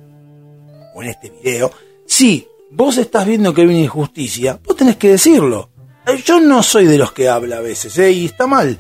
o 0.95 1.03
en 1.03 1.10
este 1.10 1.30
video, 1.30 1.69
si 2.07 2.48
vos 2.72 2.98
estás 2.98 3.24
viendo 3.24 3.53
que 3.53 3.61
hay 3.61 3.68
una 3.68 3.78
injusticia, 3.78 4.60
vos 4.65 4.76
tenés 4.76 4.95
que 4.95 5.10
decirlo. 5.10 5.69
Eh, 6.07 6.24
Yo 6.26 6.40
no 6.40 6.64
soy 6.64 6.88
de 6.88 6.98
los 6.98 7.11
que 7.11 7.30
habla 7.30 7.57
a 7.57 7.61
veces, 7.61 7.95
¿eh? 7.99 8.11
y 8.11 8.26
está 8.26 8.48
mal. 8.48 8.76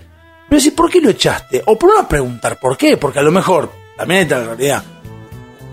Pero 0.49 0.59
si, 0.59 0.71
¿por 0.71 0.89
qué 0.89 0.99
lo 0.99 1.11
echaste? 1.11 1.61
O 1.67 1.77
por 1.77 1.95
no 1.95 2.07
preguntar 2.07 2.59
por 2.59 2.75
qué, 2.75 2.97
porque 2.97 3.19
a 3.19 3.21
lo 3.21 3.31
mejor, 3.31 3.69
también 3.95 4.21
está 4.21 4.39
la 4.39 4.45
realidad, 4.45 4.83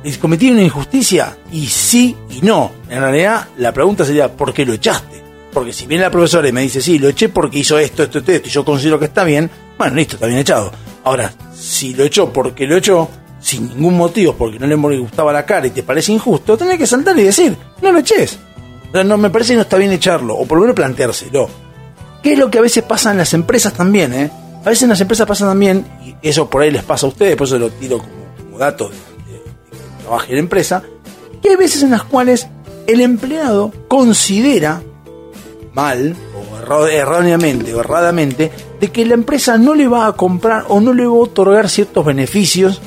¿es 0.05 0.19
cometí 0.19 0.51
una 0.51 0.65
injusticia? 0.65 1.39
Y 1.51 1.67
sí 1.67 2.15
y 2.29 2.43
no. 2.43 2.73
En 2.91 3.01
realidad, 3.01 3.49
la 3.57 3.73
pregunta 3.73 4.05
sería, 4.05 4.31
¿por 4.31 4.53
qué 4.53 4.67
lo 4.67 4.75
echaste? 4.75 5.23
Porque 5.51 5.73
si 5.73 5.87
viene 5.87 6.05
la 6.05 6.11
profesora 6.11 6.47
y 6.47 6.53
me 6.53 6.61
dice, 6.61 6.83
sí, 6.83 6.99
lo 6.99 7.09
eché 7.09 7.31
porque 7.31 7.61
hizo 7.61 7.79
esto, 7.79 8.03
esto, 8.03 8.19
esto, 8.19 8.33
esto, 8.33 8.49
y 8.49 8.51
yo 8.51 8.67
considero 8.67 8.99
que 8.99 9.07
está 9.07 9.25
bien, 9.25 9.51
bueno, 9.79 9.97
listo, 9.97 10.17
está 10.17 10.27
bien 10.27 10.41
echado. 10.41 10.71
Ahora, 11.05 11.33
si 11.55 11.95
lo 11.95 12.05
echó 12.05 12.33
porque 12.33 12.67
lo 12.67 12.77
echó, 12.77 13.09
sin 13.41 13.69
ningún 13.69 13.97
motivo, 13.97 14.35
porque 14.35 14.59
no 14.59 14.67
le 14.67 14.99
gustaba 14.99 15.33
la 15.33 15.45
cara 15.45 15.67
y 15.67 15.71
te 15.71 15.83
parece 15.83 16.13
injusto, 16.13 16.57
tenés 16.57 16.79
que 16.79 16.87
saltar 16.87 17.19
y 17.19 17.23
decir, 17.25 17.57
no 17.83 17.93
lo 17.93 17.99
eches. 17.99 18.39
O 18.89 18.93
sea, 18.93 19.05
no, 19.05 19.17
me 19.19 19.29
parece 19.31 19.53
que 19.53 19.57
no 19.57 19.63
está 19.63 19.77
bien 19.77 19.93
echarlo, 19.93 20.35
o 20.37 20.47
por 20.47 20.57
lo 20.59 20.63
menos 20.63 20.77
planteárselo. 20.77 21.49
¿Qué 22.23 22.33
es 22.33 22.39
lo 22.39 22.51
que 22.51 22.59
a 22.59 22.63
veces 22.63 22.83
pasa 22.85 23.11
en 23.11 23.19
las 23.19 23.35
empresas 23.35 23.75
también, 23.75 24.15
eh? 24.15 24.31
A 24.65 24.71
veces 24.71 24.85
en 24.85 24.89
las 24.89 25.01
empresas 25.03 25.27
pasa 25.27 25.45
también, 25.47 25.85
y 26.03 26.15
eso 26.27 26.49
por 26.49 26.63
ahí 26.63 26.71
les 26.71 26.83
pasa 26.85 27.05
a 27.05 27.11
ustedes, 27.11 27.37
por 27.37 27.47
eso 27.47 27.59
lo 27.59 27.69
tiro 27.71 27.99
como, 27.99 28.59
dato 28.59 28.89
de, 28.89 28.95
de- 28.95 29.43
que 29.71 30.03
trabaje 30.05 30.29
en 30.31 30.35
la 30.37 30.41
empresa, 30.41 30.83
que 31.43 31.51
hay 31.51 31.57
veces 31.57 31.83
en 31.83 31.91
las 31.91 32.05
cuales 32.05 32.47
el 32.87 33.03
empleado 33.03 33.73
considera 33.89 34.81
mal 35.75 36.17
o 36.63 36.87
erróneamente 36.87 37.75
o 37.75 37.81
erradamente 37.81 38.51
de 38.81 38.91
que 38.91 39.05
la 39.05 39.15
empresa 39.15 39.59
no 39.59 39.75
le 39.75 39.89
va 39.89 40.07
a 40.07 40.13
comprar 40.13 40.65
o 40.69 40.81
no 40.81 40.93
le 40.93 41.07
va 41.07 41.13
a 41.13 41.19
otorgar 41.19 41.69
ciertos 41.69 42.05
beneficios 42.05 42.81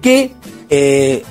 que 0.00 0.32
eh, 0.68 1.22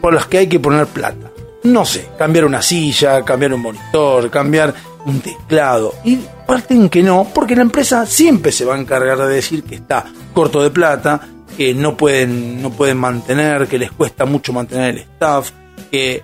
por 0.00 0.12
los 0.12 0.26
que 0.26 0.38
hay 0.38 0.46
que 0.46 0.60
poner 0.60 0.86
plata. 0.86 1.30
No 1.64 1.84
sé, 1.84 2.08
cambiar 2.16 2.44
una 2.44 2.62
silla, 2.62 3.24
cambiar 3.24 3.52
un 3.52 3.62
monitor, 3.62 4.30
cambiar 4.30 4.72
un 5.04 5.20
teclado. 5.20 5.94
Y 6.04 6.18
parten 6.46 6.88
que 6.88 7.02
no, 7.02 7.28
porque 7.34 7.56
la 7.56 7.62
empresa 7.62 8.06
siempre 8.06 8.52
se 8.52 8.64
va 8.64 8.76
a 8.76 8.78
encargar 8.78 9.18
de 9.18 9.34
decir 9.34 9.64
que 9.64 9.76
está 9.76 10.04
corto 10.32 10.62
de 10.62 10.70
plata, 10.70 11.20
que 11.56 11.74
no 11.74 11.96
pueden, 11.96 12.62
no 12.62 12.70
pueden 12.70 12.98
mantener, 12.98 13.66
que 13.66 13.78
les 13.78 13.90
cuesta 13.90 14.26
mucho 14.26 14.52
mantener 14.52 14.94
el 14.94 14.98
staff, 14.98 15.50
que, 15.90 16.22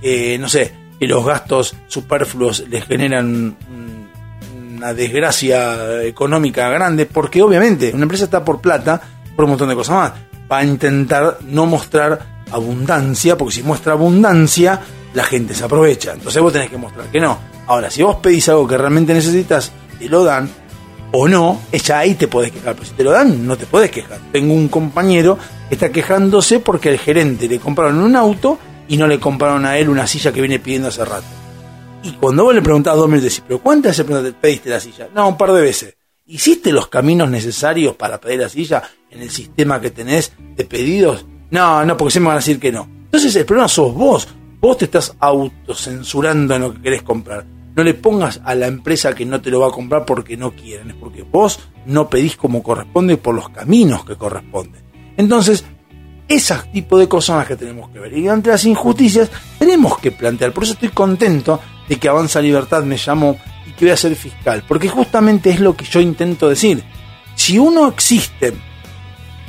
que, 0.00 0.38
no 0.38 0.48
sé, 0.48 0.72
que 1.00 1.08
los 1.08 1.24
gastos 1.24 1.74
superfluos 1.86 2.64
les 2.68 2.84
generan 2.84 3.56
desgracia 4.92 6.02
económica 6.02 6.68
grande, 6.68 7.06
porque 7.06 7.40
obviamente 7.40 7.92
una 7.94 8.02
empresa 8.02 8.24
está 8.24 8.44
por 8.44 8.60
plata, 8.60 9.00
por 9.34 9.44
un 9.44 9.52
montón 9.52 9.68
de 9.68 9.74
cosas 9.74 9.96
más. 9.96 10.12
Va 10.50 10.58
a 10.58 10.64
intentar 10.64 11.38
no 11.42 11.64
mostrar 11.64 12.42
abundancia, 12.50 13.38
porque 13.38 13.54
si 13.54 13.62
muestra 13.62 13.92
abundancia, 13.92 14.80
la 15.14 15.24
gente 15.24 15.54
se 15.54 15.64
aprovecha. 15.64 16.12
Entonces 16.12 16.42
vos 16.42 16.52
tenés 16.52 16.70
que 16.70 16.76
mostrar 16.76 17.06
que 17.06 17.20
no. 17.20 17.38
Ahora, 17.66 17.90
si 17.90 18.02
vos 18.02 18.16
pedís 18.16 18.48
algo 18.48 18.66
que 18.66 18.76
realmente 18.76 19.14
necesitas, 19.14 19.72
te 19.98 20.08
lo 20.08 20.24
dan, 20.24 20.50
o 21.12 21.28
no, 21.28 21.60
ya 21.72 22.00
ahí 22.00 22.14
te 22.14 22.28
podés 22.28 22.50
quejar. 22.52 22.74
Pero 22.74 22.86
si 22.86 22.92
te 22.94 23.04
lo 23.04 23.12
dan, 23.12 23.46
no 23.46 23.56
te 23.56 23.66
podés 23.66 23.90
quejar. 23.90 24.18
Tengo 24.32 24.52
un 24.52 24.68
compañero 24.68 25.38
que 25.68 25.76
está 25.76 25.90
quejándose 25.90 26.58
porque 26.58 26.90
al 26.90 26.98
gerente 26.98 27.48
le 27.48 27.58
compraron 27.58 28.00
un 28.00 28.16
auto 28.16 28.58
y 28.88 28.96
no 28.96 29.06
le 29.06 29.18
compraron 29.18 29.64
a 29.64 29.78
él 29.78 29.88
una 29.88 30.06
silla 30.06 30.32
que 30.32 30.40
viene 30.40 30.58
pidiendo 30.58 30.88
hace 30.88 31.04
rato. 31.04 31.43
Y 32.04 32.12
cuando 32.12 32.44
vos 32.44 32.54
le 32.54 32.60
preguntás 32.60 32.96
dos 32.96 33.08
minutos, 33.08 33.30
decís, 33.30 33.44
¿pero 33.48 33.60
cuántas 33.60 33.96
veces 33.96 34.22
te 34.24 34.32
pediste 34.32 34.68
la 34.68 34.78
silla? 34.78 35.08
No, 35.14 35.26
un 35.26 35.38
par 35.38 35.52
de 35.52 35.62
veces. 35.62 35.96
¿Hiciste 36.26 36.70
los 36.70 36.88
caminos 36.88 37.30
necesarios 37.30 37.96
para 37.96 38.20
pedir 38.20 38.40
la 38.40 38.48
silla 38.50 38.82
en 39.10 39.22
el 39.22 39.30
sistema 39.30 39.80
que 39.80 39.90
tenés 39.90 40.32
de 40.54 40.64
pedidos? 40.66 41.24
No, 41.50 41.82
no, 41.84 41.96
porque 41.96 42.12
se 42.12 42.20
me 42.20 42.26
van 42.26 42.36
a 42.36 42.40
decir 42.40 42.60
que 42.60 42.70
no. 42.70 42.86
Entonces 43.04 43.34
el 43.36 43.46
problema 43.46 43.68
sos 43.68 43.94
vos. 43.94 44.28
Vos 44.60 44.76
te 44.76 44.84
estás 44.84 45.16
autocensurando 45.18 46.54
en 46.54 46.62
lo 46.62 46.74
que 46.74 46.82
querés 46.82 47.02
comprar. 47.02 47.46
No 47.74 47.82
le 47.82 47.94
pongas 47.94 48.40
a 48.44 48.54
la 48.54 48.66
empresa 48.66 49.14
que 49.14 49.24
no 49.24 49.40
te 49.40 49.50
lo 49.50 49.60
va 49.60 49.68
a 49.68 49.72
comprar 49.72 50.04
porque 50.04 50.36
no 50.36 50.52
quieren, 50.52 50.90
es 50.90 50.96
porque 50.96 51.22
vos 51.22 51.58
no 51.86 52.08
pedís 52.08 52.36
como 52.36 52.62
corresponde 52.62 53.16
por 53.16 53.34
los 53.34 53.48
caminos 53.48 54.04
que 54.04 54.16
corresponden. 54.16 54.82
Entonces, 55.16 55.64
ese 56.28 56.54
tipo 56.72 56.98
de 56.98 57.08
cosas 57.08 57.26
son 57.26 57.38
las 57.38 57.48
que 57.48 57.56
tenemos 57.56 57.90
que 57.90 57.98
ver. 57.98 58.16
Y 58.16 58.28
ante 58.28 58.50
las 58.50 58.64
injusticias 58.64 59.30
tenemos 59.58 59.98
que 59.98 60.10
plantear. 60.10 60.52
Por 60.52 60.64
eso 60.64 60.74
estoy 60.74 60.88
contento 60.90 61.60
de 61.88 61.96
que 61.96 62.08
Avanza 62.08 62.40
Libertad 62.40 62.82
me 62.84 62.96
llamó 62.96 63.38
y 63.66 63.72
que 63.72 63.86
voy 63.86 63.92
a 63.92 63.96
ser 63.96 64.14
fiscal. 64.16 64.64
Porque 64.66 64.88
justamente 64.88 65.50
es 65.50 65.60
lo 65.60 65.76
que 65.76 65.84
yo 65.84 66.00
intento 66.00 66.48
decir. 66.48 66.82
Si 67.34 67.58
uno 67.58 67.88
existe 67.88 68.54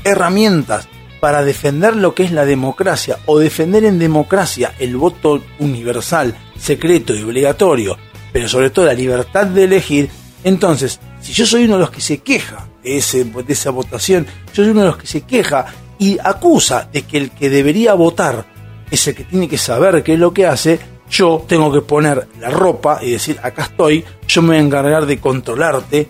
herramientas 0.03 0.87
para 1.19 1.43
defender 1.43 1.95
lo 1.95 2.13
que 2.13 2.23
es 2.23 2.31
la 2.31 2.45
democracia 2.45 3.19
o 3.25 3.39
defender 3.39 3.83
en 3.83 3.99
democracia 3.99 4.73
el 4.79 4.95
voto 4.95 5.41
universal, 5.59 6.35
secreto 6.57 7.15
y 7.15 7.23
obligatorio, 7.23 7.97
pero 8.31 8.47
sobre 8.47 8.69
todo 8.69 8.85
la 8.85 8.93
libertad 8.93 9.47
de 9.47 9.63
elegir, 9.63 10.09
entonces, 10.43 10.99
si 11.21 11.33
yo 11.33 11.45
soy 11.45 11.65
uno 11.65 11.75
de 11.75 11.79
los 11.79 11.89
que 11.89 12.01
se 12.01 12.19
queja 12.19 12.67
de, 12.83 12.97
ese, 12.97 13.23
de 13.23 13.53
esa 13.53 13.71
votación, 13.71 14.27
yo 14.53 14.63
soy 14.63 14.69
uno 14.69 14.81
de 14.81 14.87
los 14.87 14.97
que 14.97 15.07
se 15.07 15.21
queja 15.21 15.65
y 15.97 16.17
acusa 16.23 16.87
de 16.91 17.01
que 17.01 17.17
el 17.17 17.31
que 17.31 17.49
debería 17.49 17.93
votar 17.95 18.45
es 18.91 19.07
el 19.07 19.15
que 19.15 19.23
tiene 19.23 19.47
que 19.47 19.57
saber 19.57 20.03
qué 20.03 20.13
es 20.13 20.19
lo 20.19 20.33
que 20.33 20.45
hace, 20.45 20.79
yo 21.09 21.43
tengo 21.47 21.71
que 21.71 21.81
poner 21.81 22.27
la 22.39 22.49
ropa 22.49 22.99
y 23.01 23.11
decir, 23.11 23.39
acá 23.41 23.63
estoy, 23.63 24.03
yo 24.27 24.41
me 24.41 24.49
voy 24.49 24.57
a 24.57 24.61
encargar 24.61 25.05
de 25.05 25.19
controlarte 25.19 26.09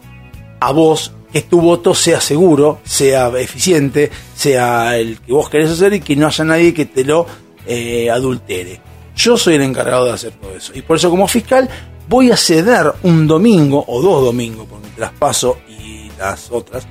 a 0.60 0.72
vos 0.72 1.12
que 1.32 1.42
tu 1.42 1.60
voto 1.60 1.94
sea 1.94 2.22
seguro, 2.22 2.80
sea 2.86 3.28
eficiente, 3.38 4.10
sea 4.36 4.98
el 4.98 5.20
que 5.20 5.34
vos 5.34 5.50
querés 5.50 5.70
hacer 5.70 5.94
y 5.94 6.00
que 6.00 6.16
no 6.16 6.28
haya 6.28 6.44
nadie 6.46 6.74
que 6.74 6.86
te 6.86 7.04
lo 7.04 7.26
eh, 7.66 8.10
adultere. 8.10 8.80
Yo 9.16 9.38
soy 9.38 9.56
el 9.56 9.64
encargado 9.64 10.06
de 10.06 10.14
hacer 10.14 10.32
todo 10.34 10.56
eso. 10.56 10.72
Y 10.74 10.82
por 10.82 10.96
eso 10.98 11.10
como 11.10 11.28
fiscal 11.28 11.70
voy 12.08 12.32
a 12.32 12.38
ceder 12.38 12.94
un 13.04 13.28
domingo 13.28 13.84
o 13.88 14.02
dos 14.02 14.24
domingos 14.24 14.66
por 14.68 14.80
mi 14.80 14.90
traspaso 14.90 15.58
y 15.68 16.10
las 16.18 16.52
otras, 16.52 16.88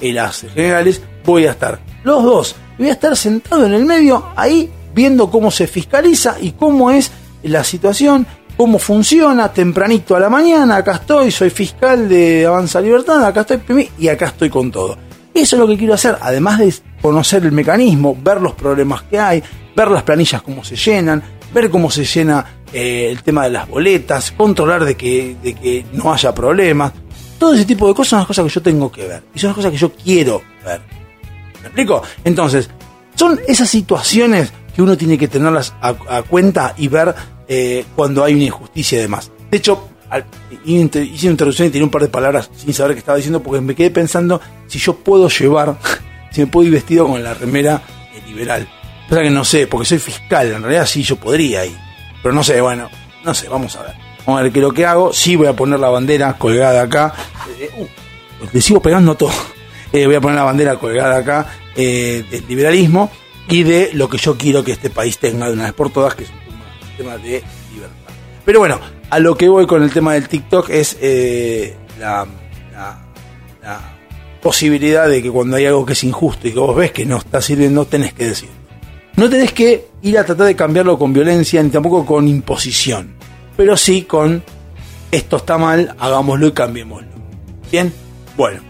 y 0.00 0.12
las 0.12 0.42
generales, 0.42 1.02
voy 1.24 1.46
a 1.46 1.50
estar 1.50 1.80
los 2.04 2.22
dos. 2.22 2.56
Voy 2.78 2.88
a 2.88 2.92
estar 2.92 3.16
sentado 3.16 3.66
en 3.66 3.74
el 3.74 3.84
medio 3.84 4.28
ahí 4.36 4.70
viendo 4.94 5.30
cómo 5.30 5.50
se 5.50 5.66
fiscaliza 5.66 6.36
y 6.40 6.52
cómo 6.52 6.90
es 6.90 7.10
la 7.42 7.64
situación, 7.64 8.26
cómo 8.56 8.78
funciona, 8.78 9.52
tempranito 9.52 10.16
a 10.16 10.20
la 10.20 10.28
mañana, 10.28 10.76
acá 10.76 10.96
estoy, 10.96 11.30
soy 11.30 11.50
fiscal 11.50 12.08
de 12.08 12.46
Avanza 12.46 12.80
Libertad, 12.80 13.24
acá 13.24 13.42
estoy 13.42 13.88
y 13.98 14.08
acá 14.08 14.26
estoy 14.26 14.50
con 14.50 14.70
todo. 14.70 14.98
Eso 15.32 15.56
es 15.56 15.60
lo 15.60 15.68
que 15.68 15.78
quiero 15.78 15.94
hacer, 15.94 16.18
además 16.20 16.58
de 16.58 16.74
conocer 17.00 17.44
el 17.44 17.52
mecanismo, 17.52 18.16
ver 18.20 18.40
los 18.40 18.54
problemas 18.54 19.02
que 19.02 19.18
hay, 19.18 19.42
ver 19.76 19.88
las 19.90 20.02
planillas 20.02 20.42
cómo 20.42 20.64
se 20.64 20.74
llenan, 20.74 21.22
ver 21.54 21.70
cómo 21.70 21.90
se 21.90 22.04
llena 22.04 22.44
eh, 22.72 23.08
el 23.10 23.22
tema 23.22 23.44
de 23.44 23.50
las 23.50 23.68
boletas, 23.68 24.32
controlar 24.32 24.84
de 24.84 24.96
que, 24.96 25.36
de 25.42 25.54
que 25.54 25.86
no 25.92 26.12
haya 26.12 26.34
problemas. 26.34 26.92
Todo 27.38 27.54
ese 27.54 27.64
tipo 27.64 27.86
de 27.86 27.94
cosas 27.94 28.10
son 28.10 28.18
las 28.18 28.26
cosas 28.26 28.44
que 28.46 28.50
yo 28.50 28.62
tengo 28.62 28.90
que 28.90 29.06
ver. 29.06 29.22
Y 29.32 29.38
son 29.38 29.50
las 29.50 29.56
cosas 29.56 29.70
que 29.70 29.78
yo 29.78 29.92
quiero 29.92 30.42
ver. 30.64 30.80
¿Me 31.60 31.66
explico? 31.66 32.02
Entonces, 32.24 32.68
son 33.14 33.38
esas 33.46 33.70
situaciones 33.70 34.52
que 34.78 34.82
uno 34.82 34.96
tiene 34.96 35.18
que 35.18 35.26
tenerlas 35.26 35.74
a, 35.80 35.92
cuenta 36.22 36.72
y 36.76 36.86
ver 36.86 37.12
eh, 37.48 37.84
cuando 37.96 38.22
hay 38.22 38.34
una 38.34 38.44
injusticia 38.44 38.96
y 38.96 39.02
demás. 39.02 39.32
De 39.50 39.56
hecho, 39.56 39.88
al- 40.08 40.24
hice 40.64 41.26
una 41.26 41.32
introducción 41.32 41.66
y 41.66 41.70
tenía 41.72 41.84
un 41.84 41.90
par 41.90 42.02
de 42.02 42.06
palabras 42.08 42.48
sin 42.56 42.72
saber 42.72 42.92
qué 42.92 43.00
estaba 43.00 43.16
diciendo 43.16 43.42
porque 43.42 43.60
me 43.60 43.74
quedé 43.74 43.90
pensando 43.90 44.40
si 44.68 44.78
yo 44.78 44.94
puedo 44.94 45.28
llevar, 45.28 45.76
si 46.30 46.42
me 46.42 46.46
puedo 46.46 46.68
ir 46.68 46.74
vestido 46.74 47.08
con 47.08 47.24
la 47.24 47.34
remera 47.34 47.82
eh, 48.14 48.22
liberal. 48.28 48.68
Pasa 49.08 49.22
que 49.22 49.30
no 49.30 49.44
sé, 49.44 49.66
porque 49.66 49.84
soy 49.84 49.98
fiscal, 49.98 50.46
en 50.52 50.62
realidad 50.62 50.86
sí 50.86 51.02
yo 51.02 51.16
podría 51.16 51.66
ir. 51.66 51.76
Pero 52.22 52.32
no 52.32 52.44
sé, 52.44 52.60
bueno, 52.60 52.88
no 53.24 53.34
sé, 53.34 53.48
vamos 53.48 53.74
a 53.74 53.82
ver. 53.82 53.94
Vamos 54.24 54.38
a 54.38 54.42
ver 54.44 54.52
qué 54.52 54.60
lo 54.60 54.70
que 54.70 54.86
hago. 54.86 55.12
Sí 55.12 55.34
voy 55.34 55.48
a 55.48 55.56
poner 55.56 55.80
la 55.80 55.88
bandera 55.88 56.34
colgada 56.38 56.82
acá. 56.82 57.14
Eh, 57.58 57.68
uh, 57.78 58.46
le 58.52 58.60
sigo 58.60 58.80
pegando 58.80 59.10
a 59.10 59.14
todo. 59.16 59.32
Eh, 59.90 60.04
voy 60.04 60.16
a 60.16 60.20
poner 60.20 60.36
la 60.36 60.44
bandera 60.44 60.76
colgada 60.76 61.16
acá 61.16 61.46
del 61.74 62.44
liberalismo 62.46 63.10
y 63.48 63.62
de 63.62 63.90
lo 63.94 64.08
que 64.08 64.18
yo 64.18 64.36
quiero 64.36 64.62
que 64.62 64.72
este 64.72 64.90
país 64.90 65.18
tenga 65.18 65.46
de 65.46 65.54
una 65.54 65.64
vez 65.64 65.72
por 65.72 65.90
todas, 65.90 66.14
que 66.14 66.24
es 66.24 66.30
un 66.30 66.96
tema, 66.96 67.16
de 67.16 67.42
libertad. 67.72 68.12
Pero 68.44 68.60
bueno, 68.60 68.80
a 69.10 69.18
lo 69.18 69.36
que 69.36 69.48
voy 69.48 69.66
con 69.66 69.82
el 69.82 69.90
tema 69.90 70.14
del 70.14 70.28
TikTok 70.28 70.70
es 70.70 70.96
eh, 71.00 71.76
la 71.98 72.26
posibilidad 74.40 75.08
de 75.08 75.22
que 75.22 75.30
cuando 75.30 75.56
hay 75.56 75.66
algo 75.66 75.84
que 75.84 75.92
es 75.94 76.04
injusto 76.04 76.48
y 76.48 76.52
que 76.52 76.58
vos 76.58 76.76
ves 76.76 76.92
que 76.92 77.04
no 77.04 77.18
está 77.18 77.42
sirviendo, 77.42 77.84
tenés 77.86 78.12
que 78.12 78.26
decir. 78.26 78.48
No 79.16 79.28
tenés 79.28 79.52
que 79.52 79.86
ir 80.02 80.16
a 80.18 80.24
tratar 80.24 80.46
de 80.46 80.54
cambiarlo 80.54 80.98
con 80.98 81.12
violencia 81.12 81.62
ni 81.62 81.70
tampoco 81.70 82.06
con 82.06 82.28
imposición, 82.28 83.14
pero 83.56 83.76
sí 83.76 84.02
con 84.02 84.42
esto 85.10 85.38
está 85.38 85.58
mal, 85.58 85.94
hagámoslo 85.98 86.46
y 86.46 86.52
cambiémoslo. 86.52 87.08
Bien, 87.70 87.92
bueno. 88.36 88.60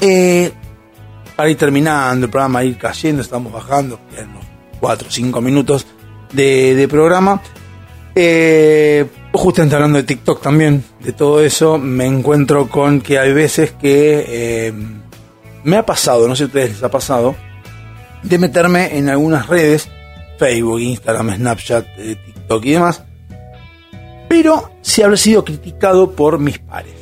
Eh, 0.00 0.52
para 1.36 1.50
ir 1.50 1.56
terminando 1.56 2.26
el 2.26 2.30
programa, 2.30 2.64
ir 2.64 2.78
cayendo, 2.78 3.22
estamos 3.22 3.52
bajando, 3.52 3.98
quedan 4.10 4.30
unos 4.30 4.44
4 4.80 5.08
o 5.08 5.10
5 5.10 5.40
minutos 5.40 5.86
de, 6.32 6.86
programa. 6.90 7.40
Eh, 8.14 9.06
justamente 9.32 9.74
hablando 9.74 9.98
de 9.98 10.04
TikTok 10.04 10.40
también, 10.40 10.84
de 11.00 11.12
todo 11.12 11.40
eso, 11.40 11.78
me 11.78 12.06
encuentro 12.06 12.68
con 12.68 13.00
que 13.00 13.18
hay 13.18 13.32
veces 13.32 13.72
que 13.72 14.24
eh, 14.28 14.72
me 15.64 15.76
ha 15.76 15.86
pasado, 15.86 16.28
no 16.28 16.36
sé 16.36 16.38
si 16.38 16.42
a 16.44 16.46
ustedes 16.46 16.70
les 16.70 16.82
ha 16.82 16.90
pasado, 16.90 17.34
de 18.22 18.38
meterme 18.38 18.96
en 18.96 19.08
algunas 19.08 19.48
redes, 19.48 19.88
Facebook, 20.38 20.80
Instagram, 20.80 21.36
Snapchat, 21.36 21.86
eh, 21.98 22.16
TikTok 22.24 22.64
y 22.64 22.72
demás, 22.72 23.02
pero 24.28 24.70
si 24.80 25.02
habrá 25.02 25.16
sido 25.16 25.44
criticado 25.44 26.12
por 26.12 26.38
mis 26.38 26.58
pares. 26.58 26.94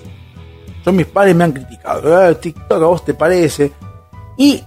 Son 0.84 0.96
mis 0.96 1.06
padres 1.06 1.34
me 1.36 1.44
han 1.44 1.52
criticado. 1.52 2.16
"Ah, 2.16 2.34
TikTok 2.34 2.82
a 2.82 2.86
vos 2.86 3.04
te 3.04 3.14
parece. 3.14 3.70
Y 4.36 4.62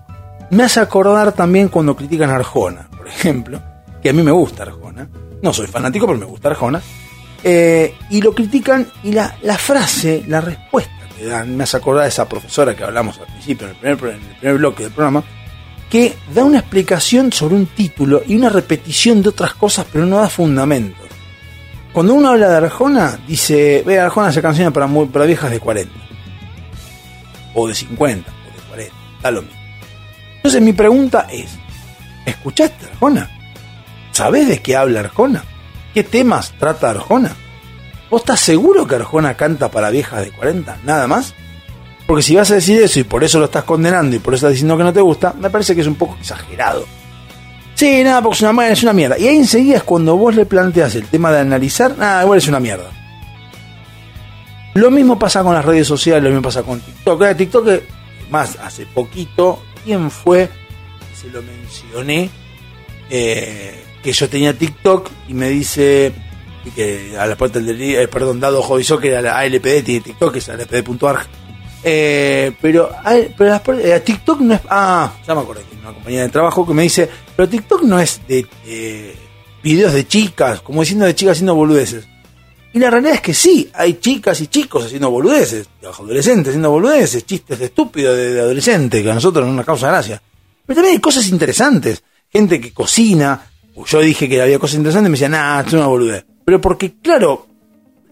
me 0.52 0.64
hace 0.64 0.80
acordar 0.80 1.32
también 1.32 1.70
cuando 1.70 1.96
critican 1.96 2.30
a 2.30 2.36
Arjona, 2.36 2.88
por 2.96 3.08
ejemplo, 3.08 3.62
que 4.02 4.10
a 4.10 4.14
mí 4.14 4.22
me 4.22 4.32
gusta 4.32 4.64
Arjona. 4.64 5.08
No 5.42 5.54
soy 5.54 5.68
fanático, 5.68 6.06
pero 6.08 6.20
me 6.20 6.26
gusta 6.26 6.50
Arjona. 6.50 6.82
Eh, 7.44 7.94
y 8.10 8.22
lo 8.22 8.34
critican 8.34 8.88
y 9.04 9.12
la, 9.12 9.38
la 9.44 9.58
frase, 9.58 10.24
la 10.28 10.42
respuesta 10.42 10.96
que 11.16 11.26
dan, 11.26 11.56
me 11.56 11.64
hace 11.64 11.78
acordar 11.78 12.06
a 12.06 12.08
esa 12.08 12.28
profesora 12.28 12.76
que 12.76 12.84
hablamos 12.84 13.20
al 13.20 13.28
principio, 13.28 13.68
en 13.68 13.88
el 13.88 13.98
primer, 13.98 14.58
bloque 14.58 14.84
del 14.84 14.92
programa, 14.92 15.24
que 15.90 16.16
da 16.34 16.44
una 16.44 16.60
explicación 16.60 17.32
sobre 17.32 17.56
un 17.56 17.68
título 17.68 18.22
y 18.26 18.36
una 18.36 18.50
repetición 18.50 19.22
de 19.22 19.30
otras 19.30 19.54
cosas, 19.54 19.86
pero 19.92 20.06
no 20.06 20.18
da 20.18 20.30
fundamentos. 20.30 21.06
Cuando 21.94 22.14
uno 22.14 22.30
habla 22.30 22.50
de 22.50 22.58
Arjona, 22.58 23.18
dice, 23.26 23.84
ve, 23.86 24.00
Arjona 24.00 24.28
hace 24.28 24.42
canciones 24.42 24.74
para, 24.74 24.88
para 24.88 25.26
viejas 25.26 25.52
de 25.52 25.60
40, 25.60 25.94
o 27.54 27.68
de 27.68 27.76
50, 27.76 28.30
o 28.30 28.76
lo 29.32 29.42
mismo. 29.42 29.58
Entonces 30.38 30.62
mi 30.62 30.74
pregunta 30.74 31.28
es, 31.32 31.58
¿escuchaste 32.26 32.86
Arjona? 32.86 33.30
¿Sabés 34.12 34.48
de 34.48 34.62
qué 34.62 34.76
habla 34.76 35.02
Arjona? 35.02 35.44
¿Qué 35.94 36.04
temas 36.04 36.54
trata 36.60 36.92
Arjona? 36.92 37.36
¿Vos 38.10 38.22
estás 38.22 38.40
seguro 38.40 38.88
que 38.88 38.96
Arjona 38.96 39.36
canta 39.36 39.70
para 39.70 39.90
viejas 39.90 40.24
de 40.24 40.32
40? 40.32 40.80
¿Nada 40.84 41.08
más? 41.08 41.34
Porque 42.06 42.22
si 42.22 42.36
vas 42.36 42.52
a 42.52 42.56
decir 42.56 42.82
eso 42.82 43.00
y 43.00 43.04
por 43.04 43.24
eso 43.24 43.40
lo 43.40 43.46
estás 43.46 43.64
condenando 43.64 44.16
y 44.16 44.20
por 44.20 44.34
eso 44.34 44.46
estás 44.46 44.52
diciendo 44.54 44.78
que 44.78 44.84
no 44.84 44.94
te 44.94 45.02
gusta, 45.02 45.34
me 45.40 45.50
parece 45.50 45.74
que 45.74 45.82
es 45.82 45.88
un 45.88 45.96
poco 45.96 46.16
exagerado. 46.20 46.86
Sí, 47.74 48.04
nada, 48.04 48.22
porque 48.22 48.38
es 48.38 48.42
una, 48.42 48.68
es 48.70 48.84
una 48.84 48.94
mierda. 48.94 49.18
Y 49.18 49.28
ahí 49.28 49.38
enseguida 49.38 49.78
es 49.78 49.84
cuando 49.84 50.16
vos 50.16 50.36
le 50.36 50.46
planteas 50.46 50.96
el 50.96 51.08
tema 51.08 51.32
de 51.32 51.40
analizar, 51.40 51.98
nada, 51.98 52.24
igual 52.24 52.38
es 52.38 52.48
una 52.48 52.60
mierda. 52.60 52.90
Lo 54.76 54.92
mismo 54.92 55.18
pasa 55.18 55.44
con 55.44 55.54
las 55.54 55.66
redes 55.66 55.88
sociales, 55.88 56.24
lo 56.24 56.30
mismo 56.30 56.44
pasa 56.44 56.64
con 56.64 56.80
TikTok. 56.80 57.22
Eh, 57.24 57.36
TikTok, 57.36 57.68
eh, 57.68 57.88
más 58.30 58.58
hace 58.58 58.86
poquito, 58.86 59.62
¿quién 59.84 60.12
fue? 60.12 60.50
Se 61.14 61.30
lo 61.30 61.42
mencioné, 61.42 62.30
eh, 63.10 63.84
que 64.04 64.12
yo 64.12 64.30
tenía 64.30 64.58
TikTok 64.58 65.10
y 65.28 65.34
me 65.34 65.50
dice 65.50 66.14
que 66.76 67.16
a 67.18 67.26
la 67.26 67.36
puerta 67.36 67.60
del 67.60 67.82
eh, 67.82 68.08
perdón, 68.08 68.40
Dado 68.40 68.62
Jodizo, 68.62 68.98
que 68.98 69.10
era 69.10 69.22
la 69.22 69.38
ALPD, 69.38 69.84
tiene 69.84 70.02
TikTok, 70.02 70.34
que 70.34 70.40
es 70.40 70.50
alpd.org. 70.50 71.28
Eh, 71.84 72.52
pero, 72.62 72.90
pero 73.38 73.80
eh, 73.80 74.00
TikTok 74.00 74.40
no 74.42 74.56
es. 74.56 74.62
Ah, 74.70 75.14
ya 75.26 75.36
me 75.36 75.42
acordé 75.42 75.62
que 75.70 75.76
una 75.76 75.94
compañía 75.94 76.22
de 76.24 76.30
trabajo 76.30 76.66
que 76.66 76.74
me 76.74 76.84
dice, 76.84 77.08
pero 77.36 77.48
TikTok 77.48 77.84
no 77.84 78.00
es 78.00 78.22
de 78.28 78.48
videos 79.62 79.94
de 79.94 80.08
chicas, 80.08 80.62
como 80.62 80.82
diciendo 80.82 81.06
de 81.06 81.14
chicas 81.14 81.34
haciendo 81.34 81.54
boludeces. 81.54 82.08
Y 82.76 82.80
la 82.80 82.90
realidad 82.90 83.14
es 83.14 83.22
que 83.22 83.34
sí, 83.34 83.70
hay 83.74 83.94
chicas 84.02 84.42
y 84.42 84.48
chicos 84.48 84.84
haciendo 84.84 85.10
boludeces, 85.10 85.70
adolescentes 85.82 86.50
haciendo 86.50 86.72
boludeces, 86.72 87.26
chistes 87.26 87.62
estúpidos 87.62 88.18
de, 88.18 88.34
de 88.34 88.42
adolescente, 88.42 89.02
que 89.02 89.10
a 89.10 89.14
nosotros 89.14 89.48
no 89.48 89.54
nos 89.54 89.66
causa 89.66 89.88
gracia. 89.88 90.22
Pero 90.66 90.76
también 90.76 90.96
hay 90.96 91.00
cosas 91.00 91.26
interesantes, 91.30 92.04
gente 92.30 92.60
que 92.60 92.74
cocina, 92.74 93.50
yo 93.86 94.02
dije 94.02 94.28
que 94.28 94.42
había 94.42 94.60
cosas 94.60 94.76
interesantes 94.76 95.08
y 95.08 95.12
me 95.12 95.16
decían, 95.16 95.32
nah, 95.32 95.62
es 95.62 95.72
una 95.72 95.88
boludez. 95.88 96.26
Pero 96.44 96.60
porque, 96.60 96.96
claro, 97.02 97.48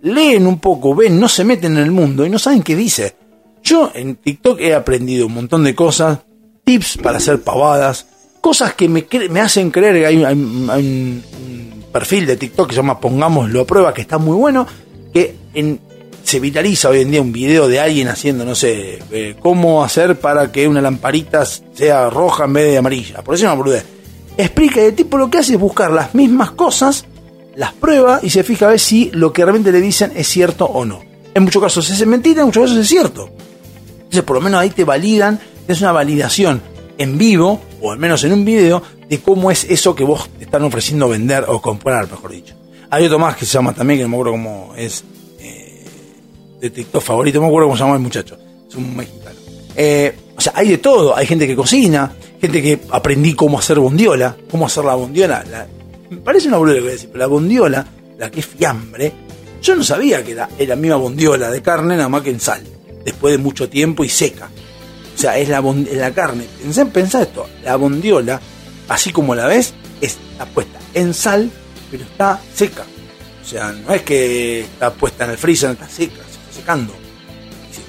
leen 0.01 0.47
un 0.47 0.59
poco, 0.59 0.95
ven, 0.95 1.19
no 1.19 1.27
se 1.27 1.43
meten 1.43 1.73
en 1.73 1.83
el 1.83 1.91
mundo 1.91 2.25
y 2.25 2.29
no 2.29 2.39
saben 2.39 2.63
qué 2.63 2.77
dice. 2.77 3.17
Yo 3.61 3.91
en 3.93 4.15
TikTok 4.15 4.61
he 4.61 4.73
aprendido 4.73 5.27
un 5.27 5.33
montón 5.33 5.65
de 5.65 5.75
cosas, 5.75 6.19
tips 6.63 6.99
para 6.99 7.17
hacer 7.17 7.41
pavadas, 7.41 8.07
cosas 8.39 8.75
que 8.75 8.87
me, 8.87 9.05
me 9.29 9.41
hacen 9.41 9.71
creer 9.71 9.95
que 9.95 10.05
hay, 10.05 10.17
un 10.23 11.82
perfil 11.93 12.25
de 12.25 12.35
TikTok 12.35 12.67
que 12.67 12.75
se 12.75 12.81
llama 12.81 12.99
Pongámoslo 12.99 13.61
a 13.61 13.65
prueba, 13.65 13.93
que 13.93 14.01
está 14.01 14.17
muy 14.17 14.35
bueno, 14.35 14.67
que 15.13 15.35
en- 15.53 15.79
se 16.23 16.39
viraliza 16.39 16.89
hoy 16.89 17.01
en 17.01 17.11
día 17.11 17.21
un 17.21 17.31
video 17.31 17.67
de 17.67 17.79
alguien 17.79 18.07
haciendo, 18.07 18.43
no 18.45 18.55
sé, 18.55 18.99
eh, 19.11 19.35
cómo 19.39 19.83
hacer 19.83 20.19
para 20.19 20.51
que 20.51 20.67
una 20.67 20.81
lamparita 20.81 21.45
sea 21.45 22.09
roja 22.09 22.45
en 22.45 22.53
vez 22.53 22.71
de 22.71 22.77
amarilla. 22.77 23.21
Por 23.23 23.35
eso 23.35 23.43
es 23.45 23.47
una 23.51 23.55
boludez. 23.57 23.85
Explica 24.37 24.81
y 24.81 24.85
el 24.85 24.95
tipo 24.95 25.17
lo 25.17 25.29
que 25.29 25.37
hace 25.37 25.53
es 25.53 25.59
buscar 25.59 25.91
las 25.91 26.15
mismas 26.15 26.51
cosas, 26.51 27.05
las 27.55 27.73
prueba 27.73 28.19
y 28.23 28.29
se 28.31 28.43
fija 28.43 28.65
a 28.65 28.69
ver 28.69 28.79
si 28.79 29.11
lo 29.13 29.31
que 29.31 29.43
realmente 29.43 29.71
le 29.71 29.79
dicen 29.81 30.11
es 30.15 30.27
cierto 30.27 30.65
o 30.65 30.83
no. 30.85 31.01
En 31.35 31.43
muchos 31.43 31.61
casos 31.61 31.89
es 31.89 32.07
mentira, 32.07 32.41
en 32.41 32.47
muchos 32.47 32.63
casos 32.63 32.77
es 32.79 32.87
cierto. 32.87 33.29
Entonces, 33.97 34.23
por 34.23 34.37
lo 34.37 34.41
menos 34.41 34.59
ahí 34.61 34.69
te 34.71 34.83
validan, 34.85 35.39
es 35.67 35.81
una 35.81 35.91
validación 35.91 36.61
en 37.03 37.17
vivo, 37.17 37.61
o 37.81 37.91
al 37.91 37.99
menos 37.99 38.23
en 38.23 38.33
un 38.33 38.43
video, 38.45 38.81
de 39.09 39.19
cómo 39.19 39.51
es 39.51 39.65
eso 39.65 39.93
que 39.95 40.03
vos 40.03 40.29
te 40.37 40.45
están 40.45 40.63
ofreciendo 40.63 41.07
vender 41.09 41.45
o 41.47 41.61
comprar, 41.61 42.09
mejor 42.09 42.31
dicho. 42.31 42.55
Hay 42.89 43.05
otro 43.05 43.19
más 43.19 43.35
que 43.37 43.45
se 43.45 43.53
llama 43.53 43.73
también, 43.73 43.99
que 43.99 44.03
no 44.03 44.09
me 44.09 44.15
acuerdo 44.15 44.31
cómo 44.33 44.73
es, 44.75 45.03
eh, 45.39 45.85
de 46.59 46.69
TikTok 46.69 47.01
favorito, 47.01 47.37
no 47.39 47.43
me 47.43 47.47
acuerdo 47.47 47.67
cómo 47.67 47.77
se 47.77 47.83
llama 47.83 47.95
el 47.95 48.01
muchacho, 48.01 48.37
es 48.69 48.75
un 48.75 48.95
mexicano. 48.95 49.39
Eh, 49.75 50.15
o 50.35 50.41
sea, 50.41 50.53
hay 50.55 50.69
de 50.69 50.77
todo, 50.79 51.15
hay 51.15 51.25
gente 51.25 51.45
que 51.47 51.55
cocina, 51.55 52.11
gente 52.41 52.61
que 52.61 52.79
aprendí 52.89 53.33
cómo 53.33 53.59
hacer 53.59 53.79
bondiola, 53.79 54.35
cómo 54.49 54.65
hacer 54.65 54.85
la 54.85 54.95
bondiola. 54.95 55.43
La- 55.49 55.67
me 56.09 56.17
parece 56.17 56.47
una 56.47 56.57
boludez 56.57 56.75
lo 56.75 56.81
que 56.81 56.83
voy 56.83 56.89
a 56.89 56.93
decir, 56.93 57.09
pero 57.11 57.19
la 57.19 57.27
bondiola, 57.27 57.87
la 58.19 58.29
que 58.31 58.39
es 58.41 58.45
fiambre, 58.45 59.11
yo 59.61 59.75
no 59.75 59.83
sabía 59.83 60.23
que 60.23 60.33
era 60.33 60.49
la 60.67 60.75
misma 60.75 60.97
bondiola 60.97 61.49
de 61.49 61.61
carne, 61.61 61.95
nada 61.95 62.09
más 62.09 62.21
que 62.21 62.29
en 62.29 62.39
sal, 62.39 62.61
después 63.03 63.31
de 63.35 63.37
mucho 63.41 63.69
tiempo 63.69 64.03
y 64.03 64.09
seca. 64.09 64.49
O 65.15 65.17
sea, 65.17 65.37
es 65.37 65.49
la, 65.49 65.61
la 65.61 66.11
carne. 66.11 66.45
Pensá, 66.61 66.85
pensá 66.85 67.21
esto, 67.21 67.47
la 67.63 67.75
bondiola, 67.75 68.41
así 68.89 69.11
como 69.11 69.35
la 69.35 69.47
ves, 69.47 69.73
está 70.01 70.45
puesta 70.45 70.79
en 70.93 71.13
sal, 71.13 71.49
pero 71.91 72.03
está 72.03 72.39
seca. 72.53 72.85
O 73.41 73.45
sea, 73.45 73.71
no 73.71 73.93
es 73.93 74.01
que 74.03 74.61
está 74.61 74.93
puesta 74.93 75.25
en 75.25 75.31
el 75.31 75.37
freezer, 75.37 75.71
está 75.71 75.87
seca, 75.87 76.15
se 76.15 76.39
está 76.39 76.53
secando. 76.53 76.93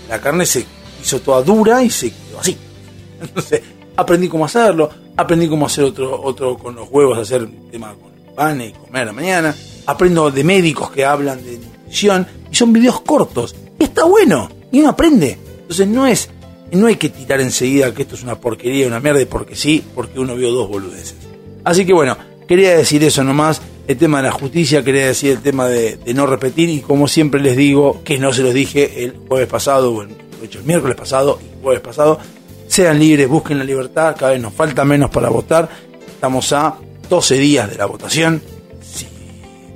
La 0.09 0.21
carne 0.21 0.45
se 0.47 0.67
hizo 1.03 1.21
toda 1.21 1.43
dura 1.43 1.83
y 1.83 1.91
se 1.91 2.11
quedó 2.11 2.41
así. 2.41 2.57
Entonces, 3.21 3.63
aprendí 3.97 4.29
cómo 4.29 4.45
hacerlo, 4.45 4.91
aprendí 5.17 5.49
cómo 5.49 5.67
hacer 5.67 5.85
otro, 5.85 6.21
otro 6.23 6.59
con 6.59 6.75
los 6.75 6.89
huevos, 6.91 7.19
hacer 7.19 7.49
tema 7.71 7.95
con 7.95 8.13
panes 8.35 8.71
y 8.71 8.73
comer 8.73 9.03
a 9.03 9.07
la 9.07 9.13
mañana. 9.13 9.55
Aprendo 9.87 10.31
de 10.31 10.45
médicos 10.45 10.91
que 10.91 11.05
hablan 11.05 11.45
de 11.45 11.59
nutrición 11.59 12.27
y 12.51 12.55
son 12.55 12.73
videos 12.73 13.01
cortos. 13.03 13.55
Y 13.79 13.85
está 13.85 14.05
bueno, 14.05 14.51
y 14.73 14.81
uno 14.81 14.91
aprende. 14.91 15.39
Entonces 15.63 15.87
no 15.87 16.07
es, 16.07 16.29
no 16.75 16.87
hay 16.87 16.97
que 16.97 17.09
tirar 17.09 17.41
enseguida 17.41 17.93
que 17.95 18.03
esto 18.03 18.15
es 18.15 18.23
una 18.23 18.41
porquería, 18.41 18.87
una 18.87 19.01
mierda, 19.01 19.25
porque 19.29 19.57
sí, 19.57 19.83
porque 19.95 20.19
uno 20.19 20.35
vio 20.37 20.51
dos 20.51 20.69
boludeces. 20.69 21.17
Así 21.65 21.85
que 21.85 21.93
bueno, 21.93 22.17
quería 22.47 22.77
decir 22.77 23.03
eso 23.05 23.25
nomás, 23.25 23.61
el 23.87 23.97
tema 23.97 24.19
de 24.19 24.25
la 24.25 24.33
justicia, 24.33 24.83
quería 24.83 25.07
decir 25.07 25.33
el 25.33 25.41
tema 25.41 25.69
de, 25.69 25.99
no 26.15 26.27
repetir 26.27 26.69
y 26.69 26.81
como 26.81 27.09
siempre 27.09 27.41
les 27.41 27.57
digo, 27.57 28.03
que 28.05 28.19
no 28.19 28.33
se 28.33 28.43
los 28.43 28.55
dije 28.55 29.05
el 29.05 29.15
jueves 29.29 29.49
pasado, 29.49 29.93
o 29.93 30.03
el, 30.03 30.09
de 30.09 30.47
hecho, 30.47 30.59
el 30.59 30.65
miércoles 30.65 30.97
pasado 30.97 31.39
y 31.43 31.63
jueves 31.63 31.83
pasado, 31.83 32.19
sean 32.67 32.99
libres, 32.99 33.29
busquen 33.29 33.59
la 33.59 33.65
libertad, 33.65 34.17
cada 34.19 34.33
vez 34.33 34.41
nos 34.41 34.55
falta 34.55 34.85
menos 34.85 35.11
para 35.11 35.29
votar, 35.29 35.69
estamos 36.07 36.53
a 36.53 36.77
12 37.09 37.39
días 37.39 37.71
de 37.71 37.77
la 37.77 37.87
votación, 37.87 38.43
si 38.83 39.07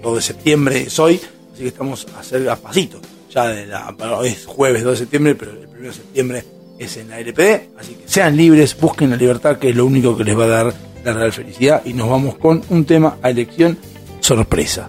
2 0.02 0.16
de 0.16 0.22
septiembre 0.22 0.80
es 0.82 0.98
hoy, 0.98 1.20
así 1.52 1.62
que 1.62 1.68
estamos 1.68 2.06
a 2.14 2.20
hacer 2.20 2.48
a 2.48 2.56
pasitos, 2.56 3.00
ya 3.30 3.48
de 3.48 3.66
la, 3.66 3.94
es 4.24 4.46
jueves 4.46 4.82
2 4.82 4.92
de 4.92 4.98
septiembre, 4.98 5.34
pero 5.34 5.52
el 5.52 5.68
1 5.68 5.80
de 5.80 5.92
septiembre 5.92 6.57
es 6.78 6.96
en 6.96 7.10
la 7.10 7.20
LPD, 7.20 7.78
así 7.78 7.94
que 7.94 8.02
sean 8.06 8.36
libres, 8.36 8.78
busquen 8.78 9.10
la 9.10 9.16
libertad, 9.16 9.58
que 9.58 9.70
es 9.70 9.76
lo 9.76 9.86
único 9.86 10.16
que 10.16 10.24
les 10.24 10.38
va 10.38 10.44
a 10.44 10.48
dar 10.48 10.74
la 11.04 11.12
real 11.12 11.32
felicidad, 11.32 11.82
y 11.84 11.92
nos 11.92 12.08
vamos 12.08 12.36
con 12.36 12.62
un 12.70 12.84
tema 12.84 13.18
a 13.22 13.30
elección 13.30 13.78
sorpresa. 14.20 14.88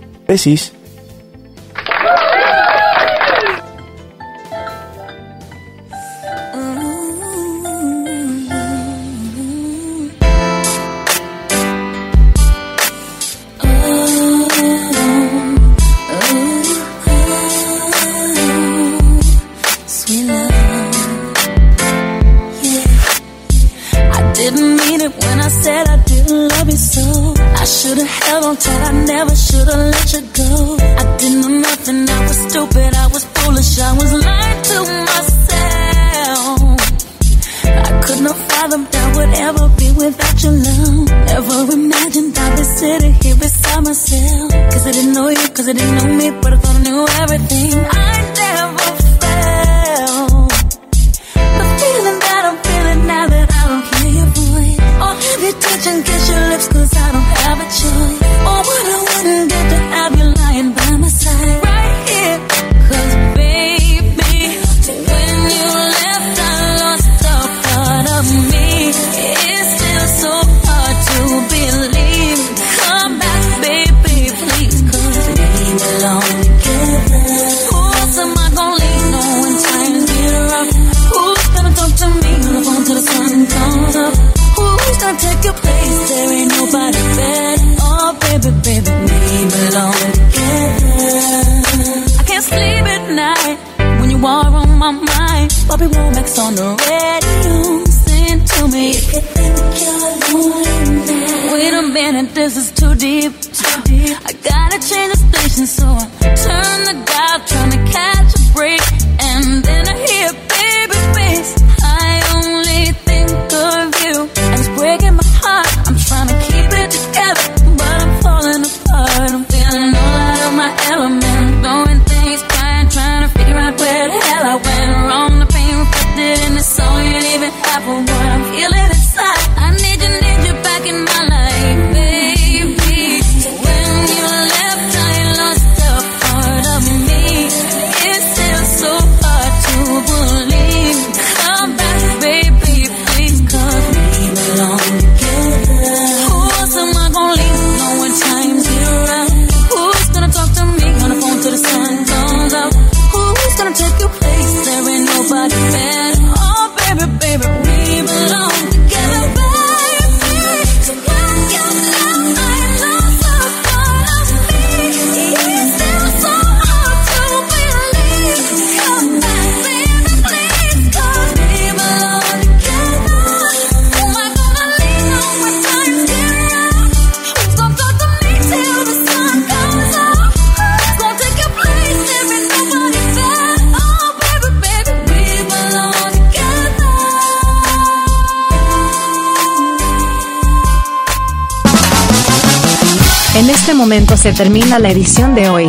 a 194.74 194.80
la 194.80 194.92
edición 194.92 195.36
de 195.36 195.50
hoy. 195.50 195.68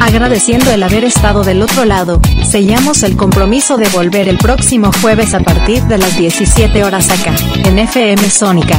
Agradeciendo 0.00 0.70
el 0.72 0.82
haber 0.82 1.04
estado 1.04 1.42
del 1.42 1.62
otro 1.62 1.84
lado, 1.84 2.20
sellamos 2.44 3.02
el 3.02 3.16
compromiso 3.16 3.76
de 3.76 3.88
volver 3.88 4.28
el 4.28 4.36
próximo 4.36 4.90
jueves 5.00 5.34
a 5.34 5.40
partir 5.40 5.82
de 5.84 5.98
las 5.98 6.16
17 6.18 6.84
horas 6.84 7.08
acá, 7.10 7.34
en 7.64 7.78
FM 7.78 8.28
Sónica. 8.28 8.78